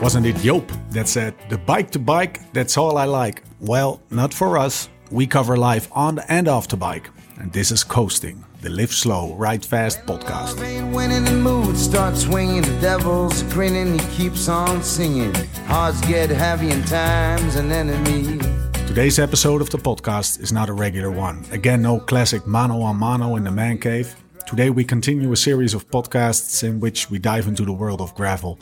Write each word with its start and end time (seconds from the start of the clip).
Wasn't 0.00 0.24
it 0.24 0.36
Joop 0.36 0.66
that 0.92 1.08
said, 1.08 1.34
The 1.50 1.58
bike 1.58 1.90
to 1.90 1.98
bike, 1.98 2.40
that's 2.54 2.78
all 2.78 2.96
I 2.96 3.04
like? 3.04 3.42
Well, 3.60 4.00
not 4.10 4.32
for 4.32 4.56
us. 4.56 4.88
We 5.10 5.26
cover 5.26 5.58
life 5.58 5.90
on 5.92 6.20
and 6.30 6.48
off 6.48 6.68
the 6.68 6.78
bike. 6.78 7.10
And 7.38 7.52
this 7.52 7.70
is 7.70 7.84
Coasting, 7.84 8.42
the 8.62 8.70
Live 8.70 8.94
Slow, 8.94 9.34
Ride 9.34 9.62
Fast 9.62 10.06
podcast. 10.06 10.56
When 10.94 11.22
the 11.22 11.32
mood 11.32 11.76
starts 11.76 12.22
swinging, 12.22 12.62
the 12.62 12.80
devil's 12.80 13.42
grinning, 13.52 13.98
he 13.98 14.06
keeps 14.16 14.48
on 14.48 14.82
singing. 14.82 15.34
Hearts 15.66 16.00
get 16.00 16.30
heavy 16.30 16.70
and 16.70 16.86
time's 16.86 17.56
an 17.56 17.70
enemy. 17.70 18.38
Today's 18.86 19.18
episode 19.18 19.60
of 19.60 19.68
the 19.68 19.76
podcast 19.76 20.40
is 20.40 20.50
not 20.50 20.70
a 20.70 20.72
regular 20.72 21.10
one. 21.10 21.44
Again, 21.50 21.82
no 21.82 22.00
classic 22.00 22.46
mano 22.46 22.80
a 22.86 22.94
mano 22.94 23.36
in 23.36 23.44
the 23.44 23.50
man 23.50 23.76
cave. 23.76 24.16
Today, 24.46 24.70
we 24.70 24.82
continue 24.82 25.30
a 25.30 25.36
series 25.36 25.74
of 25.74 25.86
podcasts 25.90 26.64
in 26.64 26.80
which 26.80 27.10
we 27.10 27.18
dive 27.18 27.46
into 27.46 27.66
the 27.66 27.72
world 27.72 28.00
of 28.00 28.14
gravel 28.14 28.58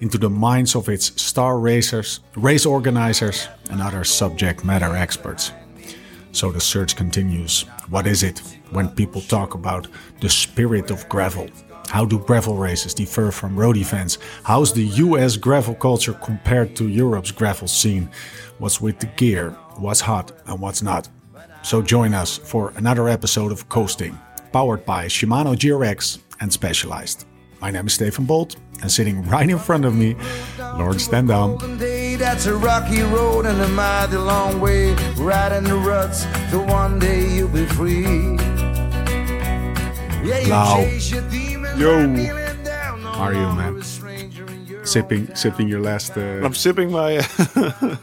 into 0.00 0.18
the 0.18 0.30
minds 0.30 0.74
of 0.74 0.88
its 0.88 1.20
star 1.20 1.58
racers, 1.58 2.20
race 2.36 2.66
organizers, 2.66 3.48
and 3.70 3.80
other 3.80 4.04
subject 4.04 4.64
matter 4.64 4.96
experts. 4.96 5.52
So 6.32 6.52
the 6.52 6.60
search 6.60 6.96
continues. 6.96 7.62
What 7.88 8.06
is 8.06 8.22
it 8.22 8.40
when 8.70 8.88
people 8.88 9.20
talk 9.20 9.54
about 9.54 9.88
the 10.20 10.30
spirit 10.30 10.90
of 10.90 11.08
gravel? 11.08 11.48
How 11.88 12.04
do 12.04 12.20
gravel 12.20 12.56
races 12.56 12.94
differ 12.94 13.32
from 13.32 13.58
road 13.58 13.76
events? 13.76 14.18
How's 14.44 14.72
the 14.72 14.84
US 14.84 15.36
gravel 15.36 15.74
culture 15.74 16.12
compared 16.12 16.76
to 16.76 16.88
Europe's 16.88 17.32
gravel 17.32 17.66
scene? 17.66 18.08
What's 18.58 18.80
with 18.80 19.00
the 19.00 19.06
gear? 19.06 19.50
What's 19.76 20.00
hot 20.00 20.32
and 20.46 20.60
what's 20.60 20.82
not? 20.82 21.08
So 21.62 21.82
join 21.82 22.14
us 22.14 22.38
for 22.38 22.72
another 22.76 23.08
episode 23.08 23.50
of 23.50 23.68
Coasting, 23.68 24.16
powered 24.52 24.86
by 24.86 25.06
Shimano 25.06 25.56
GRX 25.56 26.20
and 26.40 26.52
Specialized. 26.52 27.26
My 27.60 27.70
name 27.70 27.88
is 27.88 27.94
Stefan 27.94 28.24
Bolt, 28.24 28.56
and 28.82 28.90
sitting 28.90 29.22
right 29.28 29.48
in 29.48 29.58
front 29.58 29.84
of 29.84 29.94
me, 29.94 30.16
Laurens 30.58 31.08
ten 31.08 31.26
Dam. 31.26 31.58
That's 32.18 32.46
a 32.46 32.54
rocky 32.54 33.02
road 33.02 33.46
and 33.46 33.60
a 33.60 33.68
mighty 33.68 34.16
long 34.16 34.60
way. 34.60 34.92
Riding 35.16 35.64
the 35.64 35.76
ruts 35.76 36.26
till 36.50 36.66
one 36.66 36.98
day 36.98 37.28
you'll 37.34 37.48
be 37.48 37.64
free. 37.66 38.36
Yeah, 40.22 40.44
Lau. 40.48 40.80
Yo. 41.76 42.06
How 43.02 43.24
are 43.24 43.32
you, 43.32 43.52
man? 43.54 43.82
Sipping, 44.84 45.34
sipping 45.34 45.66
your 45.68 45.80
last. 45.80 46.16
Uh... 46.16 46.44
I'm 46.44 46.54
sipping 46.54 46.92
my. 46.92 47.26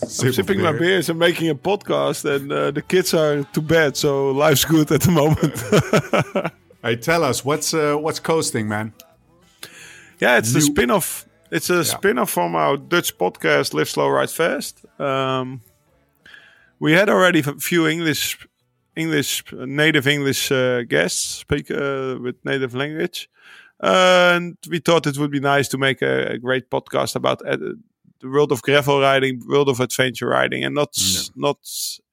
I'm 0.00 0.08
sipping 0.08 0.58
beer. 0.58 0.72
my 0.72 0.78
beers 0.78 1.08
and 1.08 1.18
making 1.18 1.50
a 1.50 1.54
podcast, 1.54 2.24
and 2.24 2.52
uh, 2.52 2.70
the 2.70 2.82
kids 2.82 3.12
are 3.14 3.42
to 3.42 3.60
bed, 3.60 3.96
so 3.96 4.30
life's 4.30 4.64
good 4.64 4.92
at 4.92 5.00
the 5.00 5.10
moment. 5.10 6.52
hey, 6.82 6.96
tell 6.96 7.24
us 7.24 7.44
what's 7.44 7.74
uh, 7.74 7.96
what's 7.96 8.20
coasting, 8.20 8.68
man. 8.68 8.92
Yeah, 10.20 10.38
it's 10.38 10.52
the 10.52 10.60
spin-off. 10.60 11.26
It's 11.50 11.70
a 11.70 11.76
yeah. 11.76 11.82
spin-off 11.82 12.30
from 12.30 12.54
our 12.54 12.76
Dutch 12.76 13.16
podcast, 13.16 13.72
Live 13.72 13.88
Slow, 13.88 14.08
Ride 14.08 14.30
Fast. 14.30 14.84
Um, 15.00 15.60
we 16.80 16.92
had 16.92 17.08
already 17.08 17.40
a 17.40 17.54
few 17.54 17.86
English, 17.86 18.46
English 18.96 19.44
native 19.52 20.06
English 20.06 20.50
uh, 20.50 20.82
guests 20.82 21.36
speak 21.40 21.70
uh, 21.70 22.16
with 22.20 22.36
native 22.44 22.74
language, 22.74 23.30
uh, 23.82 24.32
and 24.34 24.58
we 24.68 24.80
thought 24.80 25.06
it 25.06 25.18
would 25.18 25.30
be 25.30 25.40
nice 25.40 25.68
to 25.68 25.78
make 25.78 26.02
a, 26.02 26.32
a 26.32 26.38
great 26.38 26.68
podcast 26.68 27.14
about 27.14 27.40
uh, 27.46 27.56
the 28.20 28.28
world 28.28 28.50
of 28.50 28.62
gravel 28.62 29.00
riding, 29.00 29.40
world 29.48 29.68
of 29.68 29.78
adventure 29.78 30.28
riding, 30.28 30.64
and 30.64 30.74
not 30.74 30.96
not 31.36 31.58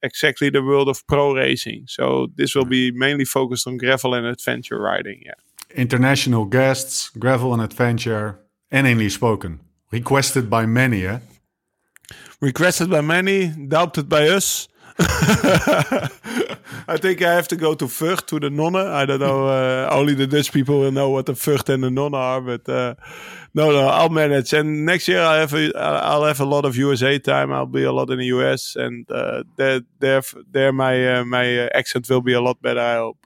exactly 0.03 0.51
the 0.51 0.61
world 0.61 0.89
of 0.89 1.05
pro 1.07 1.33
racing. 1.33 1.85
So 1.87 2.27
this 2.35 2.53
will 2.55 2.65
be 2.65 2.91
mainly 2.91 3.25
focused 3.25 3.67
on 3.67 3.77
gravel 3.77 4.13
and 4.13 4.27
adventure 4.27 4.79
riding. 4.79 5.23
Yeah 5.25 5.44
international 5.75 6.45
guests, 6.45 7.09
gravel 7.09 7.53
and 7.53 7.61
adventure, 7.61 8.39
and 8.71 8.87
English 8.87 9.15
spoken. 9.15 9.59
Requested 9.91 10.49
by 10.49 10.65
many, 10.65 11.05
eh? 11.05 11.19
Requested 12.41 12.89
by 12.89 13.01
many, 13.01 13.47
doubted 13.47 14.09
by 14.09 14.27
us. 14.27 14.67
I 16.87 16.97
think 16.97 17.21
I 17.21 17.33
have 17.33 17.47
to 17.49 17.57
go 17.57 17.73
to 17.73 17.85
Vught 17.85 18.27
to 18.27 18.39
the 18.39 18.49
nonne. 18.49 18.75
I 18.75 19.05
don't 19.05 19.19
know. 19.19 19.47
Uh, 19.47 19.89
only 19.91 20.13
the 20.13 20.25
Dutch 20.25 20.53
people 20.53 20.79
will 20.79 20.91
know 20.91 21.09
what 21.09 21.25
the 21.25 21.33
Vught 21.33 21.67
and 21.73 21.83
the 21.83 21.91
nonne 21.91 22.13
are. 22.13 22.39
But 22.39 22.69
uh, 22.69 22.95
no, 23.53 23.71
no, 23.71 23.87
I'll 23.87 24.09
manage. 24.09 24.53
And 24.53 24.85
next 24.85 25.07
year 25.07 25.21
I'll 25.21 25.39
have 25.39 25.53
a, 25.53 25.77
I'll 25.77 26.23
have 26.23 26.39
a 26.39 26.45
lot 26.45 26.63
of 26.63 26.77
USA 26.77 27.19
time. 27.19 27.51
I'll 27.51 27.65
be 27.65 27.83
a 27.83 27.91
lot 27.91 28.09
in 28.09 28.19
the 28.19 28.25
US, 28.25 28.75
and 28.75 29.09
uh, 29.11 29.43
there, 29.57 29.81
there, 29.99 30.21
there, 30.49 30.71
my 30.71 31.19
uh, 31.19 31.25
my 31.25 31.65
uh, 31.65 31.69
accent 31.73 32.09
will 32.09 32.21
be 32.21 32.33
a 32.33 32.41
lot 32.41 32.61
better. 32.61 32.79
I 32.79 32.95
hope 32.95 33.24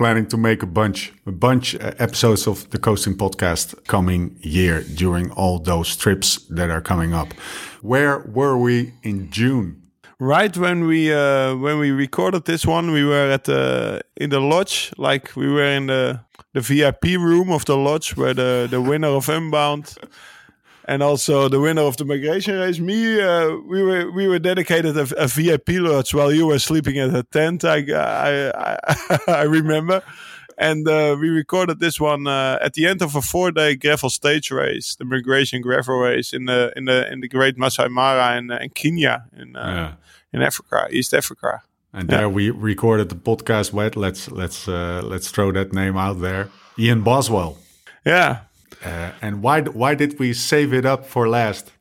planning 0.00 0.26
to 0.26 0.38
make 0.38 0.62
a 0.62 0.66
bunch, 0.66 1.12
a 1.26 1.30
bunch 1.30 1.74
uh, 1.74 1.92
episodes 1.98 2.46
of 2.46 2.70
the 2.70 2.78
Coasting 2.78 3.14
Podcast 3.18 3.74
coming 3.86 4.34
year 4.40 4.82
during 4.94 5.30
all 5.32 5.58
those 5.58 5.94
trips 5.94 6.38
that 6.48 6.70
are 6.70 6.80
coming 6.80 7.12
up. 7.12 7.34
Where 7.82 8.20
were 8.20 8.56
we 8.56 8.94
in 9.02 9.30
June? 9.30 9.82
Right 10.18 10.56
when 10.56 10.86
we 10.86 11.12
uh, 11.12 11.54
when 11.56 11.78
we 11.78 11.90
recorded 11.90 12.46
this 12.46 12.64
one, 12.64 12.92
we 12.92 13.04
were 13.04 13.30
at 13.30 13.44
the 13.44 14.00
in 14.16 14.30
the 14.30 14.40
lodge, 14.40 14.90
like 14.96 15.36
we 15.36 15.52
were 15.52 15.70
in 15.76 15.86
the 15.88 16.20
the 16.54 16.60
VIP 16.62 17.20
room 17.20 17.52
of 17.52 17.64
the 17.66 17.76
lodge 17.76 18.16
where 18.16 18.34
the 18.34 18.68
the 18.70 18.80
winner 18.80 19.08
of 19.16 19.28
Unbound 19.28 19.84
and 20.90 21.04
also 21.04 21.48
the 21.48 21.60
winner 21.60 21.82
of 21.82 21.96
the 21.98 22.04
migration 22.04 22.58
race. 22.58 22.80
Me, 22.80 23.20
uh, 23.20 23.54
we 23.64 23.80
were 23.80 24.10
we 24.10 24.26
were 24.26 24.40
dedicated 24.40 24.96
a, 24.96 25.06
a, 25.16 25.28
VIP 25.28 25.68
lodge 25.86 26.12
while 26.12 26.32
you 26.32 26.46
were 26.46 26.58
sleeping 26.58 26.98
at 26.98 27.14
a 27.14 27.22
tent. 27.22 27.64
I 27.64 27.78
I, 27.94 28.32
I, 28.50 29.18
I 29.42 29.42
remember. 29.42 30.02
And 30.58 30.86
uh, 30.88 31.16
we 31.18 31.28
recorded 31.30 31.78
this 31.78 32.00
one 32.00 32.26
uh, 32.26 32.58
at 32.60 32.74
the 32.74 32.86
end 32.86 33.00
of 33.00 33.16
a 33.16 33.22
four-day 33.22 33.76
gravel 33.76 34.10
stage 34.10 34.50
race, 34.50 34.96
the 34.96 35.06
migration 35.06 35.62
gravel 35.62 35.96
race 35.96 36.34
in 36.34 36.46
the 36.46 36.72
in 36.76 36.84
the 36.86 37.10
in 37.12 37.20
the 37.20 37.28
Great 37.28 37.56
Masai 37.56 37.88
Mara 37.88 38.36
in, 38.36 38.50
uh, 38.50 38.58
in 38.58 38.70
Kenya 38.70 39.26
in 39.32 39.54
uh, 39.56 39.74
yeah. 39.74 39.92
in 40.32 40.42
Africa, 40.42 40.88
East 40.90 41.14
Africa. 41.14 41.62
And 41.92 42.10
yeah. 42.10 42.16
there 42.18 42.28
we 42.28 42.50
recorded 42.50 43.08
the 43.10 43.20
podcast 43.28 43.72
with 43.72 43.96
let's 43.96 44.28
let's 44.30 44.66
uh, 44.68 45.02
let's 45.04 45.30
throw 45.30 45.52
that 45.52 45.72
name 45.72 45.96
out 45.96 46.20
there, 46.20 46.48
Ian 46.76 47.02
Boswell. 47.02 47.56
Yeah, 48.04 48.40
uh, 48.84 49.12
and 49.20 49.42
why 49.42 49.62
why 49.62 49.94
did 49.94 50.18
we 50.18 50.32
save 50.32 50.72
it 50.72 50.86
up 50.86 51.06
for 51.06 51.28
last? 51.28 51.72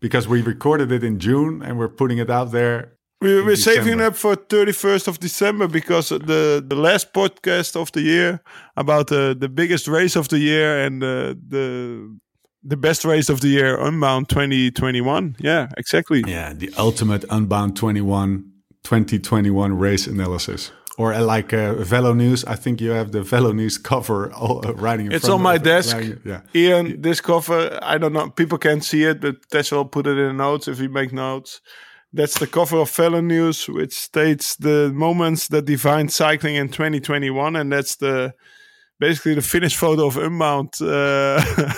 Because 0.00 0.28
we 0.28 0.42
recorded 0.42 0.92
it 0.92 1.02
in 1.02 1.18
June 1.18 1.62
and 1.62 1.78
we're 1.78 1.88
putting 1.88 2.18
it 2.18 2.30
out 2.30 2.52
there. 2.52 2.92
We, 3.20 3.42
we're 3.42 3.56
saving 3.56 4.00
up 4.00 4.14
for 4.14 4.36
31st 4.36 5.08
of 5.08 5.18
December 5.18 5.66
because 5.66 6.10
the 6.10 6.64
the 6.66 6.76
last 6.76 7.12
podcast 7.12 7.74
of 7.74 7.90
the 7.92 8.02
year 8.02 8.40
about 8.76 9.08
the 9.08 9.36
the 9.38 9.48
biggest 9.48 9.88
race 9.88 10.14
of 10.14 10.28
the 10.28 10.38
year 10.38 10.84
and 10.84 11.02
the 11.02 11.36
the 11.48 12.18
the 12.62 12.76
best 12.76 13.04
race 13.04 13.28
of 13.28 13.40
the 13.40 13.48
year, 13.48 13.80
Unbound 13.80 14.28
2021. 14.28 15.36
Yeah, 15.38 15.68
exactly. 15.76 16.22
Yeah, 16.26 16.52
the 16.52 16.72
ultimate 16.76 17.24
Unbound 17.30 17.76
21 17.76 18.52
2021 18.84 19.78
race 19.78 20.06
analysis 20.06 20.70
or 20.98 21.14
uh, 21.14 21.22
like 21.22 21.54
uh, 21.54 21.74
Velo 21.74 22.12
News. 22.12 22.44
I 22.44 22.56
think 22.56 22.80
you 22.80 22.90
have 22.90 23.12
the 23.12 23.22
Velo 23.22 23.52
News 23.52 23.78
cover 23.78 24.30
all, 24.34 24.66
uh, 24.66 24.74
writing. 24.74 25.06
In 25.06 25.12
it's 25.12 25.28
on 25.28 25.40
my 25.40 25.56
desk. 25.56 25.96
yeah, 26.24 26.42
Ian, 26.54 27.00
this 27.00 27.22
cover. 27.22 27.78
I 27.80 27.96
don't 27.96 28.12
know. 28.12 28.28
People 28.28 28.58
can't 28.58 28.84
see 28.84 29.04
it, 29.04 29.20
but 29.20 29.36
Tess 29.50 29.70
will 29.70 29.86
put 29.86 30.06
it 30.06 30.18
in 30.18 30.26
the 30.26 30.32
notes 30.34 30.68
if 30.68 30.78
we 30.78 30.88
make 30.88 31.12
notes. 31.12 31.62
That's 32.12 32.38
the 32.38 32.46
cover 32.46 32.78
of 32.78 32.90
Velo 32.90 33.20
News, 33.20 33.68
which 33.68 33.94
states 33.94 34.56
the 34.56 34.90
moments 34.94 35.48
that 35.48 35.66
defined 35.66 36.10
cycling 36.10 36.56
in 36.56 36.68
2021, 36.68 37.54
and 37.54 37.70
that's 37.70 37.96
the 37.96 38.34
basically 38.98 39.34
the 39.34 39.42
finished 39.42 39.76
photo 39.76 40.06
of 40.06 40.16
Unbound 40.16 40.74
uh, 40.80 41.42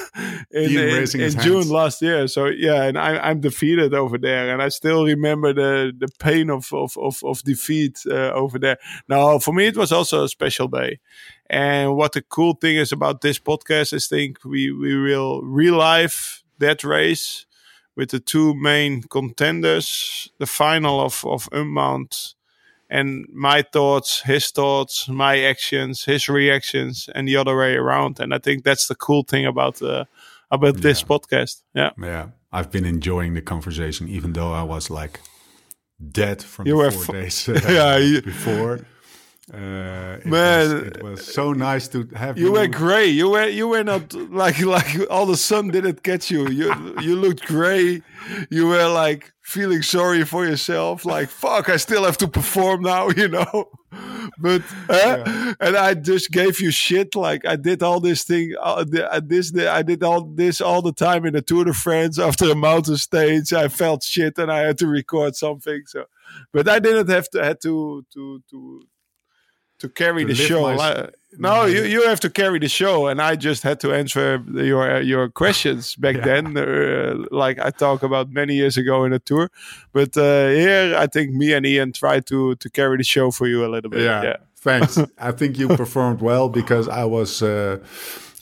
in, 0.50 0.76
in, 0.76 1.20
in 1.20 1.41
June 1.41 1.69
last 1.69 2.00
year. 2.03 2.26
So 2.28 2.47
yeah, 2.47 2.84
and 2.84 2.98
I, 2.98 3.31
am 3.31 3.41
defeated 3.41 3.94
over 3.94 4.19
there, 4.19 4.53
and 4.53 4.62
I 4.62 4.69
still 4.69 5.04
remember 5.04 5.53
the 5.53 5.92
the 5.97 6.09
pain 6.19 6.50
of 6.50 6.72
of 6.72 6.97
of, 6.97 7.22
of 7.25 7.42
defeat 7.42 8.00
uh, 8.06 8.32
over 8.32 8.59
there. 8.59 8.78
Now, 9.09 9.38
for 9.38 9.53
me, 9.53 9.66
it 9.66 9.76
was 9.76 9.92
also 9.92 10.25
a 10.25 10.28
special 10.28 10.69
day. 10.69 10.98
And 11.48 11.97
what 11.97 12.12
the 12.12 12.22
cool 12.22 12.54
thing 12.54 12.76
is 12.76 12.92
about 12.92 13.20
this 13.20 13.38
podcast 13.38 13.92
is, 13.92 14.06
think 14.06 14.44
we 14.44 14.70
we 14.70 14.97
will 14.97 15.42
relive 15.42 16.42
that 16.59 16.84
race 16.84 17.47
with 17.97 18.10
the 18.10 18.21
two 18.21 18.54
main 18.54 19.03
contenders, 19.03 20.30
the 20.39 20.47
final 20.47 21.00
of 21.00 21.24
of 21.27 21.48
Unbound 21.53 22.34
and 22.91 23.27
my 23.33 23.63
thoughts, 23.63 24.22
his 24.22 24.51
thoughts, 24.51 25.09
my 25.09 25.39
actions, 25.41 26.04
his 26.04 26.28
reactions, 26.28 27.09
and 27.15 27.28
the 27.28 27.37
other 27.37 27.57
way 27.57 27.75
around. 27.75 28.19
And 28.19 28.34
I 28.34 28.39
think 28.39 28.65
that's 28.65 28.89
the 28.89 28.97
cool 28.97 29.22
thing 29.22 29.47
about 29.47 29.81
uh, 29.81 30.04
about 30.51 30.75
yeah. 30.77 30.83
this 30.83 31.03
podcast. 31.03 31.63
Yeah, 31.72 31.91
yeah. 32.03 32.27
I've 32.53 32.71
been 32.71 32.84
enjoying 32.84 33.34
the 33.34 33.42
conversation, 33.42 34.09
even 34.09 34.33
though 34.33 34.53
I 34.53 34.65
was 34.65 34.91
like 34.91 35.21
dead 36.13 36.42
from 36.42 36.66
you 36.66 36.83
the 36.83 36.91
four 36.91 37.15
days 37.15 37.48
uh, 37.48 37.60
yeah, 38.03 38.21
before. 38.21 38.81
Uh, 39.52 40.18
it 40.20 40.26
Man, 40.26 40.60
was, 40.60 40.72
it 40.72 41.02
was 41.02 41.34
so 41.34 41.52
nice 41.52 41.88
to 41.88 42.08
have 42.14 42.38
you. 42.38 42.47
You 42.47 42.52
were 42.52 42.68
gray. 42.68 43.06
You 43.06 43.30
were 43.30 43.48
you 43.48 43.66
were 43.66 43.82
not 43.82 44.12
like 44.14 44.60
like 44.60 45.10
all 45.10 45.26
the 45.26 45.36
sun 45.36 45.68
didn't 45.68 46.04
catch 46.04 46.30
you. 46.30 46.48
You 46.48 46.94
you 47.00 47.16
looked 47.16 47.47
gray. 47.47 48.00
You 48.48 48.68
were 48.68 48.86
like 48.86 49.32
feeling 49.42 49.82
sorry 49.82 50.24
for 50.24 50.47
yourself. 50.47 51.04
Like 51.04 51.28
fuck, 51.28 51.68
I 51.68 51.78
still 51.78 52.04
have 52.04 52.16
to 52.18 52.28
perform 52.28 52.82
now. 52.82 53.08
You 53.20 53.28
know. 53.28 53.68
but 54.38 54.62
uh, 54.88 55.54
and 55.60 55.76
I 55.76 55.94
just 55.94 56.30
gave 56.30 56.60
you 56.60 56.70
shit. 56.70 57.16
Like 57.16 57.44
I 57.44 57.56
did 57.56 57.82
all 57.82 57.98
this 57.98 58.22
thing, 58.22 58.54
uh, 58.60 58.84
uh 59.10 59.20
this, 59.22 59.52
I 59.58 59.82
did 59.82 60.04
all 60.04 60.22
this 60.22 60.60
all 60.60 60.80
the 60.80 60.92
time 60.92 61.26
in 61.26 61.32
the 61.32 61.42
Tour 61.42 61.64
de 61.64 61.72
France 61.72 62.18
after 62.20 62.48
a 62.50 62.54
mountain 62.54 62.97
stage. 62.98 63.52
I 63.52 63.66
felt 63.66 64.04
shit 64.04 64.38
and 64.38 64.50
I 64.50 64.60
had 64.60 64.78
to 64.78 64.86
record 64.86 65.34
something. 65.34 65.82
So, 65.86 66.04
but 66.52 66.68
I 66.68 66.78
didn't 66.78 67.08
have 67.08 67.28
to 67.30 67.44
had 67.44 67.60
to 67.62 68.06
to 68.14 68.42
to 68.50 68.82
to 69.80 69.88
carry 69.88 70.24
to 70.24 70.28
the 70.28 70.34
show. 70.34 70.74
My, 70.74 71.09
no, 71.38 71.65
you, 71.65 71.84
you 71.84 72.06
have 72.09 72.21
to 72.21 72.30
carry 72.30 72.59
the 72.59 72.68
show, 72.68 73.06
and 73.06 73.21
I 73.21 73.36
just 73.36 73.62
had 73.62 73.80
to 73.80 73.92
answer 73.92 74.42
your 74.53 75.00
your 75.00 75.28
questions 75.28 75.94
back 75.97 76.16
yeah. 76.16 76.24
then, 76.24 76.56
uh, 76.56 77.15
like 77.30 77.59
I 77.59 77.71
talked 77.71 78.03
about 78.03 78.30
many 78.30 78.54
years 78.54 78.77
ago 78.77 79.04
in 79.04 79.12
a 79.12 79.18
tour. 79.18 79.50
But 79.92 80.16
uh, 80.16 80.48
here, 80.48 80.94
I 80.97 81.06
think 81.06 81.32
me 81.32 81.53
and 81.53 81.65
Ian 81.66 81.92
tried 81.92 82.27
to 82.27 82.54
to 82.56 82.71
carry 82.71 82.97
the 82.97 83.04
show 83.04 83.30
for 83.30 83.47
you 83.47 83.65
a 83.65 83.68
little 83.68 83.91
bit. 83.91 84.03
Yeah, 84.03 84.22
yeah. 84.22 84.36
thanks. 84.56 84.98
I 85.18 85.32
think 85.32 85.59
you 85.59 85.68
performed 85.68 86.21
well 86.21 86.48
because 86.48 86.88
I 86.88 87.04
was 87.04 87.42
uh, 87.42 87.78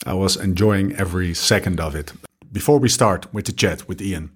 I 0.07 0.15
was 0.15 0.37
enjoying 0.37 0.93
every 0.97 1.35
second 1.35 1.81
of 1.81 1.95
it. 1.95 2.13
Before 2.51 2.81
we 2.81 2.89
start 2.89 3.27
with 3.33 3.45
the 3.45 3.53
chat 3.53 3.89
with 3.89 4.01
Ian, 4.01 4.31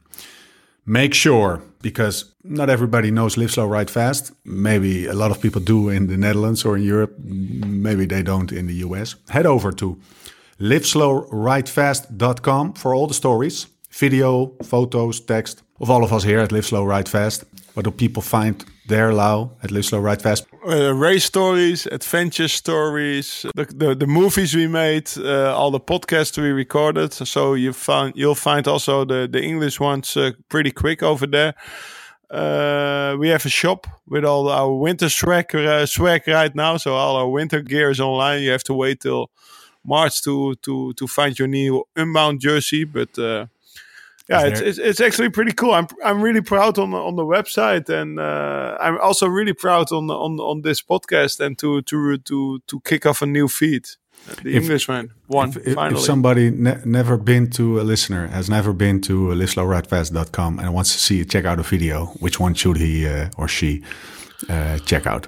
make 0.85 1.15
sure 1.15 1.63
because 1.83 2.33
not 2.43 2.71
everybody 2.71 3.11
knows 3.11 3.37
live 3.37 3.51
slow 3.51 3.67
ride 3.67 3.91
fast. 3.91 4.33
Maybe 4.45 5.07
a 5.07 5.15
lot 5.15 5.31
of 5.31 5.41
people 5.41 5.61
do 5.61 5.89
in 5.89 6.07
the 6.07 6.17
netherlands 6.17 6.65
or 6.65 6.77
in 6.77 6.85
europe. 6.85 7.19
Maybe 7.19 8.07
they 8.07 8.23
don't 8.23 8.53
in 8.53 8.67
the 8.67 8.75
us 8.75 9.17
head 9.29 9.47
over 9.47 9.73
to 9.73 9.99
liveslowridefast.com 10.61 12.75
for 12.75 12.95
all 12.95 13.07
the 13.07 13.15
stories 13.15 13.67
video 13.91 14.53
photos 14.63 15.21
text 15.21 15.63
of 15.81 15.91
all 15.91 16.05
of 16.05 16.13
us 16.13 16.25
here 16.25 16.39
at 16.39 16.53
live 16.53 16.65
slow 16.65 16.85
ride 16.85 17.09
fast 17.09 17.45
what 17.75 17.85
do 17.85 17.91
people 17.91 18.23
find 18.23 18.65
there, 18.87 19.13
Lau, 19.13 19.53
at 19.63 19.71
Live 19.71 19.85
Slow 19.85 20.01
Ride 20.01 20.23
Fast? 20.23 20.47
Uh, 20.67 20.95
race 20.95 21.25
stories, 21.25 21.87
adventure 21.87 22.49
stories, 22.49 23.47
the, 23.55 23.65
the, 23.65 23.95
the 23.95 24.07
movies 24.07 24.55
we 24.55 24.67
made, 24.67 25.11
uh, 25.19 25.55
all 25.57 25.71
the 25.71 25.81
podcasts 25.81 26.37
we 26.39 26.51
recorded. 26.51 27.13
So 27.13 27.55
you 27.55 27.73
find 27.73 28.13
you'll 28.17 28.35
find 28.35 28.67
also 28.69 29.05
the 29.05 29.29
the 29.31 29.43
English 29.43 29.81
ones 29.81 30.17
uh, 30.17 30.33
pretty 30.49 30.71
quick 30.71 31.03
over 31.03 31.27
there. 31.27 31.55
Uh, 32.31 33.15
we 33.19 33.29
have 33.29 33.45
a 33.45 33.51
shop 33.51 33.87
with 34.07 34.25
all 34.25 34.49
our 34.49 34.73
winter 34.75 35.09
swag, 35.11 35.55
uh, 35.55 35.85
swag 35.85 36.27
right 36.27 36.55
now. 36.55 36.79
So 36.79 36.95
all 36.95 37.17
our 37.17 37.29
winter 37.29 37.61
gear 37.61 37.91
is 37.91 38.01
online. 38.01 38.43
You 38.43 38.53
have 38.53 38.65
to 38.65 38.75
wait 38.75 39.01
till 39.01 39.31
March 39.85 40.23
to 40.23 40.55
to 40.63 40.93
to 40.95 41.07
find 41.07 41.39
your 41.39 41.49
new 41.49 41.85
Unbound 41.97 42.41
jersey, 42.41 42.85
but 42.85 43.19
uh, 43.19 43.47
yeah, 44.29 44.47
it's, 44.47 44.61
it's, 44.61 44.79
it's 44.79 45.01
actually 45.01 45.31
pretty 45.31 45.53
cool. 45.53 45.73
I'm 45.73 45.89
I'm 46.05 46.23
really 46.23 46.41
proud 46.41 46.79
on 46.79 46.91
the, 46.91 46.97
on 46.97 47.17
the 47.17 47.25
website, 47.25 47.89
and 47.89 48.19
uh, 48.19 48.77
I'm 48.81 48.99
also 49.01 49.27
really 49.27 49.53
proud 49.53 49.93
on 49.93 50.11
on 50.11 50.39
on 50.41 50.63
this 50.63 50.83
podcast 50.83 51.41
and 51.41 51.59
to 51.59 51.83
to 51.83 52.19
to 52.19 52.61
to 52.67 52.81
kick 52.81 53.07
off 53.07 53.23
a 53.23 53.27
new 53.27 53.49
feed. 53.49 53.87
The 54.43 54.51
if, 54.51 54.63
Englishman 54.63 55.11
one 55.27 55.49
if, 55.49 55.57
if, 55.57 55.77
if 55.77 55.99
somebody 55.99 56.51
ne 56.51 56.77
never 56.85 57.17
been 57.17 57.51
to 57.51 57.81
a 57.81 57.83
listener 57.83 58.29
has 58.29 58.49
never 58.49 58.73
been 58.73 59.01
to 59.01 59.35
liveslowridefast.com 59.35 60.61
and 60.61 60.73
wants 60.73 60.93
to 60.93 60.99
see 61.01 61.25
check 61.25 61.45
out 61.45 61.59
a 61.59 61.65
video, 61.65 62.07
which 62.21 62.39
one 62.39 62.55
should 62.55 62.77
he 62.77 63.09
uh, 63.09 63.31
or 63.37 63.49
she 63.49 63.83
uh, 64.49 64.79
check 64.79 65.07
out? 65.07 65.27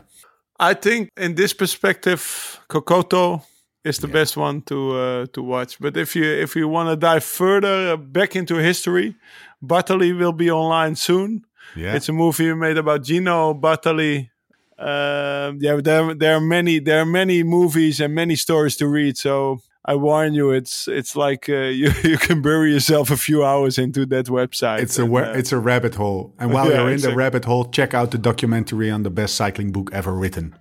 I 0.61 0.75
think 0.75 1.11
in 1.17 1.35
this 1.35 1.53
perspective, 1.53 2.61
Kokoto 2.69 3.43
is 3.85 3.99
the 3.99 4.09
yeah. 4.09 4.13
best 4.13 4.37
one 4.37 4.63
to 4.63 4.97
uh, 4.97 5.27
to 5.33 5.43
watch. 5.43 5.79
But 5.79 5.97
if 5.97 6.17
you 6.17 6.25
if 6.25 6.57
you 6.57 6.67
want 6.69 6.89
to 6.89 6.97
dive 6.97 7.25
further 7.25 7.97
back 7.97 8.35
into 8.35 8.57
history, 8.57 9.15
Bartali 9.63 10.17
will 10.19 10.33
be 10.33 10.51
online 10.51 10.97
soon. 10.97 11.45
Yeah. 11.77 11.95
It's 11.95 12.09
a 12.09 12.13
movie 12.13 12.55
made 12.55 12.79
about 12.79 13.05
Gino 13.05 13.55
Bartali. 13.55 14.31
Uh, 14.79 15.53
yeah, 15.59 15.81
there 15.83 16.15
there 16.15 16.37
are 16.37 16.41
many 16.41 16.79
there 16.81 17.01
are 17.01 17.07
many 17.07 17.43
movies 17.43 18.01
and 18.01 18.15
many 18.15 18.37
stories 18.37 18.77
to 18.77 18.89
read. 18.89 19.17
So 19.17 19.61
I 19.85 19.97
warn 19.97 20.33
you, 20.33 20.51
it's 20.51 20.89
it's 20.89 21.15
like 21.15 21.49
uh, 21.49 21.53
you 21.81 21.93
you 22.03 22.17
can 22.17 22.41
bury 22.41 22.73
yourself 22.73 23.11
a 23.11 23.17
few 23.17 23.45
hours 23.45 23.79
into 23.79 24.07
that 24.07 24.27
website. 24.27 24.81
It's 24.81 24.99
and, 24.99 25.15
a 25.15 25.17
uh, 25.17 25.33
it's 25.35 25.53
a 25.53 25.59
rabbit 25.59 25.95
hole, 25.95 26.35
and 26.39 26.53
while 26.53 26.67
yeah, 26.71 26.79
you're 26.79 26.89
in 26.89 26.95
exactly. 26.95 27.13
the 27.13 27.19
rabbit 27.19 27.45
hole, 27.45 27.67
check 27.67 27.93
out 27.93 28.11
the 28.11 28.19
documentary 28.19 28.91
on 28.91 29.03
the 29.03 29.11
best 29.11 29.35
cycling 29.35 29.73
book 29.73 29.91
ever 29.93 30.13
written 30.15 30.57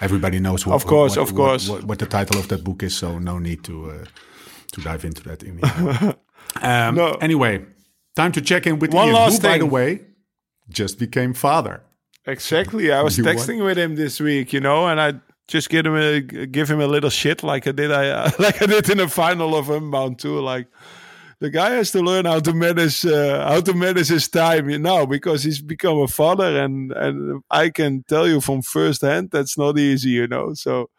everybody 0.00 0.38
knows 0.38 0.66
what, 0.66 0.74
of 0.74 0.86
course, 0.86 1.16
what, 1.16 1.28
of 1.28 1.34
course, 1.34 1.68
what, 1.68 1.84
what, 1.84 1.98
the 1.98 2.06
title 2.06 2.38
of 2.38 2.48
that 2.48 2.64
book 2.64 2.82
is. 2.82 2.96
So 2.96 3.18
no 3.18 3.38
need 3.38 3.64
to 3.64 3.90
uh, 3.90 4.04
to 4.72 4.80
dive 4.80 5.04
into 5.04 5.22
that. 5.24 5.42
um, 6.62 6.94
no. 6.94 7.12
Anyway, 7.14 7.64
time 8.14 8.32
to 8.32 8.40
check 8.40 8.66
in 8.66 8.78
with 8.78 8.92
One 8.92 9.08
Ian, 9.08 9.14
last 9.14 9.36
who, 9.36 9.38
thing. 9.40 9.50
by 9.52 9.58
the 9.58 9.66
way, 9.66 10.00
just 10.68 10.98
became 10.98 11.34
father. 11.34 11.82
Exactly. 12.26 12.92
I 12.98 13.02
was 13.02 13.18
you 13.18 13.24
texting 13.24 13.64
with 13.64 13.78
him 13.78 13.96
this 13.96 14.20
week, 14.20 14.52
you 14.52 14.60
know, 14.60 14.86
and 14.88 15.00
I 15.00 15.14
just 15.48 15.70
give 15.70 15.86
him 15.86 15.96
a 15.96 16.20
give 16.20 16.68
him 16.68 16.80
a 16.80 16.86
little 16.86 17.10
shit 17.10 17.42
like 17.42 17.66
I 17.66 17.72
did 17.72 17.92
I 17.92 18.08
uh, 18.08 18.30
like 18.38 18.60
I 18.62 18.66
did 18.66 18.90
in 18.90 18.98
the 18.98 19.08
final 19.08 19.56
of 19.56 19.70
Unbound 19.70 20.18
too. 20.18 20.40
Like 20.40 20.66
the 21.38 21.50
guy 21.50 21.70
has 21.70 21.90
to 21.92 22.00
learn 22.00 22.24
how 22.24 22.40
to 22.40 22.52
manage 22.52 23.04
uh, 23.04 23.46
how 23.46 23.60
to 23.60 23.74
manage 23.74 24.08
his 24.08 24.28
time 24.28 24.70
you 24.70 24.78
know 24.78 25.06
because 25.06 25.44
he's 25.44 25.60
become 25.60 25.98
a 25.98 26.08
father 26.08 26.58
and 26.62 26.92
and 26.92 27.42
I 27.50 27.70
can 27.70 28.04
tell 28.04 28.26
you 28.26 28.40
from 28.40 28.62
first 28.62 29.02
hand 29.02 29.30
that's 29.30 29.58
not 29.58 29.78
easy 29.78 30.10
you 30.10 30.26
know 30.26 30.54
so 30.54 30.90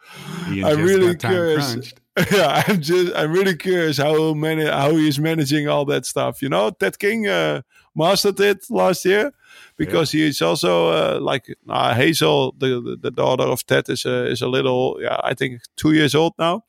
I'm 0.48 0.82
really 0.84 1.16
curious 1.16 1.94
yeah 2.32 2.64
I'm 2.68 2.82
just 2.82 3.16
I'm 3.16 3.32
really 3.32 3.56
curious 3.56 3.98
how 3.98 4.34
many 4.34 4.66
how 4.66 4.92
he's 4.92 5.20
managing 5.20 5.68
all 5.68 5.86
that 5.86 6.06
stuff 6.06 6.42
you 6.42 6.50
know 6.50 6.70
Ted 6.72 7.00
King 7.00 7.28
uh, 7.28 7.62
mastered 7.96 8.40
it 8.40 8.66
last 8.70 9.06
year 9.06 9.32
because 9.76 10.14
yeah. 10.14 10.26
he's 10.26 10.42
also 10.42 10.90
uh, 10.90 11.20
like 11.22 11.56
uh, 11.70 11.94
Hazel, 11.94 12.54
the, 12.58 12.82
the, 12.82 12.98
the 13.00 13.12
daughter 13.12 13.44
of 13.44 13.66
Ted, 13.66 13.90
is 13.90 14.06
a 14.06 14.26
is 14.26 14.42
a 14.42 14.48
little 14.48 14.98
yeah 15.00 15.20
I 15.24 15.34
think 15.34 15.62
two 15.76 15.94
years 15.94 16.16
old 16.16 16.34
now, 16.40 16.64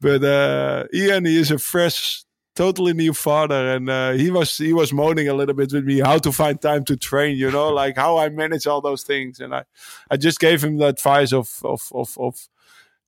but 0.00 0.24
uh, 0.24 0.84
Ian 0.92 1.26
he 1.26 1.38
is 1.38 1.50
a 1.50 1.58
fresh 1.58 2.24
totally 2.58 2.92
new 2.92 3.14
father, 3.14 3.70
and 3.70 3.88
uh, 3.88 4.10
he 4.10 4.32
was 4.32 4.58
he 4.58 4.72
was 4.72 4.92
moaning 4.92 5.28
a 5.28 5.34
little 5.34 5.54
bit 5.54 5.72
with 5.72 5.84
me 5.84 6.00
how 6.00 6.18
to 6.18 6.32
find 6.32 6.60
time 6.60 6.84
to 6.84 6.96
train. 6.96 7.36
You 7.36 7.52
know, 7.52 7.68
like 7.68 7.96
how 7.96 8.18
I 8.18 8.28
manage 8.30 8.66
all 8.66 8.80
those 8.80 9.04
things, 9.04 9.38
and 9.38 9.54
I 9.54 9.62
I 10.10 10.16
just 10.16 10.40
gave 10.40 10.64
him 10.64 10.76
the 10.76 10.88
advice 10.88 11.32
of 11.32 11.48
of 11.62 11.80
of, 11.92 12.18
of 12.18 12.48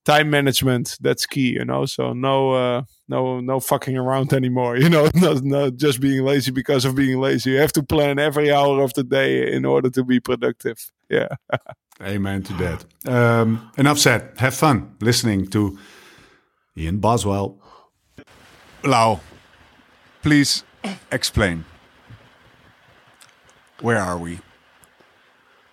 time 0.05 0.29
management. 0.29 0.97
That's 1.01 1.25
key, 1.25 1.49
you 1.59 1.65
know. 1.65 1.85
So 1.85 2.13
no 2.13 2.53
uh, 2.53 2.83
no 3.09 3.41
no 3.41 3.59
fucking 3.59 3.97
around 3.97 4.31
anymore. 4.31 4.77
You 4.83 4.89
know, 4.89 5.09
not 5.15 5.43
not 5.43 5.75
just 5.75 5.99
being 5.99 6.23
lazy 6.23 6.51
because 6.51 6.85
of 6.85 6.95
being 6.95 7.19
lazy. 7.19 7.51
You 7.51 7.59
have 7.59 7.73
to 7.73 7.83
plan 7.83 8.19
every 8.19 8.51
hour 8.53 8.81
of 8.81 8.93
the 8.93 9.03
day 9.03 9.51
in 9.51 9.65
order 9.65 9.89
to 9.89 10.03
be 10.03 10.19
productive. 10.21 10.91
Yeah. 11.09 11.35
Amen 12.01 12.41
to 12.43 12.53
that. 12.53 12.85
Um, 13.05 13.69
enough 13.77 13.99
said. 13.99 14.21
Have 14.37 14.55
fun 14.55 14.95
listening 15.01 15.47
to 15.47 15.77
Ian 16.77 16.99
Boswell. 16.99 17.59
Lau, 18.83 19.19
please 20.21 20.63
explain. 21.11 21.65
Where 23.81 23.97
are 23.97 24.17
we? 24.17 24.39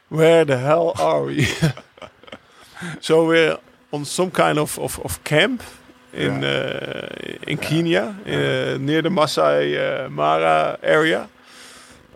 Where 0.08 0.44
the 0.44 0.58
hell 0.58 0.94
are 0.98 1.24
we? 1.24 1.46
so 3.00 3.26
we're 3.26 3.58
on 3.92 4.04
some 4.04 4.30
kind 4.30 4.58
of, 4.58 4.78
of, 4.78 4.98
of 5.00 5.22
camp 5.24 5.62
in 6.12 6.42
yeah. 6.42 6.48
uh, 6.48 7.08
in 7.46 7.58
yeah. 7.58 7.68
Kenya, 7.68 8.16
uh, 8.26 8.78
near 8.78 9.02
the 9.02 9.10
Masai 9.10 9.76
uh, 9.76 10.08
Mara 10.08 10.78
area. 10.82 11.28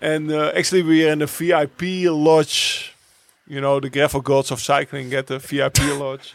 And 0.01 0.33
uh, 0.33 0.53
actually, 0.57 0.83
we 0.83 1.07
are 1.07 1.13
in 1.13 1.23
a 1.23 1.27
VIP 1.27 2.11
lodge 2.11 2.92
you 3.47 3.61
know, 3.61 3.81
the 3.81 3.91
gravel 3.91 4.21
gods 4.21 4.51
of 4.51 4.61
cycling 4.61 5.11
get 5.11 5.31
a 5.31 5.39
VIP 5.39 5.79
lodge. 5.99 6.35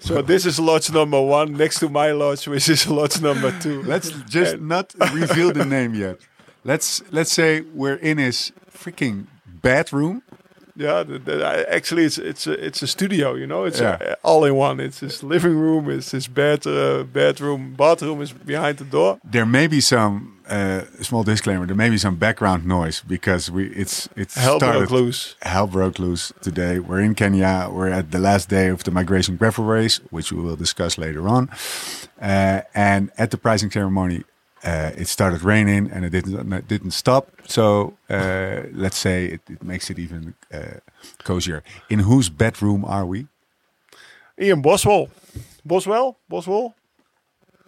so 0.00 0.22
this 0.22 0.44
is 0.46 0.58
lodge 0.58 0.90
number 0.92 1.20
one 1.20 1.52
next 1.54 1.80
to 1.80 1.88
my 1.88 2.10
lodge, 2.12 2.46
which 2.48 2.68
is 2.68 2.86
lodge 2.86 3.20
number 3.20 3.56
two. 3.60 3.82
Let's 3.82 4.10
just 4.28 4.54
and 4.54 4.68
not 4.68 4.94
reveal 5.12 5.52
the 5.52 5.64
name 5.76 5.94
yet. 5.94 6.18
Let's 6.64 7.02
let's 7.12 7.32
say 7.32 7.60
we're 7.60 7.94
in 7.96 8.18
his 8.18 8.52
freaking 8.70 9.26
bedroom. 9.46 10.22
Yeah, 10.78 11.02
the, 11.02 11.18
the, 11.18 11.66
actually, 11.74 12.04
it's 12.04 12.18
it's 12.18 12.46
a, 12.46 12.52
it's 12.52 12.82
a 12.82 12.86
studio. 12.86 13.34
You 13.34 13.48
know, 13.48 13.64
it's 13.64 13.80
yeah. 13.80 13.98
a, 14.00 14.14
all 14.22 14.44
in 14.44 14.54
one. 14.54 14.78
It's 14.78 15.00
his 15.00 15.24
living 15.24 15.56
room. 15.56 15.90
It's 15.90 16.12
his 16.12 16.28
bed, 16.28 16.68
uh, 16.68 17.02
bedroom, 17.02 17.74
bathroom 17.74 18.22
is 18.22 18.32
behind 18.32 18.78
the 18.78 18.84
door. 18.84 19.18
There 19.24 19.44
may 19.44 19.66
be 19.66 19.80
some 19.80 20.38
uh, 20.48 20.84
small 21.02 21.24
disclaimer. 21.24 21.66
There 21.66 21.74
may 21.74 21.90
be 21.90 21.98
some 21.98 22.14
background 22.14 22.64
noise 22.64 23.02
because 23.06 23.50
we 23.50 23.70
it's 23.70 24.08
it's 24.14 24.36
hell 24.36 24.60
started, 24.60 24.78
broke 24.78 24.90
loose. 24.92 25.34
Hell 25.42 25.66
broke 25.66 25.98
loose 25.98 26.32
today. 26.42 26.78
We're 26.78 27.00
in 27.00 27.16
Kenya. 27.16 27.68
We're 27.72 27.90
at 27.90 28.12
the 28.12 28.20
last 28.20 28.48
day 28.48 28.68
of 28.68 28.84
the 28.84 28.92
migration 28.92 29.36
gravel 29.36 29.64
race, 29.64 30.00
which 30.10 30.30
we 30.30 30.40
will 30.40 30.56
discuss 30.56 30.96
later 30.96 31.26
on. 31.28 31.50
Uh, 32.20 32.60
and 32.72 33.10
at 33.18 33.32
the 33.32 33.36
pricing 33.36 33.70
ceremony, 33.72 34.22
uh, 34.64 34.90
it 34.96 35.08
started 35.08 35.42
raining 35.42 35.90
and 35.90 36.04
it 36.04 36.10
didn't 36.10 36.52
it 36.52 36.68
didn't 36.68 36.92
stop. 36.92 37.30
So 37.46 37.94
uh, 38.10 38.62
let's 38.72 38.98
say 38.98 39.26
it, 39.26 39.40
it, 39.48 39.62
makes 39.62 39.90
it 39.90 39.98
even 39.98 40.34
uh, 40.52 40.80
cozier. 41.24 41.62
In 41.88 42.00
whose 42.00 42.28
bedroom 42.28 42.84
are 42.84 43.06
we? 43.06 43.26
Ian 44.40 44.62
Boswell. 44.62 45.08
Boswell. 45.64 46.16
Boswell. 46.28 46.74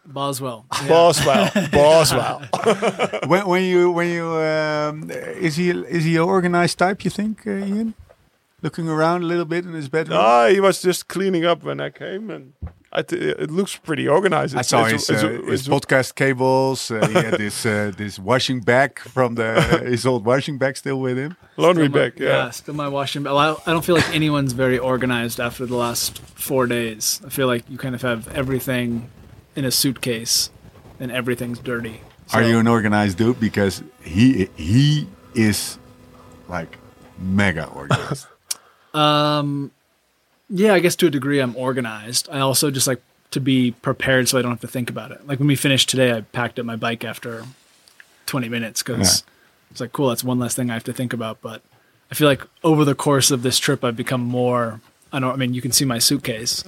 Boswell. 0.06 0.66
Yeah. 0.82 0.88
Boswell. 0.88 1.50
Boswell. 1.70 2.42
when, 3.26 3.46
when 3.46 3.62
you 3.64 3.90
when 3.90 4.10
you 4.10 4.26
um, 4.26 5.10
is 5.10 5.56
he 5.56 5.70
is 5.70 6.04
he 6.04 6.16
an 6.16 6.22
organized 6.22 6.78
type? 6.78 7.04
You 7.04 7.10
think, 7.10 7.46
uh, 7.46 7.50
Ian? 7.50 7.94
Looking 8.62 8.88
around 8.88 9.22
a 9.22 9.26
little 9.26 9.44
bit 9.44 9.64
in 9.64 9.72
his 9.72 9.88
bedroom? 9.88 10.18
No, 10.18 10.48
he 10.50 10.60
was 10.60 10.80
just 10.82 11.08
cleaning 11.08 11.44
up 11.44 11.62
when 11.64 11.80
I 11.80 11.90
came, 11.90 12.30
and 12.30 12.52
I 12.92 13.02
th- 13.02 13.20
it 13.38 13.50
looks 13.50 13.76
pretty 13.76 14.06
organized. 14.08 14.54
I 14.56 14.60
It's- 14.60 14.68
saw 14.68 14.86
it's- 14.86 15.06
his, 15.06 15.22
it's- 15.22 15.40
uh, 15.46 15.50
his 15.50 15.68
podcast 15.68 16.14
cables. 16.14 16.90
Uh, 16.90 17.06
he 17.06 17.12
had 17.14 17.34
this 17.38 17.64
uh, 17.66 17.92
this 17.96 18.18
washing 18.18 18.60
bag 18.60 18.98
from 18.98 19.34
the 19.36 19.52
his 19.86 20.04
old 20.06 20.24
washing 20.26 20.58
bag 20.58 20.76
still 20.76 21.00
with 21.00 21.16
him. 21.18 21.36
laundry 21.56 21.86
Still 21.88 22.00
my- 22.02 22.08
bag. 22.10 22.20
Yeah. 22.20 22.50
still 22.50 22.74
my 22.74 22.88
washing. 22.88 23.22
Well, 23.24 23.38
I, 23.38 23.50
I 23.66 23.72
don't 23.72 23.84
feel 23.84 23.96
like 23.96 24.14
anyone's 24.14 24.52
very 24.52 24.78
organized 24.78 25.38
after 25.40 25.66
the 25.66 25.76
last 25.76 26.18
four 26.18 26.66
days. 26.66 27.20
I 27.24 27.28
feel 27.28 27.46
like 27.46 27.64
you 27.70 27.78
kind 27.78 27.94
of 27.94 28.02
have 28.02 28.26
everything 28.34 29.08
in 29.56 29.64
a 29.64 29.70
suitcase, 29.70 30.50
and 30.98 31.10
everything's 31.12 31.58
dirty. 31.60 32.00
Are 32.32 32.42
you 32.42 32.58
an 32.60 32.68
organized 32.68 33.18
dude? 33.18 33.40
Because 33.40 33.82
he 34.02 34.48
he 34.56 35.06
is 35.34 35.78
like 36.48 36.78
mega 37.18 37.66
organized. 37.66 38.26
Um, 38.94 39.70
yeah, 40.48 40.74
I 40.74 40.80
guess 40.80 40.96
to 40.96 41.06
a 41.06 41.10
degree 41.10 41.38
I'm 41.40 41.56
organized. 41.56 42.28
I 42.30 42.40
also 42.40 42.70
just 42.70 42.86
like 42.86 43.00
to 43.30 43.40
be 43.40 43.70
prepared 43.70 44.28
so 44.28 44.38
I 44.38 44.42
don't 44.42 44.50
have 44.50 44.60
to 44.60 44.68
think 44.68 44.90
about 44.90 45.12
it. 45.12 45.26
Like 45.26 45.38
when 45.38 45.48
we 45.48 45.56
finished 45.56 45.88
today, 45.88 46.12
I 46.12 46.22
packed 46.22 46.58
up 46.58 46.66
my 46.66 46.76
bike 46.76 47.04
after 47.04 47.44
20 48.26 48.48
minutes 48.48 48.82
because 48.82 49.24
it's 49.70 49.80
like 49.80 49.92
cool. 49.92 50.08
That's 50.08 50.24
one 50.24 50.38
less 50.38 50.54
thing 50.54 50.70
I 50.70 50.74
have 50.74 50.84
to 50.84 50.92
think 50.92 51.12
about. 51.12 51.40
But 51.40 51.62
I 52.10 52.14
feel 52.14 52.26
like 52.28 52.42
over 52.64 52.84
the 52.84 52.94
course 52.94 53.30
of 53.30 53.42
this 53.42 53.58
trip, 53.58 53.84
I've 53.84 53.96
become 53.96 54.22
more. 54.22 54.80
I 55.12 55.20
don't. 55.20 55.32
I 55.32 55.36
mean, 55.36 55.54
you 55.54 55.62
can 55.62 55.72
see 55.72 55.84
my 55.84 55.98
suitcase. 55.98 56.64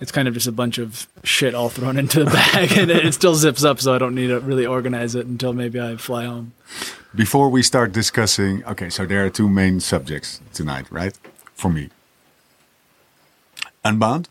It's 0.00 0.12
kind 0.12 0.26
of 0.28 0.34
just 0.34 0.46
a 0.46 0.52
bunch 0.52 0.78
of 0.78 1.06
shit 1.22 1.54
all 1.54 1.68
thrown 1.68 1.96
into 2.02 2.24
the 2.24 2.30
bag, 2.30 2.72
and 2.76 2.90
it, 2.90 3.06
it 3.06 3.14
still 3.14 3.34
zips 3.34 3.64
up, 3.64 3.80
so 3.80 3.94
I 3.94 3.98
don't 3.98 4.14
need 4.14 4.28
to 4.28 4.40
really 4.40 4.66
organize 4.66 5.14
it 5.14 5.26
until 5.26 5.52
maybe 5.52 5.80
I 5.80 5.96
fly 5.96 6.24
home. 6.24 6.52
Before 7.14 7.48
we 7.48 7.62
start 7.62 7.92
discussing, 7.92 8.64
okay, 8.64 8.90
so 8.90 9.06
there 9.06 9.24
are 9.24 9.30
two 9.30 9.48
main 9.48 9.78
subjects 9.78 10.40
tonight, 10.52 10.86
right? 10.90 11.16
For 11.54 11.70
me, 11.70 11.88
Unbound, 13.84 14.28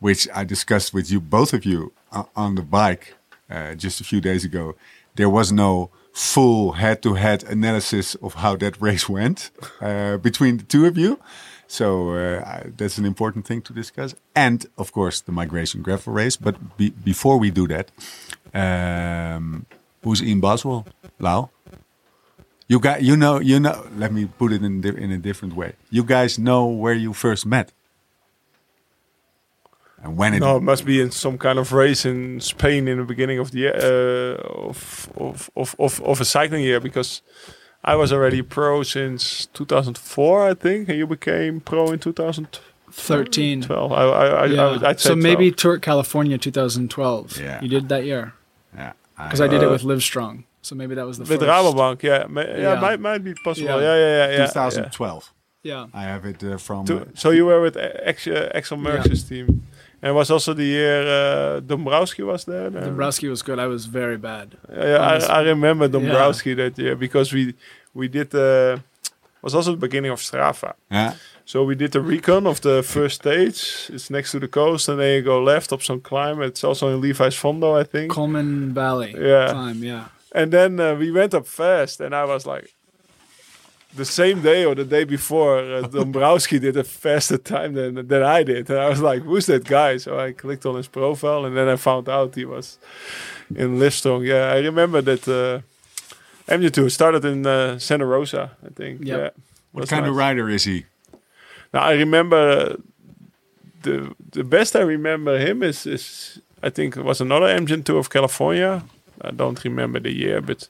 which 0.00 0.28
I 0.34 0.44
discussed 0.44 0.94
with 0.94 1.10
you, 1.10 1.20
both 1.20 1.52
of 1.52 1.64
you, 1.64 1.92
uh, 2.12 2.24
on 2.36 2.54
the 2.54 2.62
bike 2.62 3.14
uh, 3.50 3.74
just 3.74 4.00
a 4.00 4.04
few 4.04 4.20
days 4.20 4.44
ago. 4.44 4.74
There 5.16 5.28
was 5.28 5.52
no 5.52 5.90
full 6.12 6.72
head-to-head 6.72 7.44
analysis 7.44 8.14
of 8.16 8.34
how 8.34 8.56
that 8.56 8.80
race 8.88 9.08
went 9.08 9.50
uh, 9.80 10.16
between 10.18 10.58
the 10.58 10.64
two 10.64 10.86
of 10.86 10.96
you. 10.96 11.18
So 11.66 12.10
uh, 12.10 12.64
that's 12.76 12.98
an 12.98 13.04
important 13.04 13.46
thing 13.46 13.62
to 13.62 13.72
discuss. 13.72 14.14
And 14.34 14.66
of 14.78 14.92
course, 14.92 15.20
the 15.20 15.32
migration 15.32 15.82
gravel 15.82 16.12
race. 16.12 16.36
But 16.36 16.76
be 16.76 16.90
before 16.90 17.38
we 17.38 17.50
do 17.50 17.66
that, 17.68 17.90
um, 18.54 19.66
who's 20.02 20.22
Ian 20.22 20.40
Boswell? 20.40 20.86
Lau? 21.18 21.50
You 22.66 22.80
got, 22.80 23.02
you 23.02 23.16
know, 23.16 23.40
you 23.40 23.60
know. 23.60 23.86
Let 23.96 24.12
me 24.12 24.24
put 24.26 24.52
it 24.52 24.62
in 24.62 24.82
in 24.84 25.10
a 25.12 25.18
different 25.18 25.54
way. 25.54 25.74
You 25.90 26.02
guys 26.04 26.38
know 26.38 26.66
where 26.66 26.94
you 26.94 27.12
first 27.12 27.44
met, 27.46 27.72
and 30.02 30.16
when 30.16 30.34
it. 30.34 30.40
No, 30.40 30.56
it 30.56 30.62
must 30.62 30.84
be 30.84 31.00
in 31.00 31.10
some 31.10 31.38
kind 31.38 31.58
of 31.58 31.72
race 31.72 32.04
in 32.04 32.40
Spain 32.40 32.88
in 32.88 32.98
the 32.98 33.04
beginning 33.04 33.38
of 33.38 33.50
the 33.50 33.58
year 33.58 33.74
uh, 33.76 34.68
of, 34.68 35.08
of, 35.16 35.50
of 35.56 35.74
of 35.78 36.00
of 36.02 36.20
a 36.20 36.24
cycling 36.24 36.62
year 36.62 36.80
because 36.80 37.22
I 37.84 37.96
was 37.96 38.12
already 38.12 38.42
pro 38.42 38.82
since 38.82 39.46
2004, 39.52 40.48
I 40.50 40.54
think, 40.54 40.88
and 40.88 40.96
you 40.98 41.06
became 41.06 41.60
pro 41.60 41.90
in 41.92 41.98
2013. 41.98 42.62
13. 42.90 43.62
12. 43.62 43.92
I, 43.92 43.96
I, 43.96 44.26
I, 44.26 44.44
Yeah. 44.46 44.62
I 44.64 44.70
would- 44.70 44.84
I'd 44.84 45.00
say 45.00 45.08
so 45.10 45.16
maybe 45.16 45.50
12. 45.50 45.56
Tour 45.56 45.78
California 45.78 46.38
2012. 46.38 47.38
Yeah. 47.40 47.60
You 47.60 47.68
did 47.68 47.88
that 47.88 48.04
year. 48.04 48.32
yeah, 48.74 48.92
Because 49.18 49.40
I 49.40 49.48
did 49.48 49.62
it 49.62 49.66
Uh, 49.66 49.72
with 49.72 49.82
Livestrong. 49.82 50.44
So 50.64 50.74
maybe 50.74 50.94
that 50.94 51.06
was 51.06 51.16
the 51.18 51.24
with 51.24 51.40
first. 51.40 51.50
Rabobank. 51.50 52.02
Yeah, 52.02 52.26
ma- 52.28 52.40
yeah, 52.40 52.74
Yeah. 52.74 52.80
might 52.80 53.00
might 53.00 53.22
be 53.28 53.34
possible. 53.44 53.68
Yeah. 53.80 53.86
Yeah, 53.86 53.96
yeah, 53.96 54.16
yeah, 54.18 54.30
yeah. 54.30 54.38
yeah. 54.38 54.46
2012. 54.46 55.32
Yeah. 55.62 55.86
I 55.94 56.02
have 56.12 56.24
it 56.32 56.42
uh, 56.44 56.56
from. 56.58 56.84
To- 56.86 57.00
uh, 57.00 57.04
so 57.14 57.30
you 57.30 57.44
were 57.46 57.60
with 57.60 57.76
Ex- 57.76 58.26
uh, 58.26 58.50
Axel 58.58 58.78
Merckx's 58.78 59.22
team. 59.24 59.46
And 60.02 60.10
it 60.10 60.14
was 60.14 60.30
also 60.30 60.52
the 60.52 60.64
year 60.64 61.00
uh, 61.02 61.60
Dombrowski 61.60 62.22
was 62.22 62.44
there. 62.44 62.68
then. 62.70 62.82
Dombrowski 62.82 63.28
was 63.28 63.42
good. 63.42 63.58
I 63.58 63.66
was 63.66 63.86
very 63.86 64.18
bad. 64.18 64.46
Yeah, 64.70 64.98
Honest- 64.98 65.30
I, 65.30 65.40
I 65.40 65.42
remember 65.54 65.88
Dombrowski 65.88 66.54
that 66.54 66.78
year 66.78 66.94
because 66.96 67.32
we 67.36 67.54
we 67.94 68.08
did 68.08 68.34
uh, 68.34 68.76
was 69.42 69.54
also 69.54 69.70
the 69.70 69.78
beginning 69.88 70.10
of 70.12 70.20
Strava. 70.20 70.72
yeah, 70.90 71.12
So 71.46 71.64
we 71.64 71.74
did 71.74 71.92
the 71.92 72.00
recon 72.00 72.46
of 72.46 72.60
the 72.60 72.82
first 72.82 73.14
stage. 73.22 73.90
It's 73.94 74.08
next 74.10 74.32
to 74.32 74.38
the 74.40 74.48
coast, 74.48 74.88
and 74.88 74.98
then 74.98 75.10
you 75.16 75.22
go 75.22 75.42
left 75.42 75.72
up 75.72 75.82
some 75.82 76.00
climb. 76.00 76.42
It's 76.42 76.64
also 76.64 76.88
in 76.88 77.00
Levi's 77.00 77.34
Fondo, 77.36 77.80
I 77.80 77.84
think. 77.84 78.10
Coleman 78.12 78.74
Valley. 78.74 79.14
Yeah. 79.18 79.50
Climb, 79.52 79.82
yeah. 79.84 80.04
And 80.34 80.52
then 80.52 80.80
uh, 80.80 80.94
we 80.96 81.10
went 81.10 81.32
up 81.32 81.46
fast, 81.46 82.00
and 82.00 82.14
I 82.14 82.24
was 82.24 82.44
like, 82.44 82.74
the 83.94 84.04
same 84.04 84.42
day 84.42 84.64
or 84.64 84.74
the 84.74 84.84
day 84.84 85.04
before, 85.04 85.58
uh, 85.58 85.82
Dombrowski 85.82 86.58
did 86.58 86.76
a 86.76 86.82
faster 86.82 87.38
time 87.38 87.74
than 87.74 88.08
than 88.08 88.22
I 88.22 88.42
did, 88.42 88.68
and 88.70 88.78
I 88.78 88.88
was 88.88 89.00
like, 89.00 89.22
"Who's 89.22 89.46
that 89.46 89.64
guy?" 89.64 89.98
So 89.98 90.18
I 90.18 90.32
clicked 90.32 90.66
on 90.66 90.74
his 90.74 90.88
profile, 90.88 91.44
and 91.44 91.56
then 91.56 91.68
I 91.68 91.76
found 91.76 92.08
out 92.08 92.34
he 92.34 92.44
was 92.44 92.78
in 93.54 93.78
Livestrong. 93.78 94.26
Yeah, 94.26 94.52
I 94.52 94.58
remember 94.58 95.00
that. 95.02 95.28
Uh, 95.28 95.62
MJ2 96.46 96.90
started 96.90 97.24
in 97.24 97.46
uh, 97.46 97.78
Santa 97.78 98.04
Rosa, 98.04 98.50
I 98.62 98.68
think. 98.68 99.00
Yep. 99.00 99.18
Yeah. 99.18 99.30
what 99.72 99.82
Was 99.82 99.90
kind 99.90 100.06
of 100.06 100.14
rider 100.14 100.50
is 100.50 100.64
he? 100.64 100.84
Now 101.72 101.80
I 101.80 101.92
remember 101.94 102.36
uh, 102.36 102.76
the 103.82 104.14
the 104.32 104.44
best 104.44 104.76
I 104.76 104.80
remember 104.82 105.38
him 105.38 105.62
is 105.62 105.86
is 105.86 106.40
I 106.62 106.70
think 106.70 106.96
it 106.96 107.04
was 107.04 107.20
another 107.20 107.46
Amgen 107.46 107.82
tour 107.84 107.98
of 107.98 108.10
California. 108.10 108.82
I 109.26 109.30
don't 109.30 109.62
remember 109.64 110.00
the 110.00 110.12
year, 110.12 110.40
but 110.40 110.68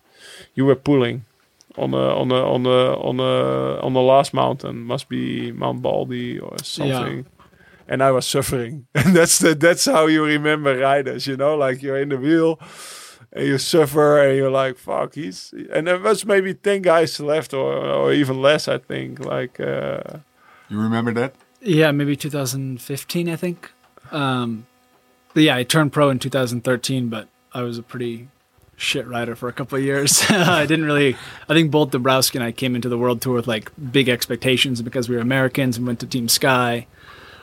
you 0.54 0.64
were 0.66 0.76
pulling 0.76 1.24
on 1.76 1.92
a 1.94 1.96
on 2.20 2.30
a 2.30 2.34
on 2.54 2.66
a 2.66 2.94
on 3.00 3.20
a 3.20 3.80
on 3.80 3.92
the 3.94 4.00
last 4.02 4.32
mountain. 4.34 4.80
Must 4.82 5.08
be 5.08 5.52
Mount 5.52 5.82
Baldy 5.82 6.38
or 6.38 6.56
something. 6.62 7.26
And 7.86 8.02
I 8.02 8.10
was 8.12 8.26
suffering, 8.26 8.86
and 8.94 9.14
that's 9.14 9.38
the 9.38 9.54
that's 9.54 9.84
how 9.84 10.06
you 10.06 10.24
remember 10.24 10.76
riders. 10.78 11.26
You 11.26 11.36
know, 11.36 11.54
like 11.56 11.82
you're 11.82 12.00
in 12.00 12.08
the 12.10 12.16
wheel. 12.18 12.58
And 13.36 13.48
you 13.48 13.58
suffer, 13.58 14.22
and 14.22 14.36
you're 14.36 14.48
like, 14.50 14.78
"Fuck!" 14.78 15.16
He's 15.16 15.52
and 15.72 15.88
there 15.88 15.98
was 15.98 16.24
maybe 16.24 16.54
ten 16.54 16.82
guys 16.82 17.18
left, 17.18 17.52
or 17.52 17.74
or 17.74 18.12
even 18.12 18.40
less. 18.40 18.68
I 18.68 18.78
think. 18.78 19.18
Like, 19.18 19.58
uh, 19.58 20.20
You 20.70 20.78
remember 20.80 21.12
that? 21.14 21.34
Yeah, 21.60 21.90
maybe 21.92 22.14
2015, 22.14 23.28
I 23.28 23.36
think. 23.36 23.72
Um, 24.12 24.66
but 25.32 25.42
yeah, 25.42 25.56
I 25.56 25.64
turned 25.64 25.92
pro 25.92 26.10
in 26.10 26.18
2013, 26.18 27.08
but 27.08 27.26
I 27.52 27.62
was 27.62 27.78
a 27.78 27.82
pretty 27.82 28.28
shit 28.76 29.06
rider 29.06 29.34
for 29.36 29.48
a 29.48 29.52
couple 29.52 29.78
of 29.78 29.84
years. 29.84 30.22
I 30.30 30.66
didn't 30.66 30.84
really. 30.84 31.16
I 31.48 31.54
think 31.54 31.70
both 31.70 31.90
Dombrowski 31.90 32.38
and 32.38 32.44
I 32.44 32.52
came 32.52 32.74
into 32.74 32.88
the 32.88 32.98
world 32.98 33.20
tour 33.22 33.34
with 33.34 33.46
like 33.46 33.70
big 33.92 34.08
expectations 34.08 34.82
because 34.82 35.08
we 35.08 35.14
were 35.16 35.22
Americans 35.22 35.76
and 35.76 35.86
went 35.86 36.00
to 36.00 36.06
Team 36.06 36.28
Sky. 36.28 36.86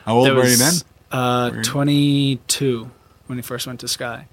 How 0.04 0.16
old 0.16 0.26
That 0.28 0.34
were 0.34 0.46
you 0.46 0.56
then? 0.56 0.74
Uh, 1.10 1.50
Were 1.52 1.58
you- 1.58 1.64
22 1.64 2.90
when 3.26 3.38
he 3.38 3.42
first 3.42 3.66
went 3.66 3.80
to 3.80 3.88
Sky. 3.88 4.26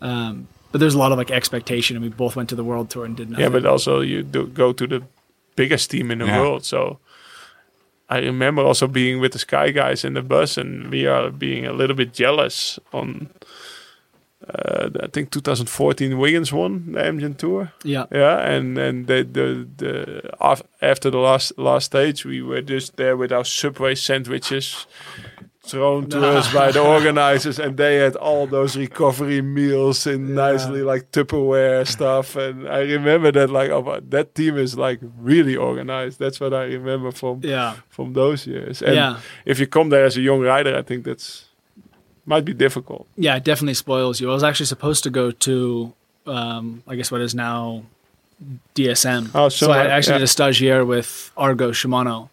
Um, 0.00 0.48
but 0.70 0.78
there's 0.78 0.94
a 0.94 0.98
lot 0.98 1.12
of 1.12 1.18
like 1.18 1.30
expectation, 1.30 1.96
and 1.96 2.02
we 2.04 2.08
both 2.10 2.34
went 2.36 2.48
to 2.48 2.54
the 2.54 2.64
world 2.64 2.88
tour 2.90 3.04
and 3.04 3.16
did 3.16 3.30
nothing. 3.30 3.42
Yeah, 3.42 3.50
but 3.50 3.66
also 3.66 4.00
you 4.00 4.22
do 4.22 4.46
go 4.46 4.72
to 4.72 4.86
the 4.86 5.02
biggest 5.56 5.90
team 5.90 6.10
in 6.10 6.18
the 6.18 6.26
Yeah. 6.26 6.40
world. 6.40 6.64
So 6.64 6.98
I 8.08 8.18
remember 8.18 8.62
also 8.62 8.86
being 8.86 9.20
with 9.20 9.32
the 9.32 9.38
Sky 9.38 9.70
guys 9.70 10.04
in 10.04 10.14
the 10.14 10.22
bus, 10.22 10.56
and 10.56 10.90
we 10.90 11.06
are 11.06 11.30
being 11.30 11.66
a 11.66 11.72
little 11.72 11.96
bit 11.96 12.12
jealous 12.14 12.78
on. 12.92 13.28
Uh, 14.48 14.90
I 15.00 15.06
think 15.06 15.30
2014 15.30 16.18
Wiggins 16.18 16.52
won 16.52 16.92
the 16.92 17.00
Amgen 17.00 17.36
Tour. 17.36 17.72
yeah, 17.84 18.06
Yeah, 18.10 18.38
and 18.38 18.76
and 18.78 19.06
the 19.06 19.22
the 19.22 19.68
the 19.76 20.30
after 20.80 21.10
the 21.10 21.18
last 21.18 21.56
last 21.58 21.86
stage, 21.86 22.24
we 22.24 22.42
were 22.42 22.62
just 22.62 22.96
there 22.96 23.16
with 23.16 23.32
our 23.32 23.44
Subway 23.44 23.94
sandwiches 23.94 24.86
thrown 25.64 26.08
to 26.10 26.26
us 26.26 26.52
by 26.52 26.72
the 26.72 26.80
organizers, 26.96 27.58
and 27.58 27.76
they 27.76 27.96
had 27.96 28.16
all 28.16 28.46
those 28.46 28.76
recovery 28.76 29.40
meals 29.42 30.06
in 30.06 30.34
nicely 30.34 30.82
like 30.82 31.12
Tupperware 31.12 31.86
stuff. 31.86 32.36
And 32.36 32.68
I 32.68 32.80
remember 32.80 33.30
that 33.32 33.50
like 33.50 33.70
oh, 33.70 34.00
that 34.08 34.34
team 34.34 34.58
is 34.58 34.76
like 34.76 35.00
really 35.18 35.56
organized. 35.56 36.18
That's 36.18 36.40
what 36.40 36.52
I 36.52 36.64
remember 36.64 37.12
from 37.12 37.40
yeah, 37.44 37.76
from 37.88 38.12
those 38.14 38.46
years. 38.46 38.82
And 38.82 38.94
yeah. 38.94 39.20
if 39.44 39.60
you 39.60 39.66
come 39.66 39.90
there 39.90 40.04
as 40.04 40.16
a 40.16 40.20
young 40.20 40.40
rider, 40.40 40.76
I 40.76 40.82
think 40.82 41.04
that's 41.04 41.46
might 42.26 42.44
be 42.44 42.54
difficult. 42.54 43.06
Yeah, 43.16 43.36
it 43.36 43.44
definitely 43.44 43.74
spoils 43.74 44.20
you. 44.20 44.30
I 44.30 44.34
was 44.34 44.44
actually 44.44 44.66
supposed 44.66 45.04
to 45.04 45.10
go 45.10 45.30
to, 45.30 45.92
um, 46.26 46.82
I 46.86 46.96
guess 46.96 47.10
what 47.10 47.20
is 47.20 47.34
now 47.34 47.82
DSM. 48.74 49.30
Oh, 49.34 49.48
so 49.48 49.66
so, 49.66 49.72
I 49.72 49.86
actually 49.86 50.14
yeah. 50.14 50.18
did 50.18 50.24
a 50.24 50.26
stagiaire 50.26 50.86
with 50.86 51.30
Argos 51.36 51.76
Shimano. 51.76 52.28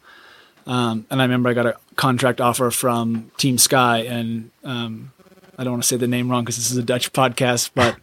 Um, 0.67 1.05
and 1.09 1.21
I 1.21 1.25
remember 1.25 1.49
I 1.49 1.53
got 1.53 1.65
a 1.65 1.77
contract 1.95 2.39
offer 2.39 2.69
from 2.69 3.31
Team 3.37 3.57
Sky, 3.57 3.99
and 3.99 4.51
um, 4.63 5.11
I 5.57 5.63
don't 5.63 5.73
want 5.73 5.83
to 5.83 5.87
say 5.87 5.97
the 5.97 6.07
name 6.07 6.29
wrong 6.29 6.43
because 6.43 6.57
this 6.57 6.71
is 6.71 6.77
a 6.77 6.83
Dutch 6.83 7.11
podcast, 7.13 7.71
but 7.73 7.95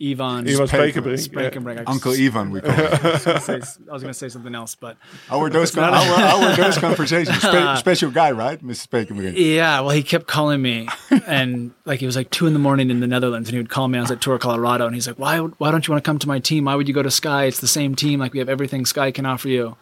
Ivan 0.00 0.46
Ivan 0.48 0.66
Spekenbrink, 0.68 0.92
Spekenbrink, 0.94 1.32
yeah. 1.32 1.50
Spankenbrink. 1.50 1.78
I 1.80 1.90
Uncle 1.90 2.10
was- 2.12 2.20
Ivan, 2.20 2.50
we 2.50 2.60
call 2.60 2.70
him. 2.70 2.80
I 3.02 3.10
was 3.12 3.24
gonna 3.24 3.40
say- 3.40 3.52
I 3.88 3.92
was 3.92 4.02
going 4.02 4.12
to 4.12 4.18
say 4.18 4.28
something 4.28 4.54
else, 4.54 4.74
but 4.76 4.96
How 5.26 5.40
were 5.40 5.50
those, 5.50 5.74
how, 5.74 5.90
were, 5.90 6.16
how 6.16 6.40
were 6.40 6.54
those 6.56 6.78
conversations? 6.78 7.36
Spe- 7.42 7.78
special 7.80 8.10
guy, 8.12 8.30
right? 8.30 8.62
Mr. 8.62 8.86
Spekenbrink. 8.86 9.34
Yeah, 9.36 9.80
well, 9.80 9.90
he 9.90 10.02
kept 10.04 10.26
calling 10.28 10.62
me, 10.62 10.88
and 11.26 11.72
like 11.84 12.00
it 12.02 12.06
was 12.06 12.14
like 12.16 12.30
two 12.30 12.46
in 12.46 12.52
the 12.52 12.58
morning 12.60 12.90
in 12.90 13.00
the 13.00 13.06
Netherlands, 13.08 13.48
and 13.48 13.54
he 13.54 13.58
would 13.58 13.70
call 13.70 13.88
me. 13.88 13.98
I 13.98 14.02
was 14.02 14.10
at 14.10 14.20
Tour 14.20 14.38
Colorado, 14.38 14.86
and 14.86 14.94
he's 14.94 15.06
like, 15.08 15.18
"Why? 15.18 15.38
Why 15.38 15.70
don't 15.72 15.86
you 15.88 15.92
want 15.92 16.04
to 16.04 16.08
come 16.08 16.18
to 16.20 16.28
my 16.28 16.38
team? 16.38 16.66
Why 16.66 16.74
would 16.76 16.86
you 16.86 16.94
go 16.94 17.02
to 17.02 17.10
Sky? 17.10 17.44
It's 17.46 17.60
the 17.60 17.66
same 17.66 17.94
team. 17.96 18.20
Like 18.20 18.32
we 18.32 18.38
have 18.38 18.48
everything 18.48 18.86
Sky 18.86 19.10
can 19.10 19.26
offer 19.26 19.48
you." 19.48 19.76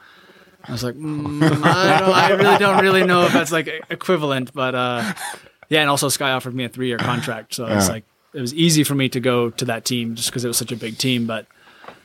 I 0.68 0.73
was 0.73 0.82
like, 0.82 0.96
mm, 0.96 1.42
I, 1.64 2.00
don't, 2.00 2.11
I 2.12 2.30
really 2.30 2.58
don't 2.58 2.82
really 2.82 3.04
know 3.04 3.25
if 3.26 3.32
that's 3.32 3.52
like 3.52 3.68
equivalent, 3.88 4.52
but 4.52 4.75
uh, 4.75 5.12
yeah. 5.68 5.80
And 5.82 5.90
also, 5.90 6.08
Sky 6.08 6.30
offered 6.32 6.54
me 6.54 6.64
a 6.64 6.68
three 6.68 6.88
year 6.88 6.99
contract, 6.99 7.54
so 7.54 7.66
it's 7.66 7.88
like 7.88 8.04
it 8.36 8.40
was 8.40 8.52
easy 8.54 8.84
for 8.84 8.94
me 8.94 9.08
to 9.08 9.20
go 9.20 9.50
to 9.50 9.64
that 9.64 9.84
team 9.84 10.14
just 10.14 10.28
because 10.30 10.44
it 10.44 10.48
was 10.48 10.58
such 10.58 10.72
a 10.72 10.76
big 10.76 10.94
team. 10.98 11.26
But 11.26 11.46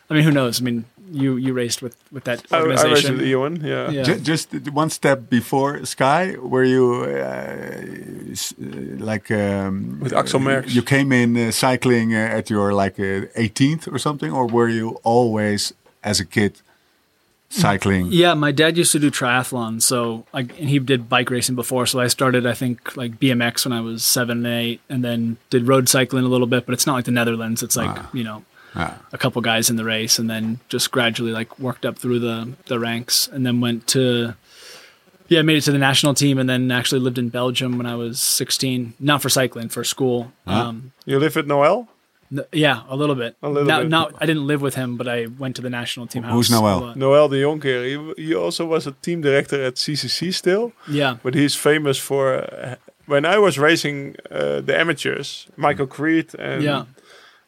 I 0.10 0.14
mean, 0.14 0.24
who 0.24 0.32
knows? 0.32 0.62
I 0.62 0.64
mean, 0.64 0.86
you 1.12 1.36
you 1.46 1.52
raced 1.54 1.82
with 1.82 1.96
with 2.12 2.24
that 2.24 2.40
I, 2.52 2.58
I 2.58 2.62
raced 2.64 2.84
organization. 2.84 3.18
with 3.18 3.26
Ewan. 3.28 3.54
Yeah. 3.64 3.92
Yeah. 3.92 4.04
Ju- 4.08 4.20
Just 4.32 4.48
one 4.84 4.90
step 4.90 5.30
before 5.30 5.86
Sky, 5.86 6.36
were 6.54 6.64
you 6.76 6.86
uh, 7.04 7.12
uh, 7.12 9.06
like 9.12 9.30
um, 9.32 10.00
With 10.02 10.14
Axel 10.14 10.40
Merckx. 10.40 10.74
You 10.76 10.82
came 10.84 11.12
in 11.12 11.36
uh, 11.38 11.52
cycling 11.52 12.14
uh, 12.14 12.38
at 12.38 12.50
your 12.50 12.74
like 12.74 13.00
uh, 13.00 13.28
18th 13.50 13.92
or 13.94 14.00
something, 14.00 14.32
or 14.32 14.48
were 14.48 14.70
you 14.70 15.00
always 15.04 15.74
as 16.04 16.20
a 16.20 16.26
kid 16.26 16.62
cycling? 17.52 18.08
Yeah, 18.12 18.34
my 18.34 18.52
dad 18.52 18.78
used 18.78 18.92
to 18.94 19.00
do 19.00 19.12
triathlon, 19.12 19.82
so 19.82 20.26
like, 20.34 20.58
and 20.60 20.70
he 20.70 20.80
did 20.80 21.10
bike 21.10 21.30
racing 21.30 21.56
before. 21.56 21.86
So 21.86 22.00
I 22.00 22.08
started, 22.08 22.46
I 22.46 22.54
think, 22.54 22.96
like 22.98 23.20
BMX 23.20 23.66
when 23.66 23.74
I 23.74 23.82
was 23.82 24.04
seven 24.04 24.46
and 24.46 24.48
eight, 24.56 24.82
and 24.90 25.04
then 25.04 25.38
did 25.50 25.68
road 25.68 25.88
cycling 25.90 26.26
a 26.26 26.28
little 26.30 26.48
bit. 26.48 26.66
But 26.66 26.74
it's 26.74 26.88
not 26.88 26.94
like 26.94 27.06
the 27.06 27.12
Netherlands; 27.12 27.62
it's 27.64 27.76
like 27.76 27.96
you 28.14 28.24
know, 28.24 28.44
Ah. 28.76 28.98
a 29.12 29.18
couple 29.18 29.42
guys 29.42 29.70
in 29.70 29.76
the 29.76 29.84
race, 29.84 30.18
and 30.18 30.30
then 30.30 30.60
just 30.70 30.92
gradually 30.92 31.32
like 31.34 31.60
worked 31.60 31.86
up 31.86 31.98
through 32.00 32.20
the 32.20 32.54
the 32.68 32.80
ranks, 32.80 33.28
and 33.28 33.46
then 33.46 33.62
went 33.62 33.88
to. 33.88 34.34
Yeah, 35.28 35.44
made 35.44 35.56
it 35.56 35.62
to 35.62 35.72
the 35.72 35.78
national 35.78 36.14
team, 36.14 36.38
and 36.38 36.50
then 36.50 36.70
actually 36.72 37.00
lived 37.00 37.18
in 37.18 37.30
Belgium 37.30 37.78
when 37.78 37.86
I 37.86 37.96
was 37.96 38.20
16. 38.20 38.96
Not 39.00 39.22
for 39.22 39.30
cycling, 39.30 39.70
for 39.70 39.86
school. 39.86 40.34
Um, 40.46 40.92
You 41.06 41.20
live 41.20 41.38
with 41.38 41.48
Noel? 41.48 41.88
N- 42.32 42.46
yeah, 42.54 42.84
a 42.88 42.96
little 42.96 43.16
bit. 43.16 43.36
A 43.44 43.50
little 43.50 43.68
Not- 43.68 43.82
bit. 43.82 43.90
not- 43.90 44.14
I 44.22 44.26
didn't 44.26 44.48
live 44.48 44.62
with 44.62 44.76
him, 44.76 44.96
but 44.98 45.08
I 45.08 45.28
went 45.40 45.56
to 45.58 45.62
the 45.62 45.70
national 45.70 46.08
team 46.08 46.24
house. 46.24 46.34
Who's 46.34 46.50
Noel? 46.52 46.84
Uh, 46.84 46.94
Noel 46.96 47.28
de 47.30 47.42
Jonckheere. 47.42 48.16
He, 48.18 48.24
he 48.28 48.36
also 48.36 48.66
was 48.66 48.88
a 48.88 48.92
team 49.02 49.22
director 49.22 49.62
at 49.64 49.76
CCC 49.76 50.32
still, 50.34 50.72
yeah, 50.90 51.18
but 51.24 51.34
he's 51.36 51.56
famous 51.56 51.98
for. 51.98 52.36
Uh, 52.36 52.76
when 53.08 53.26
I 53.26 53.38
was 53.38 53.58
racing 53.58 54.16
uh, 54.30 54.62
the 54.62 54.74
amateurs, 54.80 55.48
Michael 55.58 55.88
Creed 55.88 56.34
and 56.40 56.64
yeah. 56.64 56.86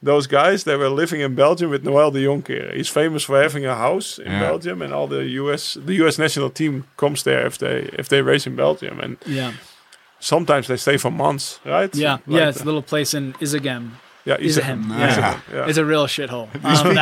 those 0.02 0.28
guys, 0.28 0.64
they 0.64 0.76
were 0.76 0.90
living 0.90 1.22
in 1.22 1.36
Belgium 1.36 1.70
with 1.70 1.84
Noel 1.86 2.12
de 2.12 2.20
Jonckheere. 2.26 2.76
He's 2.76 2.90
famous 2.90 3.24
for 3.24 3.42
having 3.42 3.66
a 3.66 3.76
house 3.76 4.20
in 4.20 4.32
Yeah. 4.32 4.40
Belgium, 4.42 4.82
and 4.82 4.94
all 4.94 5.08
the 5.08 5.24
US 5.42 5.76
the 5.86 5.94
US 6.06 6.18
national 6.18 6.50
team 6.50 6.84
comes 6.98 7.24
there 7.24 7.46
if 7.48 7.58
they 7.58 7.90
if 7.98 8.08
they 8.10 8.22
race 8.22 8.46
in 8.50 8.56
Belgium, 8.56 9.00
and 9.00 9.16
Yeah. 9.26 9.54
sometimes 10.20 10.68
they 10.68 10.78
stay 10.78 10.98
for 10.98 11.12
months, 11.12 11.60
right? 11.66 11.96
Yeah, 11.96 12.14
Like 12.14 12.22
yeah, 12.28 12.50
it's 12.50 12.58
the- 12.58 12.66
a 12.66 12.70
little 12.70 12.82
place 12.82 13.14
in 13.18 13.34
Izegem. 13.40 13.92
Yeah, 14.26 14.38
Izegem. 14.38 14.86
Izegem. 14.86 14.90
Yeah. 14.90 15.40
Yeah. 15.52 15.68
It's 15.68 15.78
a 15.78 15.86
real 15.86 16.08
shithole. 16.08 16.48
Um, 16.64 16.96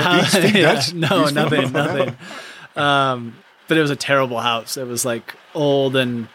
yeah? 0.55 0.81
No, 0.93 1.25
nothing, 1.29 1.71
nothing. 1.71 2.15
Um, 2.75 3.35
but 3.67 3.77
it 3.77 3.81
was 3.81 3.91
a 3.91 3.95
terrible 3.95 4.39
house. 4.39 4.77
It 4.77 4.87
was 4.87 5.05
like 5.05 5.35
old 5.53 5.95
and 5.95 6.27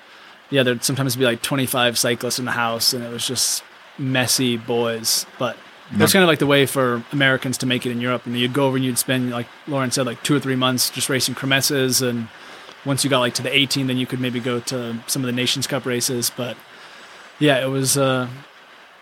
yeah, 0.50 0.62
there'd 0.62 0.85
sometimes 0.85 1.16
be 1.16 1.25
like 1.25 1.43
25 1.43 1.99
cyclists 1.99 2.38
in 2.38 2.45
the 2.45 2.52
house, 2.52 2.93
and 2.93 3.02
it 3.05 3.11
was 3.12 3.26
just 3.26 3.64
messy 3.99 4.57
boys. 4.57 5.26
But 5.38 5.57
it 5.93 5.99
was 5.99 6.12
kind 6.12 6.23
of 6.23 6.28
like 6.28 6.38
the 6.38 6.47
way 6.47 6.66
for 6.66 7.05
Americans 7.12 7.59
to 7.59 7.66
make 7.66 7.85
it 7.85 7.90
in 7.90 8.00
Europe. 8.00 8.26
And 8.26 8.38
you'd 8.38 8.52
go 8.52 8.66
over 8.66 8.76
and 8.76 8.85
you'd 8.85 8.99
spend, 8.99 9.31
like 9.31 9.47
Lauren 9.66 9.90
said, 9.90 10.07
like 10.07 10.23
two 10.23 10.37
or 10.37 10.40
three 10.40 10.57
months 10.57 10.90
just 10.90 11.09
racing 11.09 11.35
Kermesses. 11.35 12.00
And 12.02 12.28
once 12.85 13.02
you 13.02 13.11
got 13.11 13.21
like 13.21 13.35
to 13.35 13.43
the 13.43 13.55
18, 13.55 13.88
then 13.88 13.97
you 13.97 14.07
could 14.07 14.21
maybe 14.21 14.40
go 14.40 14.61
to 14.61 14.99
some 15.07 15.23
of 15.23 15.26
the 15.26 15.33
Nations 15.33 15.66
Cup 15.66 15.85
races. 15.85 16.31
But 16.37 16.57
yeah, 17.38 17.64
it 17.64 17.69
was. 17.69 17.97
Uh, 17.97 18.28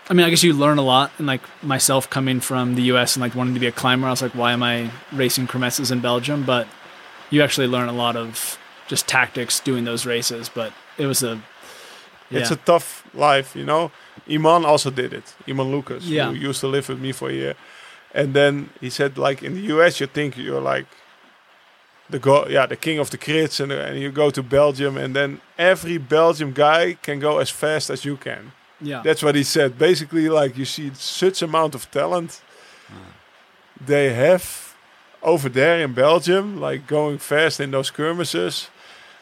I 0.09 0.13
mean, 0.15 0.27
I 0.27 0.31
guess 0.31 0.43
you 0.43 0.53
learn 0.53 0.79
a 0.79 0.83
lot. 0.83 1.13
And 1.19 1.27
like 1.27 1.41
myself 1.63 2.09
coming 2.11 2.41
from 2.41 2.75
the 2.75 2.83
U.S. 2.83 3.17
and 3.17 3.21
like 3.23 3.35
wanting 3.35 3.55
to 3.55 3.61
be 3.61 3.67
a 3.67 3.73
climber, 3.73 4.07
I 4.07 4.11
was 4.11 4.23
like, 4.23 4.33
why 4.35 4.53
am 4.53 4.63
I 4.63 4.91
racing 5.13 5.47
Kermesses 5.47 5.91
in 5.91 6.01
Belgium? 6.01 6.45
But 6.45 6.67
you 7.31 7.43
actually 7.43 7.67
learn 7.67 7.89
a 7.89 7.93
lot 7.93 8.17
of 8.17 8.59
just 8.87 9.09
tactics 9.09 9.61
doing 9.61 9.85
those 9.85 10.05
races. 10.05 10.49
But 10.49 10.73
it 10.99 11.07
was 11.07 11.23
a. 11.23 11.41
Yeah. 12.31 12.41
It's 12.41 12.51
a 12.51 12.57
tough 12.57 13.07
life, 13.15 13.55
you 13.55 13.65
know. 13.65 13.93
Eamon 14.29 14.65
also 14.65 14.91
did 14.91 15.13
it. 15.13 15.35
Eamon 15.47 15.71
Lucas, 15.71 16.05
Yeah. 16.05 16.31
who 16.31 16.35
used 16.35 16.61
to 16.61 16.69
live 16.69 16.89
with 16.89 16.99
me 17.01 17.13
for 17.13 17.29
a 17.29 17.33
year, 17.33 17.55
and 18.15 18.33
then 18.35 18.71
he 18.81 18.89
said, 18.91 19.19
like 19.19 19.43
in 19.43 19.55
the 19.55 19.61
US, 19.77 20.01
you 20.01 20.07
think 20.07 20.37
you're 20.37 20.61
like 20.61 20.87
the 22.09 22.19
go, 22.19 22.47
yeah, 22.49 22.67
the 22.67 22.77
king 22.77 22.99
of 22.99 23.11
the 23.11 23.19
crits, 23.19 23.61
and, 23.61 23.71
and 23.73 23.99
you 24.01 24.11
go 24.11 24.31
to 24.31 24.43
Belgium, 24.43 24.97
and 24.97 25.15
then 25.15 25.41
every 25.59 25.99
Belgium 25.99 26.53
guy 26.53 26.95
can 27.03 27.21
go 27.21 27.39
as 27.39 27.51
fast 27.51 27.91
as 27.91 28.05
you 28.05 28.17
can. 28.17 28.53
Yeah. 28.81 29.03
That's 29.03 29.23
what 29.23 29.35
he 29.35 29.43
said. 29.43 29.79
Basically, 29.79 30.29
like 30.29 30.57
you 30.59 30.65
see 30.65 30.91
such 30.95 31.43
amount 31.43 31.75
of 31.75 31.91
talent 31.91 32.41
they 33.81 34.13
have 34.13 34.75
over 35.23 35.49
there 35.49 35.81
in 35.81 35.95
Belgium, 35.95 36.61
like 36.61 36.87
going 36.87 37.19
fast 37.19 37.61
in 37.61 37.71
those 37.71 37.89
skirmishes. 37.89 38.69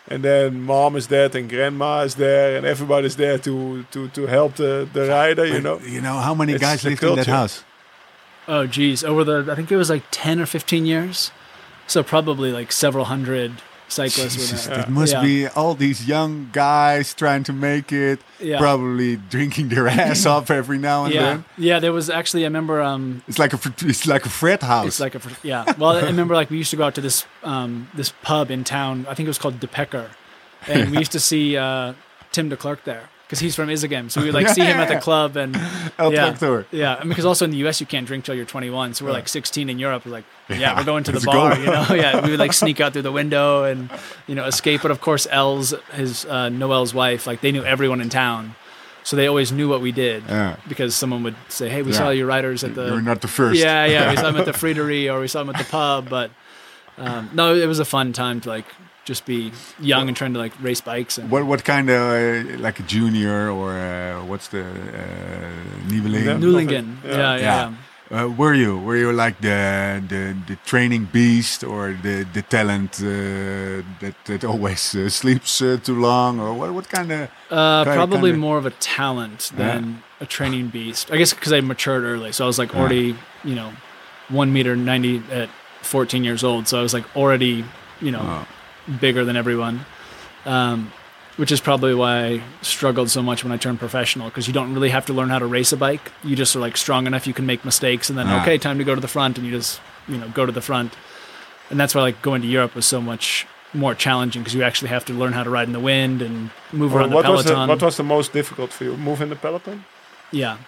And 0.08 0.24
then 0.24 0.62
mom 0.62 0.96
is 0.96 1.06
there 1.06 1.30
and 1.32 1.48
grandma 1.48 2.00
is 2.00 2.16
there 2.16 2.56
and 2.56 2.66
everybody's 2.66 3.16
there 3.16 3.38
to 3.38 3.84
to, 3.92 4.08
to 4.08 4.26
help 4.26 4.56
the, 4.56 4.88
the 4.92 5.06
rider, 5.06 5.46
you 5.46 5.60
know. 5.60 5.78
you 5.78 6.00
know 6.00 6.18
how 6.18 6.34
many 6.34 6.54
It's 6.54 6.60
guys 6.60 6.82
the 6.82 6.90
lived 6.90 7.04
in 7.04 7.14
that 7.16 7.26
house? 7.26 7.64
Oh, 8.48 8.66
geez. 8.66 9.04
Over 9.04 9.22
the, 9.22 9.52
I 9.52 9.54
think 9.54 9.70
it 9.70 9.76
was 9.76 9.88
like 9.88 10.02
10 10.10 10.40
or 10.40 10.46
15 10.46 10.84
years. 10.84 11.30
So 11.86 12.02
probably 12.02 12.50
like 12.50 12.72
several 12.72 13.04
hundred 13.04 13.62
cyclists 13.92 14.34
Jesus, 14.36 14.66
it 14.66 14.88
must 14.88 15.12
Yeah. 15.12 15.22
be 15.22 15.46
all 15.48 15.74
these 15.74 16.06
young 16.06 16.48
guys 16.52 17.14
trying 17.14 17.44
to 17.44 17.52
make 17.52 17.92
it, 17.92 18.20
Yeah. 18.40 18.58
probably 18.58 19.16
drinking 19.16 19.68
their 19.68 19.86
ass 19.88 20.26
off 20.26 20.50
every 20.50 20.78
now 20.78 21.04
and 21.04 21.14
Yeah. 21.14 21.22
then. 21.22 21.44
Yeah. 21.58 21.78
There 21.80 21.92
was 21.92 22.10
actually, 22.10 22.42
I 22.44 22.46
remember, 22.48 22.82
um, 22.82 23.22
It's 23.28 23.38
like 23.38 23.52
a 23.52 23.60
it's 23.86 24.06
like 24.06 24.26
a 24.26 24.30
frat 24.30 24.62
house. 24.62 24.86
it's 24.86 25.00
like 25.00 25.14
a, 25.14 25.20
yeah. 25.42 25.64
Well, 25.78 25.90
I 25.96 26.00
remember 26.02 26.34
like 26.34 26.50
we 26.50 26.58
used 26.58 26.70
to 26.70 26.76
go 26.76 26.84
out 26.84 26.94
to 26.96 27.00
this, 27.00 27.24
um, 27.44 27.88
this 27.94 28.12
pub 28.22 28.50
in 28.50 28.64
town. 28.64 29.06
I 29.08 29.14
think 29.14 29.26
it 29.26 29.30
was 29.30 29.38
called 29.38 29.60
De 29.60 29.66
Pecker. 29.68 30.10
And 30.66 30.90
we 30.90 30.98
used 30.98 31.12
to 31.12 31.20
see, 31.20 31.56
uh, 31.56 31.94
Tim 32.32 32.48
Declercq 32.50 32.84
there 32.84 33.10
because 33.32 33.40
he's 33.40 33.56
from 33.56 33.70
Izegem. 33.70 34.10
So 34.10 34.20
we 34.20 34.26
would 34.26 34.34
like 34.34 34.48
see 34.54 34.60
him 34.60 34.76
at 34.76 34.88
the 34.88 35.00
club 35.00 35.38
and 35.38 35.56
El 35.98 36.12
yeah. 36.12 36.26
Tractor. 36.36 36.66
Yeah, 36.70 37.00
and 37.00 37.08
because 37.08 37.24
also 37.24 37.46
in 37.46 37.50
the 37.50 37.56
U.S. 37.58 37.80
you 37.80 37.86
can't 37.86 38.06
drink 38.06 38.26
till 38.26 38.34
you're 38.34 38.44
21, 38.44 38.92
so 38.92 39.06
we're 39.06 39.12
like 39.12 39.26
16 39.26 39.70
in 39.70 39.78
Europe. 39.78 40.04
We're 40.04 40.12
like, 40.12 40.26
yeah, 40.50 40.56
Yeah, 40.60 40.76
we're 40.76 40.84
going 40.84 41.02
to 41.04 41.12
the 41.12 41.20
bar, 41.20 41.58
you 41.58 41.64
know. 41.64 41.86
Yeah, 41.94 42.22
we 42.22 42.32
would 42.32 42.38
like 42.38 42.52
sneak 42.52 42.78
out 42.82 42.92
through 42.92 43.02
the 43.02 43.10
window 43.12 43.64
and 43.64 43.88
you 44.26 44.34
know 44.34 44.44
escape. 44.44 44.82
But 44.82 44.90
of 44.90 45.00
course, 45.00 45.26
Elle's 45.30 45.72
his 45.94 46.26
uh, 46.26 46.50
Noel's 46.50 46.92
wife, 46.92 47.26
like 47.26 47.40
they 47.40 47.52
knew 47.52 47.64
everyone 47.64 48.02
in 48.02 48.10
town, 48.10 48.54
so 49.02 49.16
they 49.16 49.26
always 49.28 49.50
knew 49.50 49.66
what 49.66 49.80
we 49.80 49.92
did 49.92 50.24
Yeah. 50.28 50.56
because 50.68 50.94
someone 50.94 51.22
would 51.22 51.36
say, 51.48 51.70
"Hey, 51.70 51.80
we 51.80 51.92
Yeah. 51.92 51.96
saw 51.96 52.10
your 52.10 52.26
riders 52.26 52.62
at 52.64 52.74
the 52.74 52.84
You're 52.88 53.00
not 53.00 53.22
the 53.22 53.28
first. 53.28 53.58
yeah, 53.58 53.86
yeah, 53.86 54.10
we 54.10 54.16
saw 54.16 54.24
them 54.30 54.36
at 54.36 54.44
the 54.44 54.52
Friedery 54.52 55.10
or 55.10 55.20
we 55.20 55.28
saw 55.28 55.38
them 55.42 55.54
at 55.54 55.58
the 55.58 55.70
pub." 55.70 56.10
But 56.10 56.32
um, 56.98 57.30
no, 57.32 57.54
it 57.54 57.64
was 57.66 57.78
a 57.78 57.86
fun 57.86 58.12
time 58.12 58.42
to 58.42 58.50
like 58.50 58.66
just 59.04 59.26
be 59.26 59.50
young 59.80 60.08
and 60.08 60.16
trying 60.16 60.32
to 60.34 60.38
like 60.38 60.52
race 60.62 60.80
bikes 60.80 61.18
and 61.18 61.30
What 61.30 61.44
what 61.46 61.64
kind 61.64 61.90
of 61.90 62.00
uh, 62.00 62.58
like 62.66 62.78
a 62.80 62.84
junior 62.84 63.50
or 63.50 63.70
uh, 63.72 64.24
what's 64.30 64.48
the 64.48 64.60
uh, 64.62 65.88
Nieuweling? 65.88 66.24
Yeah. 66.24 66.70
Yeah. 66.70 66.84
Yeah, 67.04 67.36
yeah. 67.36 67.40
Yeah. 67.40 67.72
Uh, 68.10 68.28
were 68.28 68.52
you 68.52 68.76
were 68.78 68.96
you 68.96 69.10
like 69.10 69.40
the 69.40 70.02
the, 70.08 70.36
the 70.46 70.56
training 70.66 71.08
beast 71.12 71.64
or 71.64 71.96
the 72.02 72.26
the 72.34 72.42
talent 72.42 73.00
uh, 73.00 73.82
that 74.00 74.14
that 74.26 74.44
always 74.44 74.94
uh, 74.94 75.08
sleeps 75.08 75.62
uh, 75.62 75.78
too 75.82 75.98
long 75.98 76.38
or 76.38 76.52
what 76.52 76.70
what 76.74 76.88
kind 76.88 77.10
of 77.10 77.28
Uh, 77.50 77.84
probably 77.84 78.30
kinda- 78.30 78.46
more 78.46 78.58
of 78.58 78.66
a 78.66 78.74
talent 78.96 79.50
Yeah. 79.50 79.58
than 79.80 80.02
a 80.20 80.26
training 80.26 80.68
beast. 80.68 81.10
I 81.10 81.16
guess 81.16 81.32
because 81.34 81.52
I 81.56 81.60
matured 81.62 82.04
early, 82.04 82.32
so 82.32 82.44
I 82.44 82.46
was 82.46 82.58
like 82.58 82.74
already, 82.76 83.16
you 83.44 83.54
know, 83.54 83.70
one 84.28 84.52
meter 84.52 84.76
ninety 84.76 85.22
at 85.32 85.48
fourteen 85.82 86.22
years 86.24 86.44
old. 86.44 86.68
So 86.68 86.78
I 86.78 86.82
was 86.82 86.92
like 86.94 87.06
already, 87.16 87.64
you 88.00 88.10
know, 88.12 88.22
Oh. 88.22 88.44
Bigger 89.00 89.24
than 89.24 89.36
everyone. 89.36 89.84
Um, 90.44 90.92
which 91.36 91.50
is 91.50 91.60
probably 91.62 91.94
why 91.94 92.24
I 92.26 92.42
struggled 92.60 93.08
so 93.10 93.22
much 93.22 93.42
when 93.42 93.52
I 93.52 93.56
turned 93.56 93.78
professional 93.78 94.28
because 94.28 94.46
you 94.46 94.52
don't 94.52 94.74
really 94.74 94.90
have 94.90 95.06
to 95.06 95.14
learn 95.14 95.30
how 95.30 95.38
to 95.38 95.46
race 95.46 95.72
a 95.72 95.78
bike. 95.78 96.12
You 96.22 96.36
just 96.36 96.54
are 96.54 96.58
like 96.60 96.76
strong 96.76 97.06
enough 97.06 97.26
you 97.26 97.32
can 97.32 97.46
make 97.46 97.64
mistakes, 97.64 98.10
and 98.10 98.18
then 98.18 98.26
Ah. 98.28 98.42
okay, 98.42 98.58
time 98.58 98.76
to 98.78 98.84
go 98.84 98.94
to 98.94 99.00
the 99.00 99.08
front, 99.08 99.38
and 99.38 99.46
you 99.46 99.52
just 99.52 99.80
you 100.08 100.18
know 100.18 100.28
go 100.28 100.44
to 100.44 100.52
the 100.52 100.60
front. 100.60 100.92
And 101.70 101.80
that's 101.80 101.94
why 101.94 102.02
like 102.02 102.20
going 102.20 102.42
to 102.42 102.48
Europe 102.48 102.74
was 102.74 102.84
so 102.84 103.00
much 103.00 103.46
more 103.72 103.94
challenging 103.94 104.42
because 104.42 104.54
you 104.54 104.62
actually 104.62 104.90
have 104.90 105.06
to 105.06 105.14
learn 105.14 105.32
how 105.32 105.42
to 105.42 105.48
ride 105.48 105.66
in 105.68 105.72
the 105.72 105.80
wind 105.80 106.20
and 106.20 106.50
move 106.70 106.92
Well, 106.92 107.04
around 107.04 107.10
the 107.10 107.16
what 107.16 107.24
was 107.30 107.44
peloton. 107.44 107.66
the 107.68 107.72
what 107.72 107.82
was 107.82 107.96
the 107.96 108.02
most 108.04 108.32
difficult 108.34 108.70
for 108.70 108.84
you? 108.84 108.96
Moving 108.98 109.30
the 109.30 109.36
peloton? 109.36 109.84
Yeah. 110.32 110.58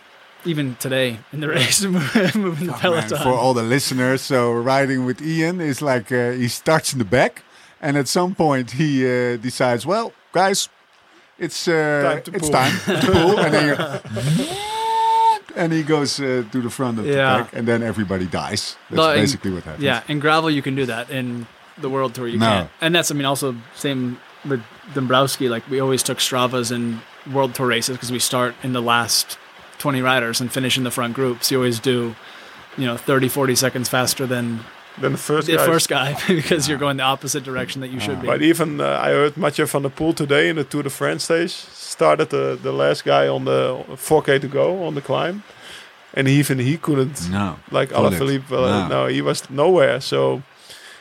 Even 0.46 0.76
today 0.76 1.18
in 1.32 1.40
the 1.40 1.48
race, 1.56 1.82
moving 1.84 2.66
the 2.68 2.72
Man, 2.72 2.80
peloton. 2.80 3.18
for 3.18 3.34
all 3.34 3.52
the 3.52 3.62
listeners, 3.62 4.22
so 4.22 4.50
riding 4.52 5.04
with 5.04 5.20
Ian 5.20 5.60
is 5.60 5.82
like 5.82 6.10
uh, 6.10 6.30
he 6.32 6.48
starts 6.48 6.94
in 6.94 6.98
the 6.98 7.04
back, 7.04 7.42
and 7.84 7.96
at 7.96 8.08
some 8.08 8.34
point 8.34 8.70
he 8.72 9.04
uh, 9.06 9.36
decides, 9.42 9.84
well, 9.86 10.12
guys, 10.32 10.68
it's 11.38 11.68
uh, 11.68 11.74
Time 12.14 12.22
to 12.22 12.30
it's 12.36 12.48
pull." 12.48 12.58
time 12.60 12.72
to 13.00 13.12
pull, 13.12 13.38
and 13.44 13.52
then 13.54 13.76
and 15.56 15.72
he 15.72 15.82
goes 15.82 16.18
uh, 16.20 16.44
to 16.52 16.60
the 16.60 16.70
front 16.70 16.98
of 16.98 17.06
Yeah. 17.06 17.14
the 17.38 17.44
pack, 17.44 17.52
and 17.56 17.66
then 17.68 17.82
everybody 17.82 18.26
dies. 18.26 18.76
That's 18.90 18.96
No, 18.96 19.10
and- 19.10 19.20
basically 19.20 19.52
what 19.52 19.62
happens. 19.64 19.84
yeah, 19.84 20.02
in 20.08 20.18
gravel 20.20 20.50
you 20.50 20.62
can 20.62 20.74
do 20.74 20.86
that. 20.86 21.10
In 21.10 21.46
the 21.78 21.88
World 21.88 22.14
Tour 22.14 22.28
you 22.28 22.38
No. 22.38 22.46
can't. 22.46 22.70
And 22.80 22.94
that's, 22.94 23.10
I 23.10 23.14
mean, 23.14 23.26
also 23.26 23.54
same 23.74 24.18
with 24.48 24.62
Dombrowski. 24.94 25.48
Like 25.48 25.68
we 25.70 25.80
always 25.80 26.02
took 26.02 26.18
Stravas 26.18 26.70
in 26.72 27.00
World 27.32 27.54
Tour 27.54 27.66
races 27.66 27.96
because 27.96 28.12
we 28.12 28.18
start 28.20 28.54
in 28.62 28.72
the 28.72 28.82
last 28.82 29.38
20 29.78 30.00
riders 30.02 30.40
and 30.40 30.52
finish 30.52 30.76
in 30.78 30.84
the 30.84 30.90
front 30.90 31.14
groups. 31.14 31.50
You 31.50 31.58
always 31.58 31.80
do, 31.80 32.14
you 32.76 32.86
know, 32.86 32.96
30, 32.96 33.28
40 33.28 33.54
seconds 33.56 33.88
faster 33.88 34.26
than 34.26 34.60
than 35.00 35.12
the 35.12 35.18
first 35.18 35.46
the 35.46 35.56
guys. 35.56 35.66
first 35.66 35.88
guy 35.88 36.16
because 36.28 36.68
you're 36.68 36.78
going 36.78 36.96
the 36.98 37.02
opposite 37.04 37.44
direction 37.44 37.80
that 37.80 37.90
you 37.90 38.00
should 38.00 38.20
be. 38.20 38.26
But 38.26 38.42
even 38.42 38.80
uh, 38.80 38.98
I 39.06 39.10
heard 39.10 39.36
Mathieu 39.36 39.66
van 39.66 39.82
der 39.82 39.90
Poel 39.90 40.14
today 40.14 40.48
in 40.48 40.56
the 40.56 40.64
Tour 40.64 40.82
de 40.82 40.90
France 40.90 41.24
stage 41.24 41.50
started 41.50 42.30
the, 42.30 42.58
the 42.62 42.72
last 42.72 43.04
guy 43.04 43.28
on 43.28 43.44
the 43.44 43.84
4K 43.96 44.40
to 44.40 44.48
go 44.48 44.84
on 44.86 44.94
the 44.94 45.00
climb, 45.00 45.42
and 46.14 46.28
even 46.28 46.58
he 46.58 46.76
couldn't 46.76 47.28
No. 47.30 47.56
like 47.70 47.90
Pull 47.90 48.06
it. 48.06 48.12
Alaphilippe. 48.12 48.50
Uh, 48.52 48.88
No. 48.88 48.88
no, 48.88 49.06
he 49.06 49.22
was 49.22 49.48
nowhere. 49.50 50.00
So 50.00 50.42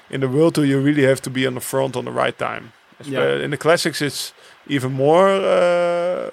in 0.09 0.21
the 0.21 0.27
World 0.27 0.53
Tour, 0.55 0.65
you 0.65 0.79
really 0.81 1.03
have 1.03 1.21
to 1.21 1.29
be 1.29 1.47
on 1.47 1.53
the 1.55 1.61
front 1.61 1.95
on 1.95 2.05
the 2.05 2.11
right 2.11 2.37
time. 2.37 2.71
Yeah. 3.05 3.43
In 3.43 3.51
the 3.51 3.57
classics, 3.57 4.01
it's 4.01 4.33
even 4.67 4.91
more 4.93 5.27
uh, 5.29 6.29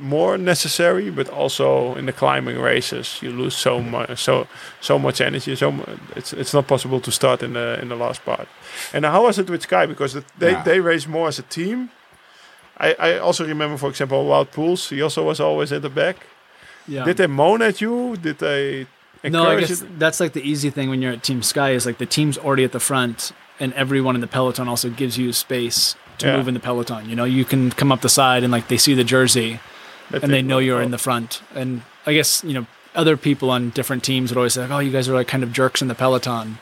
more 0.00 0.38
necessary, 0.38 1.10
but 1.10 1.28
also 1.28 1.94
in 1.96 2.06
the 2.06 2.12
climbing 2.12 2.58
races, 2.60 3.18
you 3.22 3.30
lose 3.30 3.54
so 3.56 3.80
much 3.80 4.18
so 4.18 4.46
so 4.80 4.98
much 4.98 5.20
energy. 5.20 5.56
So 5.56 5.70
mu- 5.72 5.84
it's 6.16 6.32
it's 6.32 6.52
not 6.54 6.66
possible 6.66 7.00
to 7.00 7.10
start 7.10 7.42
in 7.42 7.52
the 7.52 7.78
in 7.82 7.88
the 7.88 7.96
last 7.96 8.24
part. 8.24 8.48
And 8.94 9.04
how 9.04 9.22
was 9.24 9.38
it 9.38 9.48
with 9.50 9.62
Sky? 9.62 9.86
Because 9.86 10.12
the, 10.14 10.24
they 10.38 10.50
Yeah. 10.52 10.62
they 10.64 10.80
race 10.80 11.06
more 11.08 11.28
as 11.28 11.38
a 11.38 11.42
team. 11.42 11.90
I, 12.78 12.94
I 12.98 13.18
also 13.18 13.44
remember, 13.46 13.76
for 13.78 13.88
example, 13.90 14.24
Wout 14.24 14.50
Poels. 14.52 14.88
He 14.88 15.02
also 15.02 15.22
was 15.24 15.40
always 15.40 15.72
at 15.72 15.82
the 15.82 15.90
back. 15.90 16.16
yeah. 16.88 17.04
Did 17.04 17.16
they 17.16 17.26
moan 17.28 17.62
at 17.62 17.80
you? 17.80 18.16
Did 18.16 18.38
they? 18.38 18.86
No, 19.24 19.44
I 19.44 19.52
encourage 19.52 19.68
guess 19.68 19.82
you? 19.82 19.88
that's 19.98 20.18
like 20.20 20.32
the 20.32 20.42
easy 20.42 20.70
thing 20.70 20.90
when 20.90 21.00
you're 21.02 21.12
at 21.12 21.22
Team 21.22 21.42
Sky 21.42 21.70
is 21.74 21.86
like 21.86 21.98
the 21.98 22.06
team's 22.06 22.38
already 22.38 22.64
at 22.64 22.72
the 22.72 22.80
front, 22.80 23.32
and 23.60 23.72
everyone 23.74 24.14
in 24.16 24.20
the 24.20 24.26
peloton 24.26 24.68
also 24.68 24.90
gives 24.90 25.16
you 25.16 25.32
space 25.32 25.94
to 26.18 26.26
Yeah. 26.26 26.36
move 26.36 26.48
in 26.48 26.54
the 26.54 26.60
peloton. 26.60 27.08
You 27.08 27.14
know, 27.14 27.24
you 27.24 27.44
can 27.44 27.70
come 27.70 27.92
up 27.92 28.00
the 28.00 28.08
side 28.08 28.42
and 28.42 28.50
like 28.52 28.66
they 28.68 28.78
see 28.78 28.94
the 28.94 29.04
jersey 29.04 29.60
and 30.12 30.32
they 30.32 30.42
know 30.42 30.58
you're 30.58 30.82
in 30.82 30.90
the 30.90 30.98
front. 30.98 31.42
And 31.54 31.82
I 32.06 32.12
guess 32.12 32.42
you 32.44 32.54
know 32.54 32.66
other 32.94 33.16
people 33.16 33.50
on 33.50 33.70
different 33.70 34.04
teams 34.04 34.30
would 34.30 34.36
always 34.36 34.54
say, 34.54 34.62
like, 34.62 34.70
"Oh, 34.70 34.78
you 34.78 34.92
guys 34.92 35.08
are 35.08 35.14
like 35.14 35.28
kind 35.28 35.42
of 35.42 35.52
jerks 35.52 35.82
in 35.82 35.88
the 35.88 35.94
peloton." 35.94 36.58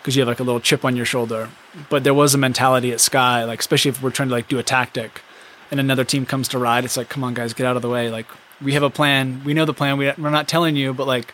Because 0.00 0.16
you 0.16 0.20
have 0.20 0.28
like 0.28 0.40
a 0.40 0.42
little 0.42 0.60
chip 0.60 0.84
on 0.84 0.96
your 0.96 1.06
shoulder, 1.06 1.48
but 1.88 2.04
there 2.04 2.12
was 2.12 2.34
a 2.34 2.38
mentality 2.38 2.92
at 2.92 3.00
Sky, 3.00 3.44
like 3.44 3.60
especially 3.60 3.88
if 3.88 4.02
we're 4.02 4.10
trying 4.10 4.28
to 4.28 4.34
like 4.34 4.48
do 4.48 4.58
a 4.58 4.62
tactic, 4.62 5.22
and 5.70 5.80
another 5.80 6.04
team 6.04 6.26
comes 6.26 6.46
to 6.48 6.58
ride, 6.58 6.84
it's 6.84 6.98
like, 6.98 7.08
come 7.08 7.24
on 7.24 7.32
guys, 7.32 7.54
get 7.54 7.66
out 7.66 7.76
of 7.76 7.80
the 7.80 7.88
way. 7.88 8.10
Like 8.10 8.26
we 8.60 8.74
have 8.74 8.82
a 8.82 8.90
plan, 8.90 9.42
we 9.44 9.54
know 9.54 9.64
the 9.64 9.72
plan. 9.72 9.96
We, 9.96 10.12
we're 10.18 10.28
not 10.28 10.46
telling 10.46 10.76
you, 10.76 10.92
but 10.92 11.06
like, 11.06 11.32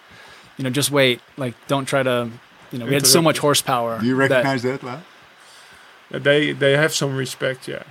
you 0.57 0.63
know, 0.63 0.71
just 0.71 0.93
wait. 0.93 1.21
Like 1.37 1.55
don't 1.67 1.85
try 1.85 2.05
to, 2.05 2.31
you 2.71 2.79
know, 2.79 2.87
we 2.87 2.95
had 2.95 3.09
so 3.09 3.21
much 3.21 3.39
horsepower. 3.39 3.99
Do 3.99 4.07
you 4.07 4.15
recognize 4.15 4.63
that, 4.63 4.85
Lau? 4.85 5.01
They 6.11 6.53
they 6.53 6.77
have 6.77 6.95
some 6.95 7.17
respect. 7.17 7.67
Yeah, 7.67 7.83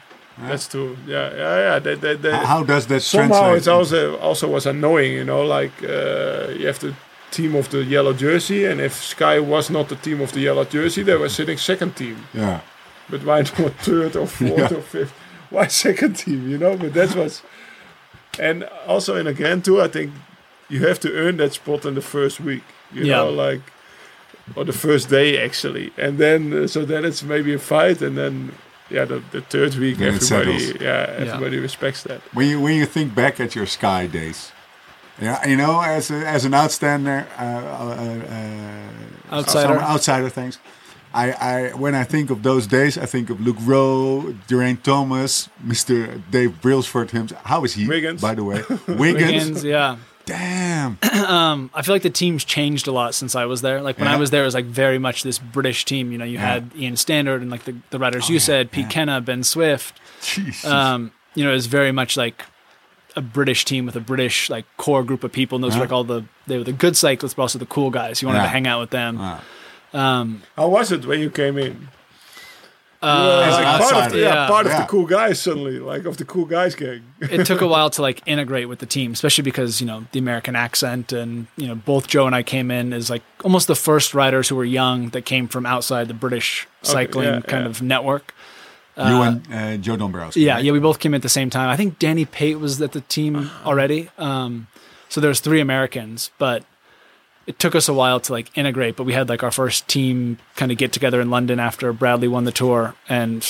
that's 0.47 0.67
true. 0.67 0.97
Yeah, 1.08 1.30
yeah, 1.36 1.58
yeah. 1.73 1.80
They, 1.80 1.95
they, 1.95 2.15
they, 2.15 2.32
How 2.32 2.63
does 2.63 2.88
that 2.88 3.02
somehow 3.02 3.28
translate? 3.28 3.58
it's 3.58 3.67
also 3.67 4.17
also 4.17 4.47
was 4.47 4.65
annoying. 4.65 5.13
You 5.13 5.23
know, 5.23 5.43
like 5.43 5.71
uh, 5.84 6.47
you 6.58 6.67
have 6.67 6.80
the 6.80 6.93
team 7.32 7.56
of 7.56 7.69
the 7.69 7.84
yellow 7.84 8.13
jersey, 8.13 8.65
and 8.65 8.80
if 8.82 8.93
Sky 8.93 9.39
was 9.39 9.69
not 9.69 9.89
the 9.89 9.95
team 9.95 10.21
of 10.21 10.32
the 10.32 10.39
yellow 10.41 10.65
jersey, 10.65 11.04
they 11.04 11.15
were 11.15 11.30
sitting 11.30 11.58
second 11.58 11.95
team. 11.95 12.17
yeah. 12.34 12.62
But 13.10 13.23
why 13.23 13.39
not 13.41 13.73
third 13.82 14.15
or 14.15 14.28
fourth 14.28 14.58
Yeah. 14.58 14.78
or 14.78 14.82
fifth? 14.82 15.13
Why 15.49 15.67
second 15.67 16.13
team? 16.17 16.47
You 16.49 16.58
know, 16.60 16.78
but 16.78 16.93
that 16.93 17.15
was, 17.15 17.41
And 18.39 18.63
also 18.88 19.15
in 19.15 19.25
a 19.28 19.34
Grand 19.34 19.63
Tour, 19.65 19.82
I 19.82 19.88
think 19.88 20.12
you 20.69 20.86
have 20.88 20.99
to 20.99 21.12
earn 21.13 21.38
that 21.38 21.54
spot 21.54 21.86
in 21.86 21.95
the 21.95 22.02
first 22.02 22.39
week. 22.39 22.63
You 22.93 23.04
Yeah. 23.06 23.15
know, 23.17 23.30
like 23.32 23.62
or 24.56 24.63
the 24.65 24.73
first 24.73 25.10
day 25.10 25.38
actually, 25.43 25.91
and 25.97 26.17
then 26.17 26.54
uh, 26.54 26.67
so 26.67 26.86
then 26.86 27.04
it's 27.06 27.23
maybe 27.23 27.54
a 27.54 27.60
fight, 27.60 28.02
and 28.02 28.15
then 28.17 28.52
yeah, 28.89 29.06
the, 29.06 29.21
the 29.32 29.41
third 29.41 29.75
week 29.75 29.97
Then 29.97 30.15
everybody 30.15 30.78
yeah 30.80 31.15
everybody 31.17 31.60
respects 31.60 32.04
that. 32.04 32.21
When 32.34 32.47
you 32.47 32.60
when 32.62 32.75
you 32.75 32.86
think 32.86 33.15
back 33.15 33.39
at 33.39 33.56
your 33.56 33.65
Sky 33.65 34.08
days, 34.08 34.52
yeah, 35.21 35.47
you 35.47 35.56
know, 35.56 35.82
as 35.82 36.12
a, 36.12 36.15
as 36.28 36.45
an 36.45 36.54
outstander, 36.54 37.28
uh, 37.38 37.41
uh, 37.41 39.34
uh, 39.34 39.36
Outsider. 39.36 39.73
some 39.75 39.78
outsider 39.78 40.30
things. 40.30 40.60
I, 41.13 41.32
I 41.32 41.73
when 41.73 41.95
I 41.95 42.04
think 42.04 42.30
of 42.30 42.43
those 42.43 42.67
days, 42.67 42.97
I 42.97 43.06
think 43.06 43.30
of 43.30 43.41
Luke 43.41 43.58
Rowe, 43.62 44.36
Geraint 44.47 44.84
Thomas, 44.84 45.49
Mr. 45.65 46.21
Dave 46.30 46.62
Brailsford 46.62 47.12
himself. 47.12 47.43
How 47.43 47.63
is 47.63 47.73
he? 47.73 47.88
Wiggins. 47.88 48.21
by 48.21 48.36
the 48.36 48.43
way. 48.43 48.63
Wiggins. 48.88 48.99
Wiggins, 48.99 49.63
yeah. 49.63 49.97
Damn. 50.30 51.00
I 51.04 51.82
feel 51.84 51.94
like 51.96 52.04
the 52.04 52.10
team's 52.10 52.44
changed 52.46 52.88
a 52.88 52.92
lot 52.92 53.13
since 53.15 53.36
I 53.36 53.46
was 53.46 53.62
there. 53.62 53.82
Like 53.82 53.98
when 54.00 54.08
I 54.08 54.15
was 54.18 54.32
there, 54.32 54.44
it 54.44 54.46
was 54.46 54.54
like 54.54 54.65
very 54.65 54.98
much 55.00 55.24
this 55.24 55.39
British 55.39 55.84
team. 55.86 56.12
You 56.12 56.18
know, 56.18 56.26
you 56.26 56.36
Yeah. 56.36 56.54
had 56.54 56.72
Ian 56.78 56.96
Stannard 56.96 57.42
and 57.42 57.50
like 57.52 57.63
the, 57.65 57.76
the 57.89 58.00
riders 58.00 58.26
Oh, 58.26 58.28
you 58.30 58.36
yeah, 58.36 58.39
said, 58.39 58.72
Pete 58.72 58.86
yeah. 58.86 58.89
Kennaugh, 58.92 59.20
Ben 59.26 59.44
Swift. 59.44 60.00
Jesus. 60.22 60.65
Um, 60.65 61.12
you 61.36 61.44
know, 61.44 61.52
it 61.52 61.56
was 61.56 61.68
very 61.68 61.92
much 61.92 62.15
like 62.18 62.44
a 63.15 63.22
British 63.22 63.65
team 63.65 63.86
with 63.86 63.96
a 63.96 64.00
British 64.02 64.50
like 64.50 64.65
core 64.78 65.04
group 65.04 65.24
of 65.24 65.32
people. 65.32 65.56
And 65.58 65.63
those 65.63 65.76
were 65.76 65.82
like 65.82 65.92
all 65.92 66.04
the 66.04 66.24
they 66.48 66.58
were 66.58 66.63
the 66.63 66.72
good 66.74 66.96
cyclists, 66.96 67.34
but 67.34 67.42
also 67.44 67.60
the 67.60 67.65
cool 67.65 67.89
guys. 67.89 68.22
You 68.22 68.28
wanted 68.28 68.44
to 68.44 68.48
hang 68.48 68.68
out 68.68 68.80
with 68.80 68.92
them. 68.92 69.20
Um, 69.94 70.44
How 70.56 70.68
was 70.70 70.92
it 70.92 71.06
when 71.06 71.20
you 71.20 71.30
came 71.32 71.58
in? 71.58 71.89
Uh, 73.01 73.43
As 73.45 73.53
Like 73.53 73.81
part 73.91 74.05
of 74.07 74.12
the, 74.12 74.19
yeah, 74.19 74.33
Yeah. 74.33 74.47
part 74.47 74.65
of 74.65 74.71
Yeah. 74.71 74.81
the 74.81 74.88
cool 74.88 75.05
guys 75.05 75.39
suddenly, 75.41 75.79
like 75.79 76.05
of 76.05 76.17
the 76.17 76.25
cool 76.25 76.45
guys 76.45 76.75
gang. 76.75 77.01
it 77.21 77.45
took 77.45 77.62
a 77.62 77.67
while 77.73 77.89
to 77.91 78.01
like 78.01 78.21
integrate 78.25 78.67
with 78.67 78.79
the 78.79 78.85
team, 78.85 79.13
especially 79.13 79.43
because 79.43 79.79
you 79.79 79.88
know 79.88 80.05
the 80.12 80.19
American 80.19 80.55
accent, 80.55 81.12
and 81.13 81.47
you 81.57 81.67
know 81.67 81.75
both 81.75 82.07
Joe 82.07 82.25
and 82.25 82.35
I 82.35 82.43
came 82.43 82.71
in 82.71 82.91
as 82.93 83.09
like 83.09 83.21
almost 83.43 83.67
the 83.67 83.75
first 83.75 84.13
riders 84.13 84.49
who 84.49 84.55
were 84.55 84.65
young 84.65 85.09
that 85.09 85.23
came 85.23 85.47
from 85.47 85.65
outside 85.65 86.07
the 86.07 86.13
British 86.13 86.67
cycling 86.81 87.25
yeah, 87.27 87.39
kind 87.41 87.63
yeah. 87.63 87.69
of 87.69 87.81
network. 87.81 88.33
you 88.97 89.03
Uh, 89.03 89.23
and 89.23 89.53
uh, 89.53 89.77
Joe 89.77 89.95
Dombrowski. 89.95 90.41
Yeah, 90.41 90.55
right? 90.55 90.63
yeah, 90.65 90.73
we 90.73 90.79
both 90.79 90.99
came 90.99 91.13
at 91.13 91.21
the 91.21 91.29
same 91.29 91.49
time. 91.49 91.69
I 91.69 91.77
think 91.77 91.99
Danny 91.99 92.25
Pate 92.25 92.59
was 92.59 92.81
at 92.81 92.91
the 92.91 93.01
team 93.01 93.49
already. 93.65 94.09
Um, 94.17 94.67
so 95.07 95.21
there's 95.21 95.39
three 95.39 95.62
Americans, 95.62 96.31
but 96.38 96.63
it 97.49 97.57
took 97.57 97.73
us 97.73 97.89
a 97.89 97.93
while 97.93 98.19
to 98.19 98.31
like 98.31 98.55
integrate. 98.55 98.95
But 98.95 99.05
we 99.05 99.13
had 99.13 99.27
like 99.27 99.41
our 99.43 99.51
first 99.51 99.88
team 99.88 100.38
kind 100.55 100.71
of 100.71 100.77
get 100.77 100.93
together 100.93 101.19
in 101.19 101.29
London 101.31 101.59
after 101.59 101.91
Bradley 101.91 102.27
won 102.27 102.43
the 102.43 102.51
tour, 102.51 102.93
and 103.09 103.43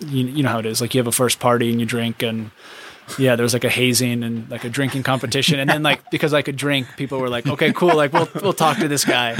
you, 0.00 0.26
you 0.26 0.42
know 0.42 0.50
how 0.50 0.58
it 0.58 0.66
is. 0.66 0.80
Like 0.80 0.94
you 0.94 0.98
have 0.98 1.06
a 1.06 1.12
first 1.12 1.38
party 1.38 1.70
and 1.70 1.78
you 1.78 1.86
drink, 1.86 2.22
and 2.22 2.50
yeah, 3.18 3.36
there 3.36 3.44
was 3.44 3.52
like 3.52 3.62
a 3.62 3.68
hazing 3.70 4.24
and 4.24 4.50
like 4.50 4.64
a 4.64 4.68
drinking 4.68 5.04
competition, 5.04 5.60
and 5.60 5.70
then 5.70 5.84
like 5.84 6.10
because 6.10 6.34
I 6.34 6.42
could 6.42 6.56
drink, 6.56 6.88
people 6.96 7.20
were 7.20 7.28
like, 7.28 7.46
okay, 7.46 7.72
cool, 7.72 7.94
like 7.96 8.12
we'll 8.12 8.28
we'll 8.42 8.52
talk 8.52 8.78
to 8.78 8.88
this 8.88 9.04
guy. 9.04 9.36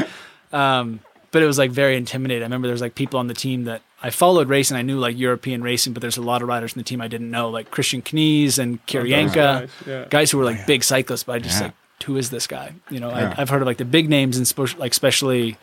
Um, 0.52 1.00
but 1.32 1.42
it 1.42 1.46
was 1.46 1.58
like 1.58 1.72
very 1.72 1.96
intimidating. 1.96 2.42
I 2.44 2.46
remember 2.46 2.68
there 2.68 2.74
was 2.74 2.80
like 2.80 2.94
people 2.94 3.18
on 3.18 3.26
the 3.26 3.34
team 3.34 3.64
that 3.64 3.82
I 4.02 4.10
followed 4.10 4.48
racing. 4.48 4.76
I 4.76 4.82
knew 4.82 5.00
like 5.00 5.18
European 5.18 5.62
racing, 5.62 5.92
but 5.94 6.00
there's 6.00 6.16
a 6.16 6.22
lot 6.22 6.40
of 6.42 6.48
riders 6.48 6.74
in 6.74 6.78
the 6.78 6.84
team 6.84 7.00
I 7.00 7.08
didn't 7.08 7.30
know, 7.32 7.50
like 7.50 7.72
Christian 7.72 8.04
Knees 8.12 8.58
and 8.60 8.78
Kiryienka, 8.86 9.34
guys, 9.34 9.70
yeah. 9.84 10.04
guys 10.08 10.30
who 10.30 10.38
were 10.38 10.44
like 10.44 10.64
big 10.66 10.84
cyclists. 10.84 11.24
But 11.24 11.32
I 11.34 11.38
just 11.40 11.58
Yeah. 11.58 11.64
like, 11.66 11.74
who 12.04 12.16
is 12.16 12.30
this 12.30 12.46
guy? 12.46 12.74
You 12.90 13.00
know, 13.00 13.10
Yeah. 13.10 13.34
I, 13.36 13.42
I've 13.42 13.48
heard 13.48 13.62
of 13.62 13.66
like 13.66 13.78
the 13.78 13.84
big 13.84 14.08
names 14.08 14.36
and 14.36 14.46
spe- 14.46 14.78
like 14.78 14.92
especially, 14.92 15.56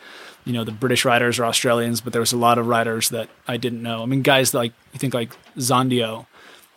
you 0.45 0.53
know, 0.53 0.63
the 0.63 0.71
British 0.71 1.05
riders 1.05 1.39
or 1.39 1.45
Australians, 1.45 2.01
but 2.01 2.11
there 2.13 2.19
was 2.19 2.33
a 2.33 2.37
lot 2.37 2.57
of 2.57 2.67
riders 2.67 3.09
that 3.09 3.29
I 3.47 3.57
didn't 3.57 3.81
know. 3.81 4.03
I 4.03 4.05
mean, 4.05 4.21
guys 4.21 4.53
like 4.53 4.73
you 4.93 4.99
think 4.99 5.13
like 5.13 5.31
Zandio, 5.57 6.25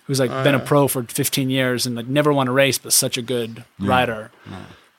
who's 0.07 0.21
like 0.21 0.31
Oh, 0.31 0.45
been 0.45 0.55
a 0.55 0.61
pro 0.61 0.87
for 0.89 1.03
15 1.03 1.51
years 1.51 1.87
and 1.87 1.97
like 1.97 2.07
never 2.07 2.33
won 2.33 2.49
a 2.49 2.53
race, 2.53 2.79
but 2.79 2.93
such 2.93 3.17
a 3.19 3.23
good 3.23 3.65
rider 3.81 4.31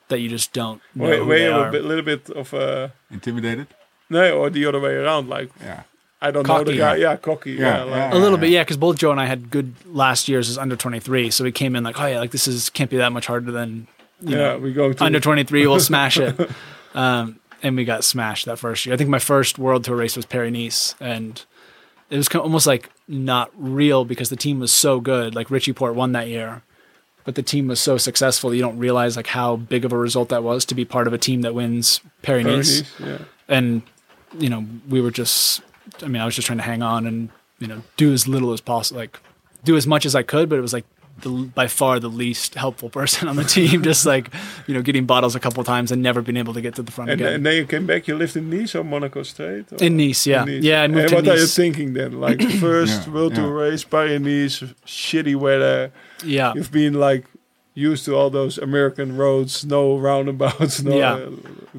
that 0.09 0.19
you 0.19 0.29
just 0.29 0.53
don't 0.53 0.81
know 0.95 1.05
Were, 1.05 1.15
who 1.17 1.25
were 1.25 1.35
they 1.37 1.43
you 1.45 1.51
a 1.51 1.59
are. 1.59 1.71
bit, 1.71 1.83
little 1.85 2.03
bit 2.05 2.29
of 2.29 2.53
a 2.53 2.93
Intimidated? 3.11 3.67
no, 4.09 4.37
or 4.39 4.49
the 4.49 4.65
other 4.65 4.79
way 4.79 4.95
around? 4.95 5.29
Like 5.29 5.49
Yeah. 5.61 5.83
I 6.19 6.31
don't 6.31 6.47
know 6.47 6.63
the 6.63 6.75
guy. 6.75 6.95
Yeah, 6.95 7.15
cocky. 7.15 7.51
Yeah, 7.51 7.59
Yeah, 7.77 7.83
like, 7.83 7.95
yeah. 7.95 8.13
A 8.13 8.17
little 8.17 8.39
bit, 8.39 8.49
yeah, 8.49 8.63
because 8.63 8.77
both 8.77 8.97
Joe 8.97 9.11
and 9.11 9.19
I 9.19 9.25
had 9.27 9.51
good 9.51 9.75
last 9.85 10.27
years 10.27 10.49
as 10.49 10.57
under 10.57 10.75
23, 10.75 11.29
so 11.29 11.43
we 11.43 11.51
came 11.51 11.75
in 11.75 11.83
like, 11.83 11.99
oh 12.01 12.07
yeah, 12.07 12.19
like 12.19 12.31
this 12.31 12.47
is 12.47 12.71
can't 12.71 12.89
be 12.89 12.97
that 12.97 13.11
much 13.11 13.27
harder 13.27 13.51
than 13.51 13.87
you 14.21 14.31
yeah. 14.31 14.37
know, 14.37 14.59
we 14.59 14.73
go 14.73 14.93
to 14.93 15.03
under 15.03 15.19
23, 15.19 15.67
we'll 15.67 15.79
smash 15.93 16.17
it. 16.17 16.49
Um, 16.93 17.39
and 17.63 17.75
we 17.75 17.85
got 17.85 18.03
smashed 18.03 18.45
that 18.45 18.59
first 18.59 18.85
year. 18.85 18.93
I 18.93 18.97
think 18.97 19.09
my 19.09 19.19
first 19.19 19.57
World 19.59 19.83
Tour 19.83 19.95
race 19.95 20.15
was 20.15 20.25
Paris 20.25 20.51
Nice, 20.53 20.95
and 20.99 21.43
it 22.09 22.17
was 22.17 22.27
almost 22.29 22.67
like 22.67 22.89
not 23.07 23.51
real 23.55 24.05
because 24.05 24.29
the 24.29 24.35
team 24.35 24.59
was 24.59 24.71
so 24.71 24.99
good. 24.99 25.35
Like 25.35 25.49
Richie 25.51 25.73
Porte 25.73 25.95
won 25.95 26.11
that 26.11 26.27
year, 26.27 26.61
but 27.25 27.35
the 27.35 27.43
team 27.43 27.67
was 27.67 27.79
so 27.79 27.97
successful 27.97 28.53
you 28.53 28.61
don't 28.61 28.77
realize 28.77 29.17
like 29.17 29.27
how 29.27 29.55
big 29.55 29.85
of 29.85 29.91
a 29.91 29.97
result 29.97 30.29
that 30.29 30.43
was 30.43 30.65
to 30.65 30.75
be 30.75 30.85
part 30.85 31.07
of 31.07 31.13
a 31.13 31.17
team 31.17 31.41
that 31.41 31.53
wins 31.53 31.99
Paris 32.21 32.45
Nice 32.45 32.99
Yeah. 32.99 33.17
and 33.47 33.81
you 34.37 34.49
know 34.49 34.65
we 34.89 34.99
were 35.01 35.11
just 35.11 35.61
i 36.03 36.07
mean 36.07 36.21
i 36.21 36.25
was 36.25 36.35
just 36.35 36.47
trying 36.47 36.57
to 36.57 36.63
hang 36.63 36.81
on 36.81 37.07
and 37.07 37.29
you 37.59 37.67
know 37.67 37.81
do 37.95 38.11
as 38.11 38.27
little 38.27 38.51
as 38.51 38.59
possible 38.59 38.99
like 38.99 39.17
do 39.63 39.77
as 39.77 39.87
much 39.87 40.05
as 40.05 40.15
i 40.15 40.21
could 40.21 40.49
but 40.49 40.57
it 40.57 40.61
was 40.61 40.73
like 40.73 40.83
the, 41.21 41.29
by 41.55 41.67
far 41.67 41.99
the 41.99 42.07
least 42.09 42.55
helpful 42.55 42.89
person 42.89 43.27
on 43.27 43.35
the 43.35 43.43
team 43.43 43.81
just 43.83 44.05
like 44.13 44.29
you 44.67 44.73
know 44.73 44.81
getting 44.81 45.05
bottles 45.05 45.35
a 45.35 45.39
couple 45.39 45.63
times 45.63 45.91
and 45.91 46.01
never 46.03 46.21
being 46.21 46.37
able 46.37 46.53
to 46.53 46.61
get 46.61 46.75
to 46.75 46.83
the 46.83 46.91
front 46.91 47.09
And, 47.11 47.21
again 47.21 47.33
and 47.33 47.45
then 47.45 47.55
you 47.55 47.65
came 47.65 47.85
back. 47.85 48.07
You 48.07 48.15
lived 48.17 48.35
in 48.37 48.49
Nice 48.49 48.75
or 48.75 48.83
Monaco 48.83 49.23
State? 49.23 49.71
Or? 49.71 49.77
in 49.83 49.97
nice 49.97 50.27
yeah 50.27 50.43
Nice. 50.43 50.63
yeah 50.63 50.81
i 50.83 50.87
moved 50.87 50.99
and 50.99 51.09
to 51.09 51.15
what 51.15 51.27
are 51.27 51.39
you 51.41 51.47
thinking 51.47 51.93
then? 51.93 52.19
Like 52.19 52.41
first 52.59 53.07
Yeah, 53.07 53.13
World 53.13 53.35
Tour 53.35 53.51
race, 53.51 53.83
Paris 53.83 54.21
Nice, 54.21 54.59
shitty 54.85 55.35
weather. 55.35 55.91
yeah 56.23 56.53
You've 56.55 56.71
been 56.71 56.93
like 56.93 57.25
used 57.73 58.05
to 58.05 58.15
all 58.15 58.31
those 58.31 58.57
American 58.57 59.15
roads, 59.17 59.63
no 59.63 59.97
roundabouts, 59.99 60.81
no 60.81 60.97
Yeah. 60.97 61.13
uh, 61.13 61.29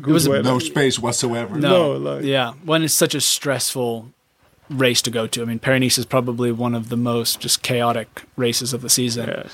good 0.01 0.15
was 0.15 0.27
a- 0.27 0.31
weather. 0.31 0.43
No 0.45 0.59
space 0.61 0.97
whatsoever. 0.99 1.57
no, 1.57 1.69
No, 1.69 1.93
like- 2.17 2.25
yeah 2.25 2.53
when 2.65 2.83
it's 2.85 2.95
such 2.95 3.15
a 3.15 3.21
stressful 3.21 4.13
race 4.71 5.01
to 5.03 5.11
go 5.11 5.27
to 5.27 5.43
i 5.43 5.45
mean 5.45 5.59
paris 5.59 5.99
is 5.99 6.05
probably 6.05 6.53
one 6.53 6.75
of 6.75 6.89
the 6.89 6.97
most 6.97 7.41
just 7.41 7.63
chaotic 7.63 8.25
races 8.37 8.73
of 8.73 8.83
the 8.83 8.91
season 8.91 9.29
Yeah. 9.29 9.45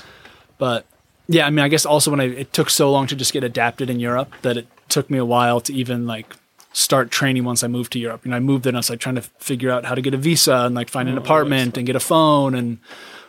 But 0.57 0.85
yeah, 1.27 1.47
I 1.47 1.49
mean, 1.49 1.63
I 1.63 1.67
guess 1.67 1.85
also 1.85 2.11
when 2.11 2.19
I, 2.19 2.25
it 2.25 2.53
took 2.53 2.69
so 2.69 2.91
long 2.91 3.07
to 3.07 3.15
just 3.15 3.33
get 3.33 3.43
adapted 3.43 3.89
in 3.89 3.99
Europe 3.99 4.31
that 4.43 4.57
it 4.57 4.67
took 4.89 5.09
me 5.09 5.17
a 5.17 5.25
while 5.25 5.59
to 5.61 5.73
even 5.73 6.05
like 6.05 6.35
start 6.73 7.09
training 7.09 7.43
once 7.45 7.63
I 7.63 7.67
moved 7.67 7.93
to 7.93 7.99
Europe. 7.99 8.25
You 8.25 8.31
know, 8.31 8.37
I 8.37 8.41
moved 8.41 8.67
in, 8.67 8.75
I 8.75 8.79
was 8.79 8.89
like 8.89 8.99
trying 8.99 9.15
to 9.15 9.21
figure 9.21 9.71
out 9.71 9.85
how 9.85 9.95
to 9.95 10.01
get 10.01 10.13
a 10.13 10.17
visa 10.17 10.55
and 10.65 10.75
like 10.75 10.89
find 10.89 11.09
an 11.09 11.17
oh, 11.17 11.21
apartment 11.21 11.77
and 11.77 11.85
get 11.87 11.95
a 11.95 12.01
phone. 12.01 12.53
And 12.53 12.79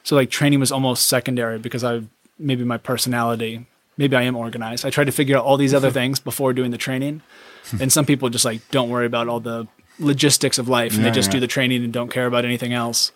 so 0.03 0.16
like 0.16 0.31
training 0.31 0.61
was 0.61 0.72
almost 0.72 1.09
secondary 1.09 1.59
because 1.59 1.85
I, 1.85 2.03
maybe 2.38 2.64
my 2.64 2.77
personality, 2.77 3.66
maybe 3.96 4.16
I 4.16 4.22
am 4.22 4.37
organized. 4.37 4.85
I 4.85 4.90
tried 4.90 5.05
to 5.05 5.12
figure 5.12 5.37
out 5.37 5.44
all 5.44 5.57
these 5.57 5.72
other 5.72 5.90
things 6.01 6.20
before 6.20 6.53
doing 6.53 6.72
the 6.72 6.79
training. 6.79 7.22
and 7.81 7.92
some 7.92 8.05
people 8.05 8.29
just 8.29 8.44
like 8.44 8.61
don't 8.70 8.90
worry 8.90 9.07
about 9.07 9.27
all 9.27 9.40
the 9.40 9.66
logistics 9.98 10.59
of 10.59 10.68
life 10.68 10.92
and 10.94 11.02
Yeah, 11.02 11.11
they 11.11 11.14
just 11.14 11.28
yeah. 11.28 11.35
do 11.35 11.40
the 11.40 11.46
training 11.46 11.82
and 11.85 11.92
don't 11.92 12.11
care 12.11 12.26
about 12.26 12.44
anything 12.44 12.72
else. 12.72 13.12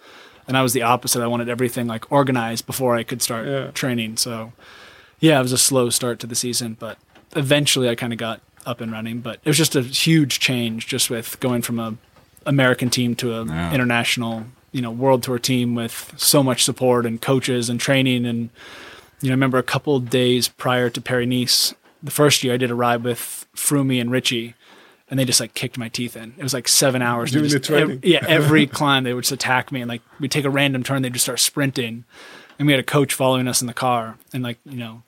And 0.49 0.57
I 0.57 0.62
was 0.62 0.73
the 0.73 0.83
opposite. 0.83 1.23
I 1.23 1.27
wanted 1.27 1.49
everything 1.49 1.87
like 1.87 2.11
organized 2.11 2.66
before 2.66 2.97
I 2.97 3.03
could 3.03 3.23
start 3.23 3.47
Yeah. 3.47 3.71
training. 3.73 4.16
So 4.16 4.53
yeah, 5.21 5.38
it 5.38 5.43
was 5.43 5.53
a 5.53 5.59
slow 5.59 5.90
start 5.90 6.19
to 6.21 6.27
the 6.27 6.35
season, 6.35 6.77
but 6.79 6.99
eventually 7.37 7.88
I 7.88 7.95
kind 7.95 8.12
of 8.12 8.19
got 8.19 8.40
up 8.66 8.81
and 8.81 8.90
running. 8.93 9.21
But 9.21 9.40
it 9.45 9.49
was 9.49 9.57
just 9.59 9.77
a 9.77 9.83
huge 9.83 10.40
change 10.40 10.87
just 10.87 11.11
with 11.11 11.38
going 11.40 11.62
from 11.62 11.79
a 11.79 11.95
American 12.47 12.88
team 12.90 13.14
to 13.16 13.35
a 13.35 13.45
Yeah. 13.45 13.73
international, 13.73 14.47
you 14.73 14.81
know, 14.81 14.90
world 14.90 15.23
tour 15.23 15.38
team 15.38 15.75
with 15.75 16.12
so 16.16 16.43
much 16.43 16.64
support 16.64 17.05
and 17.07 17.21
coaches 17.21 17.69
and 17.69 17.79
training. 17.79 18.25
And 18.25 18.49
you 19.21 19.29
know, 19.29 19.33
I 19.35 19.37
remember 19.37 19.59
a 19.59 19.62
couple 19.62 20.01
days 20.01 20.49
prior 20.49 20.88
to 20.88 21.01
Paris 21.01 21.29
Nice, 21.29 21.75
the 22.03 22.11
first 22.11 22.43
year 22.43 22.55
I 22.55 22.57
did 22.57 22.71
a 22.71 22.75
ride 22.75 23.05
with 23.05 23.45
Froome 23.55 24.01
and 24.01 24.11
Richie. 24.11 24.55
And 25.11 25.18
they 25.18 25.25
just 25.25 25.40
like 25.40 25.55
kicked 25.55 25.77
my 25.77 25.88
teeth 25.88 26.16
in. 26.16 26.35
It 26.38 26.42
was 26.42 26.55
like 26.55 26.68
seven 26.68 27.03
hours. 27.03 27.35
and 27.35 27.44
they 27.44 27.49
Doing 27.49 27.61
the 27.61 27.66
training. 27.66 27.90
ev- 27.96 28.05
yeah, 28.05 28.25
every 28.29 28.66
climb 28.79 29.03
they 29.05 29.12
would 29.12 29.25
just 29.25 29.33
attack 29.33 29.73
me, 29.73 29.81
and 29.81 29.88
like 29.88 30.03
we'd 30.20 30.31
take 30.31 30.44
a 30.44 30.51
random 30.51 30.83
turn, 30.85 31.03
they'd 31.03 31.12
just 31.12 31.25
start 31.25 31.40
sprinting, 31.40 32.05
and 32.59 32.66
we 32.66 32.73
had 32.73 32.79
a 32.81 32.85
coach 32.85 33.12
following 33.12 33.49
us 33.49 33.61
in 33.61 33.66
the 33.66 33.75
car, 33.75 34.16
and 34.33 34.42
like 34.44 34.59
you 34.64 34.79
know, 34.79 35.03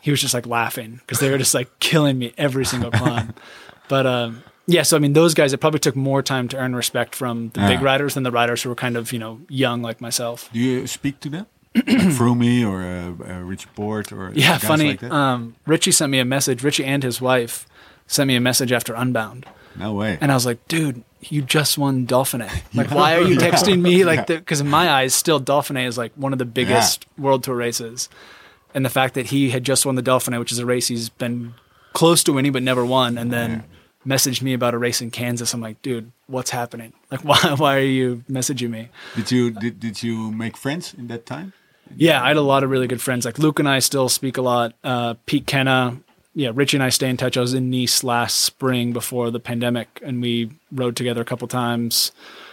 he 0.00 0.10
was 0.10 0.20
just 0.20 0.34
like 0.34 0.46
laughing 0.46 0.96
because 0.96 1.20
they 1.20 1.30
were 1.30 1.38
just 1.38 1.54
like 1.54 1.78
killing 1.78 2.18
me 2.18 2.32
every 2.36 2.64
single 2.64 2.90
climb. 2.90 3.34
but 3.88 4.04
um, 4.04 4.42
yeah, 4.66 4.82
so 4.82 4.96
I 4.96 4.98
mean, 4.98 5.12
those 5.12 5.32
guys, 5.32 5.52
it 5.52 5.58
probably 5.58 5.78
took 5.78 5.94
more 5.94 6.22
time 6.22 6.48
to 6.48 6.56
earn 6.56 6.74
respect 6.74 7.14
from 7.14 7.50
the 7.50 7.60
big 7.68 7.82
riders 7.82 8.14
than 8.14 8.24
the 8.24 8.32
riders 8.32 8.64
who 8.64 8.68
were 8.68 8.74
kind 8.74 8.96
of 8.96 9.12
you 9.12 9.20
know 9.20 9.40
young 9.48 9.80
like 9.80 10.00
myself. 10.00 10.50
Do 10.52 10.58
you 10.58 10.88
speak 10.88 11.20
to 11.20 11.28
them? 11.28 11.46
like 11.76 11.86
Froome 11.86 12.66
or 12.68 12.82
uh, 12.82 13.32
uh, 13.32 13.40
Richie 13.42 13.68
Porte 13.76 14.10
or 14.10 14.32
Yeah, 14.34 14.52
guys 14.58 14.64
funny. 14.64 14.88
like 14.88 15.00
that? 15.00 15.12
um, 15.12 15.54
Richie 15.66 15.92
sent 15.92 16.10
me 16.10 16.18
a 16.18 16.24
message. 16.24 16.64
Richie 16.64 16.84
and 16.84 17.02
his 17.04 17.20
wife 17.20 17.66
sent 18.06 18.28
me 18.28 18.36
a 18.36 18.40
message 18.40 18.72
after 18.72 18.94
Unbound. 18.94 19.46
no 19.76 19.92
way. 19.92 20.18
And 20.20 20.30
I 20.30 20.34
was 20.34 20.46
like, 20.46 20.66
dude, 20.68 21.02
you 21.20 21.42
just 21.42 21.76
won 21.78 22.06
Dauphiné. 22.06 22.50
Like, 22.74 22.90
why 22.90 23.16
are 23.16 23.22
you 23.22 23.36
texting 23.36 23.80
me 23.80 24.04
like? 24.04 24.26
Because 24.26 24.60
in 24.60 24.68
my 24.68 24.88
eyes, 24.90 25.14
still 25.14 25.40
Dauphiné 25.40 25.86
is 25.86 25.96
like 25.98 26.12
one 26.14 26.32
of 26.32 26.38
the 26.38 26.44
biggest 26.44 27.06
world 27.18 27.42
tour 27.44 27.56
races. 27.56 28.08
And 28.74 28.84
the 28.84 28.90
fact 28.90 29.14
that 29.14 29.26
he 29.26 29.50
had 29.50 29.64
just 29.64 29.86
won 29.86 29.94
the 29.94 30.02
Dauphiné, 30.02 30.38
which 30.38 30.52
is 30.52 30.58
a 30.58 30.66
race 30.66 30.88
he's 30.88 31.08
been 31.08 31.54
close 31.94 32.22
to 32.24 32.32
winning 32.32 32.52
but 32.52 32.62
never 32.62 32.84
won, 32.84 33.16
and 33.18 33.32
then 33.32 33.64
messaged 34.06 34.42
me 34.42 34.52
about 34.52 34.74
a 34.74 34.78
race 34.78 35.00
in 35.00 35.10
Kansas. 35.10 35.52
I'm 35.54 35.60
like, 35.62 35.80
dude, 35.82 36.12
what's 36.26 36.50
happening? 36.50 36.92
Like, 37.10 37.24
why 37.24 37.38
why 37.56 37.76
are 37.76 37.80
you 37.80 38.22
messaging 38.30 38.70
me? 38.70 38.88
Did 39.16 39.30
you 39.32 39.50
did, 39.50 39.80
did 39.80 40.02
you 40.02 40.30
make 40.30 40.56
friends 40.56 40.94
in 40.94 41.06
that 41.08 41.24
time? 41.26 41.52
Yeah, 41.96 42.22
I 42.22 42.28
had 42.28 42.36
a 42.36 42.42
lot 42.42 42.64
of 42.64 42.70
really 42.70 42.86
good 42.88 43.00
friends. 43.00 43.24
Like 43.24 43.38
Luke 43.38 43.58
and 43.58 43.68
I 43.68 43.78
still 43.78 44.08
speak 44.08 44.36
a 44.36 44.42
lot. 44.42 44.74
Uh, 44.84 45.14
Pete 45.24 45.46
Kennaugh, 45.46 45.96
yeah, 46.36 46.50
Richie 46.54 46.76
and 46.76 46.84
I 46.84 46.90
stay 46.90 47.08
in 47.08 47.16
touch. 47.16 47.38
I 47.38 47.40
was 47.40 47.54
in 47.54 47.70
Nice 47.70 48.04
last 48.04 48.42
spring 48.42 48.92
before 48.92 49.30
the 49.30 49.40
pandemic, 49.40 50.00
and 50.04 50.20
we 50.20 50.50
rode 50.70 50.94
together 50.94 51.22
a 51.22 51.24
couple 51.24 51.48
times. 51.48 52.12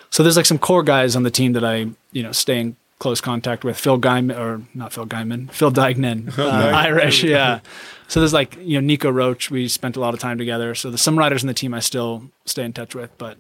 So 0.10 0.24
there's 0.24 0.38
like 0.38 0.46
some 0.46 0.58
core 0.58 0.84
guys 0.84 1.18
on 1.18 1.24
the 1.24 1.30
team 1.30 1.52
that 1.52 1.66
I, 1.66 1.88
you 2.14 2.24
know, 2.24 2.32
stay 2.32 2.62
in 2.62 2.78
close 3.00 3.20
contact 3.20 3.66
with. 3.66 3.78
Phil 3.78 4.00
Guyman, 4.00 4.40
or 4.40 4.62
not 4.74 4.94
Phil 4.94 5.06
Guyman, 5.06 5.52
Phil 5.52 5.70
Deignan, 5.70 6.32
uh, 6.40 6.44
Irish, 6.44 7.26
yeah. 7.26 7.60
So 8.08 8.22
there's 8.22 8.32
like 8.32 8.56
you 8.62 8.80
know 8.80 8.88
Nico 8.88 9.10
Roche. 9.10 9.52
We 9.52 9.68
spent 9.68 9.98
a 9.98 10.00
lot 10.00 10.14
of 10.14 10.20
time 10.22 10.38
together. 10.38 10.74
So 10.76 10.90
there's 10.90 11.02
some 11.02 11.20
riders 11.20 11.44
in 11.44 11.48
the 11.48 11.54
team 11.54 11.74
I 11.74 11.82
still 11.82 12.32
stay 12.46 12.64
in 12.64 12.72
touch 12.72 12.96
with, 12.96 13.12
but 13.18 13.38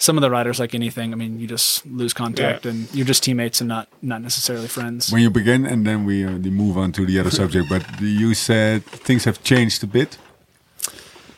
some 0.00 0.16
of 0.18 0.22
the 0.22 0.30
riders, 0.30 0.58
like 0.58 0.74
anything, 0.74 1.12
I 1.12 1.16
mean, 1.16 1.38
you 1.40 1.46
just 1.46 1.84
lose 1.86 2.12
contact, 2.14 2.64
Yeah. 2.64 2.70
and 2.72 2.88
you're 2.94 3.06
just 3.06 3.22
teammates 3.22 3.60
and 3.60 3.68
not 3.68 3.86
not 4.02 4.20
necessarily 4.22 4.66
friends. 4.68 5.12
When 5.12 5.22
you 5.22 5.30
begin, 5.30 5.66
and 5.66 5.86
then 5.86 6.04
we 6.04 6.24
uh, 6.24 6.30
move 6.62 6.76
on 6.78 6.90
to 6.92 7.04
the 7.06 7.20
other 7.20 7.30
subject. 7.30 7.68
But 7.68 7.82
you 8.00 8.34
said 8.34 8.82
things 9.06 9.24
have 9.24 9.38
changed 9.42 9.84
a 9.84 9.86
bit. 9.86 10.18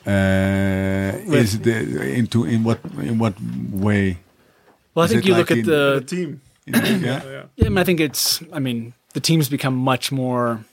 Uh, 0.06 1.12
is 1.38 1.60
the 1.60 1.74
into 2.18 2.44
in 2.44 2.64
what 2.64 2.78
in 3.00 3.18
what 3.18 3.34
way? 3.70 4.18
Well, 4.94 5.04
I 5.04 5.08
think 5.08 5.24
you 5.26 5.32
like 5.34 5.50
look 5.50 5.50
in- 5.52 5.58
at 5.60 5.64
the. 5.66 6.00
the 6.00 6.06
team. 6.16 6.40
yeah. 6.66 6.80
Yeah. 7.02 7.42
Yeah, 7.56 7.66
I, 7.66 7.68
mean, 7.68 7.78
I 7.78 7.84
think 7.84 8.00
it's. 8.00 8.42
I 8.52 8.58
mean, 8.58 8.94
the 9.14 9.20
team's 9.20 9.48
become 9.48 9.74
much 9.76 10.10
more. 10.12 10.64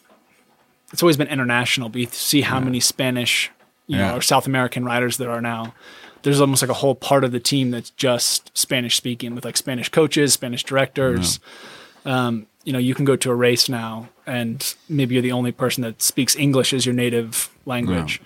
It's 0.94 1.04
always 1.04 1.18
been 1.18 1.28
international, 1.28 1.90
but 1.90 2.02
you 2.02 2.08
see 2.12 2.42
how 2.42 2.60
many 2.60 2.80
Spanish, 2.80 3.52
you 3.88 3.98
Yeah. 3.98 4.12
know, 4.12 4.18
or 4.18 4.22
South 4.22 4.48
American 4.48 4.84
riders 4.86 5.18
there 5.18 5.30
are 5.32 5.42
now. 5.42 5.74
There's 6.24 6.42
almost 6.42 6.62
like 6.62 6.70
a 6.72 6.76
whole 6.76 6.96
part 6.96 7.24
of 7.24 7.32
the 7.32 7.40
team 7.40 7.72
that's 7.72 7.92
just 7.92 8.56
Spanish 8.58 8.96
speaking, 8.98 9.36
with 9.36 9.46
like 9.46 9.58
Spanish 9.58 9.90
coaches, 9.90 10.34
Spanish 10.34 10.64
directors. 10.64 11.40
Um, 12.06 12.48
you 12.64 12.74
know, 12.74 12.80
you 12.80 12.94
can 12.94 13.06
go 13.06 13.16
to 13.16 13.32
a 13.32 13.36
race 13.36 13.70
now, 13.70 14.10
and 14.28 14.76
maybe 14.88 15.16
you're 15.16 15.22
the 15.22 15.32
only 15.32 15.52
person 15.52 15.82
that 15.84 16.02
speaks 16.02 16.36
English 16.36 16.74
as 16.74 16.86
your 16.86 16.94
native 16.96 17.50
language. 17.66 18.22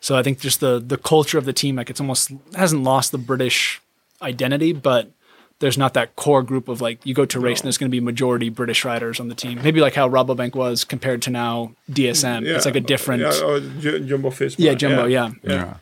So 0.00 0.16
I 0.16 0.22
think 0.22 0.40
just 0.40 0.60
the 0.60 0.78
the 0.78 0.96
culture 0.96 1.38
of 1.38 1.44
the 1.44 1.52
team, 1.52 1.76
like 1.76 1.90
it's 1.90 2.00
almost 2.00 2.30
hasn't 2.54 2.82
lost 2.82 3.12
the 3.12 3.18
British 3.18 3.80
identity, 4.22 4.72
but 4.72 5.10
there's 5.60 5.76
not 5.76 5.94
that 5.94 6.14
core 6.14 6.42
group 6.44 6.68
of 6.68 6.80
like 6.80 7.04
you 7.04 7.14
go 7.14 7.24
to 7.24 7.38
a 7.38 7.40
race 7.40 7.58
and 7.60 7.64
there's 7.66 7.78
going 7.78 7.90
to 7.90 7.96
be 7.96 8.00
majority 8.00 8.48
British 8.48 8.84
riders 8.84 9.18
on 9.18 9.28
the 9.28 9.34
team. 9.34 9.60
Maybe 9.62 9.80
like 9.80 9.94
how 9.94 10.08
Rabobank 10.08 10.54
was 10.54 10.84
compared 10.84 11.22
to 11.22 11.30
now 11.30 11.72
DSM. 11.90 12.44
Yeah. 12.46 12.54
It's 12.56 12.64
like 12.66 12.76
a 12.76 12.80
different. 12.80 13.22
Yeah, 13.22 13.32
Yeah, 13.34 13.44
or 13.44 13.60
Ju- 13.60 14.00
Jumbo 14.00 14.30
Visma. 14.30 14.56
Jumbo. 14.74 15.06
Yeah. 15.06 15.30
Yeah. 15.42 15.52
Yeah. 15.52 15.74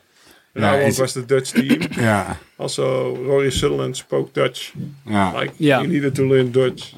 And 0.56 0.64
Yeah, 0.64 0.72
I 0.72 0.88
it's- 0.88 0.98
was 1.00 1.12
the 1.12 1.22
Dutch 1.34 1.52
team. 1.52 1.80
Yeah. 1.96 2.36
Also, 2.58 3.14
Rory 3.28 3.50
Sutherland 3.52 3.94
spoke 3.96 4.32
Dutch. 4.32 4.72
Yeah. 5.06 5.32
Like 5.40 5.52
Yeah. 5.58 5.82
you 5.82 5.88
needed 5.88 6.14
to 6.14 6.22
learn 6.22 6.52
Dutch. 6.52 6.94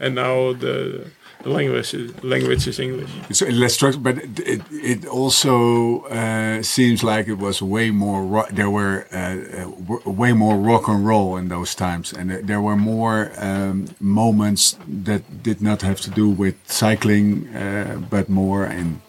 And 0.00 0.14
now 0.14 0.52
the 0.54 1.04
the 1.44 1.50
language 1.50 1.92
is, 1.94 2.10
language 2.22 2.68
is 2.68 2.78
English. 2.78 3.10
So 3.32 3.46
less 3.46 3.74
structured, 3.74 4.02
but 4.04 4.16
it, 4.18 4.38
it, 4.38 4.60
it 4.70 5.06
also 5.06 6.02
uh, 6.10 6.62
seems 6.62 7.02
like 7.02 7.26
it 7.32 7.38
was 7.38 7.60
way 7.60 7.90
more. 7.90 8.22
Ro- 8.34 8.46
there 8.56 8.70
were 8.70 9.06
uh, 9.12 9.64
uh, 10.06 10.10
way 10.22 10.32
more 10.32 10.56
rock 10.56 10.86
and 10.88 11.04
roll 11.04 11.36
in 11.40 11.48
those 11.48 11.74
times, 11.74 12.12
and 12.12 12.30
there- 12.30 12.42
there 12.46 12.60
were 12.60 12.76
more 12.76 13.18
um, 13.38 13.86
moments 14.00 14.76
that 15.04 15.22
did 15.42 15.60
not 15.60 15.82
have 15.82 15.96
to 16.02 16.10
do 16.10 16.28
with 16.42 16.54
cycling, 16.66 17.48
uh, 17.56 17.98
but 18.10 18.28
more 18.28 18.64
in. 18.66 19.00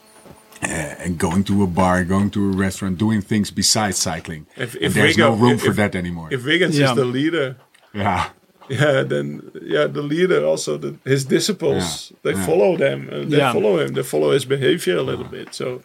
Uh, 0.63 1.04
and 1.04 1.17
going 1.17 1.43
to 1.43 1.63
a 1.63 1.67
bar, 1.67 2.04
going 2.04 2.30
to 2.32 2.41
a 2.52 2.56
restaurant, 2.56 2.97
doing 2.97 3.21
things 3.21 3.52
besides 3.52 3.97
cycling. 3.97 4.45
If- 4.58 4.76
And 4.76 4.84
if 4.86 4.93
there's 4.93 5.17
Wigan- 5.17 5.32
no 5.32 5.36
room 5.43 5.56
if- 5.56 5.63
for 5.63 5.73
that 5.73 5.95
anymore. 5.95 6.30
If 6.32 6.45
Wiggins 6.45 6.78
Yeah. 6.78 6.91
is 6.91 6.95
the 6.95 7.06
leader, 7.06 7.56
yeah, 7.93 8.30
yeah, 8.69 9.04
then 9.04 9.52
yeah, 9.62 9.88
the 9.88 10.02
leader 10.02 10.45
also 10.45 10.78
the, 10.78 10.95
his 11.06 11.26
disciples 11.26 11.84
Yeah. 12.12 12.17
they 12.23 12.34
Yeah. 12.39 12.45
follow 12.45 12.78
them 12.78 13.10
and 13.10 13.32
they 13.32 13.38
Yeah. 13.38 13.54
follow 13.54 13.80
him. 13.80 13.93
They 13.93 14.04
follow 14.04 14.32
his 14.32 14.45
behavior 14.45 14.97
a 14.97 15.04
little 15.04 15.26
bit. 15.26 15.54
So 15.54 15.82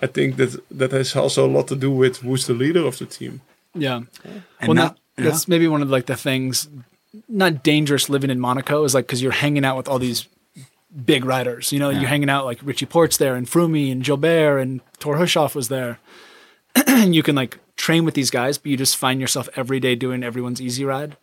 I 0.00 0.06
think 0.06 0.36
that 0.36 0.50
that 0.78 0.90
has 0.92 1.14
also 1.16 1.46
a 1.46 1.52
lot 1.56 1.66
to 1.68 1.76
do 1.76 1.90
with 1.90 2.18
who's 2.24 2.46
the 2.46 2.54
leader 2.54 2.84
of 2.86 2.96
the 2.98 3.06
team. 3.06 3.40
Yeah. 3.74 4.00
And 4.60 4.68
well, 4.68 4.74
now- 4.74 4.94
that, 5.16 5.24
that's 5.24 5.46
maybe 5.48 5.68
one 5.68 5.82
of 5.82 5.90
like 5.90 6.06
the 6.06 6.16
things. 6.16 6.68
Not 7.28 7.62
dangerous 7.62 8.08
living 8.08 8.30
in 8.30 8.40
Monaco 8.40 8.84
is 8.84 8.94
like 8.94 9.06
because 9.06 9.22
you're 9.22 9.32
hanging 9.44 9.64
out 9.66 9.76
with 9.76 9.86
all 9.88 9.98
these 9.98 10.26
big 11.04 11.24
riders. 11.24 11.72
You 11.72 11.78
know, 11.78 11.90
you're 11.90 12.08
hanging 12.08 12.30
out 12.30 12.44
like 12.44 12.60
Richie 12.62 12.86
Porte's 12.86 13.16
there 13.16 13.34
and 13.34 13.46
Froome 13.46 13.90
and 13.90 14.04
Gilbert 14.04 14.58
and 14.58 14.80
Thor 14.98 15.16
Hushovd 15.16 15.54
was 15.54 15.68
there. 15.68 15.98
and 16.86 17.14
you 17.14 17.22
can 17.22 17.34
like 17.34 17.58
train 17.76 18.04
with 18.04 18.14
these 18.14 18.30
guys, 18.30 18.58
but 18.58 18.70
you 18.70 18.76
just 18.76 18.96
find 18.96 19.20
yourself 19.20 19.48
every 19.56 19.80
day 19.80 19.94
doing 19.94 20.22
everyone's 20.22 20.60
easy 20.60 20.84
ride. 20.84 21.16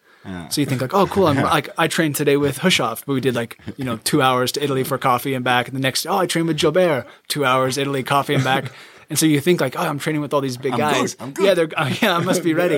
So 0.49 0.61
you 0.61 0.67
think 0.67 0.81
like, 0.81 0.93
oh, 0.93 1.07
cool. 1.07 1.27
I'm 1.27 1.37
like, 1.43 1.69
I 1.77 1.87
trained 1.87 2.15
today 2.15 2.37
with 2.37 2.59
Hushovd, 2.59 3.03
but 3.05 3.13
we 3.13 3.21
did 3.21 3.35
like, 3.35 3.59
you 3.77 3.85
know, 3.85 3.97
two 4.03 4.21
hours 4.21 4.51
to 4.53 4.63
Italy 4.63 4.83
for 4.83 4.97
coffee 4.97 5.33
and 5.33 5.43
back. 5.43 5.67
And 5.67 5.75
the 5.75 5.81
next, 5.81 6.05
oh, 6.05 6.17
I 6.17 6.27
trained 6.27 6.47
with 6.47 6.59
Gilbert, 6.59 7.05
two 7.27 7.45
hours 7.45 7.77
Italy, 7.77 8.03
coffee 8.03 8.35
and 8.35 8.43
back. 8.43 8.71
And 9.09 9.17
so 9.17 9.25
you 9.25 9.39
think 9.41 9.59
like, 9.59 9.75
oh, 9.75 9.81
I'm 9.81 9.97
training 9.97 10.21
with 10.21 10.33
all 10.35 10.41
these 10.41 10.57
big 10.57 10.73
I'm 10.73 10.77
guys. 10.79 11.15
good, 11.15 11.23
I'm 11.23 11.31
good. 11.31 11.45
Yeah, 11.45 11.53
they're, 11.55 11.69
oh, 11.75 11.97
yeah, 12.01 12.15
I 12.15 12.19
must 12.23 12.43
be 12.43 12.53
ready. 12.53 12.75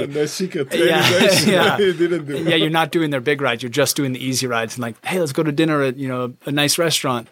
Yeah, 0.87 1.05
yeah. 1.45 1.77
he 1.77 1.93
didn't 1.97 2.25
do. 2.25 2.43
yeah, 2.43 2.55
you're 2.55 2.69
not 2.69 2.91
doing 2.91 3.09
their 3.09 3.19
big 3.21 3.41
rides. 3.41 3.61
You're 3.61 3.69
just 3.69 3.95
doing 3.97 4.13
the 4.13 4.23
easy 4.23 4.47
rides. 4.47 4.75
And 4.75 4.81
like, 4.81 5.03
hey, 5.05 5.19
let's 5.19 5.33
go 5.33 5.43
to 5.43 5.51
dinner 5.51 5.81
at 5.81 5.97
you 5.97 6.07
know 6.07 6.33
a 6.45 6.51
nice 6.51 6.77
restaurant. 6.77 7.27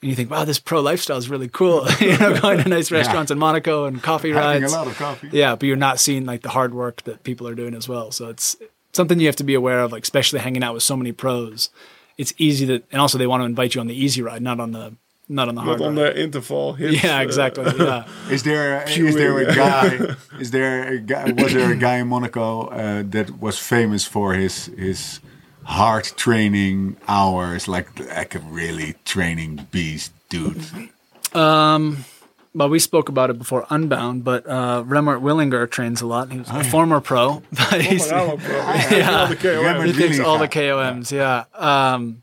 And 0.00 0.10
you 0.10 0.14
think, 0.14 0.30
wow, 0.30 0.44
this 0.44 0.58
pro 0.58 0.80
lifestyle 0.80 1.16
is 1.16 1.28
really 1.28 1.48
cool. 1.48 1.86
you 2.00 2.16
know, 2.18 2.38
going 2.40 2.62
to 2.62 2.68
nice 2.68 2.92
restaurants 2.92 3.30
in 3.30 3.38
Monaco 3.38 3.86
and 3.86 4.02
coffee 4.02 4.30
having 4.30 4.62
rides. 4.62 4.72
a 4.72 4.76
lot 4.76 4.86
of 4.86 4.96
coffee. 4.96 5.30
Yeah, 5.32 5.56
but 5.56 5.66
you're 5.66 5.76
not 5.76 5.98
seeing 5.98 6.24
like 6.26 6.42
the 6.42 6.50
hard 6.50 6.74
work 6.74 7.02
that 7.04 7.24
people 7.24 7.48
are 7.48 7.54
doing 7.54 7.74
as 7.74 7.88
well. 7.88 8.12
So 8.12 8.28
it's 8.28 8.56
something 8.92 9.18
you 9.18 9.26
have 9.26 9.36
to 9.36 9.44
be 9.44 9.54
aware 9.54 9.80
of, 9.80 9.92
like 9.92 10.02
especially 10.02 10.40
hanging 10.40 10.62
out 10.62 10.74
with 10.74 10.82
so 10.82 10.96
many 10.96 11.12
pros. 11.12 11.70
It's 12.18 12.34
easy 12.38 12.66
that, 12.66 12.84
and 12.92 13.00
also 13.00 13.18
they 13.18 13.26
want 13.26 13.40
to 13.40 13.46
invite 13.46 13.74
you 13.74 13.80
on 13.80 13.88
the 13.88 13.94
easy 13.94 14.22
ride, 14.22 14.42
not 14.42 14.60
on 14.60 14.72
the 14.72 14.94
not 15.28 15.48
on 15.48 15.54
the 15.54 15.60
hard 15.62 15.80
Not 15.80 15.86
on 15.88 15.96
ride. 15.96 16.14
the 16.16 16.22
interval 16.22 16.72
hits. 16.78 17.02
yeah, 17.02 17.18
uh, 17.18 17.22
exactly. 17.22 17.64
Yeah. 17.78 18.04
Is 18.30 18.42
there 18.48 18.82
is 18.88 19.14
there 19.14 19.38
a 19.38 19.54
guy? 19.64 20.16
Is 20.38 20.50
there 20.50 20.88
a 20.88 20.98
guy? 20.98 21.32
Was 21.32 21.52
there 21.54 21.72
a 21.72 21.76
guy 21.76 21.96
in 21.98 22.08
Monaco 22.08 22.66
uh, 22.68 23.02
that 23.10 23.40
was 23.40 23.58
famous 23.58 24.04
for 24.06 24.34
his 24.34 24.66
his 24.76 25.20
hard 25.64 26.04
training 26.16 26.96
hours, 27.08 27.66
like 27.68 27.88
like 28.16 28.34
a 28.34 28.40
really 28.40 28.94
training 29.04 29.66
beast 29.70 30.12
dude? 30.28 30.60
Um. 31.34 32.04
well, 32.54 32.68
we 32.68 32.78
spoke 32.78 33.08
about 33.08 33.30
it 33.30 33.38
before 33.38 33.66
Unbound, 33.70 34.22
but 34.24 34.46
uh, 34.46 34.84
Remart 34.86 35.20
Willinger 35.22 35.68
trains 35.68 36.00
a 36.02 36.06
lot. 36.06 36.30
He 36.30 36.38
was 36.38 36.48
a 36.50 36.62
former 36.62 37.00
pro, 37.00 37.42
but 37.50 37.80
he's, 37.80 38.08
Former 38.08 38.36
pro. 38.36 38.56
Yeah. 38.96 39.20
All 39.22 39.26
the 39.28 39.36
KOM. 39.36 39.64
Remart 39.64 39.86
he 39.86 39.92
thinks 39.92 40.20
all 40.20 40.38
the 40.38 40.48
KOMs. 40.48 41.10
Yeah. 41.10 41.44
Um, 41.54 42.18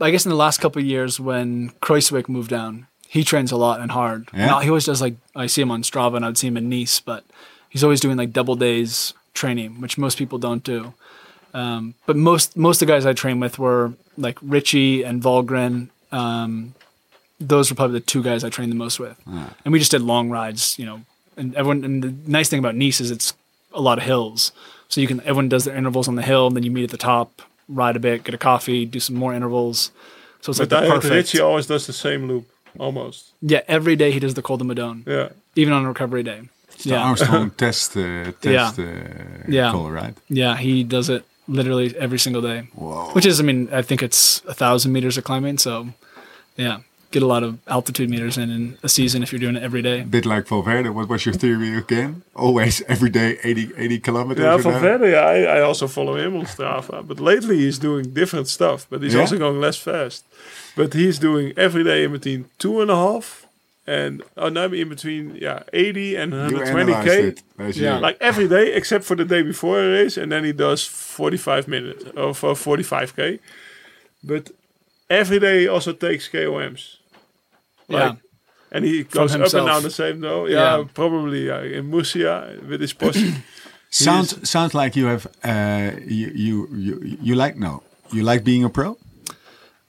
I 0.00 0.10
guess 0.10 0.24
in 0.24 0.30
the 0.30 0.36
last 0.36 0.60
couple 0.60 0.80
of 0.80 0.86
years 0.86 1.20
when 1.20 1.70
Kruijswijk 1.80 2.28
moved 2.28 2.50
down, 2.50 2.86
he 3.08 3.24
trains 3.24 3.52
a 3.52 3.56
lot 3.56 3.80
and 3.80 3.90
hard. 3.90 4.28
Yeah. 4.32 4.46
Now, 4.46 4.60
he 4.60 4.68
always 4.68 4.86
does 4.86 5.00
like 5.00 5.14
I 5.34 5.46
see 5.46 5.62
him 5.62 5.70
on 5.70 5.82
Strava 5.82 6.16
and 6.16 6.24
I'd 6.24 6.38
see 6.38 6.46
him 6.46 6.56
in 6.56 6.68
Nice, 6.68 7.00
but 7.00 7.24
he's 7.68 7.82
always 7.84 8.00
doing 8.00 8.16
like 8.16 8.32
double 8.32 8.56
days 8.56 9.14
training, 9.34 9.80
which 9.80 9.98
most 9.98 10.16
people 10.18 10.38
don't 10.38 10.62
do. 10.62 10.94
Um, 11.52 11.94
but 12.06 12.16
most 12.16 12.56
most 12.56 12.80
of 12.80 12.86
the 12.86 12.92
guys 12.92 13.04
I 13.06 13.12
train 13.12 13.40
with 13.40 13.58
were 13.58 13.92
like 14.16 14.38
Richie 14.42 15.02
and 15.02 15.22
Volgren. 15.22 15.88
Um, 16.12 16.74
those 17.40 17.70
were 17.70 17.74
probably 17.76 17.98
the 17.98 18.06
two 18.06 18.22
guys 18.22 18.44
I 18.44 18.50
trained 18.50 18.70
the 18.70 18.76
most 18.76 19.00
with, 19.00 19.16
and 19.64 19.72
we 19.72 19.78
just 19.78 19.90
did 19.90 20.02
long 20.02 20.30
rides. 20.30 20.78
You 20.78 20.86
know, 20.86 21.00
and 21.36 21.54
everyone. 21.56 21.84
And 21.84 22.04
the 22.04 22.14
nice 22.30 22.48
thing 22.48 22.58
about 22.58 22.76
Nice 22.76 23.00
is 23.00 23.10
it's 23.10 23.32
a 23.72 23.80
lot 23.80 23.98
of 23.98 24.04
hills, 24.04 24.52
so 24.88 25.00
you 25.00 25.08
can 25.08 25.20
everyone 25.22 25.48
does 25.48 25.64
their 25.64 25.74
intervals 25.74 26.06
on 26.06 26.14
the 26.14 26.22
hill, 26.22 26.46
and 26.46 26.54
then 26.54 26.62
you 26.62 26.70
meet 26.70 26.84
at 26.84 26.90
the 26.90 26.96
top, 26.96 27.42
ride 27.70 27.96
a 27.96 28.00
bit, 28.00 28.24
get 28.24 28.34
a 28.34 28.38
coffee, 28.38 28.84
do 28.86 29.00
some 29.00 29.16
more 29.16 29.34
intervals. 29.34 29.90
So 30.42 30.50
it's 30.50 30.58
But 30.58 30.70
like 30.70 30.78
I 30.78 30.86
the 30.86 30.90
heard 30.92 31.02
perfect. 31.02 31.14
Richie 31.14 31.40
always 31.40 31.66
does 31.66 31.86
the 31.86 31.92
same 31.92 32.26
loop, 32.28 32.46
almost. 32.78 33.32
Yeah, 33.42 33.62
every 33.68 33.96
day 33.96 34.10
he 34.10 34.20
does 34.20 34.34
the 34.34 34.42
Col 34.42 34.56
de 34.58 34.64
Madone, 34.64 35.02
Yeah. 35.06 35.28
even 35.54 35.72
on 35.72 35.84
a 35.84 35.88
recovery 35.88 36.22
day. 36.22 36.40
The 36.84 36.90
Yeah, 36.90 37.02
Armstrong 37.08 37.50
test, 37.56 37.96
uh, 37.96 38.32
test 38.40 38.78
uh, 38.78 38.84
Yeah. 39.48 39.70
call, 39.72 39.90
right? 39.90 40.14
yeah, 40.28 40.56
he 40.56 40.82
does 40.84 41.08
it 41.10 41.22
literally 41.48 41.94
every 41.98 42.18
single 42.18 42.42
day. 42.42 42.68
Whoa. 42.74 43.10
which 43.14 43.26
is 43.26 43.40
i 43.40 43.42
mean 43.42 43.68
i 43.72 43.82
think 43.82 44.02
it's 44.02 44.40
a 44.46 44.54
thousand 44.54 44.92
meters 44.92 45.18
of 45.18 45.24
climbing 45.24 45.58
so 45.58 45.88
yeah 46.56 46.78
get 47.10 47.22
a 47.22 47.26
lot 47.26 47.42
of 47.42 47.58
altitude 47.66 48.08
meters 48.10 48.36
in 48.38 48.50
in 48.50 48.78
a 48.82 48.88
season 48.88 49.22
if 49.22 49.32
you're 49.32 49.40
doing 49.46 49.56
it 49.56 49.62
every 49.62 49.82
day 49.82 50.00
A 50.00 50.04
bit 50.04 50.24
like 50.26 50.46
Valverde. 50.48 50.90
What 50.90 51.08
was 51.08 51.24
your 51.26 51.34
theory 51.34 51.76
again? 51.76 52.22
Always 52.34 52.82
every 52.94 53.10
day 53.10 53.38
80, 53.42 53.70
80 53.76 53.98
kilometers. 54.00 54.44
Yeah, 54.44 54.54
or 54.54 54.62
for? 54.62 54.70
Valverde, 54.72 55.14
I, 55.16 55.58
I 55.58 55.60
also 55.62 55.86
follow 55.88 56.16
him 56.16 56.36
on 56.36 56.44
Strava. 56.46 57.06
But 57.06 57.18
lately 57.20 57.56
he's 57.58 57.78
doing 57.78 58.04
different 58.14 58.46
stuff. 58.48 58.86
But 58.90 59.02
he's 59.02 59.14
Yeah? 59.14 59.20
also 59.22 59.38
going 59.38 59.60
less 59.60 59.76
fast. 59.76 60.24
But 60.76 60.94
he's 60.94 61.18
doing 61.18 61.52
every 61.56 61.84
day 61.84 62.04
in 62.04 62.12
between 62.12 62.44
two 62.58 62.80
and 62.82 62.90
a 62.90 62.96
half 62.96 63.46
and 63.86 64.22
oh, 64.36 64.48
no, 64.48 64.64
in 64.72 64.88
between 64.88 65.34
yeah 65.46 65.62
80 65.72 66.14
and 66.16 66.32
You 66.32 66.38
analyzed 66.62 66.72
120k. 67.08 67.42
it. 67.68 67.76
Yeah. 67.76 67.98
Like 67.98 68.18
every 68.20 68.46
day 68.46 68.72
except 68.78 69.04
for 69.04 69.16
the 69.16 69.24
day 69.24 69.42
before 69.42 69.80
a 69.82 69.88
race, 69.98 70.16
and 70.20 70.30
then 70.30 70.44
he 70.44 70.52
does 70.52 70.84
45 70.86 71.66
minutes 71.66 72.04
or 72.16 72.34
for 72.34 72.52
45k. 72.54 73.40
But 74.22 74.50
every 75.08 75.40
day 75.40 75.60
he 75.62 75.68
also 75.68 75.92
takes 75.92 76.28
KOMs. 76.28 76.98
Like, 77.90 78.12
yeah 78.12 78.16
and 78.72 78.84
he 78.84 79.02
goes 79.02 79.34
up 79.34 79.40
and 79.40 79.66
down 79.66 79.82
the 79.82 79.90
same 79.90 80.20
though. 80.20 80.46
Yeah, 80.46 80.78
Yeah. 80.78 80.84
probably 80.94 81.50
uh, 81.50 81.62
in 81.78 81.90
Murcia 81.90 82.56
with 82.68 82.80
his 82.80 82.92
posse. 82.92 83.34
sounds 83.90 84.48
sounds 84.48 84.74
like 84.74 84.94
you 84.94 85.06
have 85.06 85.26
uh, 85.42 85.90
you, 86.06 86.28
you 86.44 86.68
you 86.72 87.18
you 87.20 87.34
like 87.34 87.56
no 87.56 87.82
you 88.12 88.22
like 88.22 88.44
being 88.44 88.62
a 88.64 88.68
pro. 88.70 88.96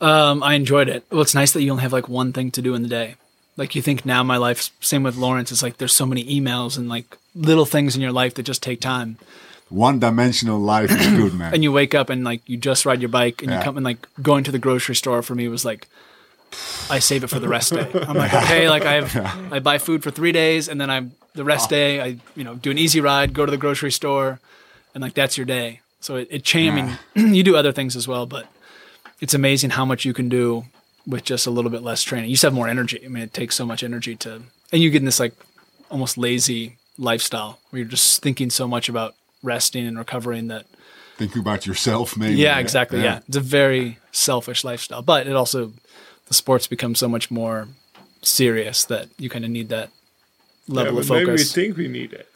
um 0.02 0.42
i 0.42 0.54
enjoyed 0.56 0.90
it 0.90 1.04
well 1.12 1.22
it's 1.22 1.36
nice 1.36 1.52
that 1.54 1.62
you 1.62 1.70
only 1.72 1.84
have 1.84 1.94
like 1.94 2.10
one 2.10 2.34
thing 2.34 2.50
to 2.52 2.62
do 2.62 2.74
in 2.74 2.82
the 2.82 2.88
day 2.90 3.16
like 3.58 3.76
you 3.76 3.82
think 3.84 4.04
now 4.06 4.24
my 4.24 4.38
life 4.38 4.72
same 4.80 5.04
with 5.04 5.16
Laurens 5.16 5.52
it's 5.52 5.62
like 5.62 5.78
there's 5.78 5.94
so 5.94 6.06
many 6.06 6.24
emails 6.26 6.78
and 6.78 6.90
like 6.90 7.18
little 7.36 7.66
things 7.66 7.96
in 7.96 8.02
your 8.02 8.12
life 8.12 8.34
that 8.34 8.44
just 8.44 8.64
take 8.64 8.82
time 8.82 9.18
One 9.70 10.00
dimensional 10.00 10.60
life 10.60 10.92
is 10.92 11.08
good, 11.22 11.34
man. 11.34 11.54
and 11.54 11.64
you 11.64 11.72
wake 11.72 11.94
up 11.96 12.10
and 12.10 12.24
like 12.26 12.42
you 12.50 12.58
just 12.58 12.86
ride 12.86 13.02
your 13.02 13.10
bike 13.10 13.42
and 13.42 13.52
Yeah. 13.52 13.60
you 13.60 13.64
come 13.64 13.78
and 13.78 13.86
like 13.86 14.08
going 14.22 14.44
to 14.46 14.52
the 14.52 14.60
grocery 14.60 14.96
store 14.96 15.22
for 15.22 15.36
me 15.36 15.48
was 15.48 15.64
like 15.64 15.88
I 16.90 17.00
save 17.00 17.24
it 17.24 17.28
for 17.28 17.40
the 17.40 17.48
rest 17.48 17.74
day. 17.74 17.90
I'm 17.94 18.16
like, 18.18 18.34
okay, 18.34 18.70
like 18.70 18.84
I 18.84 19.02
have 19.02 19.54
I 19.54 19.60
buy 19.60 19.78
food 19.78 20.04
for 20.04 20.12
three 20.12 20.32
days 20.32 20.68
and 20.68 20.80
then 20.80 20.90
I'm 20.90 21.14
the 21.34 21.44
rest 21.46 21.70
day 21.70 22.02
I 22.02 22.18
you 22.36 22.44
know 22.44 22.56
do 22.56 22.72
an 22.72 22.78
easy 22.78 23.00
ride, 23.02 23.34
go 23.34 23.46
to 23.46 23.52
the 23.52 23.58
grocery 23.58 23.92
store, 23.92 24.40
and 24.94 25.02
like 25.02 25.14
that's 25.14 25.38
your 25.38 25.46
day. 25.46 25.82
So 26.00 26.16
it, 26.16 26.28
it 26.32 26.44
changed. 26.44 26.98
I 27.16 27.22
mean, 27.22 27.34
you 27.36 27.44
do 27.44 27.56
other 27.56 27.72
things 27.72 27.96
as 27.96 28.08
well, 28.08 28.26
but 28.26 28.48
it's 29.20 29.34
amazing 29.34 29.72
how 29.72 29.86
much 29.86 30.04
you 30.04 30.14
can 30.14 30.30
do 30.30 30.66
with 31.08 31.24
just 31.24 31.48
a 31.48 31.52
little 31.52 31.72
bit 31.72 31.84
less 31.84 32.04
training. 32.04 32.30
You 32.30 32.36
just 32.36 32.44
have 32.44 32.54
more 32.54 32.68
energy. 32.68 33.02
I 33.06 33.08
mean, 33.08 33.24
it 33.24 33.34
takes 33.34 33.56
so 33.56 33.66
much 33.66 33.84
energy 33.84 34.16
to, 34.18 34.42
and 34.72 34.82
you 34.82 34.90
get 34.90 35.02
in 35.02 35.06
this 35.06 35.20
like 35.20 35.34
almost 35.90 36.18
lazy 36.18 36.78
lifestyle 36.98 37.60
where 37.70 37.82
you're 37.82 37.90
just 37.90 38.22
thinking 38.22 38.50
so 38.50 38.68
much 38.68 38.90
about 38.90 39.16
resting 39.44 39.88
and 39.88 39.98
recovering 39.98 40.48
that 40.48 40.66
Thinking 41.18 41.42
about 41.42 41.68
yourself, 41.68 42.18
maybe. 42.18 42.36
yeah, 42.36 42.58
exactly. 42.58 43.02
Yeah. 43.04 43.20
It's 43.28 43.38
a 43.38 43.42
very 43.42 44.00
selfish 44.12 44.64
lifestyle, 44.64 45.04
but 45.04 45.28
it 45.28 45.36
also 45.36 45.72
the 46.32 46.36
sports 46.36 46.66
become 46.66 46.96
so 46.96 47.08
much 47.10 47.30
more 47.30 47.68
serious 48.22 48.86
that 48.86 49.10
you 49.18 49.30
kind 49.30 49.44
of 49.44 49.52
need 49.52 49.68
that 49.68 49.90
yeah, 50.68 50.76
level 50.76 50.94
but 50.96 51.02
of 51.04 51.10
maybe 51.10 51.26
we 51.26 51.38
focus. 51.38 51.54
think 51.54 51.76
we 51.76 51.88
need 51.90 52.14
it. 52.14 52.28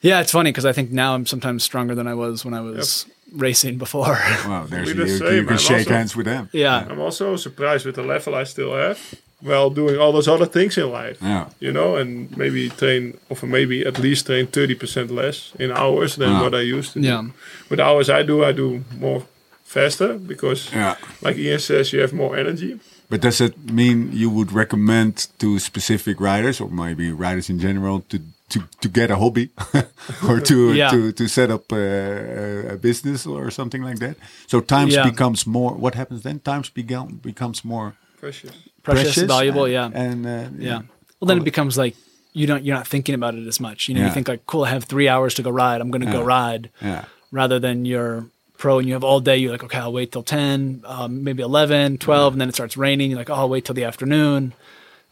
yeah, 0.00 0.20
it's 0.20 0.32
funny 0.32 0.50
because 0.50 0.64
I 0.66 0.72
think 0.72 0.90
now 0.90 1.14
I'm 1.14 1.24
sometimes 1.26 1.62
stronger 1.62 1.94
than 1.94 2.08
I 2.08 2.14
was 2.14 2.44
when 2.44 2.52
I 2.54 2.60
was 2.60 3.06
racing 3.32 3.78
before. 3.78 4.18
Well, 4.48 4.64
there's 4.66 4.88
We're 4.92 5.06
you, 5.06 5.12
the 5.12 5.18
same. 5.18 5.34
you 5.36 5.44
can 5.44 5.52
I'm 5.52 5.58
shake 5.58 5.78
also- 5.86 5.90
hands 5.98 6.16
with 6.16 6.26
them. 6.26 6.48
yeah. 6.52 6.84
I'm 6.90 7.00
also 7.00 7.36
surprised 7.36 7.86
with 7.86 7.94
the 7.94 8.02
level 8.14 8.34
I 8.34 8.44
still 8.44 8.74
have 8.74 8.98
while 9.40 9.70
doing 9.70 9.96
all 10.00 10.12
those 10.12 10.26
other 10.34 10.46
things 10.46 10.76
in 10.78 10.90
life. 10.90 11.18
Yeah. 11.22 11.44
You 11.60 11.70
know, 11.70 11.94
and 12.00 12.36
maybe 12.36 12.70
train, 12.70 13.02
or 13.30 13.36
maybe 13.46 13.86
at 13.86 13.98
least 14.00 14.26
train 14.26 14.46
30% 14.48 15.10
less 15.10 15.52
in 15.60 15.70
hours 15.70 16.16
than 16.16 16.32
what 16.42 16.54
I 16.54 16.62
used 16.78 16.92
to 16.94 17.00
Yeah. 17.00 17.22
do. 17.22 17.32
With 17.70 17.78
hours 17.80 18.08
I 18.10 18.22
do, 18.24 18.42
I 18.42 18.52
do 18.52 18.82
more 18.98 19.22
faster 19.64 20.14
because, 20.32 20.60
Yeah. 20.72 20.94
like 21.20 21.36
Ian 21.36 21.58
says, 21.60 21.92
you 21.92 22.00
have 22.00 22.12
more 22.14 22.36
energy. 22.36 22.80
But 23.08 23.20
does 23.22 23.40
it 23.40 23.54
mean 23.70 24.10
you 24.12 24.28
would 24.30 24.52
recommend 24.52 25.28
to 25.38 25.58
specific 25.58 26.20
riders, 26.20 26.60
or 26.60 26.68
maybe 26.70 27.12
riders 27.12 27.48
in 27.50 27.58
general, 27.58 28.00
to 28.08 28.18
to, 28.48 28.60
to 28.80 28.88
get 28.88 29.10
a 29.10 29.16
hobby, 29.16 29.50
or 30.28 30.40
to 30.40 30.72
Yeah. 30.72 30.90
to 30.90 31.12
to 31.12 31.28
set 31.28 31.50
up 31.50 31.72
a, 31.72 32.74
a 32.74 32.76
business 32.76 33.26
or 33.26 33.50
something 33.50 33.82
like 33.84 33.98
that? 33.98 34.16
So 34.46 34.60
times 34.60 34.94
Yeah. 34.94 35.10
becomes 35.10 35.46
more. 35.46 35.72
What 35.74 35.94
happens 35.94 36.22
then? 36.22 36.40
Times 36.40 36.70
become 36.70 37.20
becomes 37.22 37.64
more 37.64 37.94
Precious. 38.20 38.52
Precious, 38.82 39.18
valuable, 39.26 39.64
and, 39.64 39.72
yeah. 39.72 39.90
and 40.02 40.26
uh, 40.26 40.48
Yeah. 40.58 40.80
Well, 41.20 41.26
then 41.28 41.38
it 41.38 41.44
becomes 41.44 41.76
like 41.76 41.96
you 42.32 42.46
don't 42.46 42.64
you're 42.64 42.76
not 42.76 42.86
thinking 42.88 43.14
about 43.14 43.34
it 43.34 43.46
as 43.48 43.58
much. 43.60 43.88
You 43.88 43.94
know, 43.94 44.00
Yeah. 44.00 44.08
you 44.08 44.14
think 44.14 44.28
like, 44.28 44.46
cool, 44.46 44.64
I 44.64 44.70
have 44.70 44.84
three 44.84 45.08
hours 45.08 45.34
to 45.34 45.42
go 45.42 45.50
ride. 45.50 45.80
I'm 45.80 45.90
going 45.90 46.06
to 46.06 46.12
go 46.12 46.22
ride. 46.22 46.70
yeah. 46.82 47.04
Rather 47.32 47.58
than 47.60 47.84
you're 47.84 48.26
pro 48.58 48.78
and 48.78 48.86
you 48.88 48.94
have 48.94 49.04
all 49.04 49.20
day. 49.20 49.36
You're 49.36 49.52
like, 49.52 49.64
okay, 49.64 49.78
I'll 49.78 49.92
wait 49.92 50.12
till 50.12 50.22
ten, 50.22 50.82
um, 50.86 51.22
maybe 51.24 51.42
11, 51.42 51.98
12, 51.98 52.34
and 52.34 52.40
then 52.40 52.48
it 52.48 52.54
starts 52.54 52.76
raining. 52.76 53.10
You're 53.10 53.18
like, 53.18 53.30
oh, 53.30 53.34
I'll 53.34 53.48
wait 53.48 53.64
till 53.64 53.74
the 53.74 53.84
afternoon, 53.84 54.52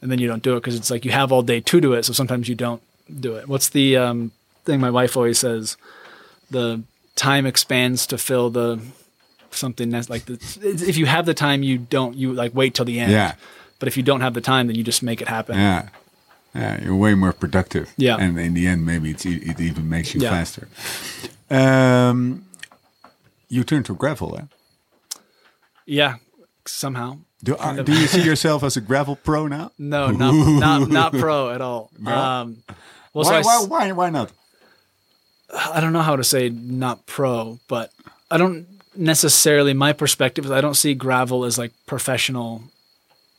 and 0.00 0.11
then 0.11 0.18
you 0.18 0.26
don't 0.28 0.42
do 0.42 0.52
it 0.57 0.61
because 0.61 0.76
it's 0.76 0.90
like 0.90 1.04
you 1.04 1.11
have 1.12 1.33
all 1.33 1.42
day 1.42 1.61
to 1.61 1.80
do 1.80 1.92
it. 1.92 2.04
So 2.04 2.12
sometimes 2.12 2.48
you 2.48 2.54
don't 2.54 2.83
do 3.20 3.37
it. 3.37 3.48
What's 3.48 3.68
the 3.68 3.96
um, 3.96 4.33
thing 4.64 4.80
my 4.80 4.90
wife 4.90 5.16
always 5.16 5.38
says? 5.38 5.76
The 6.50 6.83
time 7.16 7.46
expands 7.46 8.07
to 8.09 8.18
fill 8.18 8.50
the 8.50 8.80
something 9.50 9.88
that's 9.90 10.11
like 10.11 10.24
the, 10.24 10.35
if 10.62 10.96
you 10.96 11.07
have 11.07 11.26
the 11.26 11.35
time, 11.35 11.62
you 11.62 11.78
don't 11.78 12.16
you 12.16 12.33
like 12.33 12.54
wait 12.54 12.74
till 12.74 12.85
the 12.85 12.98
end. 13.00 13.12
Yeah. 13.12 13.35
But 13.78 13.88
if 13.88 13.96
you 13.96 14.02
don't 14.02 14.20
have 14.20 14.35
the 14.35 14.40
time, 14.40 14.66
then 14.68 14.76
you 14.76 14.83
just 14.83 15.02
make 15.02 15.20
it 15.20 15.28
happen. 15.28 15.57
Yeah. 15.57 15.88
Yeah, 16.54 16.80
you're 16.85 16.94
way 16.94 17.14
more 17.14 17.33
productive. 17.33 17.92
Yeah. 17.96 18.16
And 18.16 18.38
in 18.38 18.54
the 18.54 18.68
end, 18.68 18.87
maybe 18.87 19.11
it's, 19.11 19.26
it 19.26 19.61
even 19.61 19.88
makes 19.88 20.14
you 20.14 20.20
Yeah. 20.20 20.30
faster. 20.30 20.68
Um, 21.50 22.44
you 23.55 23.64
turn 23.64 23.83
to 23.85 23.95
gravel, 23.95 24.37
eh? 24.38 24.47
Yeah, 25.87 26.17
somehow. 26.67 27.19
Do, 27.43 27.57
uh, 27.57 27.83
do 27.83 27.93
you 27.93 28.07
see 28.07 28.23
yourself 28.31 28.62
as 28.62 28.77
a 28.77 28.81
gravel 28.81 29.17
pro 29.17 29.47
now? 29.47 29.71
No, 29.79 30.11
not 30.11 30.33
not 30.33 30.88
not 30.90 31.12
pro 31.12 31.51
at 31.51 31.61
all. 31.61 31.90
Um, 32.07 32.62
well, 33.12 33.25
why, 33.27 33.37
I 33.37 33.38
s- 33.40 33.47
why, 33.47 33.64
why, 33.69 33.93
why 33.93 34.11
not? 34.11 34.33
I 35.55 35.81
don't 35.81 35.93
know 35.93 36.03
how 36.03 36.17
to 36.17 36.25
say 36.25 36.49
not 36.49 37.07
pro, 37.07 37.61
but 37.69 37.90
I 38.31 38.38
don't 38.38 38.67
necessarily. 38.97 39.73
My 39.75 39.93
perspective 39.93 40.45
is 40.45 40.51
I 40.51 40.61
don't 40.61 40.75
see 40.75 40.95
gravel 40.95 41.45
as 41.45 41.59
like 41.59 41.73
professional. 41.87 42.62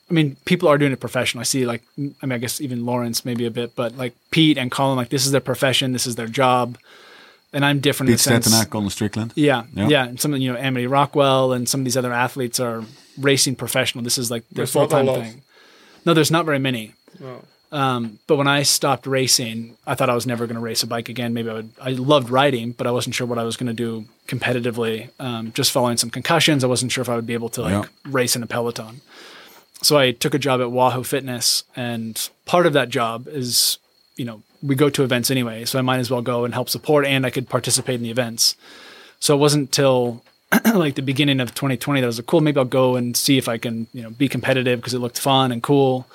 I 0.09 0.13
mean, 0.13 0.37
people 0.45 0.69
are 0.69 0.77
doing 0.77 0.91
it 0.93 0.99
professional. 0.99 1.41
I 1.41 1.45
see 1.45 1.65
like, 1.65 1.81
I 1.97 2.01
mean, 2.25 2.31
I 2.31 2.37
guess 2.37 2.61
even 2.61 2.85
Laurens 2.85 3.25
maybe 3.25 3.45
a 3.45 3.51
bit, 3.51 3.75
but 3.75 3.97
like 3.97 4.13
Pete 4.31 4.57
and 4.57 4.71
Colin, 4.71 4.95
like 4.97 5.09
this 5.09 5.25
is 5.25 5.31
their 5.31 5.41
profession, 5.41 5.91
this 5.93 6.05
is 6.07 6.15
their 6.15 6.27
job, 6.27 6.77
and 7.55 7.65
I'm 7.65 7.79
different 7.79 8.09
Pete 8.09 8.27
in 8.27 8.33
the 8.35 8.41
sense. 8.43 8.47
Stetina, 8.55 8.69
Colin 8.69 8.89
Strickland. 8.91 9.33
Yeah, 9.35 9.63
Yeah. 9.73 9.87
yeah, 9.87 10.05
And 10.05 10.19
some 10.21 10.33
of 10.33 10.39
you 10.39 10.53
know 10.53 10.59
Amity 10.59 10.85
Rockwell 10.85 11.53
and 11.53 11.67
some 11.67 11.81
of 11.81 11.85
these 11.85 11.97
other 11.97 12.13
athletes 12.13 12.59
are 12.59 12.83
racing 13.17 13.55
professional. 13.55 14.03
This 14.03 14.17
is 14.19 14.29
like 14.29 14.43
their 14.51 14.67
full 14.67 14.87
time 14.87 15.07
thing. 15.07 15.41
No, 16.05 16.13
there's 16.13 16.29
not 16.31 16.45
very 16.45 16.59
many. 16.59 16.93
No. 17.19 17.43
Um, 17.71 18.19
but 18.27 18.35
when 18.37 18.47
I 18.47 18.61
stopped 18.63 19.07
racing, 19.07 19.75
I 19.87 19.95
thought 19.95 20.09
I 20.09 20.13
was 20.15 20.27
never 20.27 20.45
going 20.45 20.55
to 20.55 20.61
race 20.61 20.83
a 20.83 20.87
bike 20.87 21.09
again. 21.09 21.33
Maybe 21.33 21.49
I 21.49 21.53
would. 21.53 21.71
I 21.81 21.89
loved 21.91 22.29
riding, 22.29 22.71
but 22.73 22.85
I 22.87 22.91
wasn't 22.91 23.15
sure 23.15 23.25
what 23.27 23.39
I 23.39 23.43
was 23.43 23.57
going 23.57 23.67
to 23.67 23.73
do 23.73 24.05
competitively. 24.27 25.09
Um, 25.19 25.51
just 25.53 25.71
following 25.71 25.97
some 25.97 26.09
concussions, 26.09 26.63
I 26.63 26.67
wasn't 26.67 26.91
sure 26.91 27.01
if 27.01 27.09
I 27.09 27.15
would 27.15 27.25
be 27.27 27.33
able 27.33 27.49
to 27.49 27.61
like 27.63 27.71
Yeah. 27.73 27.85
race 28.05 28.35
in 28.35 28.43
a 28.43 28.47
peloton. 28.47 29.01
So 29.81 29.97
I 29.97 30.11
took 30.11 30.33
a 30.33 30.39
job 30.39 30.61
at 30.61 30.71
Wahoo 30.71 31.03
Fitness, 31.03 31.63
and 31.75 32.29
part 32.45 32.65
of 32.65 32.73
that 32.73 32.89
job 32.89 33.27
is, 33.27 33.77
you 34.15 34.25
know, 34.25 34.41
we 34.65 34.75
go 34.75 34.89
to 34.89 35.03
events 35.03 35.29
anyway, 35.29 35.65
so 35.65 35.77
I 35.77 35.83
might 35.83 35.99
as 35.99 36.09
well 36.09 36.21
go 36.21 36.43
and 36.43 36.53
help 36.53 36.69
support, 36.69 37.05
and 37.05 37.25
I 37.25 37.29
could 37.29 37.47
participate 37.47 37.95
in 37.95 38.03
the 38.03 38.09
events. 38.09 38.55
So 39.19 39.35
it 39.35 39.39
wasn't 39.39 39.71
till 39.71 40.23
like 40.73 40.95
the 40.95 41.01
beginning 41.01 41.39
of 41.39 41.53
2020 41.53 42.01
that 42.01 42.05
I 42.05 42.07
was 42.07 42.17
like, 42.17 42.25
cool, 42.25 42.41
maybe 42.41 42.57
I'll 42.57 42.65
go 42.65 42.95
and 42.95 43.15
see 43.15 43.37
if 43.37 43.47
I 43.47 43.57
can, 43.57 43.87
you 43.93 44.01
know, 44.01 44.09
be 44.09 44.27
competitive 44.27 44.79
because 44.79 44.93
it 44.93 44.99
looked 44.99 45.19
fun 45.19 45.51
and 45.51 45.61
cool. 45.61 46.07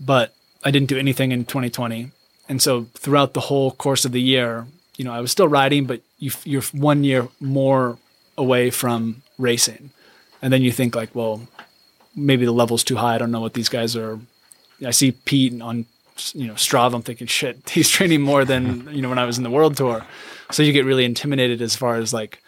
But 0.00 0.34
I 0.64 0.70
didn't 0.70 0.88
do 0.88 0.98
anything 0.98 1.30
in 1.30 1.44
2020, 1.44 2.10
and 2.48 2.62
so 2.62 2.86
throughout 2.94 3.34
the 3.34 3.40
whole 3.40 3.72
course 3.72 4.04
of 4.04 4.12
the 4.12 4.22
year, 4.22 4.66
you 4.96 5.04
know, 5.04 5.12
I 5.12 5.20
was 5.20 5.30
still 5.30 5.48
riding, 5.48 5.84
but 5.84 6.00
you, 6.18 6.30
you're 6.44 6.62
one 6.72 7.04
year 7.04 7.28
more 7.40 7.98
away 8.38 8.70
from 8.70 9.22
racing, 9.38 9.90
and 10.40 10.52
then 10.52 10.62
you 10.62 10.72
think 10.72 10.94
like, 10.94 11.14
well, 11.14 11.46
maybe 12.16 12.44
the 12.44 12.52
level's 12.52 12.84
too 12.84 12.96
high. 12.96 13.16
I 13.16 13.18
don't 13.18 13.30
know 13.30 13.40
what 13.40 13.54
these 13.54 13.68
guys 13.68 13.94
are. 13.94 14.18
I 14.84 14.90
see 14.90 15.12
Pete 15.12 15.60
on 15.60 15.86
you 16.34 16.46
know 16.46 16.54
Strava. 16.54 16.94
I'm 16.94 17.02
thinking, 17.02 17.26
shit, 17.26 17.68
he's 17.76 17.88
training 17.90 18.22
more 18.22 18.44
than 18.44 18.88
you 18.94 19.02
know 19.02 19.08
when 19.08 19.18
I 19.18 19.24
was 19.26 19.38
in 19.38 19.44
the 19.44 19.50
world 19.50 19.76
tour. 19.76 20.04
So 20.50 20.62
you 20.62 20.72
get 20.72 20.84
really 20.84 21.04
intimidated 21.04 21.60
as 21.62 21.74
far 21.74 21.96
as 21.96 22.12
like, 22.12 22.38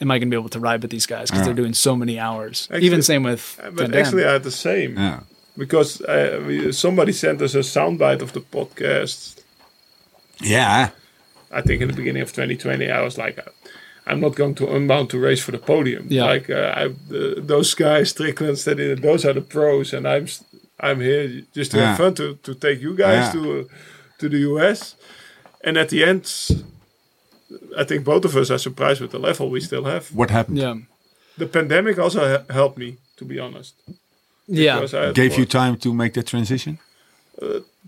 am 0.00 0.10
I 0.10 0.18
going 0.18 0.30
to 0.30 0.34
be 0.36 0.40
able 0.40 0.48
to 0.50 0.60
ride 0.60 0.82
with 0.82 0.90
these 0.90 1.06
guys 1.06 1.28
because 1.30 1.40
Yeah. 1.40 1.44
they're 1.46 1.62
doing 1.62 1.74
so 1.74 1.96
many 1.96 2.18
hours. 2.18 2.68
Actually- 2.70 2.86
Even 2.86 3.02
same 3.02 3.22
with 3.24 3.58
Uh, 3.62 3.70
But 3.70 3.90
Damme. 3.90 4.00
actually, 4.00 4.24
I 4.24 4.32
had 4.32 4.42
the 4.44 4.50
same 4.50 4.96
Yeah. 4.96 5.20
because 5.58 6.00
uh, 6.02 6.72
somebody 6.72 7.12
sent 7.12 7.42
us 7.42 7.54
a 7.54 7.58
soundbite 7.62 8.22
of 8.22 8.32
the 8.32 8.40
podcast. 8.40 9.42
Yeah. 10.40 10.90
I 11.52 11.60
think 11.62 11.82
in 11.82 11.88
the 11.88 11.94
beginning 11.94 12.22
of 12.22 12.32
2020, 12.32 12.88
I 12.90 13.02
was 13.02 13.18
like, 13.18 13.38
uh, 13.38 13.50
I'm 14.06 14.20
not 14.20 14.34
going 14.36 14.54
to 14.56 14.74
Unbound 14.74 15.10
to 15.10 15.18
race 15.18 15.40
for 15.42 15.50
the 15.52 15.58
podium. 15.58 16.06
Yeah. 16.08 16.24
Like 16.24 16.48
uh, 16.48 16.72
I, 16.76 16.84
uh, 16.86 17.34
those 17.36 17.74
guys, 17.74 18.10
Strickland, 18.10 18.58
said 18.58 18.78
it, 18.80 19.02
those 19.02 19.24
are 19.24 19.32
the 19.34 19.40
pros, 19.42 19.92
and 19.92 20.06
I'm 20.06 20.24
s- 20.24 20.44
I'm 20.82 21.00
here 21.00 21.42
just 21.54 21.70
to 21.72 21.76
Yeah. 21.76 21.86
have 21.88 21.96
fun 21.98 22.14
to, 22.14 22.34
to 22.42 22.54
take 22.54 22.80
you 22.82 22.94
guys 22.96 23.24
Yeah. 23.26 23.32
to 23.42 23.60
uh, 23.60 23.64
to 24.18 24.28
the 24.28 24.38
US. 24.50 24.96
And 25.64 25.76
at 25.76 25.88
the 25.88 26.04
end, 26.04 26.24
I 27.80 27.84
think 27.84 28.04
both 28.04 28.24
of 28.24 28.34
us 28.36 28.50
are 28.50 28.58
surprised 28.58 29.00
with 29.00 29.10
the 29.10 29.18
level 29.18 29.50
we 29.50 29.60
still 29.60 29.84
have. 29.84 30.04
What 30.14 30.30
happened? 30.30 30.58
yeah, 30.58 30.74
The 31.38 31.46
pandemic 31.46 31.98
also 31.98 32.20
he- 32.28 32.52
helped 32.54 32.78
me, 32.78 32.96
to 33.16 33.24
be 33.24 33.38
honest. 33.38 33.74
yeah, 34.46 34.80
I 34.94 35.12
Gave 35.12 35.38
you 35.38 35.46
time 35.46 35.76
to 35.78 35.92
make 35.92 36.12
that 36.14 36.26
transition? 36.26 36.78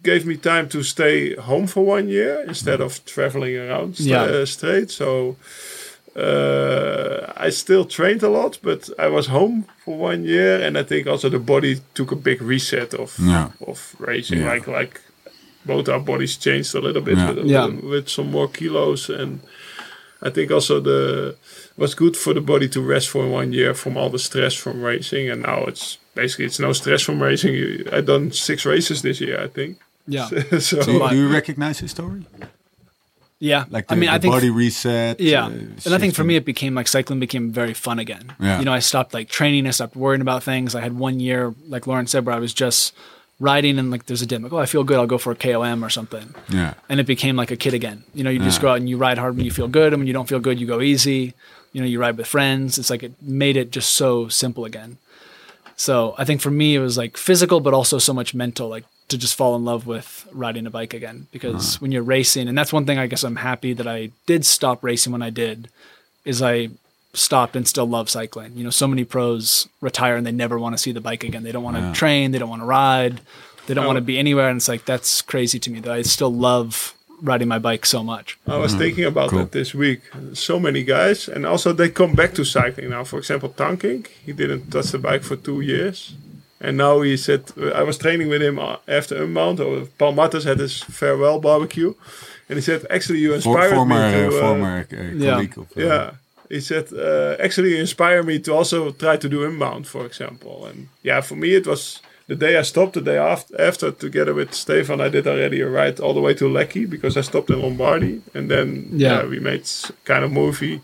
gave 0.03 0.27
me 0.27 0.37
time 0.37 0.69
to 0.69 0.83
stay 0.83 1.35
home 1.37 1.67
for 1.67 1.85
one 1.85 2.09
year 2.09 2.43
instead 2.49 2.81
of 2.81 3.05
traveling 3.05 3.57
around 3.57 3.97
st- 3.97 4.09
Yeah. 4.09 4.23
uh, 4.23 4.47
straight. 4.47 4.91
So 4.91 5.37
uh, 6.17 7.33
I 7.37 7.51
still 7.51 7.85
trained 7.85 8.23
a 8.23 8.29
lot, 8.29 8.59
but 8.63 8.91
I 8.99 9.09
was 9.09 9.27
home 9.27 9.65
for 9.85 9.97
one 9.97 10.25
year, 10.25 10.61
and 10.67 10.77
I 10.79 10.83
think 10.85 11.07
also 11.07 11.29
the 11.29 11.39
body 11.39 11.81
took 11.95 12.13
a 12.13 12.17
big 12.17 12.41
reset 12.43 12.95
of 12.95 13.17
Yeah. 13.19 13.49
of 13.67 13.95
racing. 13.99 14.41
Yeah. 14.41 14.53
Like 14.55 14.67
like 14.67 15.01
both 15.67 15.89
our 15.89 16.01
bodies 16.01 16.37
changed 16.37 16.75
a 16.75 16.81
little 16.81 17.03
bit 17.03 17.17
Yeah. 17.19 17.31
with, 17.35 17.47
Yeah. 17.47 17.67
with 17.91 18.09
some 18.09 18.31
more 18.31 18.49
kilos, 18.49 19.11
and 19.11 19.41
I 20.27 20.31
think 20.31 20.51
also 20.51 20.81
the 20.81 21.35
was 21.77 21.95
good 21.95 22.17
for 22.17 22.35
the 22.35 22.41
body 22.41 22.69
to 22.69 22.81
rest 22.81 23.09
for 23.09 23.27
one 23.27 23.53
year 23.53 23.75
from 23.75 23.97
all 23.97 24.11
the 24.11 24.19
stress 24.19 24.55
from 24.55 24.83
racing, 24.85 25.31
and 25.31 25.43
now 25.43 25.65
it's 25.69 25.99
basically 26.15 26.47
it's 26.47 26.59
no 26.61 26.73
stress 26.73 27.03
from 27.03 27.23
racing. 27.23 27.55
You- 27.55 27.89
I 27.93 28.01
done 28.03 28.31
six 28.33 28.65
races 28.67 29.01
this 29.03 29.21
year, 29.21 29.41
I 29.45 29.49
think. 29.49 29.77
yeah, 30.09 30.29
so 30.59 30.83
Do 30.83 30.93
you, 30.93 31.09
do 31.11 31.17
you 31.17 31.29
recognize 31.33 31.81
his 31.81 31.91
story? 31.91 32.21
Yeah. 33.43 33.65
Like 33.71 33.89
the, 33.89 33.95
I 33.95 33.97
mean, 33.99 34.09
the 34.09 34.15
I 34.15 34.19
think 34.21 34.33
body 34.35 34.51
reset? 34.51 35.19
Yeah, 35.21 35.47
uh, 35.47 35.51
and 35.51 35.95
I 35.95 35.99
think 35.99 36.15
for 36.15 36.23
me, 36.23 36.37
it 36.37 36.45
became 36.45 36.75
like 36.75 36.87
cycling 36.87 37.19
became 37.19 37.51
very 37.51 37.75
fun 37.75 37.99
again. 37.99 38.33
Yeah. 38.39 38.59
You 38.61 38.65
know, 38.65 38.73
I 38.73 38.79
stopped 38.79 39.13
like 39.13 39.29
training. 39.29 39.67
I 39.67 39.71
stopped 39.71 39.97
worrying 39.97 40.21
about 40.23 40.43
things. 40.45 40.75
I 40.75 40.81
had 40.81 40.97
one 40.97 41.19
year, 41.21 41.53
like 41.69 41.87
Lauren 41.89 42.07
said, 42.07 42.25
where 42.25 42.35
I 42.35 42.39
was 42.39 42.55
just 42.55 42.95
riding 43.41 43.77
and 43.81 43.91
like 43.91 44.07
there's 44.07 44.23
a 44.23 44.27
dim. 44.27 44.43
Like, 44.45 44.53
oh, 44.53 44.59
I 44.59 44.67
feel 44.67 44.85
good. 44.85 44.99
I'll 44.99 45.07
go 45.09 45.19
for 45.19 45.33
a 45.33 45.35
KOM 45.35 45.85
or 45.85 45.91
something. 45.91 46.33
Yeah. 46.49 46.75
And 46.89 47.01
it 47.01 47.07
became 47.07 47.35
like 47.35 47.51
a 47.51 47.57
kid 47.57 47.75
again. 47.75 48.05
You 48.15 48.23
know, 48.23 48.31
you 48.31 48.39
just 48.39 48.59
Yeah. 48.59 48.63
go 48.63 48.69
out 48.71 48.77
and 48.77 48.89
you 48.89 48.97
ride 48.97 49.19
hard 49.19 49.37
when 49.37 49.45
you 49.45 49.51
feel 49.51 49.67
good, 49.69 49.93
and 49.93 50.01
when 50.01 50.07
you 50.07 50.13
don't 50.13 50.29
feel 50.29 50.41
good, 50.41 50.61
you 50.61 50.67
go 50.69 50.81
easy. 50.81 51.35
You 51.73 51.81
know, 51.81 51.87
you 51.89 51.99
ride 51.99 52.17
with 52.19 52.29
friends. 52.29 52.79
It's 52.79 52.91
like 52.91 53.03
it 53.03 53.13
made 53.21 53.57
it 53.57 53.73
just 53.73 53.91
so 53.95 54.29
simple 54.29 54.65
again. 54.65 54.99
So 55.77 56.15
I 56.19 56.25
think 56.25 56.41
for 56.41 56.51
me, 56.51 56.77
it 56.77 56.81
was 56.81 56.97
like 56.97 57.17
physical, 57.17 57.59
but 57.61 57.75
also 57.75 57.99
so 57.99 58.13
much 58.13 58.35
mental, 58.35 58.69
like 58.69 58.85
to 59.09 59.19
just 59.19 59.35
fall 59.35 59.55
in 59.57 59.65
love 59.65 59.87
with 59.87 60.27
riding 60.33 60.67
a 60.67 60.71
bike 60.71 60.95
again. 60.95 61.27
Because 61.33 61.75
uh-huh. 61.75 61.79
when 61.81 61.93
you're 61.93 62.03
racing, 62.03 62.49
and 62.49 62.57
that's 62.57 62.73
one 62.73 62.87
thing 62.87 62.99
I 62.99 63.07
guess 63.07 63.25
I'm 63.25 63.37
happy 63.37 63.73
that 63.75 63.87
I 63.87 64.11
did 64.27 64.45
stop 64.45 64.83
racing 64.83 65.13
when 65.13 65.23
I 65.23 65.31
did, 65.31 65.69
is 66.25 66.41
I 66.43 66.71
stopped 67.15 67.57
and 67.57 67.69
still 67.69 67.87
love 67.87 68.09
cycling. 68.09 68.57
You 68.57 68.65
know, 68.65 68.71
so 68.71 68.87
many 68.87 69.05
pros 69.05 69.69
retire 69.81 70.17
and 70.17 70.27
they 70.27 70.33
never 70.33 70.59
want 70.59 70.75
to 70.75 70.79
see 70.79 70.93
the 70.93 71.01
bike 71.01 71.25
again. 71.25 71.43
They 71.43 71.53
don't 71.53 71.63
want 71.63 71.77
to 71.77 71.93
train, 71.99 72.31
they 72.31 72.39
don't 72.39 72.49
want 72.49 72.63
to 72.63 72.67
ride, 72.67 73.21
they 73.67 73.75
don't 73.75 73.87
want 73.87 73.97
to 73.97 74.03
be 74.03 74.19
anywhere. 74.19 74.49
And 74.49 74.57
it's 74.57 74.69
like, 74.69 74.85
that's 74.85 75.21
crazy 75.23 75.59
to 75.59 75.71
me 75.71 75.81
that 75.81 75.93
I 75.93 76.03
still 76.03 76.33
love 76.33 76.95
riding 77.21 77.49
my 77.49 77.59
bike 77.59 77.87
so 77.87 78.03
much. 78.03 78.39
I 78.47 78.57
was 78.57 78.73
mm-hmm. 78.73 78.81
thinking 78.81 79.05
about 79.05 79.31
Cool. 79.31 79.41
that 79.41 79.53
this 79.53 79.75
week. 79.75 80.01
So 80.33 80.59
many 80.59 80.83
guys, 80.83 81.29
and 81.29 81.47
also 81.47 81.73
they 81.73 81.89
come 81.89 82.15
back 82.15 82.35
to 82.35 82.45
cycling 82.45 82.91
now. 82.91 83.05
For 83.05 83.19
example, 83.19 83.51
Tankink, 83.51 84.09
he 84.09 84.33
didn't 84.33 84.71
touch 84.71 84.91
the 84.91 84.99
bike 84.99 85.23
for 85.23 85.37
two 85.37 85.61
years, 85.61 86.15
and 86.65 86.77
now 86.77 87.03
he 87.03 87.17
said 87.17 87.43
I 87.81 87.83
was 87.83 87.97
training 87.99 88.29
with 88.33 88.43
him 88.43 88.59
uh, 88.59 88.77
after 88.99 89.15
Unbound. 89.25 89.61
Or 89.61 89.87
Paul 89.99 90.13
Martens 90.13 90.45
had 90.45 90.59
his 90.59 90.75
farewell 90.99 91.39
barbecue, 91.41 91.93
and 92.49 92.57
he 92.59 92.63
said 92.63 92.81
actually 92.97 93.19
you 93.25 93.31
For, 93.31 93.37
inspired 93.37 93.75
former 93.75 94.01
me 94.11 94.13
to. 94.13 94.29
uh, 94.29 94.41
former 94.41 94.75
uh, 94.91 95.03
yeah. 95.25 95.31
colleague 95.33 95.59
of, 95.59 95.67
uh, 95.77 95.81
yeah. 95.89 96.11
He 96.57 96.61
said, 96.61 96.93
uh, 96.93 97.37
actually, 97.47 97.71
you 97.71 97.81
inspire 97.81 98.23
me 98.23 98.39
to 98.41 98.53
also 98.53 98.93
try 98.93 99.17
to 99.17 99.29
do 99.29 99.43
Unbound, 99.49 99.87
for 99.87 100.05
example. 100.05 100.67
And 100.69 100.89
yeah, 101.03 101.23
for 101.23 101.35
me, 101.35 101.49
it 101.55 101.67
was 101.67 102.01
the 102.27 102.37
day 102.37 102.59
I 102.59 102.63
stopped, 102.63 102.93
the 102.93 103.01
day 103.01 103.17
after, 103.17 103.59
after 103.69 103.91
together 103.91 104.35
with 104.35 104.53
Stefan, 104.53 105.01
I 105.01 105.09
did 105.09 105.27
already 105.27 105.63
a 105.63 105.69
ride 105.69 105.99
all 105.99 106.13
the 106.15 106.21
way 106.21 106.35
to 106.35 106.47
Lecky 106.59 106.85
because 106.85 107.17
I 107.17 107.23
stopped 107.23 107.49
in 107.51 107.63
Lombardy. 107.63 108.21
And 108.35 108.51
then 108.51 108.89
Yeah. 108.93 109.23
yeah. 109.23 109.29
we 109.33 109.41
made 109.41 109.65
kind 110.05 110.25
of 110.25 110.31
movie 110.31 110.81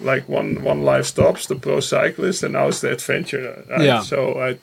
like 0.00 0.28
one 0.28 0.62
one 0.62 0.82
life 0.82 1.06
stops, 1.06 1.46
the 1.46 1.56
pro 1.56 1.80
cyclist, 1.80 2.42
and 2.42 2.52
now 2.52 2.68
it's 2.68 2.80
the 2.80 2.92
adventure. 2.92 3.64
Right? 3.68 3.82
Yeah. 3.82 4.02
So 4.02 4.40
I 4.40 4.58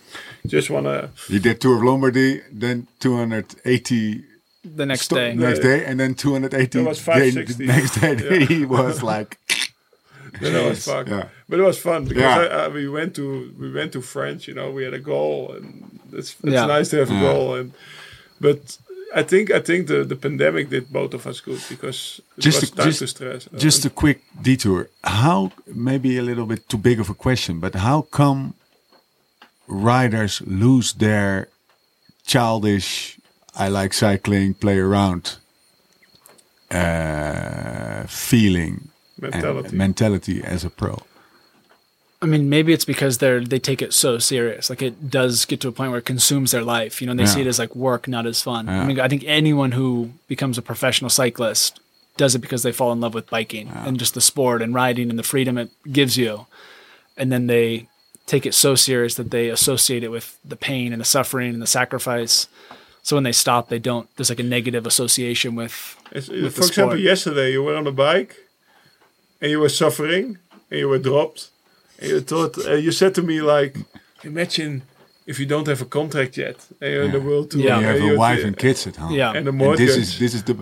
just 0.47 0.69
want 0.69 0.85
to. 0.85 1.09
You 1.29 1.39
did 1.39 1.59
Tour 1.61 1.77
of 1.77 1.83
Lombardy, 1.83 2.41
then 2.51 2.87
280 2.99 4.23
The 4.63 4.85
next 4.85 5.01
sto- 5.03 5.15
day. 5.15 5.33
next 5.35 5.59
day, 5.59 5.85
and 5.85 5.99
then 5.99 6.15
280 6.15 6.79
That 6.79 6.87
was 6.89 6.97
day- 6.99 7.03
560. 7.03 7.65
next 7.65 7.95
day. 7.99 8.15
Yeah. 8.39 8.45
He 8.45 8.65
was 8.65 9.03
like, 9.03 9.37
That 10.41 10.65
was 10.69 10.85
fun. 10.85 11.07
Yeah. 11.07 11.27
But 11.47 11.59
it 11.59 11.63
was 11.63 11.77
fun 11.79 12.05
because 12.05 12.21
Yeah. 12.23 12.37
I, 12.37 12.65
I, 12.65 12.67
we 12.67 12.87
went 12.89 13.15
to 13.15 13.53
we 13.59 13.71
went 13.71 13.93
to 13.93 14.01
French. 14.01 14.47
You 14.47 14.53
know, 14.55 14.71
we 14.71 14.83
had 14.83 14.93
a 14.93 14.99
goal, 14.99 15.53
and 15.55 15.99
it's 16.11 16.35
it's 16.43 16.53
Yeah. 16.53 16.65
nice 16.65 16.89
to 16.89 16.97
have 16.97 17.11
a 17.11 17.19
goal. 17.19 17.55
And 17.55 17.71
but 18.41 18.77
I 19.17 19.23
think 19.23 19.49
I 19.49 19.61
think 19.61 19.87
the, 19.87 20.03
the 20.03 20.15
pandemic 20.15 20.69
did 20.69 20.91
both 20.91 21.13
of 21.13 21.25
us 21.25 21.39
good 21.41 21.61
because 21.69 22.19
it 22.37 22.41
Just 22.41 22.61
was 22.61 22.69
a- 22.71 22.75
time 22.75 22.85
just- 22.87 22.99
to 22.99 23.07
stress. 23.07 23.47
Just 23.57 23.85
a 23.85 23.89
quick 23.89 24.19
detour. 24.41 24.89
How, 25.03 25.51
maybe 25.73 26.17
a 26.17 26.21
little 26.21 26.45
bit 26.45 26.67
too 26.67 26.77
big 26.77 26.99
of 26.99 27.09
a 27.09 27.13
question, 27.13 27.59
but 27.59 27.75
how 27.75 28.01
come 28.11 28.53
riders 29.67 30.41
lose 30.45 30.93
their 30.93 31.47
childish, 32.25 33.17
I 33.55 33.69
like 33.69 33.93
cycling, 33.93 34.53
play 34.55 34.77
around 34.79 35.37
uh, 36.71 38.03
feeling 38.07 38.89
mentality. 39.19 39.75
mentality 39.77 40.43
as 40.43 40.65
a 40.65 40.69
pro? 40.69 40.97
I 42.25 42.27
mean, 42.29 42.49
maybe 42.49 42.73
it's 42.73 42.85
because 42.85 43.19
they're 43.19 43.39
they 43.43 43.59
take 43.59 43.81
it 43.81 43.93
so 43.93 44.17
serious. 44.19 44.69
Like 44.69 44.81
it 44.81 45.09
does 45.09 45.45
get 45.45 45.59
to 45.61 45.67
a 45.67 45.71
point 45.71 45.91
where 45.91 45.99
it 45.99 46.05
consumes 46.05 46.51
their 46.51 46.63
life. 46.63 47.01
You 47.01 47.07
know, 47.07 47.11
and 47.11 47.19
they 47.19 47.25
see 47.25 47.41
it 47.41 47.47
as 47.47 47.59
like 47.59 47.75
work, 47.75 48.07
not 48.07 48.25
as 48.25 48.41
fun. 48.41 48.67
Yeah. 48.67 48.81
I 48.81 48.85
mean, 48.85 48.99
I 48.99 49.07
think 49.07 49.23
anyone 49.25 49.71
who 49.73 50.11
becomes 50.27 50.57
a 50.57 50.61
professional 50.61 51.09
cyclist 51.09 51.79
does 52.17 52.33
it 52.35 52.39
because 52.39 52.63
they 52.63 52.71
fall 52.71 52.91
in 52.93 52.99
love 53.01 53.13
with 53.13 53.29
biking 53.29 53.67
and 53.69 53.99
just 53.99 54.13
the 54.13 54.21
sport 54.21 54.61
and 54.61 54.73
riding 54.73 55.09
and 55.09 55.19
the 55.19 55.23
freedom 55.23 55.57
it 55.57 55.69
gives 55.91 56.17
you. 56.17 56.45
And 57.17 57.31
then 57.31 57.47
they 57.47 57.87
take 58.25 58.45
it 58.45 58.53
so 58.55 58.73
serious 58.75 59.15
that 59.15 59.29
they 59.31 59.49
associate 59.49 60.03
it 60.03 60.09
with 60.09 60.37
the 60.43 60.55
pain 60.55 60.91
and 60.93 60.99
the 61.01 61.05
suffering 61.05 61.53
and 61.53 61.61
the 61.61 61.67
sacrifice. 61.67 62.47
So 63.03 63.15
when 63.15 63.23
they 63.23 63.33
stop, 63.33 63.69
they 63.69 63.79
don't. 63.79 64.07
There's 64.15 64.29
like 64.29 64.39
a 64.39 64.43
negative 64.43 64.87
association 64.87 65.55
with. 65.55 65.95
It's- 66.11 66.27
with 66.29 66.55
for 66.55 66.61
the 66.61 66.67
example, 66.67 66.97
yesterday 66.97 67.51
you 67.51 67.61
were 67.63 67.75
on 67.75 67.85
a 67.85 67.91
bike 67.91 68.35
and 69.41 69.51
you 69.51 69.59
were 69.59 69.69
suffering 69.69 70.37
and 70.71 70.79
you 70.79 70.87
were 70.89 70.97
dropped. 70.99 71.49
And 71.99 72.09
you 72.11 72.21
thought 72.21 72.57
uh, 72.57 72.73
you 72.85 72.91
said 72.91 73.13
to 73.15 73.21
me 73.21 73.41
like, 73.41 73.77
imagine 74.23 74.81
if 75.27 75.39
you 75.39 75.45
don't 75.47 75.67
have 75.67 75.81
a 75.81 75.85
contract 75.85 76.37
yet 76.37 76.57
and 76.81 76.91
you're 76.93 77.03
in 77.03 77.11
the 77.11 77.19
world 77.19 77.49
tour. 77.51 77.61
Yeah. 77.61 77.79
You 77.79 77.85
have 77.85 77.95
a 77.95 78.05
you're- 78.05 78.17
wife 78.17 78.43
and 78.47 78.55
kids 78.57 78.87
at 78.87 78.95
home. 78.97 79.11
Yeah. 79.13 79.35
and 79.37 79.45
the 79.47 79.51
And 79.51 79.77
this 79.77 79.95
is 79.97 80.19
this 80.19 80.33
is 80.33 80.43
the 80.43 80.55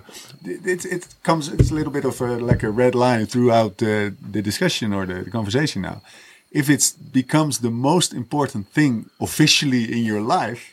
it, 0.45 0.85
it 0.85 1.07
comes 1.23 1.47
it's 1.49 1.71
a 1.71 1.73
little 1.73 1.91
bit 1.91 2.05
of 2.05 2.21
a, 2.21 2.37
like 2.51 2.63
a 2.63 2.69
red 2.69 2.95
line 2.95 3.25
throughout 3.25 3.77
the, 3.77 4.13
the 4.31 4.41
discussion 4.41 4.93
or 4.93 5.05
the, 5.05 5.23
the 5.23 5.31
conversation 5.31 5.81
now. 5.81 6.01
If 6.51 6.69
it 6.69 6.93
becomes 7.11 7.59
the 7.59 7.71
most 7.71 8.13
important 8.13 8.67
thing 8.73 9.09
officially 9.19 9.83
in 9.91 10.05
your 10.05 10.21
life, 10.21 10.63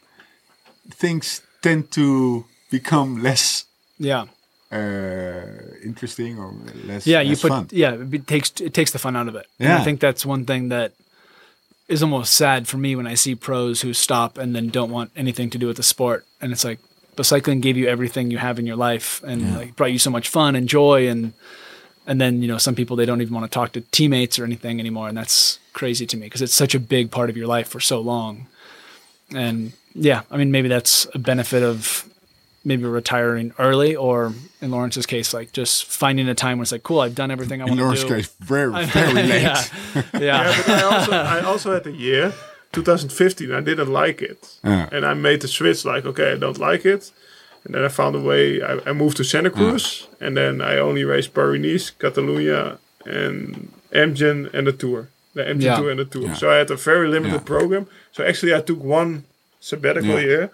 things 0.90 1.42
tend 1.62 1.90
to 1.92 2.44
become 2.70 3.22
less 3.22 3.64
Yeah. 3.98 4.24
Uh, 4.72 5.42
interesting 5.84 6.38
or 6.38 6.52
less. 6.84 7.06
yeah 7.06 7.20
you 7.20 7.36
put 7.36 7.48
fun. 7.48 7.68
yeah 7.70 7.94
it 7.94 8.26
takes 8.26 8.50
it 8.60 8.72
takes 8.74 8.92
the 8.92 8.98
fun 8.98 9.16
out 9.16 9.28
of 9.28 9.34
it 9.34 9.46
and 9.58 9.68
Yeah. 9.68 9.78
i 9.78 9.84
think 9.84 10.00
that's 10.00 10.24
one 10.24 10.44
thing 10.44 10.68
that 10.68 10.92
is 11.88 12.02
almost 12.02 12.34
sad 12.34 12.68
for 12.68 12.76
me 12.78 12.94
when 12.94 13.06
i 13.06 13.14
see 13.14 13.34
pros 13.34 13.80
who 13.80 13.92
stop 13.92 14.38
and 14.38 14.54
then 14.54 14.68
don't 14.68 14.90
want 14.90 15.10
anything 15.16 15.50
to 15.50 15.58
do 15.58 15.66
with 15.66 15.76
the 15.76 15.82
sport 15.82 16.24
and 16.40 16.52
it's 16.52 16.64
like 16.64 16.78
but 17.16 17.26
cycling 17.26 17.60
gave 17.60 17.76
you 17.76 17.88
everything 17.88 18.30
you 18.30 18.38
have 18.38 18.58
in 18.58 18.66
your 18.66 18.76
life 18.76 19.20
and 19.24 19.56
like 19.56 19.74
brought 19.76 19.92
you 19.92 19.98
so 19.98 20.10
much 20.10 20.28
fun 20.28 20.54
and 20.54 20.68
joy 20.68 21.08
and 21.08 21.32
and 22.06 22.20
then 22.20 22.40
you 22.42 22.48
know 22.48 22.58
some 22.58 22.74
people 22.76 22.94
they 22.96 23.04
don't 23.06 23.20
even 23.20 23.34
want 23.34 23.44
to 23.50 23.54
talk 23.54 23.72
to 23.72 23.80
teammates 23.90 24.38
or 24.38 24.44
anything 24.44 24.78
anymore 24.78 25.08
and 25.08 25.16
that's 25.18 25.58
crazy 25.72 26.06
to 26.06 26.16
me 26.16 26.26
because 26.26 26.42
it's 26.42 26.54
such 26.54 26.74
a 26.74 26.80
big 26.80 27.10
part 27.10 27.28
of 27.28 27.36
your 27.36 27.46
life 27.48 27.68
for 27.68 27.80
so 27.80 28.00
long 28.00 28.46
and 29.34 29.72
yeah, 29.94 30.22
I 30.30 30.36
mean, 30.36 30.52
maybe 30.52 30.68
that's 30.68 31.06
a 31.14 31.18
benefit 31.18 31.62
of 31.64 32.08
maybe 32.64 32.84
retiring 32.84 33.52
early, 33.58 33.96
or 33.96 34.32
in 34.61 34.70
Laurens's 34.70 35.06
case, 35.06 35.32
like 35.32 35.52
just 35.52 35.84
finding 35.86 36.28
a 36.28 36.34
time 36.34 36.58
where 36.58 36.62
it's 36.64 36.72
like, 36.72 36.82
cool, 36.82 37.00
I've 37.00 37.14
done 37.14 37.30
everything 37.30 37.61
I 37.62 37.64
In 37.64 37.70
want 37.70 37.78
to 37.78 37.84
Laurens's 37.84 38.04
do. 38.08 38.14
case, 38.16 38.28
very, 38.40 38.84
very 38.86 39.12
late. 39.14 39.42
yeah, 39.42 39.64
yeah, 39.94 40.20
Yeah, 40.20 40.62
but 40.66 40.70
I 40.70 40.82
also 40.82 41.12
I 41.12 41.40
also 41.40 41.72
had 41.72 41.86
a 41.86 41.92
year, 41.92 42.32
2015. 42.72 43.52
I 43.52 43.61
didn't 43.61 43.90
like 43.92 44.22
it, 44.22 44.56
Yeah. 44.64 44.88
and 44.92 45.04
I 45.06 45.14
made 45.14 45.40
the 45.40 45.48
switch. 45.48 45.84
Like, 45.84 46.04
okay, 46.06 46.32
I 46.32 46.36
don't 46.36 46.58
like 46.58 46.84
it, 46.84 47.11
and 47.64 47.74
then 47.74 47.84
I 47.84 47.88
found 47.88 48.14
a 48.16 48.20
way. 48.20 48.62
I, 48.62 48.78
I 48.86 48.92
moved 48.92 49.16
to 49.18 49.24
Santa 49.24 49.50
Cruz, 49.50 50.06
and 50.20 50.36
then 50.36 50.61
I 50.61 50.78
only 50.78 51.04
raced 51.04 51.32
Paris-Nice, 51.34 51.92
Catalunya, 51.98 52.78
and 53.06 53.72
Amgen 53.92 54.52
and 54.54 54.66
the 54.66 54.72
Tour, 54.72 55.08
the 55.34 55.42
Amgen 55.44 55.62
Yeah. 55.62 55.76
Tour 55.76 55.90
and 55.90 56.00
the 56.00 56.04
Tour. 56.04 56.22
Yeah. 56.26 56.34
So 56.34 56.50
I 56.50 56.56
had 56.56 56.70
a 56.70 56.76
very 56.76 57.08
limited 57.08 57.40
Yeah. 57.40 57.52
program. 57.54 57.86
So 58.12 58.24
actually, 58.24 58.54
I 58.54 58.61
took 58.61 58.80
one 58.84 59.24
sabbatical 59.61 60.11
Yeah. 60.20 60.26
year. 60.32 60.50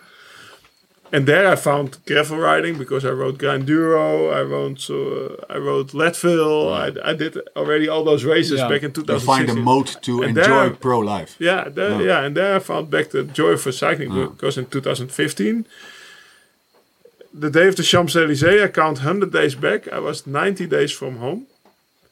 And 1.17 1.25
there 1.27 1.47
I 1.49 1.57
found 1.57 1.89
gravel 2.05 2.37
riding 2.51 2.77
because 2.83 3.03
I 3.11 3.13
rode 3.23 3.39
Grinduro, 3.43 4.35
I 4.39 4.43
rode 4.55 4.81
uh, 4.91 5.55
I 5.55 5.57
rode 5.69 5.89
Leadville, 6.01 6.69
I, 6.85 6.87
I 7.11 7.15
did 7.23 7.35
already 7.61 7.87
all 7.93 8.05
those 8.05 8.25
races 8.35 8.59
Yeah. 8.61 8.69
back 8.73 8.83
in 8.83 8.91
You 8.91 9.03
2016. 9.03 9.27
find 9.35 9.49
a 9.51 9.55
mode 9.71 9.91
to 10.07 10.13
And 10.23 10.37
enjoy 10.37 10.65
there- 10.69 10.71
pro 10.87 10.99
life. 11.15 11.33
Yeah, 11.39 11.63
there, 11.77 12.03
yeah, 12.09 12.25
and 12.25 12.37
there 12.37 12.57
I 12.57 12.59
found 12.59 12.91
back 12.91 13.07
the 13.17 13.23
joy 13.41 13.57
for 13.57 13.73
cycling 13.73 14.11
because 14.35 14.59
in 14.59 14.67
2015, 14.67 15.65
the 17.45 17.51
day 17.51 17.67
of 17.69 17.77
the 17.77 17.83
Champs 17.83 18.15
Elysees, 18.17 18.63
I 18.65 18.69
count 18.69 18.99
100 18.99 19.33
days 19.33 19.55
back. 19.55 19.89
I 19.89 20.01
was 20.01 20.27
90 20.27 20.67
days 20.67 20.93
from 20.93 21.17
home, 21.17 21.47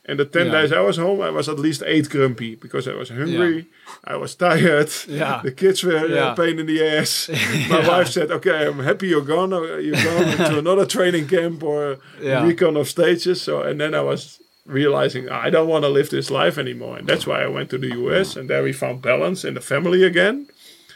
and 0.06 0.18
the 0.18 0.24
10 0.24 0.46
Yeah. 0.46 0.52
days 0.52 0.72
I 0.72 0.80
was 0.80 0.96
home, 0.96 1.20
I 1.22 1.30
was 1.30 1.48
at 1.48 1.58
least 1.58 1.82
eight 1.86 2.08
grumpy 2.10 2.54
because 2.56 2.86
I 2.88 2.94
was 2.94 3.08
hungry, 3.08 3.66
I 4.04 4.16
was 4.16 4.34
tired, 4.34 4.90
Yeah. 5.08 5.40
the 5.44 5.52
kids 5.52 5.82
were 5.84 5.96
uh, 5.98 6.06
Yeah. 6.06 6.32
a 6.32 6.36
pain 6.36 6.58
in 6.58 6.66
the 6.66 6.82
ass. 6.98 7.30
My 7.70 7.80
wife 7.88 8.08
said, 8.08 8.30
"Okay, 8.30 8.66
I'm 8.66 8.80
happy 8.84 9.06
you're 9.08 9.24
gone. 9.36 9.52
Uh, 9.52 9.78
you're 9.86 10.02
going 10.04 10.36
to 10.36 10.58
another 10.64 10.86
training 10.86 11.26
camp 11.28 11.62
or 11.62 11.96
Yeah. 12.22 12.46
recon 12.46 12.76
of 12.76 12.86
stages." 12.88 13.40
So, 13.42 13.62
and 13.62 13.78
then 13.80 13.94
I 13.94 14.00
was 14.02 14.40
realizing 14.66 15.28
I 15.28 15.50
don't 15.50 15.68
want 15.68 15.84
to 15.84 15.90
live 15.90 16.08
this 16.10 16.30
life 16.30 16.56
anymore, 16.60 16.96
and 16.98 17.06
that's 17.08 17.26
why 17.26 17.42
I 17.44 17.48
went 17.48 17.68
to 17.70 17.78
the 17.78 17.92
US, 18.04 18.36
and 18.36 18.48
there 18.48 18.62
we 18.62 18.72
found 18.72 19.02
balance 19.02 19.44
in 19.48 19.54
the 19.54 19.60
family 19.60 20.02
again, 20.04 20.46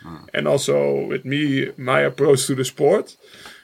ah. 0.05 0.21
and 0.35 0.47
also 0.49 1.07
with 1.11 1.25
me, 1.25 1.71
my 1.77 2.01
approach 2.01 2.47
to 2.47 2.55
the 2.55 2.65
sport, 2.65 3.17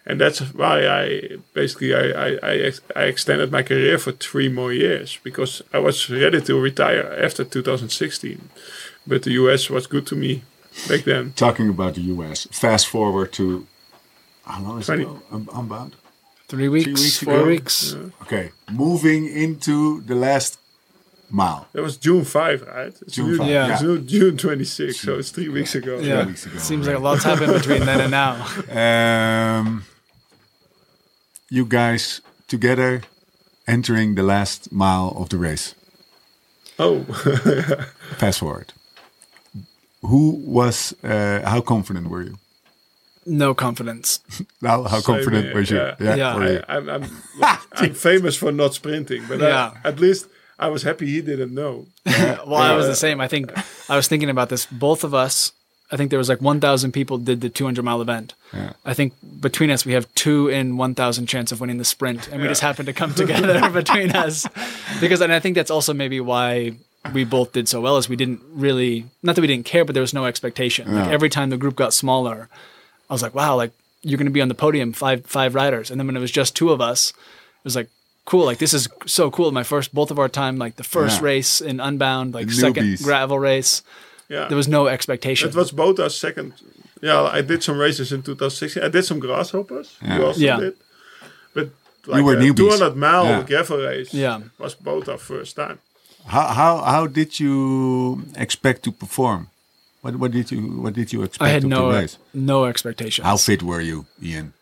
and 0.07 0.21
that's 0.21 0.41
why 0.55 0.87
I 0.87 1.37
basically 1.55 1.95
I 1.95 2.05
I, 2.27 2.29
I, 2.43 2.55
ex- 2.69 2.81
I 2.97 3.03
extended 3.05 3.51
my 3.51 3.63
career 3.63 3.99
for 3.99 4.13
three 4.13 4.49
more 4.49 4.73
years 4.73 5.19
because 5.23 5.63
I 5.73 5.79
was 5.79 6.09
ready 6.11 6.41
to 6.41 6.61
retire 6.61 7.17
after 7.23 7.45
2016, 7.45 8.41
but 9.07 9.23
the 9.23 9.33
US 9.33 9.71
was 9.71 9.87
good 9.87 10.07
to 10.09 10.17
me 10.17 10.43
back 10.89 11.05
then. 11.05 11.33
Talking 11.37 11.69
about 11.71 11.95
the 11.95 12.03
US, 12.15 12.47
fast 12.51 12.87
forward 12.89 13.33
to 13.35 13.67
how 14.45 14.61
long 14.63 14.81
is 14.81 14.87
20. 14.87 15.03
it? 15.03 15.07
ago? 15.07 15.23
Um, 15.33 15.49
Unbound? 15.55 15.97
three 16.49 16.69
weeks, 16.69 16.87
weeks 16.87 17.19
four 17.23 17.37
ago. 17.37 17.47
weeks. 17.47 17.97
Okay, 18.23 18.51
moving 18.71 19.27
into 19.27 20.03
the 20.03 20.15
last 20.15 20.59
mile. 21.31 21.67
That 21.73 21.83
was 21.83 21.97
June 21.97 22.25
5, 22.25 22.63
right? 22.63 22.87
It's 23.01 23.15
June 23.17 23.29
June, 23.31 23.39
5, 23.39 23.49
yeah. 23.49 23.73
it's 23.73 23.81
June, 23.81 24.07
June 24.07 24.37
26, 24.37 25.01
so 25.01 25.19
it's 25.19 25.31
three 25.31 25.49
weeks 25.49 25.75
ago. 25.75 25.99
Yeah, 25.99 26.27
weeks 26.27 26.47
ago 26.47 26.59
seems 26.59 26.87
like 26.87 26.97
a 26.97 26.99
lot's 27.01 27.25
happened 27.25 27.55
between 27.55 27.85
then 27.87 28.01
and 28.03 28.11
now. 28.11 28.47
Um, 29.61 29.85
you 31.55 31.65
guys 31.65 32.21
together 32.49 33.03
entering 33.67 34.17
the 34.17 34.23
last 34.23 34.73
mile 34.73 35.15
of 35.17 35.29
the 35.29 35.37
race. 35.39 35.75
Oh, 36.79 37.05
Fast 38.19 38.41
forward. 38.41 38.73
Who 40.03 40.43
was? 40.45 40.93
Uh, 41.05 41.41
how 41.45 41.61
confident 41.61 42.09
were 42.11 42.23
you? 42.23 42.39
No 43.27 43.55
confidence. 43.55 44.21
How, 44.63 44.83
how 44.83 45.01
Same 45.01 45.15
confident 45.15 45.45
here, 45.47 45.55
was 45.55 45.71
you? 45.71 45.77
yeah. 45.79 46.15
Yeah. 46.17 46.37
were 46.37 46.53
you? 46.53 46.63
I, 46.69 46.77
I'm, 46.77 46.89
I'm, 46.91 47.03
I'm 47.43 47.91
ah, 47.91 47.95
famous 47.95 48.37
for 48.37 48.53
not 48.53 48.75
sprinting, 48.75 49.25
but 49.27 49.41
uh, 49.41 49.47
Yeah. 49.47 49.71
I, 49.83 49.89
at 49.89 49.99
least 49.99 50.27
I 50.59 50.69
was 50.69 50.83
happy 50.83 51.07
he 51.07 51.23
didn't 51.23 51.55
know. 51.55 51.87
Well, 52.05 52.57
I 52.57 52.77
was 52.77 52.85
uh, 52.85 52.89
the 52.89 52.97
same. 52.97 53.23
I 53.23 53.29
think 53.29 53.51
I 53.89 53.97
was 53.97 54.09
thinking 54.09 54.29
about 54.29 54.49
this. 54.51 54.67
Both 54.67 55.05
of 55.05 55.15
us, 55.15 55.53
I 55.95 55.97
think 55.97 56.11
there 56.11 56.19
was 56.19 56.29
like 56.29 56.41
1,000 56.43 56.91
people 56.91 57.19
did 57.19 57.41
the 57.41 57.49
200 57.49 57.85
mile 57.85 58.03
event. 58.03 58.35
Yeah. 58.53 58.73
I 58.85 58.95
think 58.95 59.13
between 59.41 59.71
us, 59.71 59.87
we 59.87 59.93
have 59.93 60.13
two 60.17 60.49
in 60.49 60.77
1,000 60.77 61.27
chance 61.27 61.53
of 61.53 61.61
winning 61.61 61.79
the 61.79 61.85
sprint, 61.85 62.27
and 62.33 62.43
we 62.43 62.49
just 62.49 62.63
happened 62.63 62.87
to 62.87 62.93
come 62.93 63.15
together 63.15 63.71
between 63.81 64.11
us. 64.11 64.45
Because, 65.01 65.21
and 65.21 65.33
I 65.33 65.39
think 65.39 65.55
that's 65.55 65.71
also 65.71 65.95
maybe 65.95 66.19
why 66.19 66.73
we 67.13 67.23
both 67.25 67.53
did 67.53 67.69
so 67.69 67.81
well, 67.81 67.97
is 67.97 68.09
we 68.09 68.17
didn't 68.17 68.41
really, 68.53 69.05
not 69.23 69.37
that 69.37 69.41
we 69.41 69.47
didn't 69.47 69.67
care, 69.67 69.85
but 69.85 69.93
there 69.95 70.01
was 70.01 70.13
no 70.15 70.25
expectation. 70.27 70.93
Like 70.93 71.11
every 71.11 71.29
time 71.31 71.51
the 71.51 71.57
group 71.57 71.77
got 71.77 71.95
smaller, 71.95 72.49
I 73.09 73.13
was 73.13 73.23
like, 73.23 73.35
wow, 73.37 73.55
like 73.55 73.71
you're 74.03 74.19
going 74.19 74.27
to 74.27 74.33
be 74.33 74.43
on 74.43 74.49
the 74.49 74.55
podium, 74.57 74.93
five 74.93 75.25
five 75.27 75.55
riders, 75.55 75.91
and 75.93 76.01
then 76.01 76.09
when 76.09 76.17
it 76.17 76.21
was 76.21 76.33
just 76.33 76.57
two 76.57 76.71
of 76.71 76.81
us, 76.81 77.11
it 77.11 77.65
was 77.65 77.77
like. 77.77 77.89
Cool, 78.27 78.47
like 78.47 78.57
this 78.57 78.73
is 78.73 78.89
so 79.05 79.31
cool. 79.31 79.53
My 79.53 79.65
first, 79.65 79.95
both 79.95 80.11
of 80.11 80.19
our 80.19 80.31
time, 80.31 80.57
like 80.57 80.77
the 80.77 80.83
first 80.83 81.19
Yeah. 81.21 81.27
race 81.27 81.61
in 81.61 81.79
Unbound, 81.79 82.33
like 82.33 82.47
The 82.47 82.55
second 82.55 82.85
newbies. 82.87 83.03
gravel 83.05 83.39
race. 83.39 83.83
Yeah, 84.29 84.49
There 84.49 84.57
was 84.57 84.69
no 84.69 84.87
expectation. 84.87 85.49
it 85.49 85.55
was 85.55 85.71
both 85.73 85.99
our 86.01 86.11
second. 86.11 86.53
Yeah, 87.03 87.23
I 87.39 87.43
did 87.43 87.63
some 87.63 87.79
races 87.79 88.11
in 88.13 88.23
2016. 88.23 88.83
I 88.83 88.89
did 88.89 89.05
some 89.05 89.21
grasshoppers. 89.21 89.97
Yeah. 90.03 90.17
You 90.19 90.25
also 90.27 90.41
Yeah. 90.41 90.61
did, 90.61 90.75
but 91.55 91.69
like 92.07 92.25
were 92.25 92.35
a 92.35 92.41
newbies. 92.41 92.57
200 92.79 92.97
mile 92.97 93.25
Yeah. 93.25 93.43
gravel 93.43 93.79
race. 93.79 94.15
Yeah. 94.15 94.41
was 94.59 94.75
both 94.75 95.09
our 95.09 95.19
first 95.19 95.57
time. 95.57 95.79
How 96.27 96.47
how 96.61 96.73
how 96.93 97.07
did 97.07 97.39
you 97.39 98.23
expect 98.37 98.83
to 98.85 98.93
perform? 98.93 99.49
What 100.01 100.17
what 100.17 100.31
did 100.33 100.51
you 100.53 100.61
what 100.83 100.95
did 100.95 101.13
you 101.13 101.23
expect 101.23 101.43
I 101.43 101.53
had 101.53 101.65
no 101.65 101.91
race? 101.91 102.17
no 102.33 102.65
expectations. 102.65 103.27
How 103.27 103.37
fit 103.37 103.63
were 103.63 103.81
you, 103.83 104.07
Ian? 104.23 104.53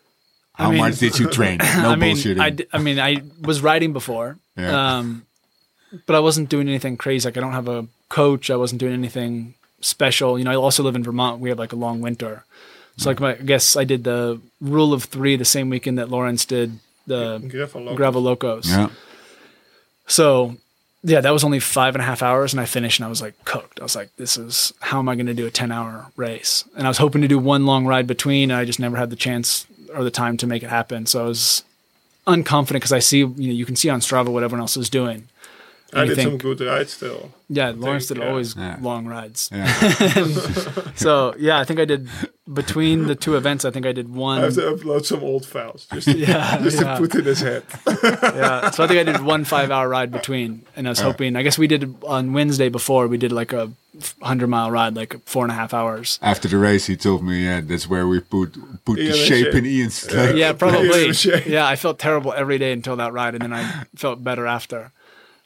How 0.54 0.70
mean- 0.70 0.78
much 0.82 0.98
did 0.98 1.18
you 1.20 1.26
train? 1.30 1.58
No 1.82 1.90
I 1.90 1.96
mean, 1.96 2.16
bullshitting. 2.16 2.40
I, 2.40 2.50
d- 2.50 2.66
I 2.72 2.78
mean, 2.78 2.98
I 2.98 3.22
was 3.48 3.60
riding 3.62 3.92
before, 3.92 4.38
Yeah. 4.56 4.98
um, 4.98 5.22
but 6.06 6.16
I 6.16 6.20
wasn't 6.20 6.48
doing 6.48 6.68
anything 6.68 6.96
crazy. 6.96 7.26
Like 7.26 7.36
I 7.36 7.40
don't 7.40 7.52
have 7.52 7.68
a 7.68 7.86
coach. 8.08 8.50
I 8.50 8.56
wasn't 8.56 8.80
doing 8.80 8.92
anything 8.92 9.54
special. 9.80 10.38
You 10.38 10.44
know, 10.44 10.52
I 10.52 10.56
also 10.56 10.82
live 10.82 10.96
in 10.96 11.02
Vermont. 11.02 11.40
We 11.40 11.48
have 11.48 11.58
like 11.58 11.72
a 11.72 11.76
long 11.76 12.00
winter, 12.00 12.44
so 12.96 13.10
like 13.10 13.20
my, 13.20 13.32
I 13.32 13.36
guess 13.36 13.76
I 13.76 13.84
did 13.84 14.04
the 14.04 14.40
rule 14.60 14.92
of 14.92 15.04
three 15.04 15.36
the 15.36 15.44
same 15.44 15.70
weekend 15.70 15.98
that 15.98 16.08
Laurens 16.08 16.44
did 16.44 16.78
the 17.06 17.38
Gravel 17.94 18.22
locals. 18.22 18.66
locos. 18.66 18.70
yeah. 18.70 18.88
So 20.06 20.56
yeah, 21.04 21.20
that 21.20 21.32
was 21.32 21.42
only 21.42 21.58
five 21.58 21.94
and 21.94 22.02
a 22.02 22.04
half 22.04 22.22
hours, 22.22 22.52
and 22.52 22.60
I 22.60 22.64
finished, 22.64 23.00
and 23.00 23.06
I 23.06 23.08
was 23.08 23.20
like 23.20 23.44
cooked. 23.44 23.80
I 23.80 23.82
was 23.82 23.96
like, 23.96 24.14
"This 24.16 24.36
is 24.36 24.72
how 24.80 24.98
am 25.00 25.08
I 25.08 25.16
going 25.16 25.26
to 25.26 25.34
do 25.34 25.46
a 25.46 25.50
ten 25.50 25.72
hour 25.72 26.06
race?" 26.16 26.64
And 26.76 26.86
I 26.86 26.90
was 26.90 26.98
hoping 26.98 27.22
to 27.22 27.28
do 27.28 27.38
one 27.38 27.66
long 27.66 27.86
ride 27.86 28.06
between, 28.06 28.50
and 28.50 28.58
I 28.58 28.64
just 28.64 28.78
never 28.78 28.96
had 28.96 29.10
the 29.10 29.16
chance 29.16 29.66
or 29.94 30.04
the 30.04 30.10
time 30.10 30.36
to 30.38 30.46
make 30.46 30.62
it 30.62 30.70
happen. 30.70 31.06
So 31.06 31.24
I 31.24 31.26
was 31.26 31.64
unconfident 32.26 32.74
because 32.74 32.92
I 32.92 33.00
see, 33.00 33.18
you 33.18 33.26
know, 33.26 33.34
you 33.36 33.66
can 33.66 33.76
see 33.76 33.90
on 33.90 34.00
Strava 34.00 34.28
what 34.28 34.42
everyone 34.42 34.60
else 34.60 34.76
is 34.76 34.88
doing. 34.88 35.28
I 35.94 36.00
And 36.00 36.08
you 36.10 36.14
did 36.16 36.22
some 36.22 36.38
good 36.38 36.60
rides 36.60 36.92
still. 36.94 37.32
Yeah, 37.48 37.72
Laurens 37.76 38.06
did 38.06 38.16
yeah. 38.18 38.28
always 38.28 38.56
Yeah. 38.56 38.78
long 38.80 39.06
rides. 39.06 39.50
Yeah. 39.52 39.66
So 40.96 41.34
yeah, 41.38 41.58
I 41.58 41.64
think 41.64 41.80
I 41.80 41.84
did 41.84 42.08
between 42.52 43.06
the 43.06 43.14
two 43.14 43.36
events. 43.36 43.64
I 43.64 43.70
think 43.70 43.86
I 43.86 43.92
did 43.92 44.08
one. 44.14 44.38
I 44.38 44.44
have 44.44 44.54
to 44.54 44.60
upload 44.74 45.04
some 45.04 45.22
old 45.22 45.44
files 45.46 45.86
just, 45.92 46.06
yeah, 46.28 46.58
just 46.62 46.80
yeah. 46.80 46.94
to 46.94 47.00
put 47.00 47.14
in 47.14 47.24
his 47.24 47.40
head. 47.40 47.62
yeah. 47.86 48.70
So 48.70 48.84
I 48.84 48.86
think 48.86 49.00
I 49.00 49.02
did 49.12 49.22
one 49.22 49.44
five 49.44 49.70
hour 49.70 49.88
ride 49.88 50.10
between, 50.10 50.64
and 50.76 50.86
I 50.86 50.90
was 50.90 51.00
hoping. 51.00 51.36
I 51.36 51.42
guess 51.42 51.58
we 51.58 51.66
did 51.66 51.94
on 52.04 52.32
Wednesday 52.32 52.68
before. 52.68 53.06
We 53.08 53.18
did 53.18 53.32
like 53.32 53.52
a 53.52 53.70
hundred 54.22 54.48
mile 54.48 54.70
ride, 54.70 54.94
like 54.96 55.16
four 55.26 55.44
and 55.44 55.52
a 55.52 55.54
half 55.54 55.74
hours. 55.74 56.18
After 56.22 56.48
the 56.48 56.56
race, 56.58 56.86
he 56.86 56.96
told 56.96 57.22
me, 57.22 57.44
"Yeah, 57.44 57.60
that's 57.60 57.88
where 57.88 58.06
we 58.06 58.20
put 58.20 58.56
put 58.84 58.98
Ian 58.98 59.10
the 59.12 59.16
shape 59.16 59.46
shape. 59.46 59.54
in 59.54 59.66
Ian's 59.66 60.10
leg." 60.12 60.36
Yeah, 60.36 60.52
probably. 60.52 61.12
Yeah, 61.46 61.66
I 61.66 61.76
felt 61.76 61.98
terrible 61.98 62.32
every 62.32 62.58
day 62.58 62.72
until 62.72 62.96
that 62.96 63.12
ride, 63.12 63.34
and 63.34 63.42
then 63.42 63.52
I 63.52 63.84
felt 63.96 64.22
better 64.24 64.46
after. 64.46 64.92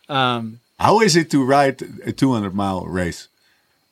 Um, 0.08 0.60
How 0.78 1.00
is 1.00 1.16
it 1.16 1.30
to 1.30 1.42
ride 1.44 1.82
a 2.04 2.12
200 2.12 2.54
mile 2.54 2.84
race? 2.86 3.28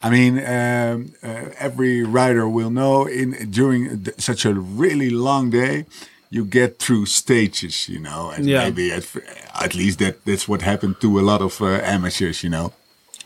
I 0.03 0.11
mean, 0.11 0.39
um, 0.39 1.15
uh, 1.23 1.51
every 1.59 2.03
rider 2.03 2.47
will 2.47 2.71
know 2.71 3.07
in 3.07 3.51
during 3.51 4.05
such 4.19 4.45
a 4.45 4.53
really 4.53 5.09
long 5.11 5.51
day, 5.51 5.87
you 6.31 6.45
get 6.45 6.79
through 6.79 7.07
stages, 7.07 7.89
you 7.89 8.01
know, 8.01 8.31
and 8.31 8.45
Yeah. 8.47 8.65
maybe 8.65 8.93
at, 8.93 9.07
at 9.55 9.75
least 9.75 9.99
that 10.01 10.25
that's 10.27 10.47
what 10.47 10.63
happened 10.63 10.97
to 11.01 11.19
a 11.19 11.23
lot 11.23 11.41
of 11.41 11.61
uh, 11.63 11.81
amateurs, 11.83 12.43
you 12.43 12.51
know. 12.51 12.73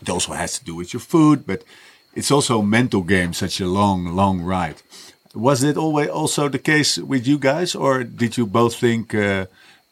It 0.01 0.09
also 0.09 0.33
has 0.33 0.57
to 0.59 0.65
do 0.65 0.75
with 0.75 0.93
your 0.93 1.01
food, 1.01 1.45
but 1.45 1.63
it's 2.15 2.31
also 2.31 2.59
a 2.59 2.63
mental 2.65 3.01
game. 3.03 3.33
Such 3.33 3.59
a 3.59 3.65
long, 3.67 4.15
long 4.15 4.41
ride. 4.41 4.75
Was 5.33 5.63
it 5.63 5.75
always 5.77 6.09
also 6.09 6.49
the 6.49 6.59
case 6.59 6.97
with 6.97 7.27
you 7.27 7.37
guys, 7.37 7.75
or 7.75 8.03
did 8.05 8.37
you 8.37 8.45
both 8.47 8.75
think? 8.79 9.13
Uh, 9.13 9.45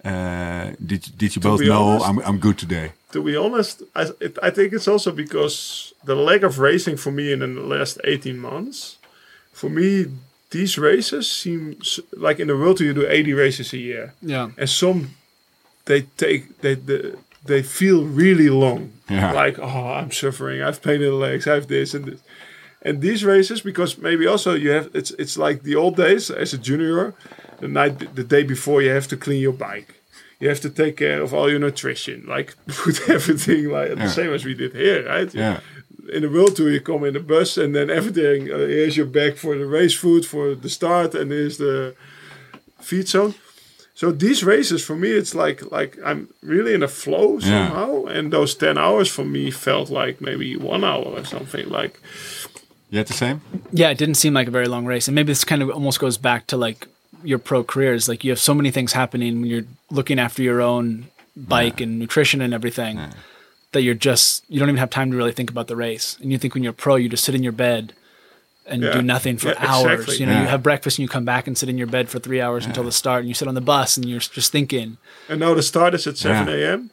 uh, 0.08 0.76
did 0.90 1.02
did 1.18 1.36
you 1.36 1.42
both 1.42 1.62
know 1.62 1.84
honest- 1.84 2.08
I'm 2.08 2.20
I'm 2.20 2.40
good 2.40 2.58
today? 2.58 2.92
to 3.12 3.24
be 3.24 3.36
honest, 3.38 3.84
I, 3.96 4.04
it, 4.20 4.38
I 4.44 4.50
think 4.50 4.74
it's 4.74 4.88
also 4.88 5.12
because 5.12 5.94
the 6.04 6.16
lack 6.16 6.44
of 6.44 6.60
racing 6.60 6.98
for 6.98 7.12
me 7.12 7.32
in 7.32 7.40
the 7.40 7.48
last 7.48 7.98
18 8.04 8.38
months, 8.38 8.98
for 9.54 9.70
me, 9.70 10.06
these 10.52 10.78
races 10.78 11.32
seem 11.32 11.78
like 12.18 12.40
in 12.42 12.48
the 12.48 12.56
world 12.58 12.80
you 12.82 12.94
do 12.94 13.08
80 13.08 13.34
races 13.34 13.74
a 13.74 13.78
year. 13.78 14.14
yeah, 14.22 14.50
And 14.58 14.70
some, 14.70 15.16
they 15.86 16.02
take, 16.18 16.60
they, 16.62 16.76
they, 16.76 17.14
they 17.46 17.64
feel 17.64 18.04
really 18.04 18.50
long. 18.50 18.92
Yeah. 19.10 19.32
Like, 19.32 19.58
oh, 19.58 19.88
I'm 20.00 20.12
suffering. 20.12 20.62
I've 20.62 20.82
pain 20.82 21.02
in 21.02 21.10
the 21.10 21.16
legs. 21.16 21.48
I 21.48 21.54
have 21.56 21.68
this 21.68 21.94
and 21.94 22.06
this. 22.06 22.20
And 22.82 23.02
these 23.02 23.24
races, 23.26 23.62
because 23.62 23.98
maybe 23.98 24.28
also 24.28 24.54
you 24.54 24.70
have 24.70 24.90
it's 24.94 25.12
it's 25.18 25.38
like 25.38 25.64
the 25.64 25.76
old 25.76 25.96
days 25.96 26.30
as 26.30 26.54
a 26.54 26.58
junior, 26.58 27.14
the 27.60 27.68
night 27.68 28.16
the 28.16 28.24
day 28.24 28.44
before 28.44 28.82
you 28.84 28.92
have 28.92 29.08
to 29.08 29.18
clean 29.18 29.42
your 29.42 29.54
bike. 29.54 29.97
You 30.40 30.50
have 30.50 30.60
to 30.62 30.70
take 30.70 30.98
care 30.98 31.22
of 31.22 31.34
all 31.34 31.50
your 31.50 31.60
nutrition, 31.60 32.26
like 32.28 32.56
put 32.68 33.10
everything 33.10 33.70
like 33.70 33.96
the 33.96 34.08
same 34.10 34.32
as 34.34 34.46
we 34.46 34.54
did 34.54 34.74
here, 34.74 35.06
right? 35.08 35.34
Yeah. 35.34 35.60
In 36.14 36.22
the 36.22 36.30
world 36.30 36.56
tour, 36.56 36.70
you 36.70 36.80
come 36.80 37.04
in 37.04 37.14
the 37.14 37.20
bus 37.20 37.58
and 37.58 37.76
then 37.76 37.90
everything. 37.90 38.52
Uh, 38.52 38.60
here's 38.60 38.96
your 38.96 39.08
bag 39.08 39.38
for 39.38 39.58
the 39.58 39.66
race 39.66 39.94
food 39.96 40.26
for 40.26 40.56
the 40.56 40.70
start, 40.70 41.16
and 41.16 41.32
here's 41.32 41.58
the 41.58 41.96
feed 42.80 43.08
zone. 43.08 43.34
So 43.96 44.12
these 44.12 44.44
races 44.44 44.86
for 44.86 44.96
me, 44.96 45.10
it's 45.10 45.34
like 45.34 45.72
like 45.72 45.98
I'm 46.06 46.30
really 46.44 46.74
in 46.74 46.84
a 46.84 46.88
flow 46.88 47.40
Yeah. 47.40 47.68
somehow, 47.68 48.06
and 48.06 48.32
those 48.32 48.56
ten 48.56 48.78
hours 48.78 49.10
for 49.10 49.26
me 49.26 49.52
felt 49.52 49.90
like 49.90 50.22
maybe 50.22 50.56
one 50.56 50.84
hour 50.84 51.04
or 51.04 51.26
something. 51.26 51.68
Like 51.70 52.00
You 52.92 53.00
had 53.00 53.08
the 53.08 53.14
same? 53.14 53.42
Yeah, 53.72 53.90
it 53.90 53.98
didn't 53.98 54.16
seem 54.16 54.34
like 54.34 54.48
a 54.48 54.52
very 54.52 54.68
long 54.68 54.86
race, 54.86 55.08
and 55.10 55.16
maybe 55.16 55.32
this 55.32 55.44
kind 55.44 55.62
of 55.64 55.70
almost 55.72 56.00
goes 56.00 56.18
back 56.18 56.46
to 56.48 56.58
like 56.58 56.88
your 57.28 57.40
pro 57.40 57.64
careers. 57.64 58.08
Like 58.10 58.24
you 58.24 58.32
have 58.32 58.40
so 58.40 58.54
many 58.54 58.72
things 58.72 58.94
happening 58.94 59.42
when 59.42 59.50
you're 59.50 59.68
looking 59.92 60.18
after 60.20 60.42
your 60.42 60.62
own 60.62 61.08
bike 61.36 61.80
and 61.82 62.00
nutrition 62.00 62.42
and 62.42 62.54
everything 62.54 62.96
that 63.74 63.82
you're 63.82 63.94
just 64.10 64.44
you 64.50 64.60
don't 64.60 64.70
even 64.70 64.78
have 64.86 64.90
time 64.90 65.12
to 65.12 65.18
really 65.18 65.34
think 65.34 65.50
about 65.52 65.68
the 65.68 65.76
race. 65.76 66.18
And 66.22 66.32
you 66.32 66.38
think 66.38 66.54
when 66.54 66.64
you're 66.64 66.74
pro, 66.86 66.96
you 66.96 67.10
just 67.10 67.24
sit 67.26 67.36
in 67.36 67.44
your 67.44 67.52
bed 67.68 67.94
and 68.66 68.82
Yeah. 68.82 68.94
do 68.94 69.02
nothing 69.02 69.38
for 69.38 69.50
Yeah, 69.50 69.56
hours. 69.72 69.94
exactly. 70.02 70.18
You 70.18 70.26
know, 70.26 70.42
you 70.42 70.48
have 70.48 70.64
breakfast 70.64 70.98
and 70.98 71.04
you 71.04 71.10
come 71.10 71.26
back 71.26 71.48
and 71.48 71.58
sit 71.58 71.70
in 71.70 71.78
your 71.78 71.88
bed 71.88 72.10
for 72.10 72.20
three 72.20 72.42
hours 72.42 72.66
until 72.66 72.84
the 72.84 72.92
start, 72.92 73.20
and 73.22 73.28
you 73.30 73.34
sit 73.36 73.48
on 73.48 73.56
the 73.56 73.62
bus 73.74 73.98
and 73.98 74.06
you're 74.10 74.20
just 74.20 74.52
thinking. 74.52 74.98
And 75.30 75.40
now 75.40 75.54
the 75.54 75.64
start 75.64 75.94
is 75.94 76.08
at 76.08 76.18
7 76.18 76.48
Yeah. 76.48 76.54
a.m. 76.72 76.92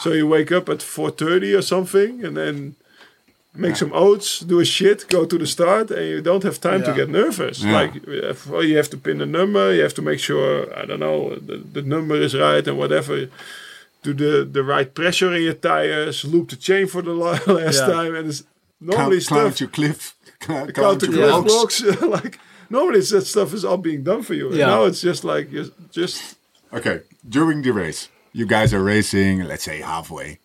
So 0.00 0.12
you 0.12 0.26
wake 0.26 0.50
up 0.50 0.68
at 0.68 0.78
4.30 0.82 1.54
or 1.56 1.62
something 1.62 2.24
and 2.24 2.36
then 2.36 2.74
make 3.56 3.76
some 3.76 3.92
oats, 3.92 4.40
do 4.40 4.58
a 4.60 4.64
shit, 4.64 5.08
go 5.08 5.24
to 5.24 5.38
the 5.38 5.46
start 5.46 5.90
and 5.90 6.06
you 6.08 6.20
don't 6.20 6.42
have 6.42 6.60
time 6.60 6.82
to 6.82 6.92
get 6.94 7.08
nervous. 7.08 7.62
Yeah. 7.62 7.72
Like, 7.72 7.92
well, 8.50 8.64
you 8.64 8.76
have 8.76 8.90
to 8.90 8.96
pin 8.96 9.18
the 9.18 9.26
number, 9.26 9.72
you 9.74 9.82
have 9.82 9.94
to 9.94 10.02
make 10.02 10.18
sure, 10.18 10.76
I 10.76 10.84
don't 10.86 11.00
know, 11.00 11.36
the, 11.36 11.56
the 11.58 11.82
number 11.82 12.16
is 12.16 12.34
right 12.34 12.66
and 12.66 12.76
whatever. 12.78 13.28
Do 14.02 14.12
the, 14.12 14.44
the 14.44 14.62
right 14.64 14.92
pressure 14.92 15.32
in 15.34 15.42
your 15.42 15.54
tires, 15.54 16.24
loop 16.24 16.50
the 16.50 16.56
chain 16.56 16.86
for 16.88 17.00
the 17.02 17.12
last 17.14 17.46
Yeah. 17.48 17.86
time. 17.86 18.14
And 18.16 18.28
it's 18.28 18.42
normally 18.80 19.20
Climb, 19.20 19.40
climb 19.40 19.52
stuff, 19.52 19.58
to 19.58 19.68
cliff. 19.68 20.14
Climb, 20.40 20.72
climb 20.72 20.72
count 20.74 21.00
the 21.00 21.06
to 21.06 21.12
cliff 21.12 21.30
rocks. 21.30 21.80
blocks. 21.80 22.02
like, 22.24 22.38
normally 22.68 23.00
that 23.00 23.24
stuff 23.26 23.54
is 23.54 23.64
all 23.64 23.78
being 23.78 24.02
done 24.02 24.22
for 24.22 24.34
you. 24.34 24.48
And 24.48 24.56
Yeah. 24.58 24.66
now 24.66 24.84
it's 24.84 25.00
just 25.00 25.24
like, 25.24 25.50
you 25.52 25.72
just 25.90 26.36
Okay, 26.72 27.00
during 27.28 27.62
the 27.62 27.72
race, 27.72 28.08
you 28.32 28.46
guys 28.46 28.74
are 28.74 28.82
racing, 28.82 29.44
let's 29.44 29.62
say 29.64 29.80
halfway. 29.80 30.38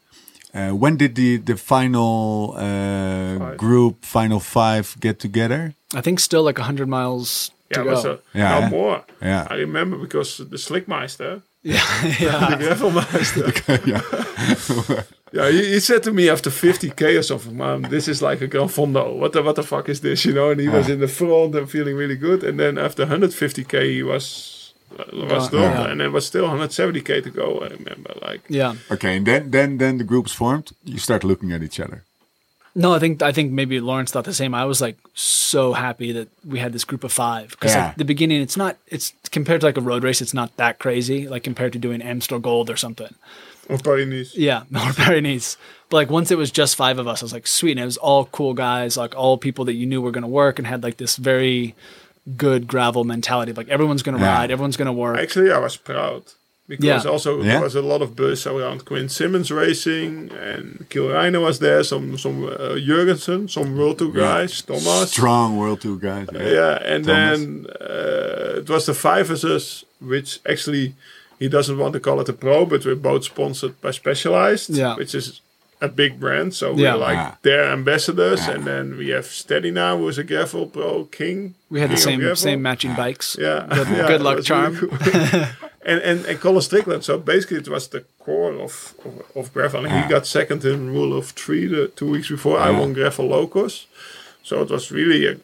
Uh, 0.54 0.72
when 0.72 0.98
did 0.98 1.16
the 1.16 1.38
the 1.38 1.56
final 1.56 2.56
uh, 2.58 3.56
group, 3.56 4.06
final 4.06 4.40
five, 4.40 4.96
get 5.00 5.20
together? 5.20 5.74
I 5.94 6.02
think 6.02 6.20
still 6.20 6.44
like 6.44 6.58
hundred 6.62 6.88
miles 6.88 7.52
to 7.74 7.80
Yeah, 7.80 7.84
go. 8.04 8.12
a, 8.12 8.20
Yeah, 8.38 8.60
no 8.60 8.70
more. 8.70 9.04
Yeah. 9.22 9.48
I 9.52 9.56
remember 9.56 9.98
because 9.98 10.38
the 10.38 10.58
Slickmeister, 10.58 11.42
yeah, 11.64 11.82
yeah. 12.04 12.56
the 12.56 12.66
yeah. 12.66 12.74
Gravelmeister, 12.74 13.52
yeah, 15.32 15.50
he, 15.52 15.74
he 15.74 15.80
said 15.80 16.04
to 16.04 16.12
me 16.12 16.30
after 16.30 16.50
50k 16.50 17.20
or 17.20 17.24
something, 17.24 17.58
"Man, 17.58 17.82
this 17.90 18.08
is 18.08 18.22
like 18.22 18.42
a 18.42 18.48
Gran 18.48 18.68
Fondo. 18.70 19.16
What 19.16 19.34
the 19.34 19.42
what 19.44 19.56
the 19.56 19.64
fuck 19.64 19.90
is 19.90 20.02
this?" 20.02 20.26
You 20.26 20.34
know, 20.34 20.50
and 20.52 20.60
he 20.60 20.70
was 20.70 20.90
in 20.90 21.00
the 21.00 21.08
front 21.08 21.56
and 21.56 21.70
feeling 21.70 21.96
really 21.96 22.16
good. 22.18 22.44
And 22.44 22.60
then 22.60 22.78
after 22.78 23.06
150k, 23.06 23.84
he 23.94 24.04
was 24.04 24.59
was 25.14 25.50
done, 25.50 25.62
yeah. 25.62 25.90
and 25.92 26.02
it 26.02 26.10
was 26.12 26.26
still 26.26 26.46
170k 26.48 27.24
to 27.24 27.30
go. 27.30 27.60
I 27.60 27.68
remember, 27.68 28.14
like, 28.22 28.42
yeah. 28.50 28.76
Okay, 28.92 29.18
and 29.18 29.26
then 29.26 29.52
then 29.52 29.78
then 29.78 29.98
the 29.98 30.04
group's 30.04 30.34
formed. 30.34 30.72
You 30.84 30.98
start 31.00 31.24
looking 31.24 31.52
at 31.52 31.62
each 31.64 31.80
other. 31.80 32.04
No, 32.76 32.94
I 32.94 33.00
think 33.00 33.22
I 33.22 33.32
think 33.32 33.52
maybe 33.52 33.80
Lawrence 33.80 34.12
thought 34.12 34.26
the 34.26 34.34
same. 34.34 34.54
I 34.54 34.66
was 34.66 34.80
like 34.80 34.98
so 35.16 35.74
happy 35.74 36.12
that 36.14 36.28
we 36.46 36.60
had 36.60 36.72
this 36.72 36.84
group 36.86 37.04
of 37.04 37.12
five 37.12 37.50
because 37.52 37.74
Yeah. 37.74 37.88
at 37.88 37.98
the 37.98 38.06
beginning, 38.06 38.42
it's 38.42 38.56
not. 38.58 38.78
It's 38.88 39.14
compared 39.32 39.62
to 39.62 39.68
like 39.68 39.78
a 39.78 39.82
road 39.82 40.04
race, 40.04 40.22
it's 40.22 40.34
not 40.36 40.56
that 40.58 40.78
crazy. 40.80 41.28
Like 41.28 41.44
compared 41.44 41.74
to 41.74 41.80
doing 41.80 42.02
Amstel 42.02 42.40
Gold 42.40 42.70
or 42.70 42.78
something. 42.78 43.14
or 43.68 43.78
Paris. 43.80 44.36
Yeah, 44.38 44.64
or 44.76 44.94
Pyrenees. 44.94 45.58
But 45.90 45.98
like 45.98 46.10
once 46.12 46.30
it 46.32 46.38
was 46.38 46.52
just 46.52 46.76
five 46.76 47.00
of 47.00 47.08
us, 47.08 47.22
I 47.24 47.26
was 47.26 47.34
like, 47.34 47.48
sweet. 47.48 47.72
And 47.72 47.80
it 47.82 47.86
was 47.86 47.98
all 47.98 48.26
cool 48.26 48.54
guys, 48.54 48.96
like 48.98 49.16
all 49.18 49.38
people 49.38 49.66
that 49.66 49.74
you 49.74 49.88
knew 49.88 50.02
were 50.02 50.12
going 50.12 50.22
to 50.22 50.28
work 50.28 50.60
and 50.60 50.68
had 50.68 50.84
like 50.84 50.98
this 50.98 51.18
very 51.18 51.76
good 52.38 52.68
gravel 52.68 53.04
mentality. 53.04 53.54
Like 53.54 53.70
everyone's 53.70 54.04
going 54.04 54.18
to 54.18 54.24
Yeah. 54.24 54.38
ride, 54.40 54.52
everyone's 54.52 54.78
going 54.78 54.88
to 54.88 54.92
work. 54.94 55.18
Actually, 55.18 55.52
I 55.52 55.58
was 55.60 55.78
proud 55.78 56.24
because 56.68 57.06
Yeah. 57.06 57.12
also 57.12 57.38
Yeah? 57.42 57.44
there 57.54 57.62
was 57.62 57.76
a 57.76 57.82
lot 57.82 58.02
of 58.02 58.16
buzz 58.16 58.46
around 58.46 58.86
Quinn 58.86 59.10
Simmons 59.10 59.50
racing 59.52 60.30
and 60.50 60.86
Kiel 60.90 61.08
Reijnen 61.10 61.42
was 61.42 61.60
there. 61.60 61.84
Some 61.84 62.18
some 62.18 62.46
uh, 62.46 62.76
Jurgensen, 62.88 63.50
some 63.50 63.78
World 63.78 63.98
Tour 64.00 64.12
guys, 64.12 64.62
Thomas. 64.62 65.12
Strong 65.12 65.58
World 65.58 65.82
Tour 65.82 65.98
guys. 65.98 66.28
Yeah. 66.34 66.50
Yeah, 66.58 66.94
and 66.94 67.06
Thomas. 67.06 67.40
then 67.40 67.66
uh, 67.82 68.60
it 68.62 68.70
was 68.70 68.86
the 68.86 68.94
five 68.94 69.30
of 69.32 69.44
us, 69.44 69.86
which 70.00 70.40
actually 70.46 70.94
he 71.40 71.48
doesn't 71.48 71.78
want 71.78 71.94
to 71.94 72.00
call 72.00 72.20
it 72.22 72.30
a 72.30 72.34
pro, 72.34 72.66
but 72.66 72.86
we're 72.86 72.96
both 73.12 73.24
sponsored 73.24 73.80
by 73.82 73.92
Specialized, 73.92 74.70
Yeah. 74.70 74.96
which 74.98 75.16
is 75.16 75.42
a 75.82 75.88
big 75.88 76.20
brand. 76.20 76.54
So 76.54 76.66
Yeah. 76.76 76.94
we're 76.94 77.00
like 77.08 77.18
Ah. 77.18 77.38
their 77.42 77.64
ambassadors, 77.72 78.48
and 78.48 78.64
then 78.66 78.98
we 78.98 79.10
have 79.16 79.26
Steady 79.26 79.72
now, 79.72 79.98
who's 79.98 80.18
a 80.18 80.24
gravel 80.24 80.66
pro 80.68 81.06
king. 81.06 81.54
We 81.70 81.80
had 81.82 81.90
the 81.92 81.96
king 81.96 82.24
of 82.24 82.38
same 82.38 82.50
same 82.50 82.62
matching 82.62 82.96
bikes. 82.96 83.38
Yeah, 83.40 83.66
Good, 83.70 83.88
Yeah, 83.88 84.08
good 84.08 84.22
luck 84.22 84.44
charm. 84.44 84.74
really 84.74 84.88
cool. 84.88 85.46
and, 85.92 86.00
and 86.10 86.26
and 86.26 86.40
Colin 86.40 86.62
Strickland. 86.62 87.04
So 87.04 87.18
basically, 87.18 87.58
it 87.58 87.70
was 87.70 87.88
the 87.88 88.02
core 88.26 88.54
of 88.66 88.94
of, 89.06 89.14
of 89.36 89.54
gravel. 89.54 89.86
And 89.86 89.94
he 90.04 90.10
got 90.16 90.26
second 90.28 90.66
in 90.66 90.94
rule 90.94 91.18
of 91.18 91.26
three 91.44 91.66
the 91.68 91.88
two 91.96 92.10
weeks 92.12 92.30
before. 92.30 92.58
I 92.68 92.72
won 92.80 92.94
gravel 92.94 93.28
locos. 93.28 93.86
So 94.44 94.62
it 94.62 94.70
was 94.70 94.92
really 94.92 95.28
a 95.32 95.36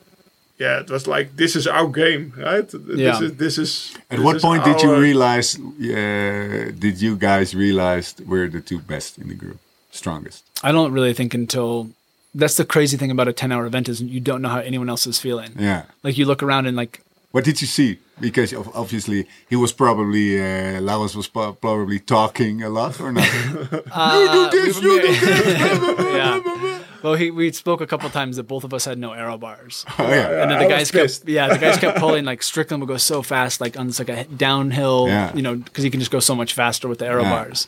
yeah. 0.58 0.82
It 0.84 0.90
was 0.90 1.06
like 1.08 1.28
this 1.38 1.56
is 1.56 1.68
our 1.68 1.88
game, 1.88 2.34
right? 2.38 2.68
Yeah. 2.74 3.12
This 3.12 3.22
is 3.22 3.32
this 3.38 3.58
is. 3.58 3.72
At 4.10 4.18
this 4.18 4.26
what 4.26 4.36
is 4.38 4.42
point 4.42 4.64
did 4.66 4.82
you 4.84 4.92
our- 4.92 5.02
realize? 5.02 5.58
Uh, 5.60 6.72
did 6.86 7.02
you 7.02 7.16
guys 7.16 7.54
realize 7.56 8.16
we're 8.26 8.50
the 8.50 8.62
two 8.62 8.80
best 8.80 9.18
in 9.18 9.28
the 9.28 9.36
group, 9.36 9.60
strongest? 9.96 10.44
I 10.64 10.72
don't 10.72 10.92
really 10.92 11.14
think 11.14 11.34
until 11.34 11.90
that's 12.34 12.58
the 12.58 12.66
crazy 12.66 12.98
thing 12.98 13.12
about 13.12 13.28
a 13.28 13.34
10 13.34 13.52
hour 13.52 13.66
event 13.66 13.88
is 13.90 14.02
you 14.02 14.20
don't 14.20 14.42
know 14.42 14.50
how 14.50 14.60
anyone 14.60 14.90
else 14.90 15.08
is 15.08 15.20
feeling. 15.20 15.52
Yeah. 15.58 15.84
Like 16.04 16.18
you 16.18 16.26
look 16.26 16.44
around 16.44 16.66
and 16.68 16.76
like, 16.76 17.02
What 17.32 17.44
did 17.46 17.62
you 17.62 17.68
see? 17.68 18.00
Because 18.20 18.54
obviously 18.54 19.28
he 19.50 19.56
was 19.58 19.74
probably 19.74 20.42
uh, 20.42 20.80
Laos 20.82 21.16
was 21.16 21.28
probably 21.28 22.00
talking 22.00 22.64
a 22.64 22.70
lot 22.70 23.00
or 23.02 23.12
not. 23.12 23.28
you 23.72 24.50
do 24.52 24.66
this, 24.66 24.82
you 24.82 25.02
do 25.02 25.08
this. 25.08 26.00
yeah. 26.16 26.82
Well, 27.04 27.14
he, 27.16 27.30
we 27.30 27.52
spoke 27.52 27.82
a 27.82 27.88
couple 27.88 28.10
times 28.10 28.38
that 28.38 28.44
both 28.48 28.64
of 28.64 28.74
us 28.74 28.86
had 28.86 28.98
no 28.98 29.12
aero 29.14 29.38
bars. 29.38 29.86
oh 30.00 30.08
yeah. 30.10 30.42
and 30.42 30.50
then 30.50 30.60
the 30.60 30.66
was 30.66 30.90
guys 30.90 30.92
kept 31.20 31.30
yeah 31.30 31.48
the 31.50 31.58
guys 31.60 31.78
kept 31.78 32.00
pulling 32.00 32.26
like 32.26 32.42
strickland 32.42 32.82
would 32.82 32.88
go 32.88 32.98
so 32.98 33.22
fast 33.22 33.62
like 33.62 33.78
on 33.78 33.88
this 33.88 34.00
like 34.00 34.10
a 34.10 34.24
downhill 34.26 35.06
Yeah. 35.08 35.32
you 35.36 35.42
know 35.44 35.56
because 35.56 35.84
he 35.84 35.90
can 35.92 36.00
just 36.00 36.12
go 36.12 36.20
so 36.20 36.36
much 36.36 36.54
faster 36.54 36.88
with 36.88 37.00
the 37.00 37.06
aero 37.06 37.22
Yeah. 37.22 37.30
bars 37.30 37.68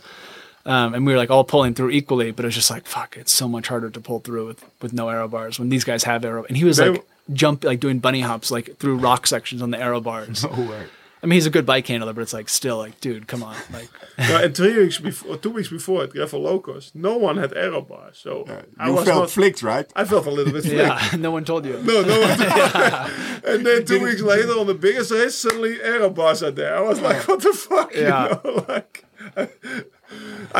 um, 0.67 0.93
and 0.93 1.05
we 1.05 1.11
were 1.13 1.17
like 1.17 1.31
all 1.31 1.43
pulling 1.43 1.73
through 1.73 1.89
equally 1.89 2.29
but 2.31 2.45
it 2.45 2.47
was 2.49 2.55
just 2.55 2.69
like 2.69 2.85
fuck 2.85 3.17
it's 3.17 3.31
so 3.31 3.47
much 3.47 3.67
harder 3.67 3.89
to 3.89 3.99
pull 3.99 4.19
through 4.19 4.45
with 4.47 4.63
with 4.81 4.93
no 4.93 5.09
aero 5.09 5.27
bars 5.27 5.57
when 5.59 5.69
these 5.69 5.83
guys 5.83 6.03
have 6.03 6.23
aero 6.23 6.43
and 6.45 6.57
he 6.57 6.63
was 6.65 6.77
They 6.77 6.89
like 6.89 7.07
jump 7.33 7.63
like 7.63 7.79
doing 7.79 7.99
bunny 7.99 8.21
hops 8.21 8.51
like 8.51 8.77
through 8.77 8.97
rock 8.97 9.25
sections 9.27 9.61
on 9.61 9.71
the 9.71 9.79
aero 9.81 9.99
bars 10.01 10.45
Oh, 10.45 10.49
right. 10.63 10.87
i 11.23 11.25
mean 11.25 11.35
he's 11.37 11.45
a 11.45 11.49
good 11.49 11.65
bike 11.65 11.87
handler 11.87 12.13
but 12.13 12.21
it's 12.21 12.33
like 12.33 12.47
still 12.49 12.77
like 12.77 12.99
dude 13.01 13.27
come 13.27 13.41
on 13.43 13.55
like 13.73 13.89
No, 14.19 14.37
and 14.43 14.55
three 14.57 14.75
weeks 14.75 14.97
before, 14.97 15.35
or 15.35 15.37
two 15.37 15.51
weeks 15.51 15.69
before 15.69 16.01
at 16.01 16.09
Gravel 16.09 16.41
Locos, 16.41 16.89
no 16.95 17.17
one 17.17 17.37
had 17.37 17.55
aero 17.55 17.81
bars. 17.81 18.17
So 18.17 18.45
I 18.79 18.87
You 18.87 18.93
was 18.95 19.05
felt 19.05 19.19
not, 19.25 19.29
flicked, 19.29 19.61
right? 19.61 19.85
I 19.95 20.05
felt 20.05 20.25
a 20.25 20.31
little 20.31 20.51
bit 20.53 20.63
flicked. 20.71 20.75
yeah 21.13 21.15
no 21.19 21.29
one 21.29 21.45
told 21.45 21.65
you 21.67 21.73
No, 21.83 22.01
no 22.01 22.19
one. 22.21 22.31
and 23.45 23.63
then 23.63 23.85
two 23.85 24.01
weeks 24.03 24.23
later, 24.23 24.53
on 24.53 24.65
the 24.65 24.73
biggest 24.73 25.11
race, 25.11 25.35
suddenly 25.35 25.79
aero 25.83 26.09
bars 26.09 26.41
are 26.41 26.49
there. 26.49 26.75
I 26.75 26.81
was 26.81 26.99
like, 26.99 27.27
"What 27.27 27.43
the 27.43 27.53
fuck?" 27.53 27.93
You 27.93 28.01
Yeah. 28.09 28.39
know, 28.43 28.65
like 28.67 29.05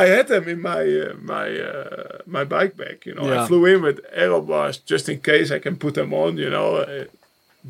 I 0.03 0.05
had 0.15 0.27
them 0.27 0.47
in 0.53 0.59
my 0.61 0.81
uh, 1.05 1.13
my 1.35 1.47
uh, 1.73 2.17
my 2.25 2.43
bike 2.55 2.75
bag. 2.81 2.97
You 3.07 3.15
know, 3.15 3.25
Yeah. 3.27 3.43
I 3.43 3.47
flew 3.47 3.65
in 3.65 3.81
with 3.81 3.99
aero 4.23 4.41
bars 4.41 4.77
just 4.91 5.09
in 5.09 5.17
case 5.21 5.49
I 5.51 5.59
can 5.59 5.75
put 5.77 5.93
them 5.93 6.13
on. 6.13 6.37
You 6.37 6.49
know, 6.55 6.69
uh, 6.77 7.05